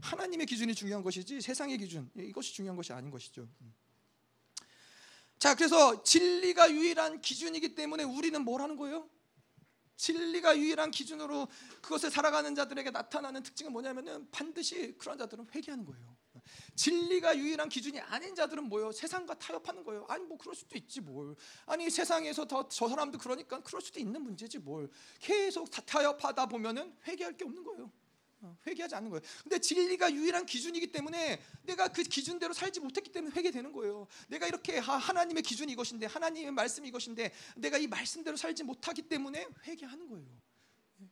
하나님의 0.00 0.46
기준이 0.46 0.74
중요한 0.74 1.02
것이지 1.02 1.40
세상의 1.40 1.78
기준 1.78 2.10
예, 2.18 2.24
이것이 2.24 2.54
중요한 2.54 2.76
것이 2.76 2.92
아닌 2.92 3.10
것이죠. 3.10 3.48
자, 5.38 5.56
그래서 5.56 6.02
진리가 6.04 6.70
유일한 6.70 7.20
기준이기 7.20 7.74
때문에 7.74 8.04
우리는 8.04 8.40
뭘 8.44 8.60
하는 8.62 8.76
거예요? 8.76 9.08
진리가 9.96 10.56
유일한 10.58 10.90
기준으로 10.90 11.48
그것을 11.80 12.10
살아가는 12.10 12.54
자들에게 12.54 12.90
나타나는 12.90 13.42
특징은 13.42 13.72
뭐냐면은 13.72 14.28
반드시 14.30 14.94
그런 14.98 15.18
자들은 15.18 15.46
회개하는 15.54 15.84
거예요. 15.84 16.16
진리가 16.74 17.36
유일한 17.38 17.68
기준이 17.68 18.00
아닌 18.00 18.34
자들은 18.34 18.64
뭐예요? 18.64 18.90
세상과 18.90 19.34
타협하는 19.34 19.84
거예요. 19.84 20.06
아니 20.08 20.24
뭐 20.24 20.36
그럴 20.38 20.54
수도 20.54 20.76
있지 20.76 21.00
뭘. 21.00 21.36
아니 21.66 21.88
세상에서 21.88 22.46
더 22.46 22.68
저 22.68 22.88
사람도 22.88 23.18
그러니까 23.18 23.60
그럴 23.62 23.80
수도 23.80 24.00
있는 24.00 24.22
문제지 24.22 24.58
뭘. 24.58 24.90
계속 25.20 25.70
타협하다 25.70 26.46
보면은 26.46 26.96
회개할 27.06 27.36
게 27.36 27.44
없는 27.44 27.62
거예요. 27.62 27.92
어, 28.42 28.56
회개하지 28.66 28.94
않는 28.96 29.10
거예요. 29.10 29.22
근데 29.42 29.58
진리가 29.60 30.12
유일한 30.12 30.44
기준이기 30.44 30.88
때문에 30.88 31.40
내가 31.62 31.88
그 31.88 32.02
기준대로 32.02 32.52
살지 32.52 32.80
못했기 32.80 33.12
때문에 33.12 33.34
회개되는 33.36 33.72
거예요. 33.72 34.08
내가 34.28 34.48
이렇게 34.48 34.78
하나님의 34.78 35.44
기준이 35.44 35.72
이것인데 35.72 36.06
하나님의 36.06 36.50
말씀이 36.50 36.88
이것인데 36.88 37.32
내가 37.56 37.78
이 37.78 37.86
말씀대로 37.86 38.36
살지 38.36 38.64
못하기 38.64 39.02
때문에 39.02 39.46
회개하는 39.64 40.08
거예요. 40.08 40.26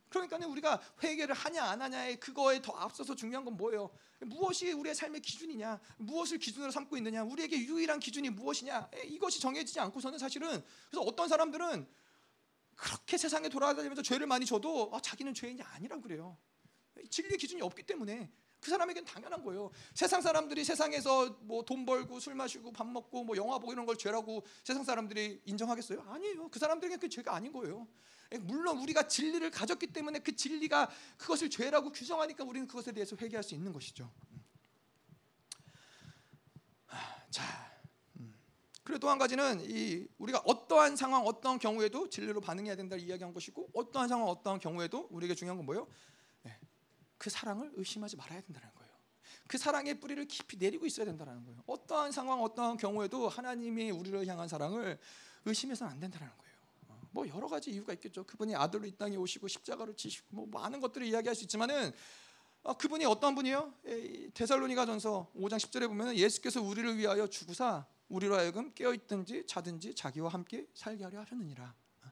그러니까 0.09 0.37
우리가 0.45 0.81
회개를 1.03 1.33
하냐 1.33 1.63
안 1.63 1.81
하냐에 1.81 2.15
그거에 2.15 2.61
더 2.61 2.73
앞서서 2.73 3.15
중요한 3.15 3.45
건 3.45 3.55
뭐예요? 3.55 3.89
무엇이 4.19 4.71
우리의 4.71 4.93
삶의 4.93 5.21
기준이냐? 5.21 5.79
무엇을 5.97 6.37
기준으로 6.37 6.71
삼고 6.71 6.97
있느냐? 6.97 7.23
우리에게 7.23 7.57
유일한 7.57 7.99
기준이 7.99 8.29
무엇이냐? 8.29 8.89
이것이 9.05 9.39
정해지지 9.39 9.79
않고서는 9.79 10.19
사실은 10.19 10.63
그래서 10.89 11.01
어떤 11.01 11.27
사람들은 11.27 11.87
그렇게 12.75 13.17
세상에 13.17 13.47
돌아다니면서 13.47 14.01
죄를 14.01 14.27
많이 14.27 14.45
져도 14.45 14.91
아, 14.93 14.99
자기는 14.99 15.33
죄인이 15.33 15.61
아니라고 15.61 16.01
그래요. 16.01 16.37
진리의 17.09 17.37
기준이 17.37 17.61
없기 17.61 17.83
때문에 17.83 18.31
그 18.59 18.69
사람에겐 18.69 19.05
당연한 19.05 19.43
거예요. 19.43 19.71
세상 19.95 20.21
사람들이 20.21 20.63
세상에서 20.63 21.37
뭐 21.41 21.63
돈 21.63 21.85
벌고 21.85 22.19
술 22.19 22.35
마시고 22.35 22.71
밥 22.71 22.85
먹고 22.87 23.23
뭐 23.23 23.35
영화 23.35 23.57
보고 23.57 23.71
이런 23.73 23.85
걸 23.85 23.97
죄라고 23.97 24.43
세상 24.63 24.83
사람들이 24.83 25.41
인정하겠어요? 25.45 26.01
아니에요. 26.07 26.49
그 26.49 26.59
사람들에겐 26.59 26.99
그 26.99 27.09
죄가 27.09 27.33
아닌 27.33 27.51
거예요. 27.51 27.87
예, 28.33 28.37
물론 28.37 28.77
우리가 28.79 29.07
진리를 29.07 29.49
가졌기 29.51 29.87
때문에 29.87 30.19
그 30.19 30.35
진리가 30.35 30.89
그것을 31.17 31.49
죄라고 31.49 31.91
규정하니까 31.91 32.43
우리는 32.43 32.67
그것에 32.67 32.91
대해서 32.91 33.15
회개할 33.15 33.43
수 33.43 33.55
있는 33.55 33.73
것이죠. 33.73 34.11
자, 37.29 37.43
음. 38.17 38.33
그리고 38.83 38.99
또 38.99 39.09
한 39.09 39.17
가지는 39.17 39.59
이 39.61 40.05
우리가 40.17 40.39
어떠한 40.45 40.95
상황, 40.97 41.25
어떠한 41.25 41.59
경우에도 41.59 42.09
진리로 42.09 42.41
반응해야 42.41 42.75
된다를 42.75 43.03
이야기한 43.03 43.33
것이고, 43.33 43.69
어떠한 43.73 44.09
상황, 44.09 44.27
어떠한 44.27 44.59
경우에도 44.59 45.07
우리에게 45.11 45.33
중요한 45.33 45.57
건 45.57 45.65
뭐예요? 45.65 45.87
그 47.21 47.29
사랑을 47.29 47.71
의심하지 47.75 48.15
말아야 48.15 48.41
된다는 48.41 48.67
거예요. 48.73 48.91
그 49.45 49.59
사랑의 49.59 49.99
뿌리를 49.99 50.25
깊이 50.25 50.57
내리고 50.57 50.87
있어야 50.87 51.05
된다는 51.05 51.45
거예요. 51.45 51.61
어떠한 51.67 52.11
상황, 52.11 52.41
어떠한 52.41 52.77
경우에도 52.77 53.29
하나님이 53.29 53.91
우리를 53.91 54.25
향한 54.25 54.47
사랑을 54.47 54.97
의심해서는 55.45 55.93
안 55.93 55.99
된다는 55.99 56.27
거예요. 56.35 56.53
어, 56.87 56.99
뭐 57.11 57.27
여러 57.27 57.47
가지 57.47 57.69
이유가 57.69 57.93
있겠죠. 57.93 58.23
그분이 58.23 58.55
아들로 58.55 58.87
이 58.87 58.91
땅에 58.97 59.17
오시고 59.17 59.49
십자가로 59.49 59.95
지시고 59.95 60.25
뭐 60.31 60.47
많은 60.47 60.79
것들을 60.79 61.05
이야기할 61.05 61.35
수 61.35 61.43
있지만은 61.43 61.91
어, 62.63 62.75
그분이 62.75 63.05
어떤 63.05 63.35
분이요? 63.35 63.71
데살로니가전서 64.33 65.33
5장 65.35 65.59
10절에 65.59 65.87
보면 65.89 66.15
예수께서 66.15 66.59
우리를 66.59 66.97
위하여 66.97 67.27
죽으사 67.27 67.85
우리로 68.09 68.35
하여금 68.35 68.73
깨어 68.73 68.95
있든지 68.95 69.45
자든지 69.45 69.93
자기와 69.93 70.29
함께 70.29 70.65
살게 70.73 71.03
하려 71.03 71.19
하셨느니라. 71.19 71.75
어, 72.01 72.11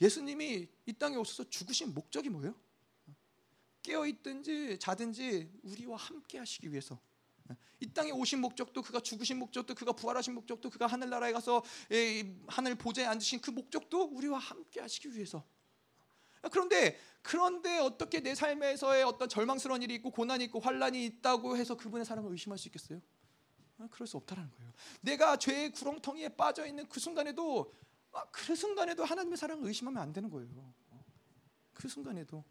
예수님이 0.00 0.66
이 0.86 0.92
땅에 0.94 1.14
오셔서 1.14 1.48
죽으신 1.48 1.94
목적이 1.94 2.30
뭐예요? 2.30 2.56
깨어 3.82 4.06
있든지 4.06 4.78
자든지 4.78 5.50
우리와 5.62 5.96
함께 5.96 6.38
하시기 6.38 6.70
위해서 6.70 7.00
이 7.80 7.92
땅에 7.92 8.10
오신 8.10 8.40
목적도 8.40 8.82
그가 8.82 9.00
죽으신 9.00 9.38
목적도 9.38 9.74
그가 9.74 9.92
부활하신 9.92 10.34
목적도 10.34 10.70
그가 10.70 10.86
하늘나라에 10.86 11.32
가서 11.32 11.62
하늘 12.46 12.74
보좌에 12.74 13.06
앉으신 13.06 13.40
그 13.40 13.50
목적도 13.50 14.04
우리와 14.04 14.38
함께 14.38 14.80
하시기 14.80 15.14
위해서 15.14 15.44
그런데 16.50 16.98
그런데 17.22 17.78
어떻게 17.78 18.20
내 18.20 18.34
삶에서의 18.34 19.02
어떤 19.04 19.28
절망스러운 19.28 19.82
일이 19.82 19.94
있고 19.96 20.10
고난이 20.10 20.44
있고 20.44 20.60
환란이 20.60 21.04
있다고 21.06 21.56
해서 21.56 21.76
그분의 21.76 22.04
사랑을 22.04 22.30
의심할 22.30 22.58
수 22.58 22.68
있겠어요? 22.68 23.00
그럴 23.90 24.06
수 24.06 24.16
없다라는 24.18 24.50
거예요. 24.50 24.72
내가 25.00 25.38
죄의 25.38 25.72
구렁텅이에 25.72 26.30
빠져 26.30 26.66
있는 26.66 26.86
그 26.88 27.00
순간에도 27.00 27.72
그 28.30 28.54
순간에도 28.54 29.04
하나님의 29.04 29.38
사랑을 29.38 29.66
의심하면 29.66 30.02
안 30.02 30.12
되는 30.12 30.28
거예요. 30.30 30.74
그 31.72 31.88
순간에도 31.88 32.44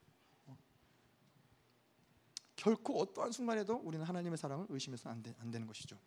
결코 2.59 2.99
어떠한 2.99 3.31
순간에도 3.31 3.75
우리는 3.75 4.05
하나님의 4.05 4.37
사랑을 4.37 4.65
의심해서 4.67 5.09
안, 5.09 5.23
되, 5.23 5.33
안 5.39 5.49
되는 5.49 5.65
것이죠. 5.65 5.97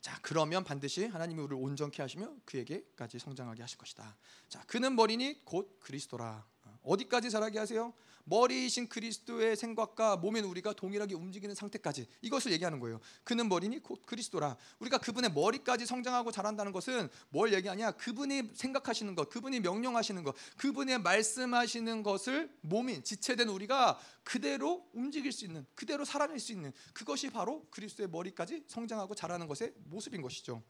자, 0.00 0.18
그러면 0.22 0.64
반드시 0.64 1.06
하나님이 1.06 1.40
우리를 1.42 1.62
온전케 1.62 2.02
하시며 2.02 2.34
그에게까지 2.44 3.20
성장하게 3.20 3.62
하실 3.62 3.78
것이다. 3.78 4.16
자, 4.48 4.64
그는 4.66 4.96
머리니 4.96 5.44
곧 5.44 5.78
그리스도라. 5.78 6.44
어디까지 6.82 7.30
자라게 7.30 7.60
하세요? 7.60 7.92
머리이신 8.24 8.88
그리스도의 8.88 9.56
생각과 9.56 10.16
몸인 10.16 10.44
우리가 10.44 10.72
동일하게 10.72 11.14
움직이는 11.14 11.54
상태까지 11.54 12.06
이것을 12.22 12.52
얘기하는 12.52 12.80
거예요. 12.80 13.00
그는 13.24 13.48
머리니 13.48 13.80
곧 13.82 14.04
그리스도라. 14.06 14.56
우리가 14.78 14.98
그분의 14.98 15.32
머리까지 15.32 15.86
성장하고 15.86 16.30
자란다는 16.30 16.72
것은 16.72 17.08
뭘 17.28 17.52
얘기하냐? 17.52 17.92
그분이 17.92 18.50
생각하시는 18.54 19.14
것, 19.14 19.28
그분이 19.28 19.60
명령하시는 19.60 20.22
것, 20.22 20.34
그분의 20.56 21.00
말씀하시는 21.00 22.02
것을 22.02 22.50
몸인 22.60 23.02
지체된 23.02 23.48
우리가 23.48 23.98
그대로 24.22 24.88
움직일 24.92 25.32
수 25.32 25.44
있는, 25.44 25.66
그대로 25.74 26.04
살아낼 26.04 26.38
수 26.38 26.52
있는 26.52 26.72
그것이 26.92 27.30
바로 27.30 27.66
그리스도의 27.70 28.08
머리까지 28.08 28.64
성장하고 28.66 29.14
자라는 29.14 29.46
것의 29.46 29.72
모습인 29.84 30.22
것이죠. 30.22 30.62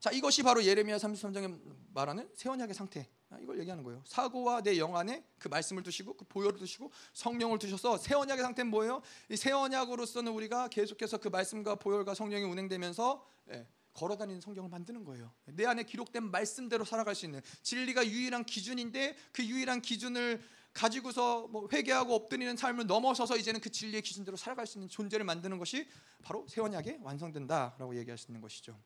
자, 0.00 0.10
이것이 0.10 0.42
바로 0.42 0.64
예레미야 0.64 0.96
33장에 0.96 1.60
말하는 1.92 2.28
새 2.34 2.48
언약의 2.48 2.74
상태. 2.74 3.06
아, 3.28 3.38
이걸 3.38 3.58
얘기하는 3.60 3.84
거예요. 3.84 4.02
사고와 4.06 4.62
내 4.62 4.78
영 4.78 4.96
안에 4.96 5.24
그 5.38 5.48
말씀을 5.48 5.82
두시고 5.82 6.16
그 6.16 6.24
보혈을 6.24 6.58
두시고 6.58 6.90
성령을 7.12 7.58
두셔서 7.58 7.98
새 7.98 8.14
언약의 8.14 8.42
상태는 8.42 8.70
뭐예요? 8.70 9.02
이 9.28 9.36
새 9.36 9.52
언약으로서는 9.52 10.32
우리가 10.32 10.68
계속해서 10.68 11.18
그 11.18 11.28
말씀과 11.28 11.74
보혈과 11.76 12.14
성령이 12.14 12.44
운행되면서 12.44 13.24
예, 13.52 13.66
걸어다니는 13.92 14.40
성경을 14.40 14.70
만드는 14.70 15.04
거예요. 15.04 15.30
내 15.44 15.66
안에 15.66 15.82
기록된 15.84 16.30
말씀대로 16.30 16.84
살아갈 16.84 17.14
수 17.14 17.26
있는 17.26 17.42
진리가 17.62 18.06
유일한 18.06 18.44
기준인데 18.44 19.16
그 19.32 19.44
유일한 19.44 19.82
기준을 19.82 20.40
가지고서 20.72 21.46
뭐 21.48 21.68
회개하고 21.72 22.14
엎드리는 22.14 22.56
삶을 22.56 22.86
넘어서서 22.86 23.36
이제는 23.36 23.60
그 23.60 23.70
진리의 23.70 24.02
기준대로 24.02 24.36
살아갈 24.36 24.66
수 24.66 24.78
있는 24.78 24.88
존재를 24.88 25.24
만드는 25.26 25.58
것이 25.58 25.86
바로 26.22 26.46
새 26.48 26.60
언약의 26.62 27.00
완성된다라고 27.02 27.96
얘기할 27.96 28.16
수 28.16 28.30
있는 28.30 28.40
것이죠. 28.40 28.80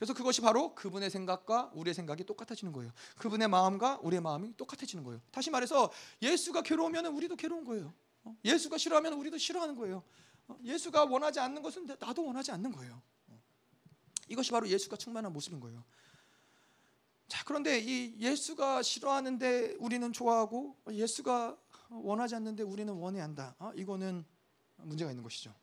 그래서 0.00 0.14
그것이 0.14 0.40
바로 0.40 0.74
그분의 0.74 1.10
생각과 1.10 1.72
우리의 1.74 1.92
생각이 1.92 2.24
똑같아지는 2.24 2.72
거예요. 2.72 2.90
그분의 3.18 3.48
마음과 3.48 3.98
우리의 4.02 4.22
마음이 4.22 4.56
똑같아지는 4.56 5.04
거예요. 5.04 5.20
다시 5.30 5.50
말해서 5.50 5.92
예수가 6.22 6.62
괴로우면 6.62 7.04
우리도 7.04 7.36
괴로운 7.36 7.66
거예요. 7.66 7.92
어? 8.24 8.34
예수가 8.42 8.78
싫어하면 8.78 9.12
우리도 9.12 9.36
싫어하는 9.36 9.76
거예요. 9.76 10.02
어? 10.48 10.56
예수가 10.64 11.04
원하지 11.04 11.40
않는 11.40 11.60
것은 11.60 11.84
나도 11.84 12.24
원하지 12.24 12.50
않는 12.50 12.72
거예요. 12.72 13.02
어? 13.28 13.38
이것이 14.26 14.50
바로 14.52 14.66
예수가 14.66 14.96
충만한 14.96 15.34
모습인 15.34 15.60
거예요. 15.60 15.84
자, 17.28 17.44
그런데 17.44 17.78
이 17.78 18.16
예수가 18.18 18.80
싫어하는데 18.80 19.76
우리는 19.80 20.10
좋아하고 20.14 20.78
예수가 20.90 21.58
원하지 21.90 22.36
않는데 22.36 22.62
우리는 22.62 22.90
원해한다. 22.90 23.54
이거는 23.74 24.24
문제가 24.76 25.10
있는 25.10 25.22
것이죠. 25.22 25.54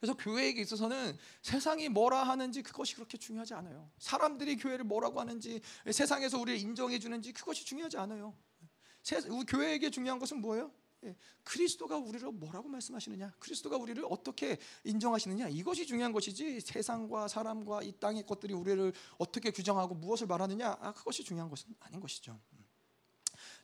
그래서 0.00 0.16
교회에게 0.16 0.62
있어서는 0.62 1.16
세상이 1.42 1.90
뭐라 1.90 2.22
하는지 2.22 2.62
그것이 2.62 2.94
그렇게 2.94 3.18
중요하지 3.18 3.52
않아요. 3.54 3.90
사람들이 3.98 4.56
교회를 4.56 4.84
뭐라고 4.84 5.20
하는지 5.20 5.60
세상에서 5.90 6.38
우리를 6.38 6.58
인정해 6.58 6.98
주는지 6.98 7.32
그것이 7.32 7.66
중요하지 7.66 7.98
않아요. 7.98 8.34
교회에게 9.46 9.90
중요한 9.90 10.18
것은 10.18 10.40
뭐예요? 10.40 10.72
예, 11.04 11.16
그리스도가 11.44 11.96
우리를 11.96 12.30
뭐라고 12.32 12.68
말씀하시느냐? 12.68 13.32
그리스도가 13.38 13.76
우리를 13.76 14.02
어떻게 14.08 14.58
인정하시느냐? 14.84 15.48
이것이 15.48 15.86
중요한 15.86 16.12
것이지 16.12 16.60
세상과 16.60 17.28
사람과 17.28 17.82
이 17.82 17.92
땅의 17.92 18.26
것들이 18.26 18.52
우리를 18.52 18.92
어떻게 19.18 19.50
규정하고 19.50 19.94
무엇을 19.94 20.26
말하느냐? 20.26 20.76
아, 20.80 20.92
그것이 20.92 21.24
중요한 21.24 21.48
것은 21.48 21.74
아닌 21.80 22.00
것이죠. 22.00 22.38
음. 22.52 22.64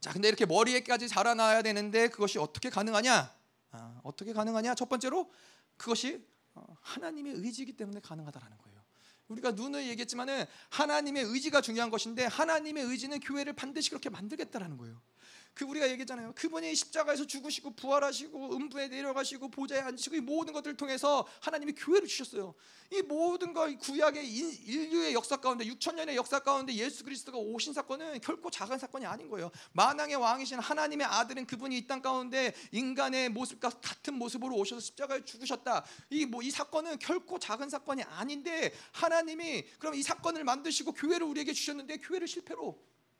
자, 0.01 0.13
근데 0.13 0.29
이렇게 0.29 0.47
머리에까지 0.47 1.09
자라나야 1.09 1.63
되는데 1.63 2.09
그것이 2.09 2.39
어떻게 2.39 2.71
가능하냐? 2.71 3.35
아, 3.73 4.01
어떻게 4.03 4.33
가능하냐? 4.33 4.75
첫 4.75 4.89
번째로 4.89 5.31
그것이 5.77 6.25
어, 6.55 6.77
하나님의 6.81 7.35
의지이기 7.35 7.77
때문에 7.77 8.01
가능하다라는 8.01 8.59
거예요. 8.59 8.83
우리가 9.29 9.53
눈을 9.53 9.87
얘기했지만은 9.89 10.45
하나님의 10.71 11.25
의지가 11.25 11.61
중요한 11.61 11.91
것인데 11.91 12.27
하나님의 12.27 12.85
의지는 12.85 13.21
교회를 13.21 13.55
반드시 13.55 13.91
그렇게 13.91 14.09
만들겠다라는 14.09 14.77
거예요. 14.77 15.01
그 15.57 15.65
우리가 15.65 15.89
얘기했잖아요. 15.89 16.35
그분이 16.37 16.75
십자가에서 16.75 17.27
죽으시고 17.27 17.71
부활하시고 17.77 18.55
음부에 18.57 18.89
내려가시고 18.89 19.49
보좌에 19.49 19.81
앉으시고 19.81 20.17
이 20.17 20.21
모든 20.21 20.53
것들을 20.53 20.77
통해서 20.77 21.27
하나님이 21.41 21.73
교회를 21.73 22.07
주셨어요. 22.07 22.55
이 22.93 23.01
모든 23.01 23.55
것 23.55 23.75
구약의 23.79 24.29
인류의 24.29 25.15
역사 25.15 25.39
가운데 25.39 25.65
6천 25.65 25.95
년의 25.95 26.15
역사 26.15 26.41
가운데 26.41 26.75
예수 26.75 27.03
그리스도가 27.05 27.39
오신 27.39 27.73
사건은 27.73 28.21
결코 28.21 28.51
작은 28.51 28.79
사건이 28.79 29.07
아닌 29.07 29.31
거예요. 29.31 29.51
만왕의 29.73 30.17
왕이신 30.17 30.59
하나님의 30.59 31.07
아들은 31.07 31.47
그분이 31.47 31.79
이 31.79 31.87
땅 31.87 32.03
가운데 32.03 32.53
인간의 32.73 33.29
모습과 33.31 33.71
같은 33.71 34.15
모습으로 34.15 34.57
오셔서 34.57 34.81
십자가에 34.81 35.25
죽으셨다. 35.25 35.85
이 36.11 36.27
뭐이 36.27 36.47
뭐, 36.47 36.51
사건은 36.51 36.99
결코 36.99 37.39
작은 37.39 37.71
사건이 37.71 38.03
아닌데 38.03 38.75
하나님이 38.93 39.65
그럼 39.79 39.95
이 39.95 40.03
사건을 40.03 40.45
만드시고 40.45 40.93
교회를 40.93 41.27
우리에게 41.27 41.53
주셨는데 41.53 41.99
교회를 41.99 42.29
실패로 42.29 42.77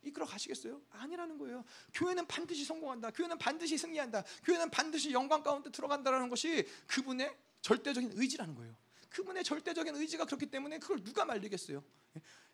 이끌어 0.07 0.25
가시겠어요? 0.27 0.81
아니라는 0.91 1.39
거예요. 1.39 1.65
교회는 1.93 2.27
반드시 2.27 2.65
성공한다. 2.65 3.11
교회는 3.11 3.39
반드시 3.39 3.77
승리한다. 3.77 4.25
교회는 4.45 4.71
반드시 4.71 5.13
영광 5.13 5.43
가운데 5.43 5.71
들어간다라는 5.71 6.29
것이 6.29 6.67
그분의 6.87 7.37
절대적인 7.61 8.13
의지라는 8.15 8.55
거예요. 8.55 8.77
그분의 9.11 9.45
절대적인 9.45 9.97
의지가 9.97 10.27
그렇기 10.27 10.47
때문에 10.47 10.79
그걸 10.79 11.03
누가 11.03 11.25
말리겠어요? 11.25 11.83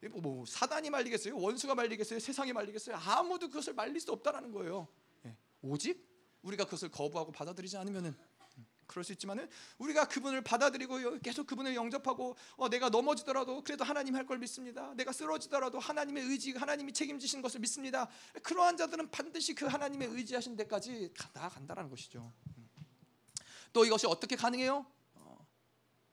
예? 0.02 0.08
뭐, 0.08 0.20
뭐 0.20 0.46
사단이 0.46 0.90
말리겠어요? 0.90 1.36
원수가 1.36 1.74
말리겠어요? 1.74 2.18
세상이 2.18 2.52
말리겠어요? 2.52 2.96
아무도 2.96 3.48
그것을 3.48 3.74
말릴 3.74 4.00
수 4.00 4.12
없다라는 4.12 4.52
거예요. 4.52 4.88
예. 5.26 5.36
오직 5.62 6.08
우리가 6.42 6.64
그것을 6.64 6.90
거부하고 6.90 7.32
받아들이지 7.32 7.76
않으면은 7.76 8.16
그럴 8.92 9.04
수 9.04 9.12
있지만은 9.12 9.48
우리가 9.78 10.06
그분을 10.06 10.42
받아들이고 10.42 11.18
계속 11.20 11.46
그분을 11.46 11.74
영접하고 11.74 12.36
어, 12.56 12.68
내가 12.68 12.90
넘어지더라도 12.90 13.64
그래도 13.64 13.84
하나님 13.84 14.14
할 14.14 14.22
걸 14.22 14.38
믿습니다. 14.38 14.94
내가 14.94 15.10
쓰러지더라도 15.12 15.80
하나님의 15.80 16.24
의지, 16.24 16.52
하나님이 16.52 16.92
책임지신 16.92 17.42
것을 17.42 17.58
믿습니다. 17.60 18.08
그러한 18.44 18.76
자들은 18.76 19.10
반드시 19.10 19.54
그 19.54 19.66
하나님의 19.66 20.08
의지하신 20.08 20.54
데까지 20.56 21.12
나아간다라는 21.32 21.90
것이죠. 21.90 22.32
음. 22.56 22.68
또 23.72 23.84
이것이 23.84 24.06
어떻게 24.06 24.36
가능해요? 24.36 24.86
어, 25.14 25.46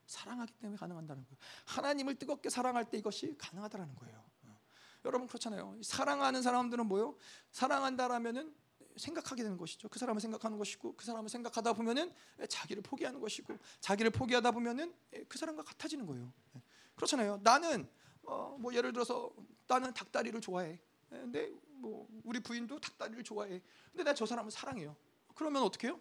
사랑하기 0.07 0.53
때문에 0.53 0.77
가능한다는 0.77 1.23
거예요. 1.23 1.37
하나님을 1.65 2.15
뜨겁게 2.15 2.49
사랑할 2.49 2.89
때 2.89 2.97
이것이 2.97 3.35
가능하다는 3.37 3.93
거예요. 3.95 4.23
어. 4.45 4.59
여러분 5.05 5.27
그렇잖아요. 5.27 5.77
사랑하는 5.83 6.41
사람들은 6.41 6.87
뭐요? 6.87 7.15
사랑한다라면은 7.51 8.55
생각하게 8.99 9.43
되는 9.43 9.57
것이죠. 9.57 9.89
그 9.89 9.97
사람을 9.97 10.21
생각하는 10.21 10.57
것이고 10.57 10.95
그 10.95 11.05
사람을 11.05 11.29
생각하다 11.29 11.73
보면은 11.73 12.13
자기를 12.47 12.83
포기하는 12.83 13.19
것이고 13.19 13.57
자기를 13.79 14.11
포기하다 14.11 14.51
보면은 14.51 14.93
그 15.27 15.37
사람과 15.37 15.63
같아지는 15.63 16.05
거예요. 16.05 16.31
그렇잖아요. 16.95 17.39
나는 17.43 17.89
어, 18.23 18.57
뭐 18.59 18.73
예를 18.73 18.93
들어서 18.93 19.31
나는 19.67 19.93
닭다리를 19.93 20.39
좋아해. 20.41 20.79
근데 21.09 21.51
뭐 21.69 22.07
우리 22.23 22.39
부인도 22.39 22.79
닭다리를 22.79 23.23
좋아해. 23.23 23.61
근데 23.91 24.03
내가 24.03 24.13
저 24.13 24.25
사람을 24.25 24.51
사랑해요. 24.51 24.95
그러면 25.33 25.63
어떻게 25.63 25.87
해요? 25.87 25.99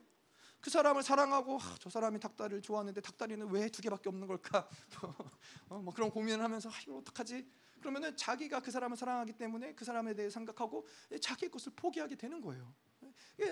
그 0.61 0.71
사람을 0.71 1.03
사랑하고 1.03 1.59
아, 1.61 1.77
저 1.79 1.89
사람이 1.89 2.19
닭다리를 2.19 2.63
좋아하는데 2.63 3.01
닭다리는 3.01 3.49
왜 3.51 3.69
두 3.69 3.81
개밖에 3.81 4.09
없는 4.09 4.27
걸까? 4.27 4.69
어, 5.69 5.79
뭐 5.79 5.95
그런 5.95 6.11
고민을 6.11 6.43
하면서 6.43 6.69
아, 6.69 6.73
이걸 6.83 6.97
어떡하지? 6.99 7.49
그러면은 7.81 8.17
자기가 8.17 8.61
그 8.61 8.71
사람을 8.71 8.97
사랑하기 8.97 9.35
때문에 9.35 9.75
그 9.75 9.85
사람에 9.85 10.15
대해 10.15 10.31
생각하고 10.31 10.87
자기의 11.21 11.51
것을 11.51 11.73
포기하게 11.77 12.17
되는 12.17 12.41
거예요. 12.41 12.75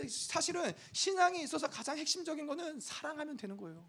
사실은 0.08 0.72
신앙에 0.92 1.42
있어서 1.42 1.68
가장 1.68 1.96
핵심적인 1.98 2.46
것은 2.46 2.80
사랑하면 2.80 3.36
되는 3.36 3.56
거예요. 3.56 3.88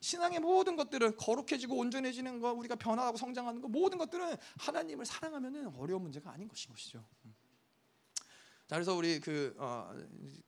신앙의 0.00 0.40
모든 0.40 0.76
것들은 0.76 1.16
거룩해지고 1.16 1.76
온전해지는 1.76 2.40
거, 2.40 2.52
우리가 2.52 2.76
변화하고 2.76 3.16
성장하는 3.16 3.60
거, 3.60 3.68
모든 3.68 3.98
것들은 3.98 4.36
하나님을 4.58 5.04
사랑하면은 5.04 5.74
어려운 5.74 6.02
문제가 6.02 6.30
아닌 6.30 6.48
것인 6.48 6.70
것이죠. 6.70 7.04
자, 8.68 8.76
그래서 8.76 8.94
우리 8.94 9.18
그 9.18 9.54
어, 9.56 9.94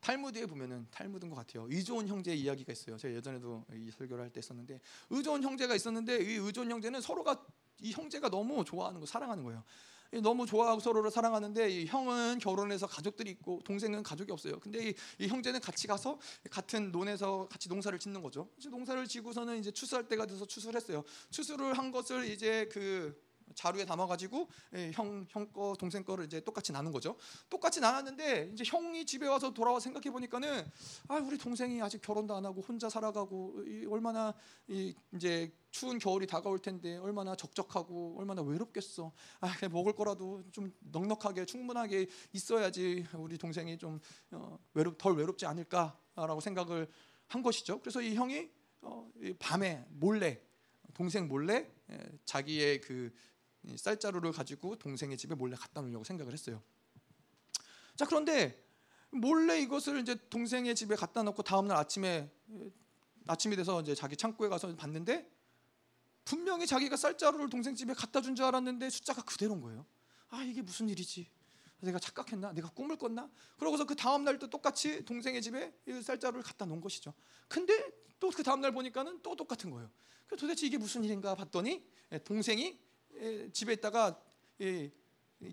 탈무드에 0.01 0.45
보면은 0.45 0.87
탈무드인 0.91 1.31
것 1.31 1.37
같아요. 1.37 1.67
의존 1.71 2.07
형제 2.07 2.35
이야기가 2.35 2.71
있어요. 2.71 2.99
제가 2.99 3.15
예전에도 3.15 3.65
이 3.73 3.91
설교를 3.91 4.25
할때 4.25 4.39
했었는데 4.39 4.79
의존 5.09 5.43
형제가 5.43 5.75
있었는데 5.75 6.17
이 6.17 6.35
의존 6.35 6.71
형제는 6.71 7.01
서로가 7.01 7.47
이 7.81 7.93
형제가 7.93 8.29
너무 8.29 8.63
좋아하는 8.63 9.01
거, 9.01 9.07
사랑하는 9.07 9.43
거예요. 9.43 9.65
너무 10.23 10.45
좋아하고 10.45 10.81
서로를 10.81 11.11
사랑하는데 11.11 11.71
이 11.71 11.87
형은 11.87 12.39
결혼해서 12.39 12.87
가족들이 12.87 13.31
있고 13.31 13.61
동생은 13.65 14.03
가족이 14.03 14.33
없어요. 14.33 14.59
근데 14.59 14.89
이, 14.91 14.95
이 15.19 15.29
형제는 15.29 15.61
같이 15.61 15.87
가서 15.87 16.19
같은 16.51 16.91
논에서 16.91 17.49
같이 17.49 17.69
농사를 17.69 17.97
짓는 17.99 18.21
거죠. 18.23 18.49
이제 18.59 18.69
농사를 18.69 19.07
지고서는 19.07 19.59
이제 19.59 19.71
추수할 19.71 20.09
때가 20.09 20.27
돼서 20.27 20.45
추수를 20.45 20.77
했어요. 20.81 21.05
추수를 21.31 21.79
한 21.79 21.93
것을 21.93 22.29
이제 22.29 22.69
그 22.73 23.30
자루에 23.55 23.85
담아가지고 23.85 24.49
예, 24.75 24.91
형, 24.93 25.27
형 25.29 25.51
거, 25.53 25.75
동생 25.79 26.05
거를 26.05 26.27
이제 26.27 26.41
똑같이 26.41 26.73
나눈 26.73 26.93
거죠. 26.93 27.17
똑같이 27.49 27.81
나눴는데 27.81 28.51
이제 28.53 28.65
형이 28.67 29.07
집에 29.07 29.27
와서 29.27 29.53
돌아와 29.53 29.81
생각해 29.81 30.11
보니까는 30.11 30.71
아 31.09 31.17
우리 31.17 31.39
동생이 31.39 31.81
아직 31.83 32.01
결혼도 32.01 32.35
안 32.35 32.45
하고 32.45 32.61
혼자 32.61 32.89
살아가고 32.89 33.65
이, 33.67 33.87
얼마나 33.87 34.35
이, 34.69 34.95
이제 35.15 35.53
추운 35.71 35.99
겨울이 35.99 36.27
다가올 36.27 36.59
텐데 36.59 36.97
얼마나 36.99 37.37
적적하고 37.37 38.17
얼마나 38.19 38.43
외롭겠어. 38.43 39.13
아 39.41 39.57
그냥 39.57 39.73
먹을 39.73 39.95
거라도 39.95 40.43
좀 40.53 40.73
넉넉하게 40.81 41.47
충분하게 41.47 42.07
있어야지 42.33 43.07
우리 43.15 43.39
동생이 43.39 43.79
좀 43.79 44.01
어, 44.33 44.59
외롭 44.75 44.99
덜 44.99 45.17
외롭지 45.17 45.47
않을까라고 45.47 46.41
생각을 46.41 46.89
한 47.27 47.43
것이죠. 47.43 47.81
그래서 47.81 48.01
이 48.01 48.15
형이 48.15 48.51
어, 48.83 49.11
이 49.23 49.35
밤에 49.39 49.85
몰래 49.91 50.41
동생 50.95 51.29
몰래 51.29 51.71
예, 51.91 51.99
자기의 52.25 52.81
그 52.81 53.13
쌀자루를 53.77 54.33
가지고 54.33 54.77
동생의 54.77 55.17
집에 55.17 55.35
몰래 55.35 55.57
갖다 55.57 55.81
놓으려고 55.81 56.05
생각을 56.05 56.33
했어요. 56.33 56.63
자 57.97 58.05
그런데 58.07 58.65
몰래 59.11 59.61
이것을 59.61 60.01
이제 60.01 60.17
동생의 60.31 60.75
집에 60.75 60.95
갖다 60.97 61.23
놓고 61.23 61.43
다음 61.43 61.67
날 61.67 61.77
아침에 61.77 62.31
아침이 63.27 63.57
돼서 63.57 63.81
이제 63.81 63.95
자기 63.95 64.17
창고에 64.17 64.49
가서 64.49 64.75
봤는데 64.77 65.31
분명히 66.25 66.67
자기가 66.67 66.97
쌀자루를 66.97 67.51
동생 67.51 67.75
집에 67.75 67.93
갖다 67.93 68.21
준 68.21 68.35
줄 68.35 68.45
알았는데 68.47 68.89
숫자가 68.89 69.23
그대로인 69.23 69.61
거예요. 69.61 69.85
아 70.29 70.43
이게 70.43 70.63
무슨 70.63 70.89
일이지? 70.89 71.29
내가 71.81 71.99
착각했나? 71.99 72.53
내가 72.53 72.69
꿈을 72.71 72.97
꿨나? 72.97 73.31
그러고서 73.59 73.85
그 73.85 73.97
다음 73.97 74.25
날도 74.25 74.49
똑같이 74.51 75.05
동생의 75.05 75.43
집에 75.43 75.73
쌀자루를 76.03 76.43
갖다 76.43 76.65
놓은 76.67 76.81
것이죠. 76.81 77.13
근데 77.49 77.75
또 78.21 78.31
그 78.31 78.43
다음 78.43 78.61
날 78.61 78.71
보니까는 78.73 79.23
또 79.23 79.35
똑같은 79.35 79.71
거예요. 79.71 79.91
도대체 80.29 80.67
이게 80.67 80.77
무슨 80.77 81.03
일인가 81.03 81.35
봤더니 81.35 81.83
동생이 82.25 82.79
집에 83.53 83.75
있다가 83.75 84.21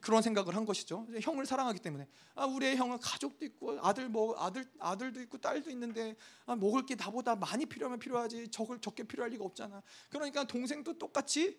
그런 0.01 0.21
생각을 0.21 0.55
한 0.55 0.65
것이죠. 0.65 1.07
형을 1.21 1.45
사랑하기 1.45 1.79
때문에 1.79 2.07
아 2.35 2.45
우리의 2.45 2.75
형은 2.75 2.99
가족도 2.99 3.45
있고 3.45 3.79
아들 3.81 4.09
뭐 4.09 4.37
아들 4.37 4.65
아들도 4.79 5.21
있고 5.21 5.37
딸도 5.37 5.69
있는데 5.71 6.15
아, 6.45 6.55
먹을 6.55 6.85
게 6.85 6.95
나보다 6.95 7.35
많이 7.35 7.65
필요하면 7.65 7.99
필요하지 7.99 8.49
적을 8.49 8.79
적게 8.79 9.03
필요할 9.03 9.31
리가 9.31 9.45
없잖아. 9.45 9.81
그러니까 10.09 10.43
동생도 10.43 10.97
똑같이 10.97 11.57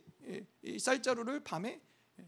이 0.62 0.78
쌀자루를 0.78 1.40
밤에 1.40 1.80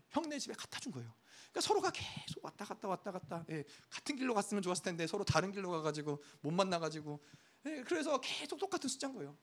형네 0.08 0.38
집에 0.38 0.54
갖다 0.54 0.80
준 0.80 0.90
거예요. 0.92 1.12
그러니까 1.50 1.60
서로가 1.60 1.90
계속 1.90 2.44
왔다 2.44 2.64
갔다 2.64 2.88
왔다 2.88 3.10
갔다 3.10 3.44
예, 3.50 3.64
같은 3.90 4.16
길로 4.16 4.34
갔으면 4.34 4.62
좋았을 4.62 4.84
텐데 4.84 5.06
서로 5.06 5.24
다른 5.24 5.52
길로 5.52 5.70
가가지고 5.70 6.22
못 6.40 6.50
만나가지고 6.52 7.20
예, 7.20 7.49
그래서 7.62 8.20
계속 8.20 8.58
똑같은 8.58 8.88
숫자인 8.88 9.14
거예요. 9.14 9.36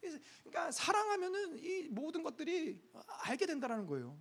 그러니까 0.44 0.72
사랑하면은 0.72 1.60
이 1.64 1.88
모든 1.89 2.23
것들이 2.23 2.81
알게 3.23 3.45
된다라는 3.45 3.85
거예요. 3.85 4.18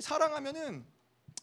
사랑하면은 0.00 0.86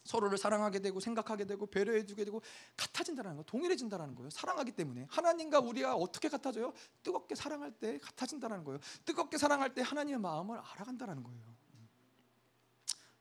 서로를 0.04 0.38
사랑하게 0.38 0.80
되고 0.80 1.00
생각하게 1.00 1.46
되고 1.46 1.66
배려해주게 1.66 2.26
되고 2.26 2.42
같아진다는 2.78 3.38
거, 3.38 3.44
동일해진다는 3.44 4.14
거예요. 4.16 4.30
사랑하기 4.30 4.74
때문에 4.74 5.08
하나님과 5.10 5.60
우리가 5.60 5.96
어떻게 5.96 6.30
같아져요? 6.30 6.74
뜨겁게 7.02 7.34
사랑할 7.34 7.72
때 7.72 7.98
같아진다는 8.00 8.64
거예요. 8.64 8.80
뜨겁게 9.04 9.38
사랑할 9.38 9.74
때 9.74 9.82
하나님의 9.82 10.20
마음을 10.20 10.60
알아간다는 10.60 11.24
거예요. 11.24 11.56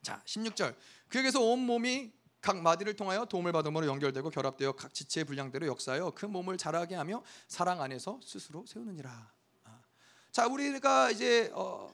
자, 0.02 0.22
16절. 0.26 0.76
그에게서 1.08 1.40
온 1.40 1.60
몸이 1.60 2.12
각 2.44 2.60
마디를 2.60 2.92
통하여 2.92 3.24
도움을 3.24 3.52
받음으로 3.52 3.86
연결되고 3.86 4.28
결합되어 4.28 4.72
각 4.72 4.92
지체의 4.92 5.24
분량대로 5.24 5.66
역사하여 5.66 6.10
그 6.10 6.26
몸을 6.26 6.58
자라게 6.58 6.94
하며 6.94 7.22
사랑 7.48 7.80
안에서 7.80 8.20
스스로 8.22 8.66
세우느니라. 8.66 9.32
아. 9.64 9.80
자, 10.30 10.46
우리가 10.46 11.10
이제 11.10 11.50
어, 11.54 11.90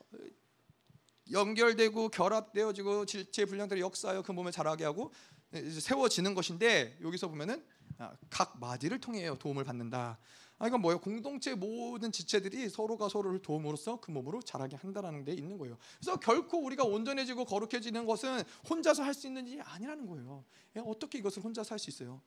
연결되고 1.30 2.08
결합되어지고 2.08 3.06
지체 3.06 3.44
분량대로 3.44 3.80
역사하여 3.80 4.22
그 4.22 4.32
몸을 4.32 4.50
자라게 4.50 4.84
하고 4.84 5.12
세워지는 5.52 6.34
것인데 6.34 6.98
여기서 7.00 7.28
보면은 7.28 7.64
아, 7.98 8.12
각 8.28 8.58
마디를 8.58 9.00
통해 9.00 9.32
도움을 9.38 9.62
받는다. 9.62 10.18
아 10.60 10.68
이건 10.68 10.82
뭐예요? 10.82 11.00
공동체 11.00 11.54
모든 11.54 12.12
지체들이 12.12 12.68
서로가 12.68 13.08
서로를 13.08 13.40
도움으로써 13.40 13.98
그 13.98 14.10
몸으로 14.10 14.42
자라게 14.42 14.76
한다라는 14.76 15.24
데 15.24 15.32
있는 15.32 15.56
거예요. 15.56 15.78
그래서 15.98 16.20
결코 16.20 16.58
우리가 16.58 16.84
온전해지고 16.84 17.46
거룩해지는 17.46 18.04
것은 18.04 18.42
혼자서 18.68 19.02
할 19.02 19.14
수 19.14 19.26
있는 19.26 19.46
일이 19.48 19.60
아니라는 19.62 20.06
거예요. 20.06 20.44
예, 20.76 20.80
어떻게 20.80 21.18
이것을 21.18 21.42
혼자서 21.42 21.74
할 21.74 21.78
수 21.78 21.88
있어요? 21.90 22.20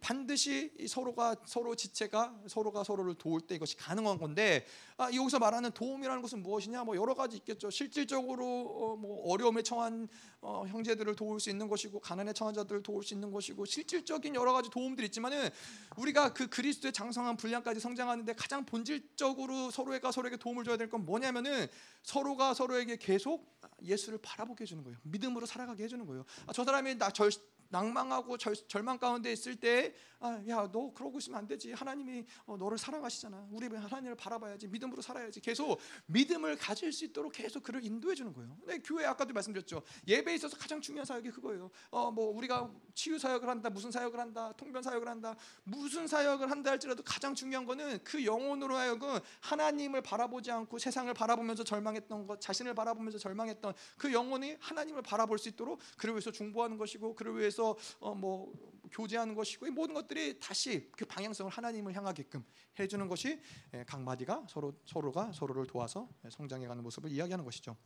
반드시 0.00 0.72
서로가 0.88 1.36
서로 1.46 1.74
지체가 1.74 2.40
서로가 2.46 2.84
서로를 2.84 3.14
도울 3.14 3.40
때 3.40 3.54
이것이 3.54 3.76
가능한 3.76 4.18
건데 4.18 4.64
아, 4.96 5.10
여기서 5.12 5.38
말하는 5.38 5.70
도움이라는 5.72 6.22
것은 6.22 6.42
무엇이냐? 6.42 6.84
뭐 6.84 6.96
여러 6.96 7.14
가지 7.14 7.36
있겠죠. 7.38 7.70
실질적으로 7.70 8.44
어, 8.46 8.96
뭐 8.96 9.28
어려움에 9.32 9.62
처한 9.62 10.08
어, 10.40 10.64
형제들을 10.68 11.14
도울 11.16 11.40
수 11.40 11.50
있는 11.50 11.68
것이고 11.68 12.00
가난에 12.00 12.32
처한 12.32 12.54
자들을 12.54 12.82
도울 12.82 13.02
수 13.02 13.14
있는 13.14 13.30
것이고 13.32 13.64
실질적인 13.64 14.34
여러 14.34 14.52
가지 14.52 14.70
도움들이 14.70 15.06
있지만은 15.06 15.48
우리가 15.96 16.32
그 16.32 16.48
그리스도의 16.48 16.92
장성한 16.92 17.36
분량까지 17.36 17.80
성장하는데 17.80 18.32
가장 18.34 18.64
본질적으로 18.64 19.70
서로가 19.70 20.12
서로에게 20.12 20.36
도움을 20.36 20.64
줘야 20.64 20.76
될 20.76 20.92
건 20.92 21.06
뭐냐면은 21.06 21.66
서로가 22.02 22.52
서로에게 22.54 22.96
계속 22.96 23.58
예수를 23.82 24.18
바라보게 24.20 24.62
해주는 24.62 24.82
거예요. 24.84 24.98
믿음으로 25.04 25.46
살아가게 25.46 25.84
해주는 25.84 26.04
거예요. 26.06 26.24
아, 26.46 26.52
저 26.52 26.64
사람이 26.64 26.98
나 26.98 27.10
절 27.10 27.30
낭망하고 27.72 28.36
절, 28.36 28.54
절망 28.68 28.98
가운데 28.98 29.32
있을 29.32 29.56
때, 29.56 29.94
아, 30.20 30.40
야, 30.48 30.68
너 30.70 30.92
그러고 30.94 31.18
있으면 31.18 31.38
안 31.38 31.48
되지. 31.48 31.72
하나님이 31.72 32.24
어, 32.46 32.56
너를 32.56 32.78
사랑하시잖아. 32.78 33.48
우리 33.50 33.66
하나님을 33.66 34.14
바라봐야지. 34.14 34.68
믿음으로 34.68 35.02
살아야지. 35.02 35.40
계속 35.40 35.80
믿음을 36.06 36.56
가질 36.56 36.92
수 36.92 37.06
있도록 37.06 37.32
계속 37.32 37.62
그를 37.64 37.84
인도해 37.84 38.14
주는 38.14 38.32
거예요. 38.32 38.56
네, 38.66 38.78
교회 38.84 39.04
아까도 39.04 39.32
말씀드렸죠. 39.34 39.82
예배에 40.06 40.36
있어서 40.36 40.56
가장 40.56 40.80
중요한 40.80 41.06
사역이 41.06 41.30
그거예요. 41.30 41.70
어, 41.90 42.10
뭐 42.12 42.26
우리가 42.36 42.70
치유 42.94 43.18
사역을 43.18 43.48
한다, 43.48 43.68
무슨 43.68 43.90
사역을 43.90 44.20
한다, 44.20 44.52
통변 44.56 44.82
사역을 44.82 45.08
한다, 45.08 45.34
무슨 45.64 46.06
사역을 46.06 46.50
한다 46.50 46.70
할지라도 46.70 47.02
가장 47.02 47.34
중요한 47.34 47.66
거는 47.66 47.98
그 48.04 48.24
영혼으로 48.24 48.76
하여금 48.76 49.18
하나님을 49.40 50.02
바라보지 50.02 50.52
않고 50.52 50.78
세상을 50.78 51.12
바라보면서 51.14 51.64
절망했던 51.64 52.26
것, 52.26 52.40
자신을 52.40 52.74
바라보면서 52.74 53.18
절망했던 53.18 53.74
그 53.96 54.12
영혼이 54.12 54.56
하나님을 54.60 55.02
바라볼 55.02 55.38
수 55.38 55.48
있도록 55.48 55.80
그를 55.96 56.14
위해서 56.14 56.30
중보하는 56.30 56.76
것이고 56.76 57.14
그를 57.14 57.38
위해서 57.38 57.61
위해서 57.62 57.76
어, 58.00 58.14
뭐 58.14 58.52
교제하는 58.90 59.34
것이고 59.34 59.66
이 59.66 59.70
모든 59.70 59.94
것들이 59.94 60.38
다시 60.38 60.90
그 60.92 61.06
방향성을 61.06 61.50
하나님을 61.50 61.94
향하게끔 61.94 62.44
해주는 62.78 63.08
것이 63.08 63.40
예, 63.72 63.84
각 63.86 64.02
마디가 64.02 64.46
서로 64.48 64.74
서로가 64.84 65.32
서로를 65.32 65.66
도와서 65.66 66.08
성장해가는 66.28 66.82
모습을 66.82 67.10
이야기하는 67.10 67.44
것이죠. 67.44 67.76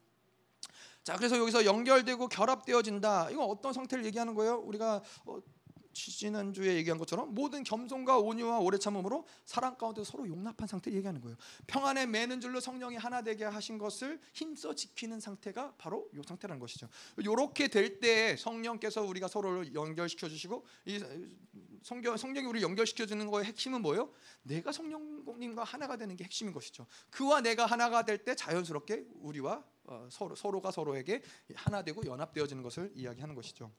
자, 1.04 1.16
그래서 1.16 1.38
여기서 1.38 1.64
연결되고 1.64 2.26
결합되어진다. 2.28 3.30
이건 3.30 3.48
어떤 3.48 3.72
상태를 3.72 4.04
얘기하는 4.06 4.34
거예요? 4.34 4.56
우리가 4.56 5.02
어, 5.26 5.40
지난주에 5.96 6.74
얘기한 6.76 6.98
것처럼 6.98 7.34
모든 7.34 7.64
겸손과 7.64 8.18
온유와 8.18 8.58
오래 8.58 8.78
참음으로 8.78 9.26
사랑 9.44 9.76
가운데 9.76 10.04
서로 10.04 10.28
용납한 10.28 10.68
상태를 10.68 10.96
얘기하는 10.98 11.20
거예요. 11.22 11.36
평안에 11.66 12.06
매는 12.06 12.40
줄로 12.40 12.60
성령이 12.60 12.96
하나 12.96 13.22
되게 13.22 13.44
하신 13.44 13.78
것을 13.78 14.20
힘써 14.34 14.74
지키는 14.74 15.20
상태가 15.20 15.74
바로 15.78 16.08
이 16.12 16.20
상태라는 16.26 16.60
것이죠. 16.60 16.88
이렇게 17.16 17.68
될 17.68 17.96
때 18.00 18.36
성령께서 18.36 19.02
우리가 19.02 19.26
서로를 19.26 19.72
연결시켜 19.74 20.28
주시고 20.28 20.66
이 20.84 21.02
성경 21.82 22.16
성령이 22.16 22.46
우리 22.46 22.62
연결시켜 22.62 23.06
주는 23.06 23.30
거의 23.30 23.46
핵심은 23.46 23.80
뭐예요? 23.80 24.10
내가 24.42 24.72
성령님과 24.72 25.64
하나가 25.64 25.96
되는 25.96 26.14
게 26.16 26.24
핵심인 26.24 26.52
것이죠. 26.52 26.86
그와 27.10 27.40
내가 27.40 27.64
하나가 27.64 28.04
될 28.04 28.18
때 28.18 28.34
자연스럽게 28.34 29.06
우리와 29.20 29.64
어, 29.84 30.08
서로 30.10 30.34
서로가 30.34 30.72
서로에게 30.72 31.22
하나 31.54 31.82
되고 31.82 32.04
연합되어지는 32.04 32.62
것을 32.62 32.90
이야기하는 32.94 33.34
것이죠. 33.36 33.70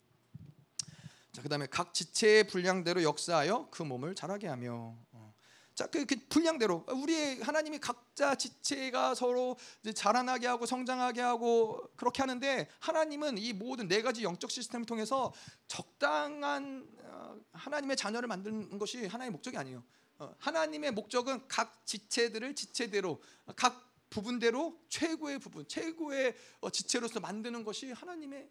자, 1.38 1.44
그다음에 1.44 1.68
각 1.68 1.94
지체의 1.94 2.48
분량대로 2.48 3.04
역사하여 3.04 3.68
그 3.70 3.84
몸을 3.84 4.16
자라게 4.16 4.48
하며 4.48 4.96
어. 5.12 5.34
자, 5.76 5.86
그, 5.86 6.04
그 6.04 6.16
분량대로 6.30 6.84
우리 6.88 7.40
하나님이 7.44 7.78
각자 7.78 8.34
지체가 8.34 9.14
서로 9.14 9.56
자라나게 9.94 10.48
하고 10.48 10.66
성장하게 10.66 11.22
하고 11.22 11.92
그렇게 11.96 12.24
하는데 12.24 12.68
하나님은 12.80 13.38
이 13.38 13.54
모든 13.54 13.88
네 13.88 14.02
가지 14.02 14.24
영적 14.24 14.50
시스템을 14.50 14.88
통해서 14.88 15.32
적당한 15.68 16.88
어, 17.04 17.36
하나님의 17.52 17.98
자녀를 17.98 18.28
만드는 18.28 18.80
것이 18.80 19.06
하나님의 19.06 19.30
목적이 19.30 19.58
아니에요. 19.58 19.84
어, 20.18 20.34
하나님의 20.40 20.90
목적은 20.90 21.48
각 21.48 21.86
지체들을 21.86 22.56
지체대로 22.56 23.22
각 23.56 23.94
부분대로 24.10 24.80
최고의 24.90 25.38
부분, 25.38 25.68
최고의 25.68 26.36
지체로서 26.72 27.20
만드는 27.20 27.64
것이 27.64 27.92
하나님의 27.92 28.50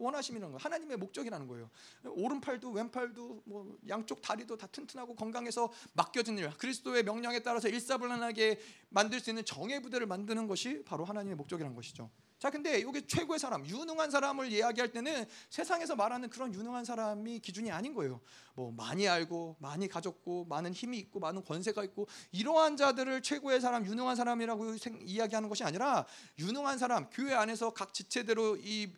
원하심이라는 0.00 0.52
거 0.52 0.58
하나님의 0.58 0.96
목적이라는 0.96 1.46
거예요. 1.46 1.70
오른팔도 2.04 2.70
왼팔도 2.70 3.42
뭐 3.44 3.78
양쪽 3.88 4.20
다리도 4.22 4.56
다 4.56 4.66
튼튼하고 4.66 5.14
건강해서 5.14 5.72
맡겨진 5.94 6.38
일, 6.38 6.50
그리스도의 6.50 7.02
명령에 7.04 7.40
따라서 7.40 7.68
일사불란하게 7.68 8.60
만들 8.90 9.20
수 9.20 9.30
있는 9.30 9.44
정의 9.44 9.80
부대를 9.82 10.06
만드는 10.06 10.46
것이 10.46 10.82
바로 10.84 11.04
하나님의 11.04 11.36
목적이라는 11.36 11.74
것이죠. 11.74 12.10
자, 12.44 12.50
근데 12.50 12.78
이게 12.78 13.06
최고의 13.06 13.38
사람, 13.38 13.64
유능한 13.64 14.10
사람을 14.10 14.52
이야기할 14.52 14.92
때는 14.92 15.24
세상에서 15.48 15.96
말하는 15.96 16.28
그런 16.28 16.52
유능한 16.52 16.84
사람이 16.84 17.38
기준이 17.38 17.70
아닌 17.70 17.94
거예요. 17.94 18.20
뭐 18.54 18.70
많이 18.70 19.08
알고, 19.08 19.56
많이 19.60 19.88
가졌고, 19.88 20.44
많은 20.44 20.74
힘이 20.74 20.98
있고, 20.98 21.20
많은 21.20 21.42
권세가 21.42 21.82
있고 21.84 22.06
이러한 22.32 22.76
자들을 22.76 23.22
최고의 23.22 23.62
사람, 23.62 23.86
유능한 23.86 24.14
사람이라고 24.14 24.74
이야기하는 25.00 25.48
것이 25.48 25.64
아니라 25.64 26.04
유능한 26.38 26.76
사람, 26.76 27.08
교회 27.08 27.32
안에서 27.32 27.72
각 27.72 27.94
지체대로 27.94 28.58
이 28.58 28.92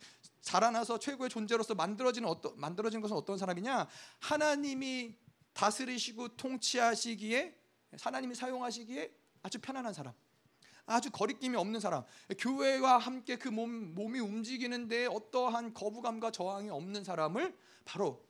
자라나서 0.46 1.00
최고의 1.00 1.28
존재로서 1.28 1.74
만들어지는 1.74 2.28
어떤 2.28 2.58
만들어진 2.58 3.00
것은 3.00 3.16
어떤 3.16 3.36
사람이냐? 3.36 3.88
하나님이 4.20 5.16
다스리시고 5.52 6.36
통치하시기에 6.36 7.52
하나님이 8.00 8.36
사용하시기에 8.36 9.12
아주 9.42 9.58
편안한 9.60 9.92
사람. 9.92 10.14
아주 10.86 11.10
거리낌이 11.10 11.56
없는 11.56 11.80
사람. 11.80 12.04
교회와 12.38 12.98
함께 12.98 13.36
그 13.36 13.48
몸, 13.48 13.92
몸이 13.96 14.20
움직이는데 14.20 15.06
어떠한 15.06 15.74
거부감과 15.74 16.30
저항이 16.30 16.70
없는 16.70 17.02
사람을 17.02 17.58
바로 17.84 18.24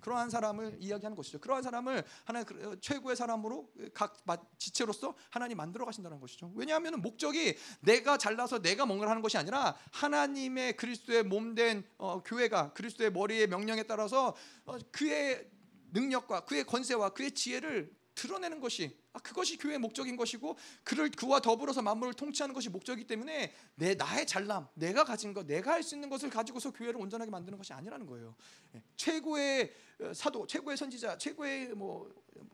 그러한 0.00 0.30
사람을 0.30 0.76
이야기하는 0.80 1.16
것이죠. 1.16 1.38
그러한 1.40 1.62
사람을 1.62 2.04
하나님 2.24 2.46
그, 2.46 2.68
어, 2.68 2.76
최고의 2.80 3.16
사람으로 3.16 3.70
각 3.94 4.16
지체로서 4.58 5.14
하나님 5.30 5.56
만들어 5.56 5.84
가신다는 5.84 6.20
것이죠. 6.20 6.52
왜냐하면 6.54 7.00
목적이 7.00 7.56
내가 7.80 8.18
잘나서 8.18 8.60
내가 8.60 8.86
뭔가를 8.86 9.10
하는 9.10 9.22
것이 9.22 9.36
아니라 9.36 9.76
하나님의 9.92 10.76
그리스도의 10.76 11.24
몸된 11.24 11.84
어, 11.98 12.22
교회가 12.22 12.72
그리스도의 12.72 13.12
머리의 13.12 13.46
명령에 13.48 13.84
따라서 13.84 14.34
어, 14.64 14.78
그의 14.92 15.48
능력과 15.92 16.44
그의 16.44 16.64
권세와 16.64 17.10
그의 17.10 17.32
지혜를 17.32 17.96
드러내는 18.14 18.60
것이 18.60 18.98
아, 19.07 19.07
그것이 19.22 19.56
교회의 19.56 19.78
목적인 19.78 20.16
것이고 20.16 20.56
그를 20.84 21.10
그와 21.10 21.40
더불어서 21.40 21.82
만물을 21.82 22.14
통치하는 22.14 22.54
것이 22.54 22.68
목적이기 22.68 23.06
때문에 23.06 23.52
내 23.74 23.94
나의 23.94 24.26
잘남, 24.26 24.68
내가 24.74 25.04
가진 25.04 25.34
것, 25.34 25.46
내가 25.46 25.72
할 25.72 25.88
수 25.88 25.94
있는 25.94 26.08
것을 26.08 26.28
가지고서 26.28 26.70
교회를 26.72 27.00
온전하게 27.00 27.30
만드는 27.30 27.56
것이 27.56 27.72
아니라는 27.72 28.06
거예요. 28.06 28.34
예, 28.74 28.82
최고의 28.96 29.72
어, 30.00 30.12
사도, 30.12 30.46
최고의 30.46 30.76
선지자, 30.76 31.18
최고의 31.18 31.74
뭐 31.74 32.12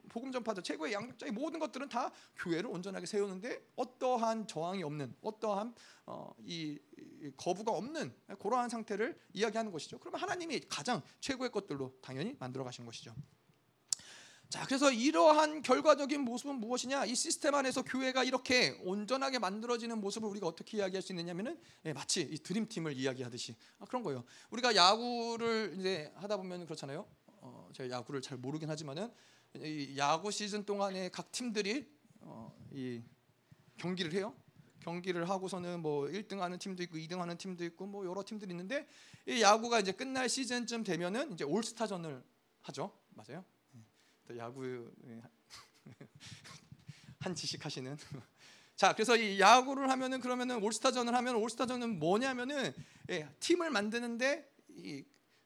복음 0.09 0.31
전파자, 0.31 0.63
최고의 0.63 0.93
양육자 0.93 1.27
의 1.27 1.33
모든 1.33 1.59
것들은 1.59 1.89
다 1.89 2.11
교회를 2.37 2.71
온전하게 2.71 3.07
세우는데 3.07 3.61
어떠한 3.77 4.47
저항이 4.47 4.83
없는, 4.83 5.15
어떠한 5.21 5.75
어, 6.07 6.35
이, 6.45 6.79
이 6.97 7.31
거부가 7.37 7.73
없는 7.73 8.15
그러한 8.39 8.69
상태를 8.69 9.19
이야기하는 9.33 9.73
것이죠. 9.73 9.99
그러면 9.99 10.21
하나님이 10.21 10.61
가장 10.69 11.03
최고의 11.21 11.51
것들로 11.51 11.95
당연히 12.01 12.37
만들어 12.39 12.65
가신 12.65 12.87
것이죠. 12.87 13.15
자, 14.55 14.65
그래서 14.67 14.93
이러한 14.93 15.63
결과적인 15.63 16.21
모습은 16.21 16.61
무엇이냐? 16.61 17.07
이 17.07 17.17
시스템 17.17 17.57
안에서 17.57 17.83
교회가 17.83 18.23
이렇게 18.23 18.79
온전하게 18.85 19.41
만들어지는 19.41 20.01
모습을 20.01 20.29
우리가 20.29 20.47
어떻게 20.47 20.79
이야기할 20.79 21.03
수 21.03 21.11
있느냐면은 21.11 21.59
예, 21.87 21.93
마치 21.93 22.21
이 22.21 22.39
드림팀을 22.39 22.93
이야기하듯이 22.97 23.57
아, 23.81 23.85
그런 23.87 24.05
거예요. 24.05 24.23
우리가 24.51 24.77
야구를 24.77 25.75
이제 25.77 26.13
하다 26.15 26.37
보면 26.37 26.67
그렇잖아요. 26.67 27.05
어, 27.41 27.69
제가 27.73 27.91
야구를 27.97 28.23
잘 28.23 28.39
모르긴 28.39 28.71
하지만은 28.71 29.11
이 29.57 29.97
야구 29.99 30.31
시즌 30.31 30.65
동안에 30.65 31.09
각 31.09 31.33
팀들이 31.33 31.91
어, 32.21 32.57
이 32.71 33.03
경기를 33.77 34.13
해요. 34.13 34.37
경기를 34.79 35.29
하고서는 35.29 35.83
뭐 35.83 36.07
1등 36.07 36.39
하는 36.39 36.61
팀도 36.61 36.85
있고 36.85 36.97
2등 36.97 37.19
하는 37.19 37.37
팀도 37.37 37.65
있고 37.65 37.87
뭐 37.87 38.07
여러 38.07 38.23
팀들이 38.25 38.53
있는데 38.53 38.87
이 39.27 39.43
야구가 39.43 39.81
이제 39.81 39.91
끝날 39.91 40.29
시즌쯤 40.29 40.85
되면은 40.85 41.33
이제 41.33 41.43
올스타전을 41.43 42.23
하죠. 42.61 42.97
맞아요? 43.17 43.45
또 44.27 44.37
야구 44.37 44.91
예, 45.07 45.23
한 47.21 47.35
지식 47.35 47.65
하시는. 47.65 47.97
자 48.77 48.93
그래서 48.93 49.17
이 49.17 49.39
야구를 49.39 49.91
하면은 49.91 50.21
그러면은 50.21 50.63
올스타전을 50.63 51.15
하면 51.15 51.37
올스타전은 51.37 51.99
뭐냐면은 51.99 52.73
예, 53.11 53.29
팀을 53.41 53.71
만드는데 53.71 54.51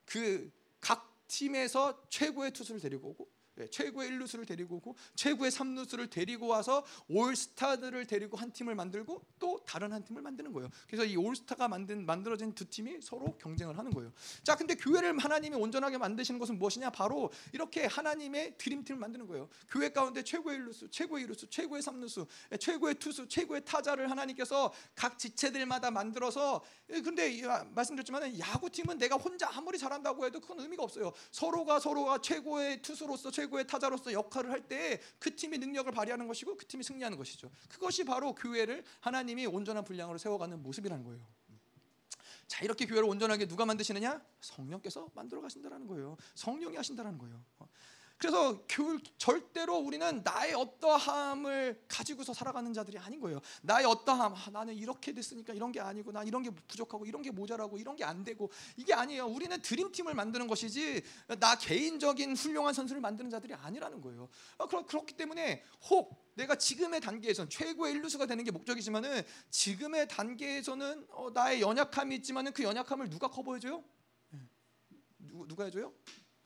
그 0.05 0.59
각 0.81 1.27
팀에서 1.29 2.03
최고의 2.09 2.53
투수를 2.53 2.81
데리고 2.81 3.11
오고 3.11 3.25
네, 3.25 3.38
최고의 3.67 4.11
1루수를 4.11 4.47
데리고 4.47 4.77
오고 4.77 4.97
최고의 5.17 5.51
3루수를 5.51 6.11
데리고 6.11 6.47
와서 6.47 6.85
올스타들을 7.09 8.07
데리고 8.07 8.37
한 8.37 8.53
팀을 8.53 8.75
만들고 8.75 9.25
또 9.39 9.61
다른 9.67 9.93
한 9.93 10.05
팀을 10.05 10.23
만드는 10.23 10.53
거예요. 10.53 10.71
그래서 10.87 11.05
이 11.05 11.17
올스타가 11.17 11.69
만든 11.69 12.07
만들어진 12.07 12.55
두 12.55 12.65
팀이 12.65 13.01
서로 13.01 13.37
경쟁을 13.39 13.79
하는 13.79 13.91
거예요. 13.93 14.13
자, 14.43 14.55
근데 14.55 14.75
교회를 14.75 15.19
하나님이 15.19 15.57
온전하게 15.57 15.99
만드시는 15.99 16.39
것은 16.39 16.59
무엇이냐? 16.59 16.91
바로 16.91 17.31
이렇게 17.53 17.87
하나님의 17.87 18.59
드림팀을 18.59 18.99
만드는 19.01 19.27
거예요. 19.27 19.49
교회 19.69 19.91
가운데 19.91 20.23
최고의 20.23 20.59
1루수, 20.59 20.91
최고의 20.91 21.27
2루수, 21.27 21.51
최고의 21.51 21.83
3루수, 21.83 22.27
최고의 22.61 22.95
투수, 22.97 23.27
최고의 23.29 23.65
타자를 23.65 24.11
하나님께서 24.11 24.73
각 24.95 25.19
지체들마다 25.19 25.91
만들어서 25.91 26.63
예, 26.91 27.01
근데 27.01 27.43
말씀드렸지만 27.71 28.39
야구팀은 28.39 28.99
내가 28.99 29.17
혼자 29.17 29.49
아무리 29.53 29.79
잘한다고 29.79 30.25
해도 30.25 30.41
그건 30.41 30.61
의미가 30.61 30.83
없어요. 30.83 31.13
서로가 31.31 31.81
서로가 31.81 32.19
최고의 32.21 32.83
투수로서 32.83 33.31
최고 33.31 33.48
의 33.53 33.67
타자로서 33.67 34.13
역할을 34.13 34.51
할 34.51 34.69
때 34.69 35.01
그 35.19 35.35
팀이 35.35 35.59
능력을 35.59 35.91
발휘하는 35.93 36.27
것이고 36.29 36.57
그 36.57 36.67
팀이 36.67 36.83
승리하는 36.83 37.17
것이죠. 37.17 37.51
그것이 37.69 38.05
바로 38.05 38.35
교회를 38.35 38.85
하나님이 39.01 39.47
온전한 39.47 39.85
분량으로 39.85 40.19
세워가는 40.19 40.63
모습이라는 40.63 41.05
거예요. 41.05 41.27
자 42.47 42.65
이렇게 42.65 42.87
교회를 42.87 43.09
온전하게 43.09 43.47
누가 43.47 43.67
만드시느냐? 43.67 44.23
성령께서 44.41 45.11
만들어 45.15 45.41
가신다라는 45.43 45.87
거예요. 45.87 46.17
성령이 46.35 46.77
하신다라는 46.77 47.19
거예요. 47.19 47.45
그래서 48.19 48.61
교, 48.69 48.99
절대로 49.17 49.77
우리는 49.79 50.23
나의 50.25 50.55
어떠함을 50.55 51.85
가지고서 51.87 52.35
살아가는 52.35 52.73
자들이 52.73 52.99
아닌 52.99 53.21
거예요. 53.21 53.41
나의 53.63 53.87
어떠함, 53.87 54.35
아, 54.35 54.51
나는 54.51 54.75
이렇게 54.75 55.13
됐으니까 55.13 55.53
이런 55.53 55.71
게 55.71 55.81
아니고, 55.81 56.11
난 56.11 56.27
이런 56.27 56.43
게 56.43 56.51
부족하고, 56.51 57.07
이런 57.07 57.23
게 57.23 57.31
모자라고, 57.31 57.79
이런 57.79 57.95
게 57.95 58.09
안 58.09 58.25
되고 58.25 58.51
이게 58.77 58.95
아니에요. 58.95 59.27
우리는 59.27 59.61
드림팀을 59.61 60.15
만드는 60.15 60.47
것이지 60.47 61.03
나 61.39 61.57
개인적인 61.57 62.35
훌륭한 62.37 62.73
선수를 62.75 63.01
만드는 63.01 63.31
자들이 63.31 63.55
아니라는 63.55 64.01
거예요. 64.01 64.29
아, 64.57 64.67
그렇, 64.67 64.87
그렇기 64.87 65.15
때문에 65.15 65.63
혹 65.91 66.33
내가 66.35 66.55
지금의 66.55 67.01
단계에선 67.01 67.51
최고의 67.51 67.95
일루수가 67.95 68.27
되는 68.27 68.45
게 68.45 68.51
목적이지만은 68.51 69.23
지금의 69.51 70.09
단계에서는 70.09 71.07
어, 71.11 71.31
나의 71.31 71.61
연약함이 71.61 72.15
있지만은 72.17 72.53
그 72.53 72.63
연약함을 72.63 73.11
누가 73.11 73.29
커버해줘요? 73.29 73.85
네. 74.31 74.41
누, 75.19 75.47
누가 75.47 75.65
해줘요? 75.65 75.93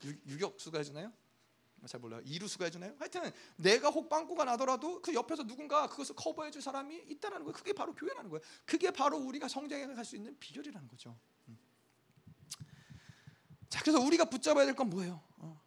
유, 0.04 0.10
유격수가 0.26 0.78
해주나요? 0.78 1.12
잘 1.86 2.00
몰라요. 2.00 2.20
이루수가 2.24 2.66
해주나요? 2.66 2.94
하여튼 2.98 3.30
내가 3.56 3.90
혹 3.90 4.09
빵꾸가 4.09 4.44
나더라도 4.44 5.00
그 5.02 5.14
옆에서 5.14 5.44
누군가 5.44 5.88
그것을 5.88 6.14
커버해줄 6.16 6.60
사람이 6.62 6.96
있다는 7.09 7.38
거예요. 7.44 7.52
그게 7.52 7.72
바로 7.72 7.94
교회라는 7.94 8.30
거예요. 8.30 8.42
그게 8.66 8.90
바로 8.90 9.18
우리가 9.18 9.48
성장해 9.48 9.86
갈 9.94 10.04
수 10.04 10.16
있는 10.16 10.36
비결이라는 10.38 10.88
거죠. 10.88 11.16
음. 11.48 11.59
자, 13.68 13.80
그래서 13.80 14.00
우리가 14.00 14.24
붙잡아야 14.26 14.64
될 14.66 14.74
건 14.74 14.90
뭐예요? 14.90 15.22
어. 15.38 15.61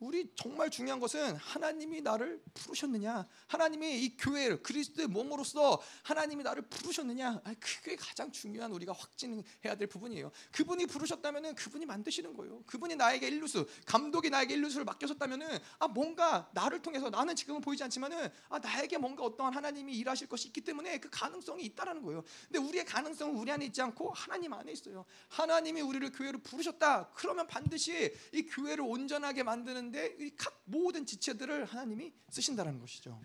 우리 0.00 0.30
정말 0.36 0.70
중요한 0.70 1.00
것은 1.00 1.34
하나님이 1.36 2.02
나를 2.02 2.40
부르셨느냐, 2.54 3.26
하나님이 3.48 4.04
이 4.04 4.16
교회를 4.16 4.62
그리스도의 4.62 5.08
몸으로서 5.08 5.82
하나님이 6.04 6.44
나를 6.44 6.62
부르셨느냐, 6.68 7.40
아, 7.42 7.54
그게 7.58 7.96
가장 7.96 8.30
중요한 8.30 8.70
우리가 8.72 8.92
확진해야 8.92 9.74
될 9.76 9.88
부분이에요. 9.88 10.30
그분이 10.52 10.86
부르셨다면은 10.86 11.56
그분이 11.56 11.84
만드시는 11.86 12.34
거예요. 12.34 12.62
그분이 12.66 12.94
나에게 12.94 13.26
일루수, 13.26 13.66
감독이 13.86 14.30
나에게 14.30 14.54
일루수를 14.54 14.84
맡겨줬다면은 14.84 15.58
아 15.80 15.88
뭔가 15.88 16.48
나를 16.54 16.80
통해서 16.80 17.10
나는 17.10 17.34
지금은 17.34 17.60
보이지 17.60 17.82
않지만은 17.84 18.28
아 18.50 18.58
나에게 18.60 18.98
뭔가 18.98 19.24
어떠한 19.24 19.52
하나님이 19.52 19.94
일하실 19.96 20.28
것이 20.28 20.48
있기 20.48 20.60
때문에 20.60 20.98
그 21.00 21.10
가능성이 21.10 21.64
있다라는 21.64 22.02
거예요. 22.02 22.22
근데 22.44 22.60
우리의 22.60 22.84
가능성은 22.84 23.36
우리 23.36 23.50
안에 23.50 23.66
있지 23.66 23.82
않고 23.82 24.12
하나님 24.12 24.52
안에 24.52 24.70
있어요. 24.70 25.04
하나님이 25.28 25.80
우리를 25.80 26.12
교회로 26.12 26.38
부르셨다. 26.40 27.10
그러면 27.14 27.48
반드시 27.48 28.14
이 28.32 28.42
교회를 28.42 28.84
온전하게 28.86 29.42
만드는 29.42 29.87
하는데 29.88 30.30
각 30.36 30.62
모든 30.64 31.04
지체들을 31.06 31.64
하나님이 31.64 32.12
쓰신다는 32.30 32.78
것이죠. 32.78 33.20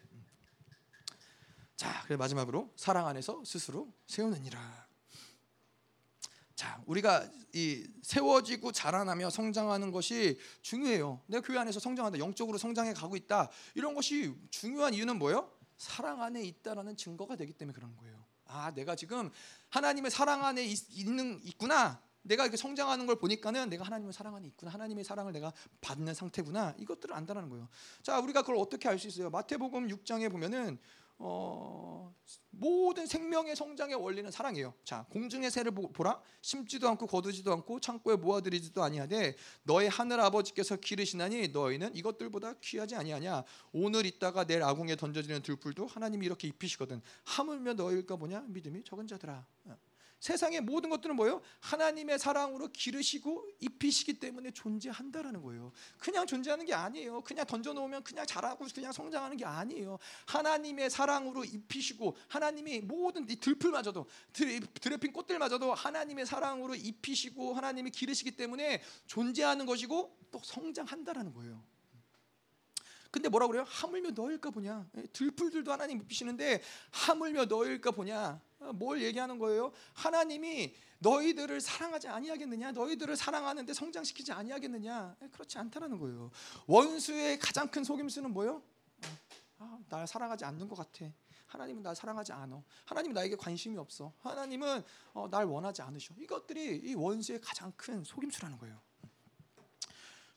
자, 1.75 2.03
그래 2.05 2.15
마지막으로 2.15 2.71
사랑 2.75 3.07
안에서 3.07 3.43
스스로 3.45 3.93
세우느니라. 4.07 4.87
자, 6.55 6.81
우리가 6.85 7.29
이 7.53 7.85
세워지고 8.03 8.71
자라나며 8.71 9.29
성장하는 9.29 9.91
것이 9.91 10.39
중요해요. 10.61 11.21
내가 11.27 11.45
교회 11.45 11.57
안에서 11.57 11.79
성장한다, 11.79 12.19
영적으로 12.19 12.57
성장해 12.57 12.93
가고 12.93 13.15
있다. 13.15 13.49
이런 13.75 13.93
것이 13.93 14.33
중요한 14.49 14.93
이유는 14.93 15.17
뭐예요? 15.17 15.51
사랑 15.77 16.21
안에 16.21 16.41
있다라는 16.43 16.95
증거가 16.95 17.35
되기 17.35 17.53
때문에 17.53 17.75
그런 17.75 17.95
거예요. 17.97 18.23
아, 18.45 18.71
내가 18.71 18.95
지금 18.95 19.31
하나님의 19.69 20.11
사랑 20.11 20.45
안에 20.45 20.63
있, 20.63 20.97
있는 20.97 21.41
있구나. 21.43 22.01
내가 22.23 22.43
이렇게 22.43 22.57
성장하는 22.57 23.05
걸 23.05 23.17
보니까는 23.17 23.69
내가 23.69 23.83
하나님을 23.85 24.11
사랑 24.13 24.35
안에 24.35 24.47
있구나. 24.47 24.71
하나님의 24.71 25.03
사랑을 25.03 25.31
내가 25.33 25.53
받는 25.81 26.13
상태구나. 26.13 26.73
이것들을 26.77 27.13
안다는 27.15 27.49
거예요. 27.49 27.67
자, 28.01 28.19
우리가 28.19 28.41
그걸 28.41 28.57
어떻게 28.57 28.89
알 28.89 28.97
수 28.97 29.07
있어요? 29.07 29.29
마태복음 29.29 29.87
6장에 29.89 30.31
보면은 30.31 30.79
어, 31.19 32.13
모든 32.49 33.05
생명의 33.05 33.55
성장의 33.55 33.95
원리는 33.95 34.29
사랑이에요. 34.31 34.73
자, 34.83 35.05
공중의 35.09 35.51
새를 35.51 35.71
보라. 35.71 36.19
심지도 36.41 36.89
않고 36.89 37.07
거두지도 37.07 37.51
않고 37.53 37.79
창고에 37.79 38.15
모아들이지도 38.15 38.83
아니하되 38.83 39.35
너의 39.63 39.89
하늘 39.89 40.19
아버지께서 40.19 40.75
기르시나니 40.75 41.49
너희는 41.49 41.95
이것들보다 41.95 42.53
귀하지 42.61 42.95
아니하냐. 42.95 43.43
오늘 43.73 44.05
있다가 44.05 44.45
내일 44.45 44.63
아궁에 44.63 44.95
던져지는 44.95 45.41
들풀도 45.43 45.87
하나님이 45.87 46.25
이렇게 46.25 46.47
입히시거든. 46.47 47.01
하물며 47.25 47.73
너희일까 47.73 48.15
보냐 48.15 48.43
믿음이 48.47 48.83
적은 48.83 49.07
자들아. 49.07 49.45
세상의 50.23 50.61
모든 50.61 50.89
것들은 50.89 51.17
뭐예요? 51.17 51.41
하나님의 51.59 52.17
사랑으로 52.17 52.69
기르시고 52.69 53.45
입히시기 53.59 54.21
때문에 54.21 54.51
존재한다라는 54.51 55.41
거예요. 55.41 55.73
그냥 55.97 56.25
존재하는 56.25 56.65
게 56.65 56.73
아니에요. 56.73 57.19
그냥 57.23 57.45
던져 57.45 57.73
놓으면 57.73 58.05
그냥 58.05 58.25
자라고 58.25 58.65
그냥 58.73 58.93
성장하는 58.93 59.35
게 59.35 59.43
아니에요. 59.43 59.99
하나님의 60.27 60.89
사랑으로 60.89 61.43
입히시고 61.43 62.15
하나님이 62.29 62.79
모든 62.79 63.29
이 63.29 63.35
들풀마저도 63.35 64.05
드레핀 64.31 65.11
꽃들마저도 65.11 65.73
하나님의 65.73 66.25
사랑으로 66.25 66.75
입히시고 66.75 67.55
하나님이 67.55 67.91
기르시기 67.91 68.37
때문에 68.37 68.81
존재하는 69.07 69.65
것이고 69.65 70.17
또 70.31 70.39
성장한다라는 70.41 71.33
거예요. 71.33 71.61
근데 73.11 73.29
뭐라 73.29 73.45
그래요? 73.45 73.63
하물며 73.67 74.11
너일까 74.11 74.49
보냐. 74.51 74.89
예, 74.97 75.03
들풀들도 75.13 75.71
하나님 75.71 75.99
입히시는데 75.99 76.63
하물며 76.91 77.45
너일까 77.45 77.91
보냐. 77.91 78.41
어, 78.63 78.73
뭘 78.73 79.01
얘기하는 79.01 79.37
거예요? 79.39 79.71
하나님이 79.93 80.73
너희들을 80.99 81.59
사랑하지 81.59 82.07
아니하겠느냐? 82.07 82.71
너희들을 82.71 83.15
사랑하는데 83.15 83.73
성장시키지 83.73 84.31
아니하겠느냐? 84.31 85.17
예, 85.21 85.27
그렇지 85.27 85.57
않다라는 85.57 85.99
거예요. 85.99 86.31
원수의 86.65 87.39
가장 87.39 87.67
큰 87.67 87.83
속임수는 87.83 88.31
뭐예요? 88.31 88.61
아, 89.59 89.79
날 89.89 90.07
사랑하지 90.07 90.45
않는 90.45 90.67
것 90.67 90.75
같아. 90.75 91.11
하나님은 91.47 91.83
날 91.83 91.95
사랑하지 91.95 92.31
않아. 92.33 92.63
하나님은 92.85 93.13
나에게 93.13 93.35
관심이 93.35 93.77
없어. 93.77 94.11
하나님은 94.21 94.83
어, 95.13 95.27
날 95.29 95.45
원하지 95.45 95.81
않으셔. 95.81 96.13
이것들이 96.17 96.81
이 96.83 96.95
원수의 96.95 97.41
가장 97.41 97.71
큰 97.75 98.03
속임수라는 98.03 98.57
거예요. 98.57 98.79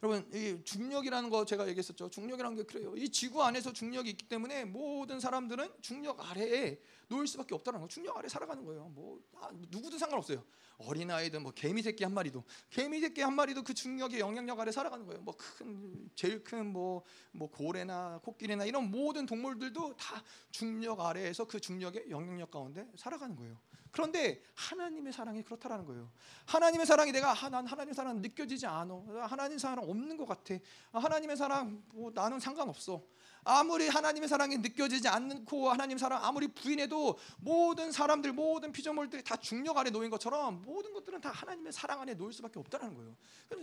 여러분 0.02 0.28
이 0.34 0.62
중력이라는 0.62 1.30
거 1.30 1.44
제가 1.46 1.66
얘기했었죠. 1.68 2.10
중력이라는 2.10 2.56
게 2.56 2.62
그래요. 2.64 2.94
이 2.96 3.08
지구 3.08 3.42
안에서 3.42 3.72
중력이 3.72 4.10
있기 4.10 4.28
때문에 4.28 4.66
모든 4.66 5.20
사람들은 5.20 5.72
중력 5.80 6.20
아래에 6.30 6.78
놓일 7.08 7.26
수밖에 7.26 7.54
없다는 7.54 7.80
거. 7.80 7.88
중력 7.88 8.16
아래 8.18 8.28
살아가는 8.28 8.62
거예요. 8.64 8.90
뭐 8.94 9.20
아, 9.40 9.48
누구도 9.70 9.96
상관없어요. 9.96 10.44
어린 10.78 11.10
아이든 11.10 11.42
뭐 11.42 11.52
개미 11.52 11.80
새끼 11.80 12.04
한 12.04 12.12
마리도 12.12 12.44
개미 12.68 13.00
새끼 13.00 13.22
한 13.22 13.34
마리도 13.34 13.62
그 13.62 13.72
중력의 13.72 14.20
영향력 14.20 14.60
아래 14.60 14.70
살아가는 14.70 15.06
거예요. 15.06 15.22
뭐 15.22 15.34
큰 15.36 16.10
제일 16.14 16.44
큰 16.44 16.66
뭐뭐 16.72 17.02
뭐 17.32 17.50
고래나 17.50 18.20
코끼리나 18.22 18.66
이런 18.66 18.90
모든 18.90 19.24
동물들도 19.24 19.96
다 19.96 20.22
중력 20.50 21.00
아래에서 21.00 21.46
그 21.46 21.58
중력의 21.58 22.10
영향력 22.10 22.50
가운데 22.50 22.86
살아가는 22.96 23.34
거예요. 23.34 23.58
그런데 23.96 24.42
하나님의 24.54 25.10
사랑이 25.10 25.42
그렇다라는 25.42 25.86
거예요. 25.86 26.12
하나님의 26.44 26.84
사랑이 26.84 27.12
내가 27.12 27.30
아, 27.30 27.48
난 27.48 27.66
하나님의 27.66 27.94
사랑 27.94 28.20
느껴지지 28.20 28.66
않아. 28.66 29.02
하나님의 29.22 29.58
사랑 29.58 29.88
없는 29.88 30.18
것 30.18 30.26
같아. 30.26 30.54
아, 30.92 30.98
하나님의 30.98 31.34
사랑 31.34 31.82
뭐 31.94 32.10
나는 32.14 32.38
상관없어. 32.38 33.02
아무리 33.42 33.88
하나님의 33.88 34.28
사랑이 34.28 34.58
느껴지지 34.58 35.08
않고 35.08 35.70
하나님 35.70 35.96
사랑 35.96 36.22
아무리 36.22 36.48
부인해도 36.48 37.18
모든 37.38 37.90
사람들 37.90 38.34
모든 38.34 38.70
피조물들이 38.70 39.24
다 39.24 39.36
중력 39.36 39.78
아래 39.78 39.88
놓인 39.88 40.10
것처럼 40.10 40.60
모든 40.60 40.92
것들은 40.92 41.22
다 41.22 41.30
하나님의 41.30 41.72
사랑 41.72 42.02
안에 42.02 42.12
놓일 42.14 42.34
수밖에 42.34 42.58
없다는 42.58 42.92
거예요. 42.92 43.16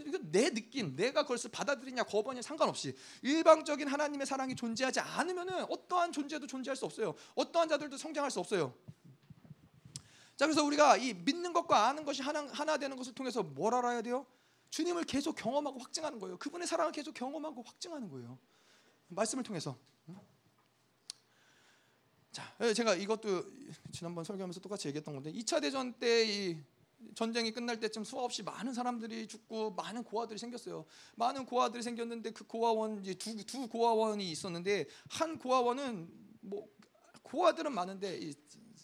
이건 0.03 0.31
내 0.31 0.49
느낌, 0.49 0.95
내가 0.95 1.21
그것을 1.21 1.51
받아들이냐 1.51 2.05
거부하냐 2.05 2.41
상관없이 2.41 2.97
일방적인 3.21 3.87
하나님의 3.87 4.25
사랑이 4.25 4.55
존재하지 4.55 4.99
않으면은 4.99 5.65
어떠한 5.69 6.11
존재도 6.11 6.47
존재할 6.47 6.75
수 6.75 6.85
없어요. 6.85 7.13
어떠한 7.35 7.69
자들도 7.69 7.97
성장할 7.97 8.31
수 8.31 8.39
없어요. 8.39 8.73
자 10.35 10.45
그래서 10.45 10.63
우리가 10.63 10.97
이 10.97 11.13
믿는 11.13 11.53
것과 11.53 11.87
아는 11.87 12.05
것이 12.05 12.21
하나, 12.21 12.45
하나 12.47 12.77
되는 12.77 12.97
것을 12.97 13.13
통해서 13.13 13.43
뭘 13.43 13.73
알아야 13.75 14.01
돼요? 14.01 14.25
주님을 14.69 15.03
계속 15.03 15.35
경험하고 15.35 15.79
확증하는 15.79 16.19
거예요. 16.19 16.37
그분의 16.37 16.67
사랑을 16.67 16.91
계속 16.91 17.13
경험하고 17.13 17.61
확증하는 17.61 18.09
거예요. 18.09 18.39
말씀을 19.09 19.43
통해서. 19.43 19.77
자, 22.31 22.51
예, 22.61 22.73
제가 22.73 22.95
이것도 22.95 23.43
지난번 23.91 24.23
설교하면서 24.23 24.59
똑같이 24.59 24.87
얘기했던 24.87 25.13
건데 25.13 25.31
2차 25.31 25.61
대전 25.61 25.93
때 25.93 26.25
이 26.25 26.57
전쟁이 27.15 27.51
끝날 27.51 27.79
때쯤 27.79 28.03
수없이 28.03 28.43
많은 28.43 28.73
사람들이 28.73 29.27
죽고 29.27 29.71
많은 29.71 30.03
고아들이 30.03 30.39
생겼어요. 30.39 30.85
많은 31.15 31.45
고아들이 31.45 31.83
생겼는데 31.83 32.31
그 32.31 32.45
고아원 32.45 33.03
두, 33.03 33.45
두 33.45 33.67
고아원이 33.67 34.29
있었는데 34.31 34.87
한 35.09 35.37
고아원은 35.37 36.09
뭐 36.41 36.67
고아들은 37.21 37.73
많은데 37.73 38.17
이 38.17 38.33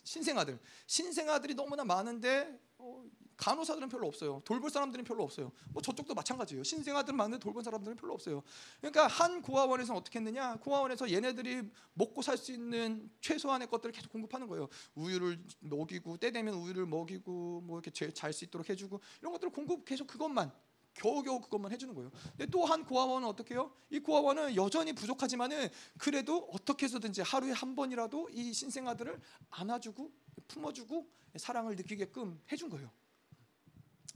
신생아들 0.10 0.58
신생아들이 0.88 1.54
너무나 1.54 1.84
많은데 1.84 2.60
어, 2.80 3.04
간호사들은 3.38 3.90
별로 3.90 4.08
없어요. 4.08 4.42
돌볼 4.44 4.70
사람들은 4.72 5.06
별로 5.06 5.24
없어요. 5.24 5.52
뭐 5.70 5.82
저쪽도 5.82 6.16
마찬가지예요. 6.16 6.64
신생아들은 6.64 7.16
많은데 7.16 7.38
돌볼 7.40 7.64
사람들은 7.64 7.96
별로 7.96 8.16
없어요. 8.16 8.42
그러니까 8.82 9.06
한 9.08 9.42
고아원에서 9.42 9.96
어떻게 9.96 10.18
했느냐? 10.20 10.58
고아원에서 10.58 11.12
얘네들이 11.12 11.62
먹고 11.94 12.22
살 12.24 12.38
수 12.40 12.52
있는 12.52 13.12
최소한의 13.22 13.68
것들을 13.70 13.92
계속 13.92 14.12
공급하는 14.12 14.48
거예요. 14.48 14.68
우유를 14.96 15.44
먹이고 15.60 16.18
때 16.18 16.32
되면 16.32 16.56
우유를 16.56 16.86
먹이고 16.88 17.62
뭐 17.62 17.80
이렇게 17.80 17.92
잘 18.12 18.34
수 18.34 18.46
있도록 18.46 18.68
해주고 18.68 19.00
이런 19.22 19.32
것들을 19.34 19.54
공급 19.54 19.86
계속 19.86 20.08
그것만 20.08 20.52
겨우겨우 21.00 21.42
그것만 21.42 21.72
해주는 21.72 21.94
거예요. 21.94 22.12
근데 22.38 22.46
또 22.48 22.66
한 22.66 22.86
고아원은 22.86 23.28
어떻게 23.28 23.56
해요? 23.56 23.72
이 23.90 24.00
고아원은 24.00 24.56
여전히 24.56 24.94
부족하지만은 24.94 25.70
그래도 25.98 26.48
어떻게 26.52 26.86
해서든지 26.86 27.22
하루에 27.22 27.52
한 27.52 27.76
번이라도 27.76 28.30
이 28.32 28.54
신생아들을 28.54 29.20
안아주고 29.50 30.12
품어주고 30.48 31.10
사랑을 31.38 31.76
느끼게끔 31.76 32.40
해준 32.52 32.70
거예요. 32.70 32.92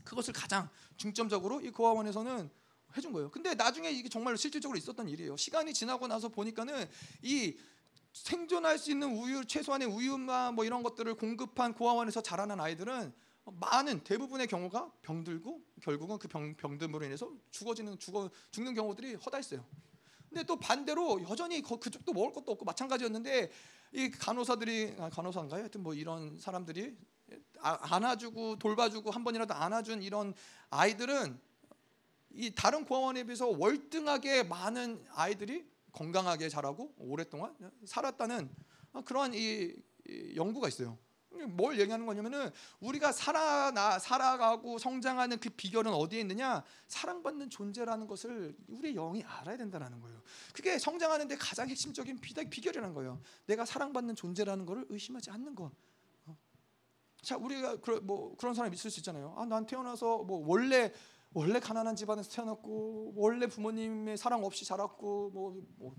그것을 0.04 0.32
가장 0.34 0.68
중점적으로 0.96 1.60
이 1.62 1.70
고아원에서는 1.70 2.50
해준 2.96 3.12
거예요. 3.12 3.30
근데 3.30 3.54
나중에 3.54 3.90
이게 3.90 4.08
정말 4.08 4.36
실질적으로 4.36 4.78
있었던 4.78 5.08
일이에요. 5.08 5.36
시간이 5.36 5.74
지나고 5.74 6.06
나서 6.06 6.28
보니까는 6.28 6.88
이 7.22 7.56
생존할 8.12 8.78
수 8.78 8.92
있는 8.92 9.16
우유 9.16 9.44
최소한의 9.44 9.88
우유나 9.88 10.52
뭐 10.52 10.64
이런 10.64 10.84
것들을 10.84 11.12
공급한 11.16 11.74
고아원에서 11.74 12.20
자라난 12.20 12.60
아이들은 12.60 13.12
많은 13.44 14.02
대부분의 14.04 14.46
경우가 14.46 14.90
병들고 15.02 15.62
결국은 15.82 16.18
그 16.18 16.28
병, 16.28 16.54
병듦으로 16.56 17.04
인해서 17.04 17.30
죽어지는 17.50 17.98
죽어 17.98 18.30
죽는 18.50 18.74
경우들이 18.74 19.14
허다했어요. 19.16 19.64
근데 20.28 20.42
또 20.44 20.56
반대로 20.58 21.22
여전히 21.28 21.62
그쪽도 21.62 22.12
먹을 22.12 22.32
것도 22.32 22.52
없고 22.52 22.64
마찬가지였는데 22.64 23.50
이 23.92 24.10
간호사들이 24.10 24.96
아, 24.98 25.10
간호사인가요? 25.10 25.60
하여튼 25.60 25.82
뭐 25.82 25.94
이런 25.94 26.38
사람들이 26.38 26.96
아, 27.60 27.78
안아주고 27.94 28.58
돌봐주고 28.58 29.10
한 29.10 29.22
번이라도 29.22 29.54
안아준 29.54 30.02
이런 30.02 30.34
아이들은 30.70 31.38
이 32.30 32.52
다른 32.52 32.84
고아원에 32.84 33.22
비해서 33.24 33.46
월등하게 33.46 34.44
많은 34.44 35.04
아이들이 35.10 35.64
건강하게 35.92 36.48
자라고 36.48 36.92
오랫동안 36.98 37.54
살았다는 37.84 38.50
그러한 39.04 39.34
이 39.34 39.72
연구가 40.34 40.66
있어요. 40.66 40.98
뭘 41.42 41.78
얘기하는 41.80 42.06
거냐면은 42.06 42.50
우리가 42.80 43.12
살아나 43.12 43.98
살아가고 43.98 44.78
성장하는 44.78 45.38
그 45.38 45.50
비결은 45.50 45.92
어디에 45.92 46.20
있느냐? 46.20 46.62
사랑받는 46.88 47.50
존재라는 47.50 48.06
것을 48.06 48.56
우리 48.68 48.94
영이 48.94 49.22
알아야 49.24 49.56
된다는 49.56 50.00
거예요. 50.00 50.22
그게 50.52 50.78
성장하는 50.78 51.28
데 51.28 51.36
가장 51.36 51.68
핵심적인 51.68 52.20
비결이라는 52.20 52.94
거예요. 52.94 53.20
내가 53.46 53.64
사랑받는 53.64 54.14
존재라는 54.14 54.66
것을 54.66 54.86
의심하지 54.88 55.30
않는 55.30 55.54
것. 55.54 55.72
자 57.22 57.38
우리가 57.38 57.76
그, 57.80 57.92
뭐 58.02 58.36
그런 58.36 58.54
사람 58.54 58.72
있을 58.72 58.90
수 58.90 59.00
있잖아요. 59.00 59.34
아 59.36 59.46
난 59.46 59.66
태어나서 59.66 60.24
뭐 60.24 60.44
원래 60.46 60.92
원래 61.32 61.58
가난한 61.58 61.96
집안에서 61.96 62.30
태어났고 62.30 63.14
원래 63.16 63.46
부모님의 63.46 64.16
사랑 64.16 64.44
없이 64.44 64.64
자랐고 64.64 65.30
뭐더 65.30 65.96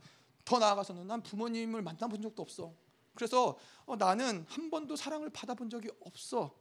뭐 0.50 0.60
나아가서는 0.60 1.08
난 1.08 1.22
부모님을 1.22 1.82
만나본 1.82 2.22
적도 2.22 2.42
없어. 2.42 2.74
그래서 3.16 3.58
어, 3.86 3.96
나는 3.96 4.46
한 4.48 4.70
번도 4.70 4.96
사랑을 4.96 5.30
받아본 5.30 5.70
적이 5.70 5.90
없어. 6.02 6.56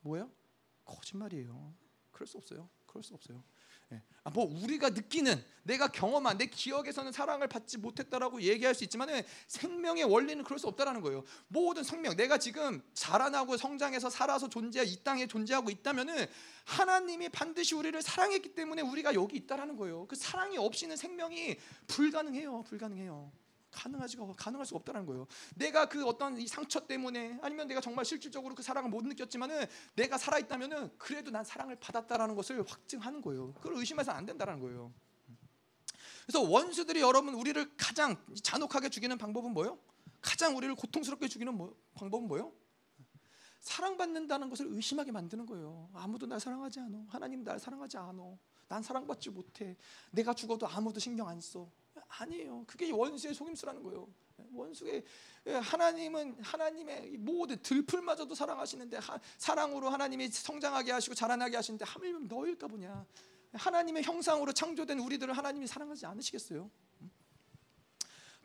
뭐야? 0.00 0.28
거짓말이에요. 0.84 1.74
그럴 2.12 2.26
수 2.26 2.38
없어요. 2.38 2.68
그럴 2.86 3.02
수 3.02 3.14
없어요. 3.14 3.42
예. 3.92 4.02
아, 4.24 4.30
뭐 4.30 4.44
우리가 4.44 4.90
느끼는 4.90 5.44
내가 5.62 5.86
경험한 5.88 6.38
내 6.38 6.46
기억에서는 6.46 7.12
사랑을 7.12 7.46
받지 7.46 7.78
못했다라고 7.78 8.42
얘기할 8.42 8.74
수 8.74 8.82
있지만은 8.84 9.22
생명의 9.46 10.04
원리는 10.04 10.42
그럴 10.42 10.58
수 10.58 10.66
없다라는 10.66 11.00
거예요. 11.02 11.22
모든 11.46 11.84
생명 11.84 12.16
내가 12.16 12.38
지금 12.38 12.82
자라나고 12.94 13.56
성장해서 13.56 14.10
살아서 14.10 14.48
존재 14.48 14.82
이 14.82 15.04
땅에 15.04 15.26
존재하고 15.26 15.70
있다면은 15.70 16.26
하나님이 16.64 17.28
반드시 17.28 17.74
우리를 17.76 18.00
사랑했기 18.02 18.54
때문에 18.54 18.82
우리가 18.82 19.14
여기 19.14 19.36
있다라는 19.36 19.76
거예요. 19.76 20.06
그 20.08 20.16
사랑이 20.16 20.58
없이는 20.58 20.96
생명이 20.96 21.56
불가능해요. 21.86 22.64
불가능해요. 22.64 23.30
가능하지가 23.76 24.26
가능할 24.36 24.66
수가 24.66 24.78
없다는 24.78 25.06
거예요. 25.06 25.26
내가 25.54 25.86
그 25.86 26.04
어떤 26.06 26.38
이 26.38 26.46
상처 26.48 26.80
때문에 26.86 27.38
아니면 27.42 27.68
내가 27.68 27.80
정말 27.80 28.04
실질적으로 28.04 28.54
그 28.54 28.62
사랑을 28.62 28.90
못 28.90 29.04
느꼈지만은 29.04 29.66
내가 29.94 30.18
살아 30.18 30.38
있다면은 30.38 30.90
그래도 30.98 31.30
난 31.30 31.44
사랑을 31.44 31.76
받았다라는 31.76 32.34
것을 32.34 32.64
확증하는 32.66 33.20
거예요. 33.20 33.52
그걸 33.54 33.74
의심해서는 33.74 34.18
안 34.18 34.26
된다는 34.26 34.58
거예요. 34.60 34.92
그래서 36.26 36.42
원수들이 36.42 37.00
여러분 37.00 37.34
우리를 37.34 37.76
가장 37.76 38.16
잔혹하게 38.42 38.88
죽이는 38.88 39.16
방법은 39.18 39.52
뭐요? 39.52 39.78
가장 40.20 40.56
우리를 40.56 40.74
고통스럽게 40.74 41.28
죽이는 41.28 41.54
뭐, 41.56 41.76
방법은 41.94 42.26
뭐요? 42.26 42.52
사랑받는다는 43.60 44.48
것을 44.48 44.66
의심하게 44.70 45.12
만드는 45.12 45.46
거예요. 45.46 45.88
아무도 45.92 46.26
날 46.26 46.40
사랑하지 46.40 46.80
않아. 46.80 47.04
하나님 47.08 47.44
날 47.44 47.58
사랑하지 47.58 47.96
않아. 47.98 48.38
난 48.68 48.82
사랑받지 48.82 49.30
못해. 49.30 49.76
내가 50.10 50.34
죽어도 50.34 50.66
아무도 50.66 50.98
신경 50.98 51.28
안 51.28 51.40
써. 51.40 51.68
아니에요. 52.08 52.64
그게 52.66 52.90
원수의 52.90 53.34
속임수라는 53.34 53.82
거예요. 53.82 54.08
원수의 54.52 55.04
하나님은 55.44 56.36
하나님의 56.42 57.18
모든 57.18 57.60
들풀마저도 57.62 58.34
사랑하시는데 58.34 58.98
하, 58.98 59.18
사랑으로 59.38 59.88
하나님이 59.90 60.28
성장하게 60.28 60.92
하시고 60.92 61.14
자라나게 61.14 61.56
하시는데 61.56 61.84
하물며 61.84 62.34
너일까 62.34 62.66
보냐. 62.66 63.06
하나님의 63.52 64.02
형상으로 64.02 64.52
창조된 64.52 64.98
우리들을 64.98 65.36
하나님이 65.36 65.66
사랑하지 65.66 66.06
않으시겠어요? 66.06 66.70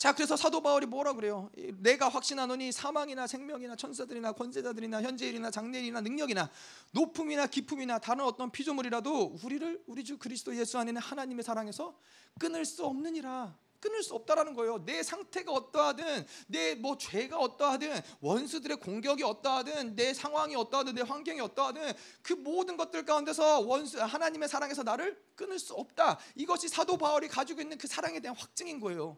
자, 0.01 0.13
그래서 0.13 0.35
사도 0.35 0.61
바울이 0.63 0.87
뭐라 0.87 1.13
그래요? 1.13 1.51
내가 1.77 2.09
확신하노니 2.09 2.71
사망이나 2.71 3.27
생명이나 3.27 3.75
천사들이나 3.75 4.31
권세자들이나 4.31 5.03
현재일이나 5.03 5.51
장래일이나 5.51 6.01
능력이나 6.01 6.49
높음이나 6.89 7.45
깊음이나 7.45 7.99
다른 7.99 8.23
어떤 8.23 8.49
피조물이라도 8.49 9.37
우리를 9.43 9.83
우리 9.85 10.03
주 10.03 10.17
그리스도 10.17 10.55
예수 10.57 10.79
안에는 10.79 10.99
하나님의 10.99 11.43
사랑에서 11.43 11.95
끊을 12.39 12.65
수 12.65 12.83
없느니라. 12.83 13.55
끊을 13.79 14.01
수 14.01 14.15
없다라는 14.15 14.55
거예요. 14.55 14.83
내 14.85 15.03
상태가 15.03 15.51
어떠하든 15.51 16.25
내 16.47 16.73
뭐 16.73 16.97
죄가 16.97 17.37
어떠하든 17.37 18.01
원수들의 18.21 18.77
공격이 18.77 19.21
어떠하든 19.21 19.95
내 19.95 20.15
상황이 20.15 20.55
어떠하든 20.55 20.95
내 20.95 21.03
환경이 21.03 21.39
어떠하든 21.41 21.93
그 22.23 22.33
모든 22.33 22.75
것들 22.75 23.05
가운데서 23.05 23.59
원수 23.59 24.01
하나님의 24.01 24.49
사랑에서 24.49 24.81
나를 24.81 25.23
끊을 25.35 25.59
수 25.59 25.75
없다. 25.75 26.17
이것이 26.33 26.69
사도 26.69 26.97
바울이 26.97 27.27
가지고 27.27 27.61
있는 27.61 27.77
그 27.77 27.85
사랑에 27.85 28.19
대한 28.19 28.35
확증인 28.35 28.79
거예요. 28.79 29.15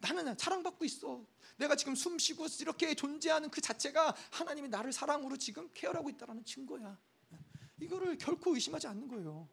나는 0.00 0.36
사랑받고 0.36 0.84
있어. 0.84 1.24
내가 1.56 1.76
지금 1.76 1.94
숨 1.94 2.18
쉬고 2.18 2.46
이렇게 2.60 2.94
존재하는 2.94 3.50
그 3.50 3.60
자체가 3.60 4.14
하나님이 4.30 4.68
나를 4.68 4.92
사랑으로 4.92 5.36
지금 5.36 5.70
케어하고 5.74 6.08
있다라는 6.10 6.44
증거야. 6.44 6.98
이거를 7.80 8.16
결코 8.18 8.54
의심하지 8.54 8.86
않는 8.88 9.08
거예요. 9.08 9.48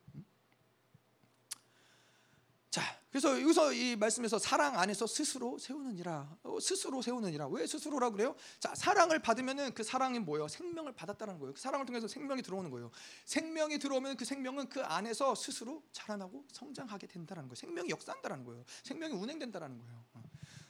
자, 2.69 2.81
그래서 3.09 3.41
여기서 3.41 3.73
이 3.73 3.95
말씀에서 3.95 4.37
사랑 4.37 4.77
안에서 4.77 5.07
스스로 5.07 5.57
세우느니라. 5.57 6.37
어, 6.43 6.59
스스로 6.59 7.01
세우느니라. 7.01 7.47
왜 7.47 7.65
스스로라 7.65 8.11
그래요? 8.11 8.35
자, 8.59 8.75
사랑을 8.75 9.19
받으면은 9.19 9.73
그 9.73 9.83
사랑이 9.83 10.19
뭐예요? 10.19 10.47
생명을 10.47 10.93
받았다는 10.93 11.39
거예요. 11.39 11.53
그 11.53 11.59
사랑을 11.59 11.85
통해서 11.85 12.07
생명이 12.07 12.41
들어오는 12.41 12.69
거예요. 12.69 12.91
생명이 13.25 13.79
들어오면 13.79 14.17
그 14.17 14.25
생명은 14.25 14.69
그 14.69 14.83
안에서 14.83 15.33
스스로 15.35 15.83
자라나고 15.91 16.45
성장하게 16.51 17.07
된다는 17.07 17.43
거예요. 17.43 17.55
생명이 17.55 17.89
역사한다는 17.89 18.43
거예요. 18.43 18.63
생명이 18.83 19.13
운행된다는 19.13 19.77
거예요. 19.77 20.05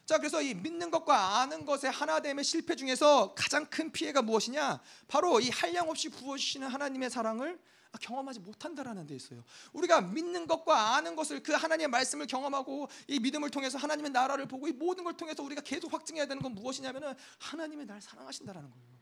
어. 0.07 0.13
자, 0.17 0.17
그래서 0.17 0.41
이 0.41 0.53
믿는 0.53 0.89
것과 0.89 1.41
아는 1.41 1.65
것의 1.65 1.91
하나됨의 1.91 2.45
실패 2.45 2.75
중에서 2.75 3.33
가장 3.35 3.65
큰 3.65 3.91
피해가 3.91 4.21
무엇이냐? 4.21 4.81
바로 5.09 5.41
이 5.41 5.49
한량 5.49 5.89
없이 5.89 6.07
부어주시는 6.07 6.69
하나님의 6.69 7.09
사랑을 7.09 7.59
경험하지 7.99 8.39
못한다라는 8.39 9.05
데 9.05 9.15
있어요. 9.15 9.43
우리가 9.73 10.01
믿는 10.01 10.47
것과 10.47 10.95
아는 10.95 11.15
것을 11.15 11.43
그 11.43 11.51
하나님의 11.51 11.89
말씀을 11.89 12.25
경험하고 12.27 12.87
이 13.07 13.19
믿음을 13.19 13.49
통해서 13.49 13.77
하나님의 13.77 14.11
나라를 14.11 14.45
보고 14.47 14.67
이 14.67 14.71
모든 14.71 15.03
걸 15.03 15.17
통해서 15.17 15.43
우리가 15.43 15.61
계속 15.61 15.91
확증해야 15.91 16.25
되는 16.25 16.41
건 16.41 16.53
무엇이냐면은 16.53 17.13
하나님의 17.39 17.85
날 17.85 18.01
사랑하신다라는 18.01 18.69
거예요. 18.69 18.96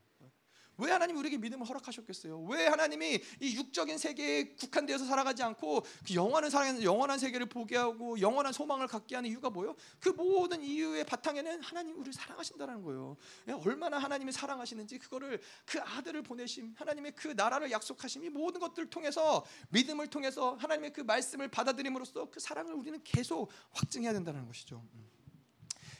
왜 0.78 0.90
하나님이 0.90 1.18
우리에게 1.18 1.38
믿음을 1.38 1.66
허락하셨겠어요? 1.66 2.40
왜 2.44 2.66
하나님이 2.66 3.20
이 3.40 3.56
육적인 3.56 3.98
세계에 3.98 4.54
국한되어서 4.54 5.04
살아가지 5.06 5.42
않고 5.42 5.84
그 6.06 6.14
영원한 6.14 6.50
사랑, 6.50 6.82
영원한 6.82 7.18
세계를 7.18 7.46
보게 7.46 7.76
하고 7.76 8.20
영원한 8.20 8.52
소망을 8.52 8.86
갖게 8.86 9.14
하는 9.14 9.30
이유가 9.30 9.50
뭐예요? 9.50 9.74
그 10.00 10.10
모든 10.10 10.62
이유의 10.62 11.04
바탕에는 11.04 11.62
하나님 11.62 11.96
우리를 11.96 12.12
사랑하신다는 12.12 12.82
거예요. 12.82 13.16
예, 13.48 13.52
얼마나 13.52 13.98
하나님이 13.98 14.32
사랑하시는지 14.32 14.98
그거를 14.98 15.40
그 15.64 15.80
아들을 15.80 16.22
보내심, 16.22 16.74
하나님의 16.76 17.12
그 17.14 17.28
나라를 17.28 17.70
약속하심 17.70 18.24
이 18.24 18.28
모든 18.28 18.60
것들을 18.60 18.90
통해서 18.90 19.44
믿음을 19.70 20.08
통해서 20.08 20.56
하나님의 20.56 20.92
그 20.92 21.00
말씀을 21.00 21.48
받아들임으로써 21.48 22.30
그 22.30 22.40
사랑을 22.40 22.74
우리는 22.74 23.02
계속 23.02 23.50
확증해야 23.72 24.12
된다는 24.12 24.46
것이죠. 24.46 24.82
음. 24.94 25.10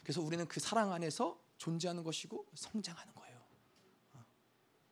그래서 0.02 0.20
우리는 0.20 0.46
그 0.46 0.60
사랑 0.60 0.92
안에서 0.92 1.36
존재하는 1.58 2.04
것이고 2.04 2.46
성장하는 2.54 3.14
거예요. 3.14 3.25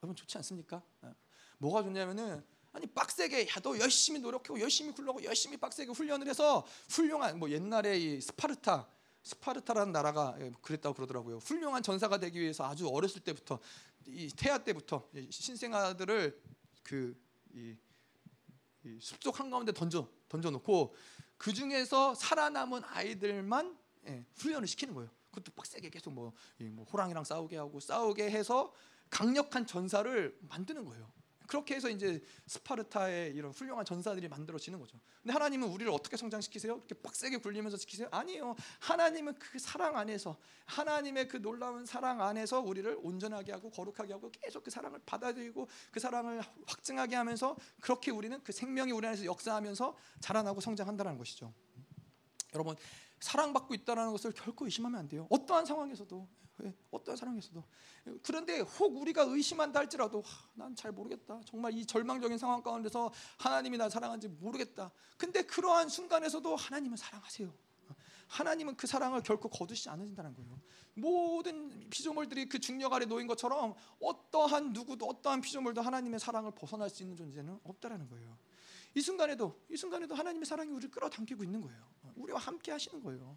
여러분 0.05 0.15
좋지 0.15 0.37
않습니까? 0.39 0.83
어. 1.01 1.15
뭐가 1.57 1.83
좋냐면은 1.83 2.45
아니 2.73 2.87
빡세게 2.87 3.49
야너 3.49 3.79
열심히 3.79 4.21
노력하고 4.21 4.61
열심히 4.61 4.93
굴러고 4.93 5.25
열심히 5.25 5.57
빡세게 5.57 5.93
훈련을 5.93 6.29
해서 6.29 6.67
훌륭한 6.91 7.39
뭐 7.39 7.49
옛날에 7.49 7.99
이 7.99 8.21
스파르타 8.21 8.87
스파르타라는 9.23 9.93
나라가 9.93 10.37
예, 10.41 10.53
그랬다고 10.61 10.95
그러더라고요. 10.95 11.39
훌륭한 11.39 11.83
전사가 11.83 12.19
되기 12.19 12.39
위해서 12.39 12.67
아주 12.67 12.87
어렸을 12.87 13.23
때부터 13.23 13.59
이 14.07 14.29
태아 14.37 14.59
때부터 14.59 15.09
신생아들을 15.31 16.39
그 16.83 17.19
이, 17.55 17.75
이 18.85 18.99
숲속 19.01 19.41
한 19.41 19.49
가운데 19.49 19.73
던져 19.73 20.07
던져 20.29 20.51
놓고 20.51 20.95
그 21.39 21.55
중에서 21.55 22.15
살아남은 22.15 22.83
아이들만 22.85 23.79
예, 24.09 24.27
훈련을 24.37 24.69
시키는 24.69 24.93
거예요. 24.93 25.11
그것도 25.31 25.53
빡세게 25.53 25.89
계속 25.89 26.13
뭐, 26.13 26.35
뭐 26.59 26.85
호랑이랑 26.85 27.25
싸우게 27.25 27.57
하고 27.57 27.81
싸우게 27.81 28.31
해서 28.31 28.75
강력한 29.11 29.67
전사를 29.67 30.39
만드는 30.49 30.85
거예요. 30.85 31.15
그렇게 31.47 31.75
해서 31.75 31.89
이제 31.91 32.23
스파르타의 32.47 33.35
이런 33.35 33.53
훌륭한 33.53 33.85
전사들이 33.85 34.29
만들어지는 34.29 34.79
거죠. 34.79 34.99
근데 35.23 35.33
하나님은 35.33 35.69
우리를 35.69 35.93
어떻게 35.93 36.17
성장시키세요? 36.17 36.77
이렇게 36.77 36.95
빡세게 36.95 37.39
굴리면서 37.39 37.77
시키세요? 37.77 38.09
아니에요. 38.11 38.57
하나님은 38.81 39.35
그 39.39 39.59
사랑 39.59 39.97
안에서 39.97 40.37
하나님의 40.67 41.29
그 41.29 41.41
놀라운 41.43 41.85
사랑 41.85 42.23
안에서 42.23 42.61
우리를 42.61 42.99
온전하게 43.03 43.53
하고 43.53 43.71
거룩하게 43.71 44.15
하고 44.15 44.31
계속 44.31 44.65
그 44.65 44.71
사랑을 44.71 45.01
받아들이고 45.05 45.69
그 45.91 46.01
사랑을 46.01 46.43
확증하게 46.67 47.17
하면서 47.17 47.57
그렇게 47.81 48.11
우리는 48.11 48.43
그 48.43 48.53
생명이 48.53 48.93
우리 48.93 49.07
안에서 49.07 49.25
역사하면서 49.25 49.97
자라나고 50.21 50.61
성장한다는 50.61 51.19
것이죠. 51.19 51.53
여러분 52.55 52.77
사랑받고 53.21 53.75
있다는 53.75 54.13
것을 54.13 54.33
결코 54.33 54.65
의심하면 54.65 55.01
안 55.01 55.09
돼요. 55.09 55.27
어떠한 55.31 55.67
상황에서도 55.67 56.29
예, 56.43 56.44
어떠한 56.91 57.17
상황에서도 57.17 57.65
그런데 58.23 58.61
혹 58.61 58.97
우리가 58.97 59.23
의심한다 59.23 59.81
할지라도 59.81 60.23
난 60.55 60.75
잘 60.75 60.93
모르겠다. 60.93 61.41
정말 61.45 61.73
이 61.73 61.87
절망적인 61.87 62.37
상황 62.39 62.63
가운데서 62.63 63.13
하나님이 63.39 63.79
날 63.79 63.91
사랑하는지 63.91 64.29
모르겠다. 64.29 64.91
근데 65.17 65.43
그러한 65.43 65.89
순간에서도 65.89 66.57
하나님은 66.57 66.97
사랑하세요. 66.97 67.53
하나님은 68.27 68.77
그 68.77 68.87
사랑을 68.87 69.23
결코 69.23 69.49
거두시지 69.49 69.89
않으신다는 69.91 70.35
거예요. 70.35 70.61
모든 70.95 71.89
피조물들이 71.91 72.49
그 72.49 72.59
중력 72.59 72.93
아래 72.93 73.05
놓인 73.07 73.27
것처럼 73.27 73.75
어떠한 74.01 74.73
누구도 74.73 75.07
어떠한 75.07 75.41
피조물도 75.41 75.83
하나님의 75.83 76.19
사랑을 76.19 76.51
벗어날 76.53 76.91
수 76.91 77.03
있는 77.03 77.17
존재는 77.17 77.61
없다라는 77.65 78.09
거예요. 78.09 78.37
이 78.95 79.01
순간에도 79.01 79.61
이 79.71 79.77
순간에도 79.77 80.15
하나님의 80.15 80.47
사랑이 80.47 80.71
우리를 80.71 80.91
끌어당기고 80.91 81.45
있는 81.45 81.61
거예요. 81.61 81.85
우리와 82.17 82.39
함께 82.41 82.73
하시는 82.73 83.03
거예요. 83.03 83.37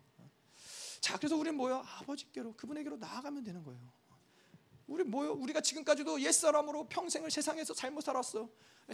자, 0.99 1.17
그래서 1.17 1.35
우리는 1.35 1.55
뭐요? 1.55 1.83
아버지께로 1.99 2.53
그분에게로 2.55 2.97
나아가면 2.97 3.43
되는 3.43 3.63
거예요. 3.63 3.79
우리 4.87 5.03
뭐요? 5.03 5.33
우리가 5.33 5.61
지금까지도 5.61 6.21
옛 6.21 6.31
사람으로 6.31 6.87
평생을 6.87 7.29
세상에서 7.29 7.73
잘못 7.73 8.01
살았어. 8.01 8.49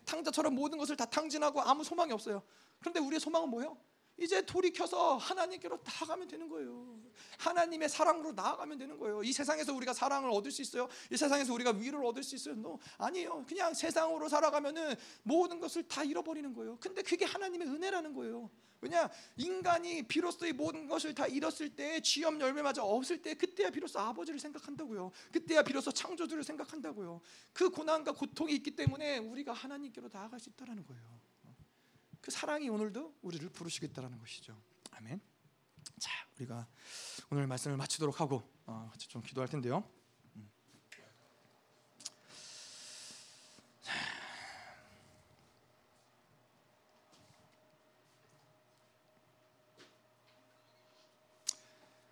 탕자처럼 0.05 0.55
모든 0.55 0.77
것을 0.77 0.95
다 0.95 1.05
탕진하고 1.05 1.61
아무 1.61 1.84
소망이 1.84 2.11
없어요. 2.11 2.41
그런데 2.80 2.99
우리의 2.99 3.19
소망은 3.19 3.49
뭐예요? 3.49 3.77
이제 4.18 4.45
돌이켜서 4.45 5.18
하나님께로 5.18 5.80
나아가면 5.84 6.27
되는 6.27 6.48
거예요. 6.48 6.99
하나님의 7.40 7.90
사랑으로 7.90 8.34
나아가면 8.34 8.77
되는 8.77 8.98
거예요. 8.98 9.23
이 9.23 9.34
세상에서 9.34 9.73
우리가 9.73 9.94
사랑을 9.94 10.30
얻을 10.30 10.52
수 10.52 10.61
있어요? 10.61 10.88
이 11.11 11.18
세상에서 11.18 11.53
우리가 11.53 11.72
위로를 11.72 12.06
얻을 12.06 12.23
수 12.23 12.35
있어요? 12.35 12.53
No, 12.53 12.80
아니에요. 12.98 13.45
그냥 13.48 13.73
세상으로 13.73 14.30
살아가면은 14.30 14.95
모든 15.23 15.60
것을 15.60 15.84
다 15.84 16.03
잃어버리는 16.03 16.53
거예요. 16.53 16.77
근데 16.80 17.02
그게 17.02 17.26
하나님의 17.26 17.68
은혜라는 17.68 18.14
거예요. 18.14 18.49
왜냐 18.84 19.10
인간이 19.38 20.03
비로소 20.03 20.45
이 20.45 20.52
모든 20.52 20.88
것을 20.88 21.15
다 21.15 21.26
잃었을 21.26 21.73
때 21.73 22.02
쥐염 22.02 22.40
열매마저 22.40 22.84
없을 22.84 23.22
때 23.22 23.34
그때야 23.34 23.69
비로소 23.69 23.98
아버지를 23.99 24.40
생각한다고요. 24.40 25.11
그때야 25.31 25.64
비로소 25.64 25.91
창조주를 25.91 26.44
생각한다고요. 26.44 27.22
그 27.53 27.69
고난과 27.69 28.11
고통이 28.11 28.53
있기 28.56 28.76
때문에 28.76 29.19
우리가 29.19 29.53
하나님께로 29.53 30.10
나아갈 30.11 30.40
수 30.40 30.49
있다라는 30.49 30.85
거예요. 30.85 31.22
그 32.23 32.31
사랑이 32.31 32.69
오늘도 32.69 33.15
우리를 33.21 33.49
부르시겠다라는 33.49 34.17
것이죠. 34.17 34.57
아멘. 34.91 35.19
자, 35.99 36.09
우리가 36.37 36.65
오늘 37.29 37.47
말씀을 37.47 37.75
마치도록 37.75 38.21
하고 38.21 38.41
어, 38.65 38.89
좀 38.97 39.21
기도할 39.21 39.49
텐데요. 39.49 39.83
음. 40.37 40.49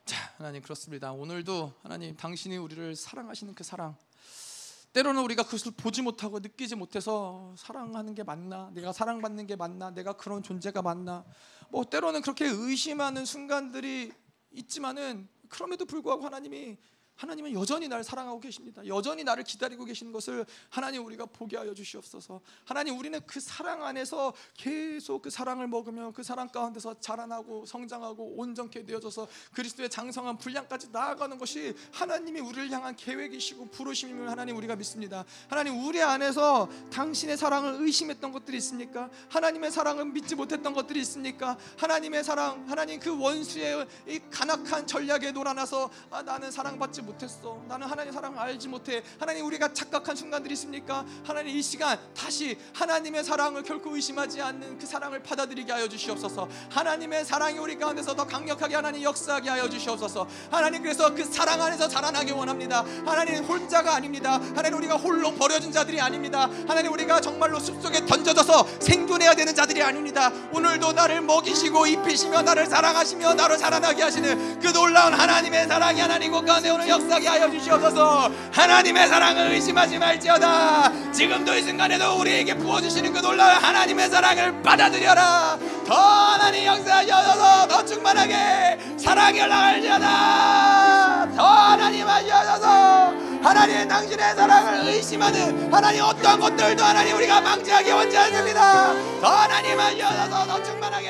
자, 0.03 0.33
하나님 0.35 0.61
그렇습니다. 0.61 1.13
오늘도 1.13 1.73
하나님 1.83 2.17
당신이 2.17 2.57
우리를 2.57 2.97
사랑하시는 2.97 3.55
그 3.55 3.63
사랑 3.63 3.95
때로는 4.93 5.23
우리가 5.23 5.43
그것을 5.43 5.72
보지 5.72 6.01
못하고 6.01 6.39
느끼지 6.39 6.76
못해서 6.76 7.53
사랑하는 7.57 8.13
게 8.13 8.23
맞나? 8.23 8.69
내가 8.73 8.91
사랑받는 8.91 9.47
게 9.47 9.55
맞나? 9.55 9.89
내가 9.91 10.13
그런 10.13 10.43
존재가 10.43 10.81
맞나? 10.81 11.23
뭐 11.69 11.85
때로는 11.85 12.22
그렇게 12.22 12.45
의심하는 12.45 13.26
순간들이 13.26 14.11
있지만은 14.51 15.30
그럼에도 15.47 15.85
불구하고 15.85 16.26
하나님이 16.26 16.77
하나님은 17.22 17.53
여전히 17.53 17.88
나를 17.88 18.03
사랑하고 18.03 18.39
계십니다. 18.39 18.85
여전히 18.88 19.23
나를 19.23 19.43
기다리고 19.43 19.85
계시는 19.85 20.11
것을 20.11 20.43
하나님 20.69 21.06
우리가 21.06 21.27
보게 21.27 21.56
하여 21.56 21.72
주시옵소서. 21.72 22.41
하나님 22.65 22.98
우리는 22.98 23.19
그 23.27 23.39
사랑 23.39 23.85
안에서 23.85 24.34
계속 24.57 25.22
그 25.22 25.30
사랑을 25.30 25.68
먹으며 25.68 26.14
그 26.15 26.23
사랑 26.23 26.48
가운데서 26.48 26.99
자라나고 26.99 27.68
성장하고 27.68 28.38
온전케 28.38 28.85
되어져서 28.85 29.27
그리스도의 29.53 29.91
장성한 29.91 30.39
분량까지 30.39 30.89
나아가는 30.91 31.38
것이 31.38 31.76
하나님이 31.91 32.39
우리를 32.39 32.72
향한 32.72 32.95
계획이시고 32.95 33.69
부르심임을 33.69 34.27
하나님 34.27 34.57
우리가 34.57 34.76
믿습니다. 34.76 35.23
하나님 35.48 35.85
우리 35.85 36.02
안에서 36.02 36.68
당신의 36.91 37.38
사랑을 37.38 37.76
의심했던 37.81 38.31
것들이 38.31 38.57
있습니까? 38.57 39.11
하나님의 39.30 39.69
사랑을 39.69 40.06
믿지 40.06 40.34
못했던 40.34 40.73
것들이 40.73 40.99
있습니까? 41.02 41.56
하나님의 41.77 42.23
사랑, 42.23 42.68
하나님 42.68 42.99
그 42.99 43.15
원수의 43.15 43.88
이 44.07 44.19
간악한 44.31 44.88
전략에 44.88 45.31
놀아나서 45.34 45.91
아, 46.10 46.23
나는 46.23 46.49
사랑받지 46.49 47.03
못 47.03 47.10
못했어. 47.11 47.61
나는 47.67 47.88
하나님의 47.88 48.13
사랑을 48.13 48.39
알지 48.39 48.67
못해. 48.67 49.03
하나님 49.19 49.45
우리가 49.45 49.73
착각한 49.73 50.15
순간들이 50.15 50.53
있습니까? 50.53 51.05
하나님 51.23 51.55
이 51.55 51.61
시간 51.61 51.99
다시 52.15 52.57
하나님의 52.73 53.23
사랑을 53.23 53.63
결코 53.63 53.95
의심하지 53.95 54.41
않는 54.41 54.79
그 54.79 54.85
사랑을 54.85 55.21
받아들이게 55.21 55.71
하여 55.71 55.88
주시옵소서. 55.88 56.47
하나님의 56.69 57.25
사랑이 57.25 57.57
우리 57.59 57.77
가운데서 57.77 58.15
더 58.15 58.25
강력하게 58.25 58.75
하나님 58.75 59.03
역사하게 59.03 59.49
하여 59.49 59.69
주시옵소서. 59.69 60.27
하나님 60.49 60.81
그래서 60.81 61.13
그 61.13 61.23
사랑 61.25 61.61
안에서 61.61 61.88
자라나기 61.88 62.31
원합니다. 62.31 62.83
하나님 63.05 63.43
혼자가 63.43 63.95
아닙니다. 63.95 64.39
하나님 64.55 64.77
우리가 64.77 64.95
홀로 64.95 65.33
버려진 65.33 65.71
자들이 65.71 65.99
아닙니다. 65.99 66.49
하나님 66.67 66.91
우리가 66.93 67.21
정말로 67.21 67.59
숲속에 67.59 68.05
던져져서 68.05 68.79
생존해야 68.79 69.35
되는 69.35 69.53
자들이 69.53 69.81
아닙니다. 69.81 70.31
오늘도 70.53 70.93
나를 70.93 71.21
먹이시고 71.21 71.88
입히시며 71.88 72.41
나를 72.41 72.65
사랑하시며 72.67 73.33
나로 73.33 73.57
자라나게 73.57 74.01
하시는 74.01 74.59
그 74.59 74.71
놀라운 74.71 75.13
하나님의 75.13 75.67
사랑이 75.67 75.99
하나님 75.99 76.31
곳 76.31 76.45
가운데 76.45 76.69
오늘 76.69 76.88
역 76.88 77.01
사하게 77.10 77.28
하여 77.28 77.49
주시옵소서. 77.49 78.32
하나님의 78.52 79.07
사랑을 79.07 79.52
의심하지 79.52 79.98
말지어다. 79.98 81.11
지금도 81.11 81.56
이 81.56 81.61
순간에도 81.61 82.19
우리에게 82.19 82.56
부어주시는 82.56 83.14
그 83.14 83.19
놀라운 83.19 83.52
하나님의 83.64 84.10
사랑을 84.10 84.61
받아들여라. 84.61 85.57
더 85.86 85.94
하나님 85.95 86.65
역사하셔서 86.65 87.68
더 87.68 87.86
충만하게 87.86 88.80
사랑이 88.98 89.41
올라갈지어다. 89.41 91.32
더 91.36 91.44
하나님 91.45 92.07
하셔서. 92.07 93.14
하나님 93.44 93.88
당신의 93.88 94.36
사랑을 94.36 94.88
의심하는 94.88 95.73
하나님 95.73 96.03
어떠한 96.03 96.40
것들도 96.40 96.84
하나님 96.84 97.15
우리가 97.15 97.41
방지하기 97.41 97.91
원치 97.91 98.15
않습니다. 98.18 98.94
더 99.19 99.28
하나님 99.28 99.80
하셔서. 99.80 100.45
더 100.45 100.64
충만하게 100.64 101.10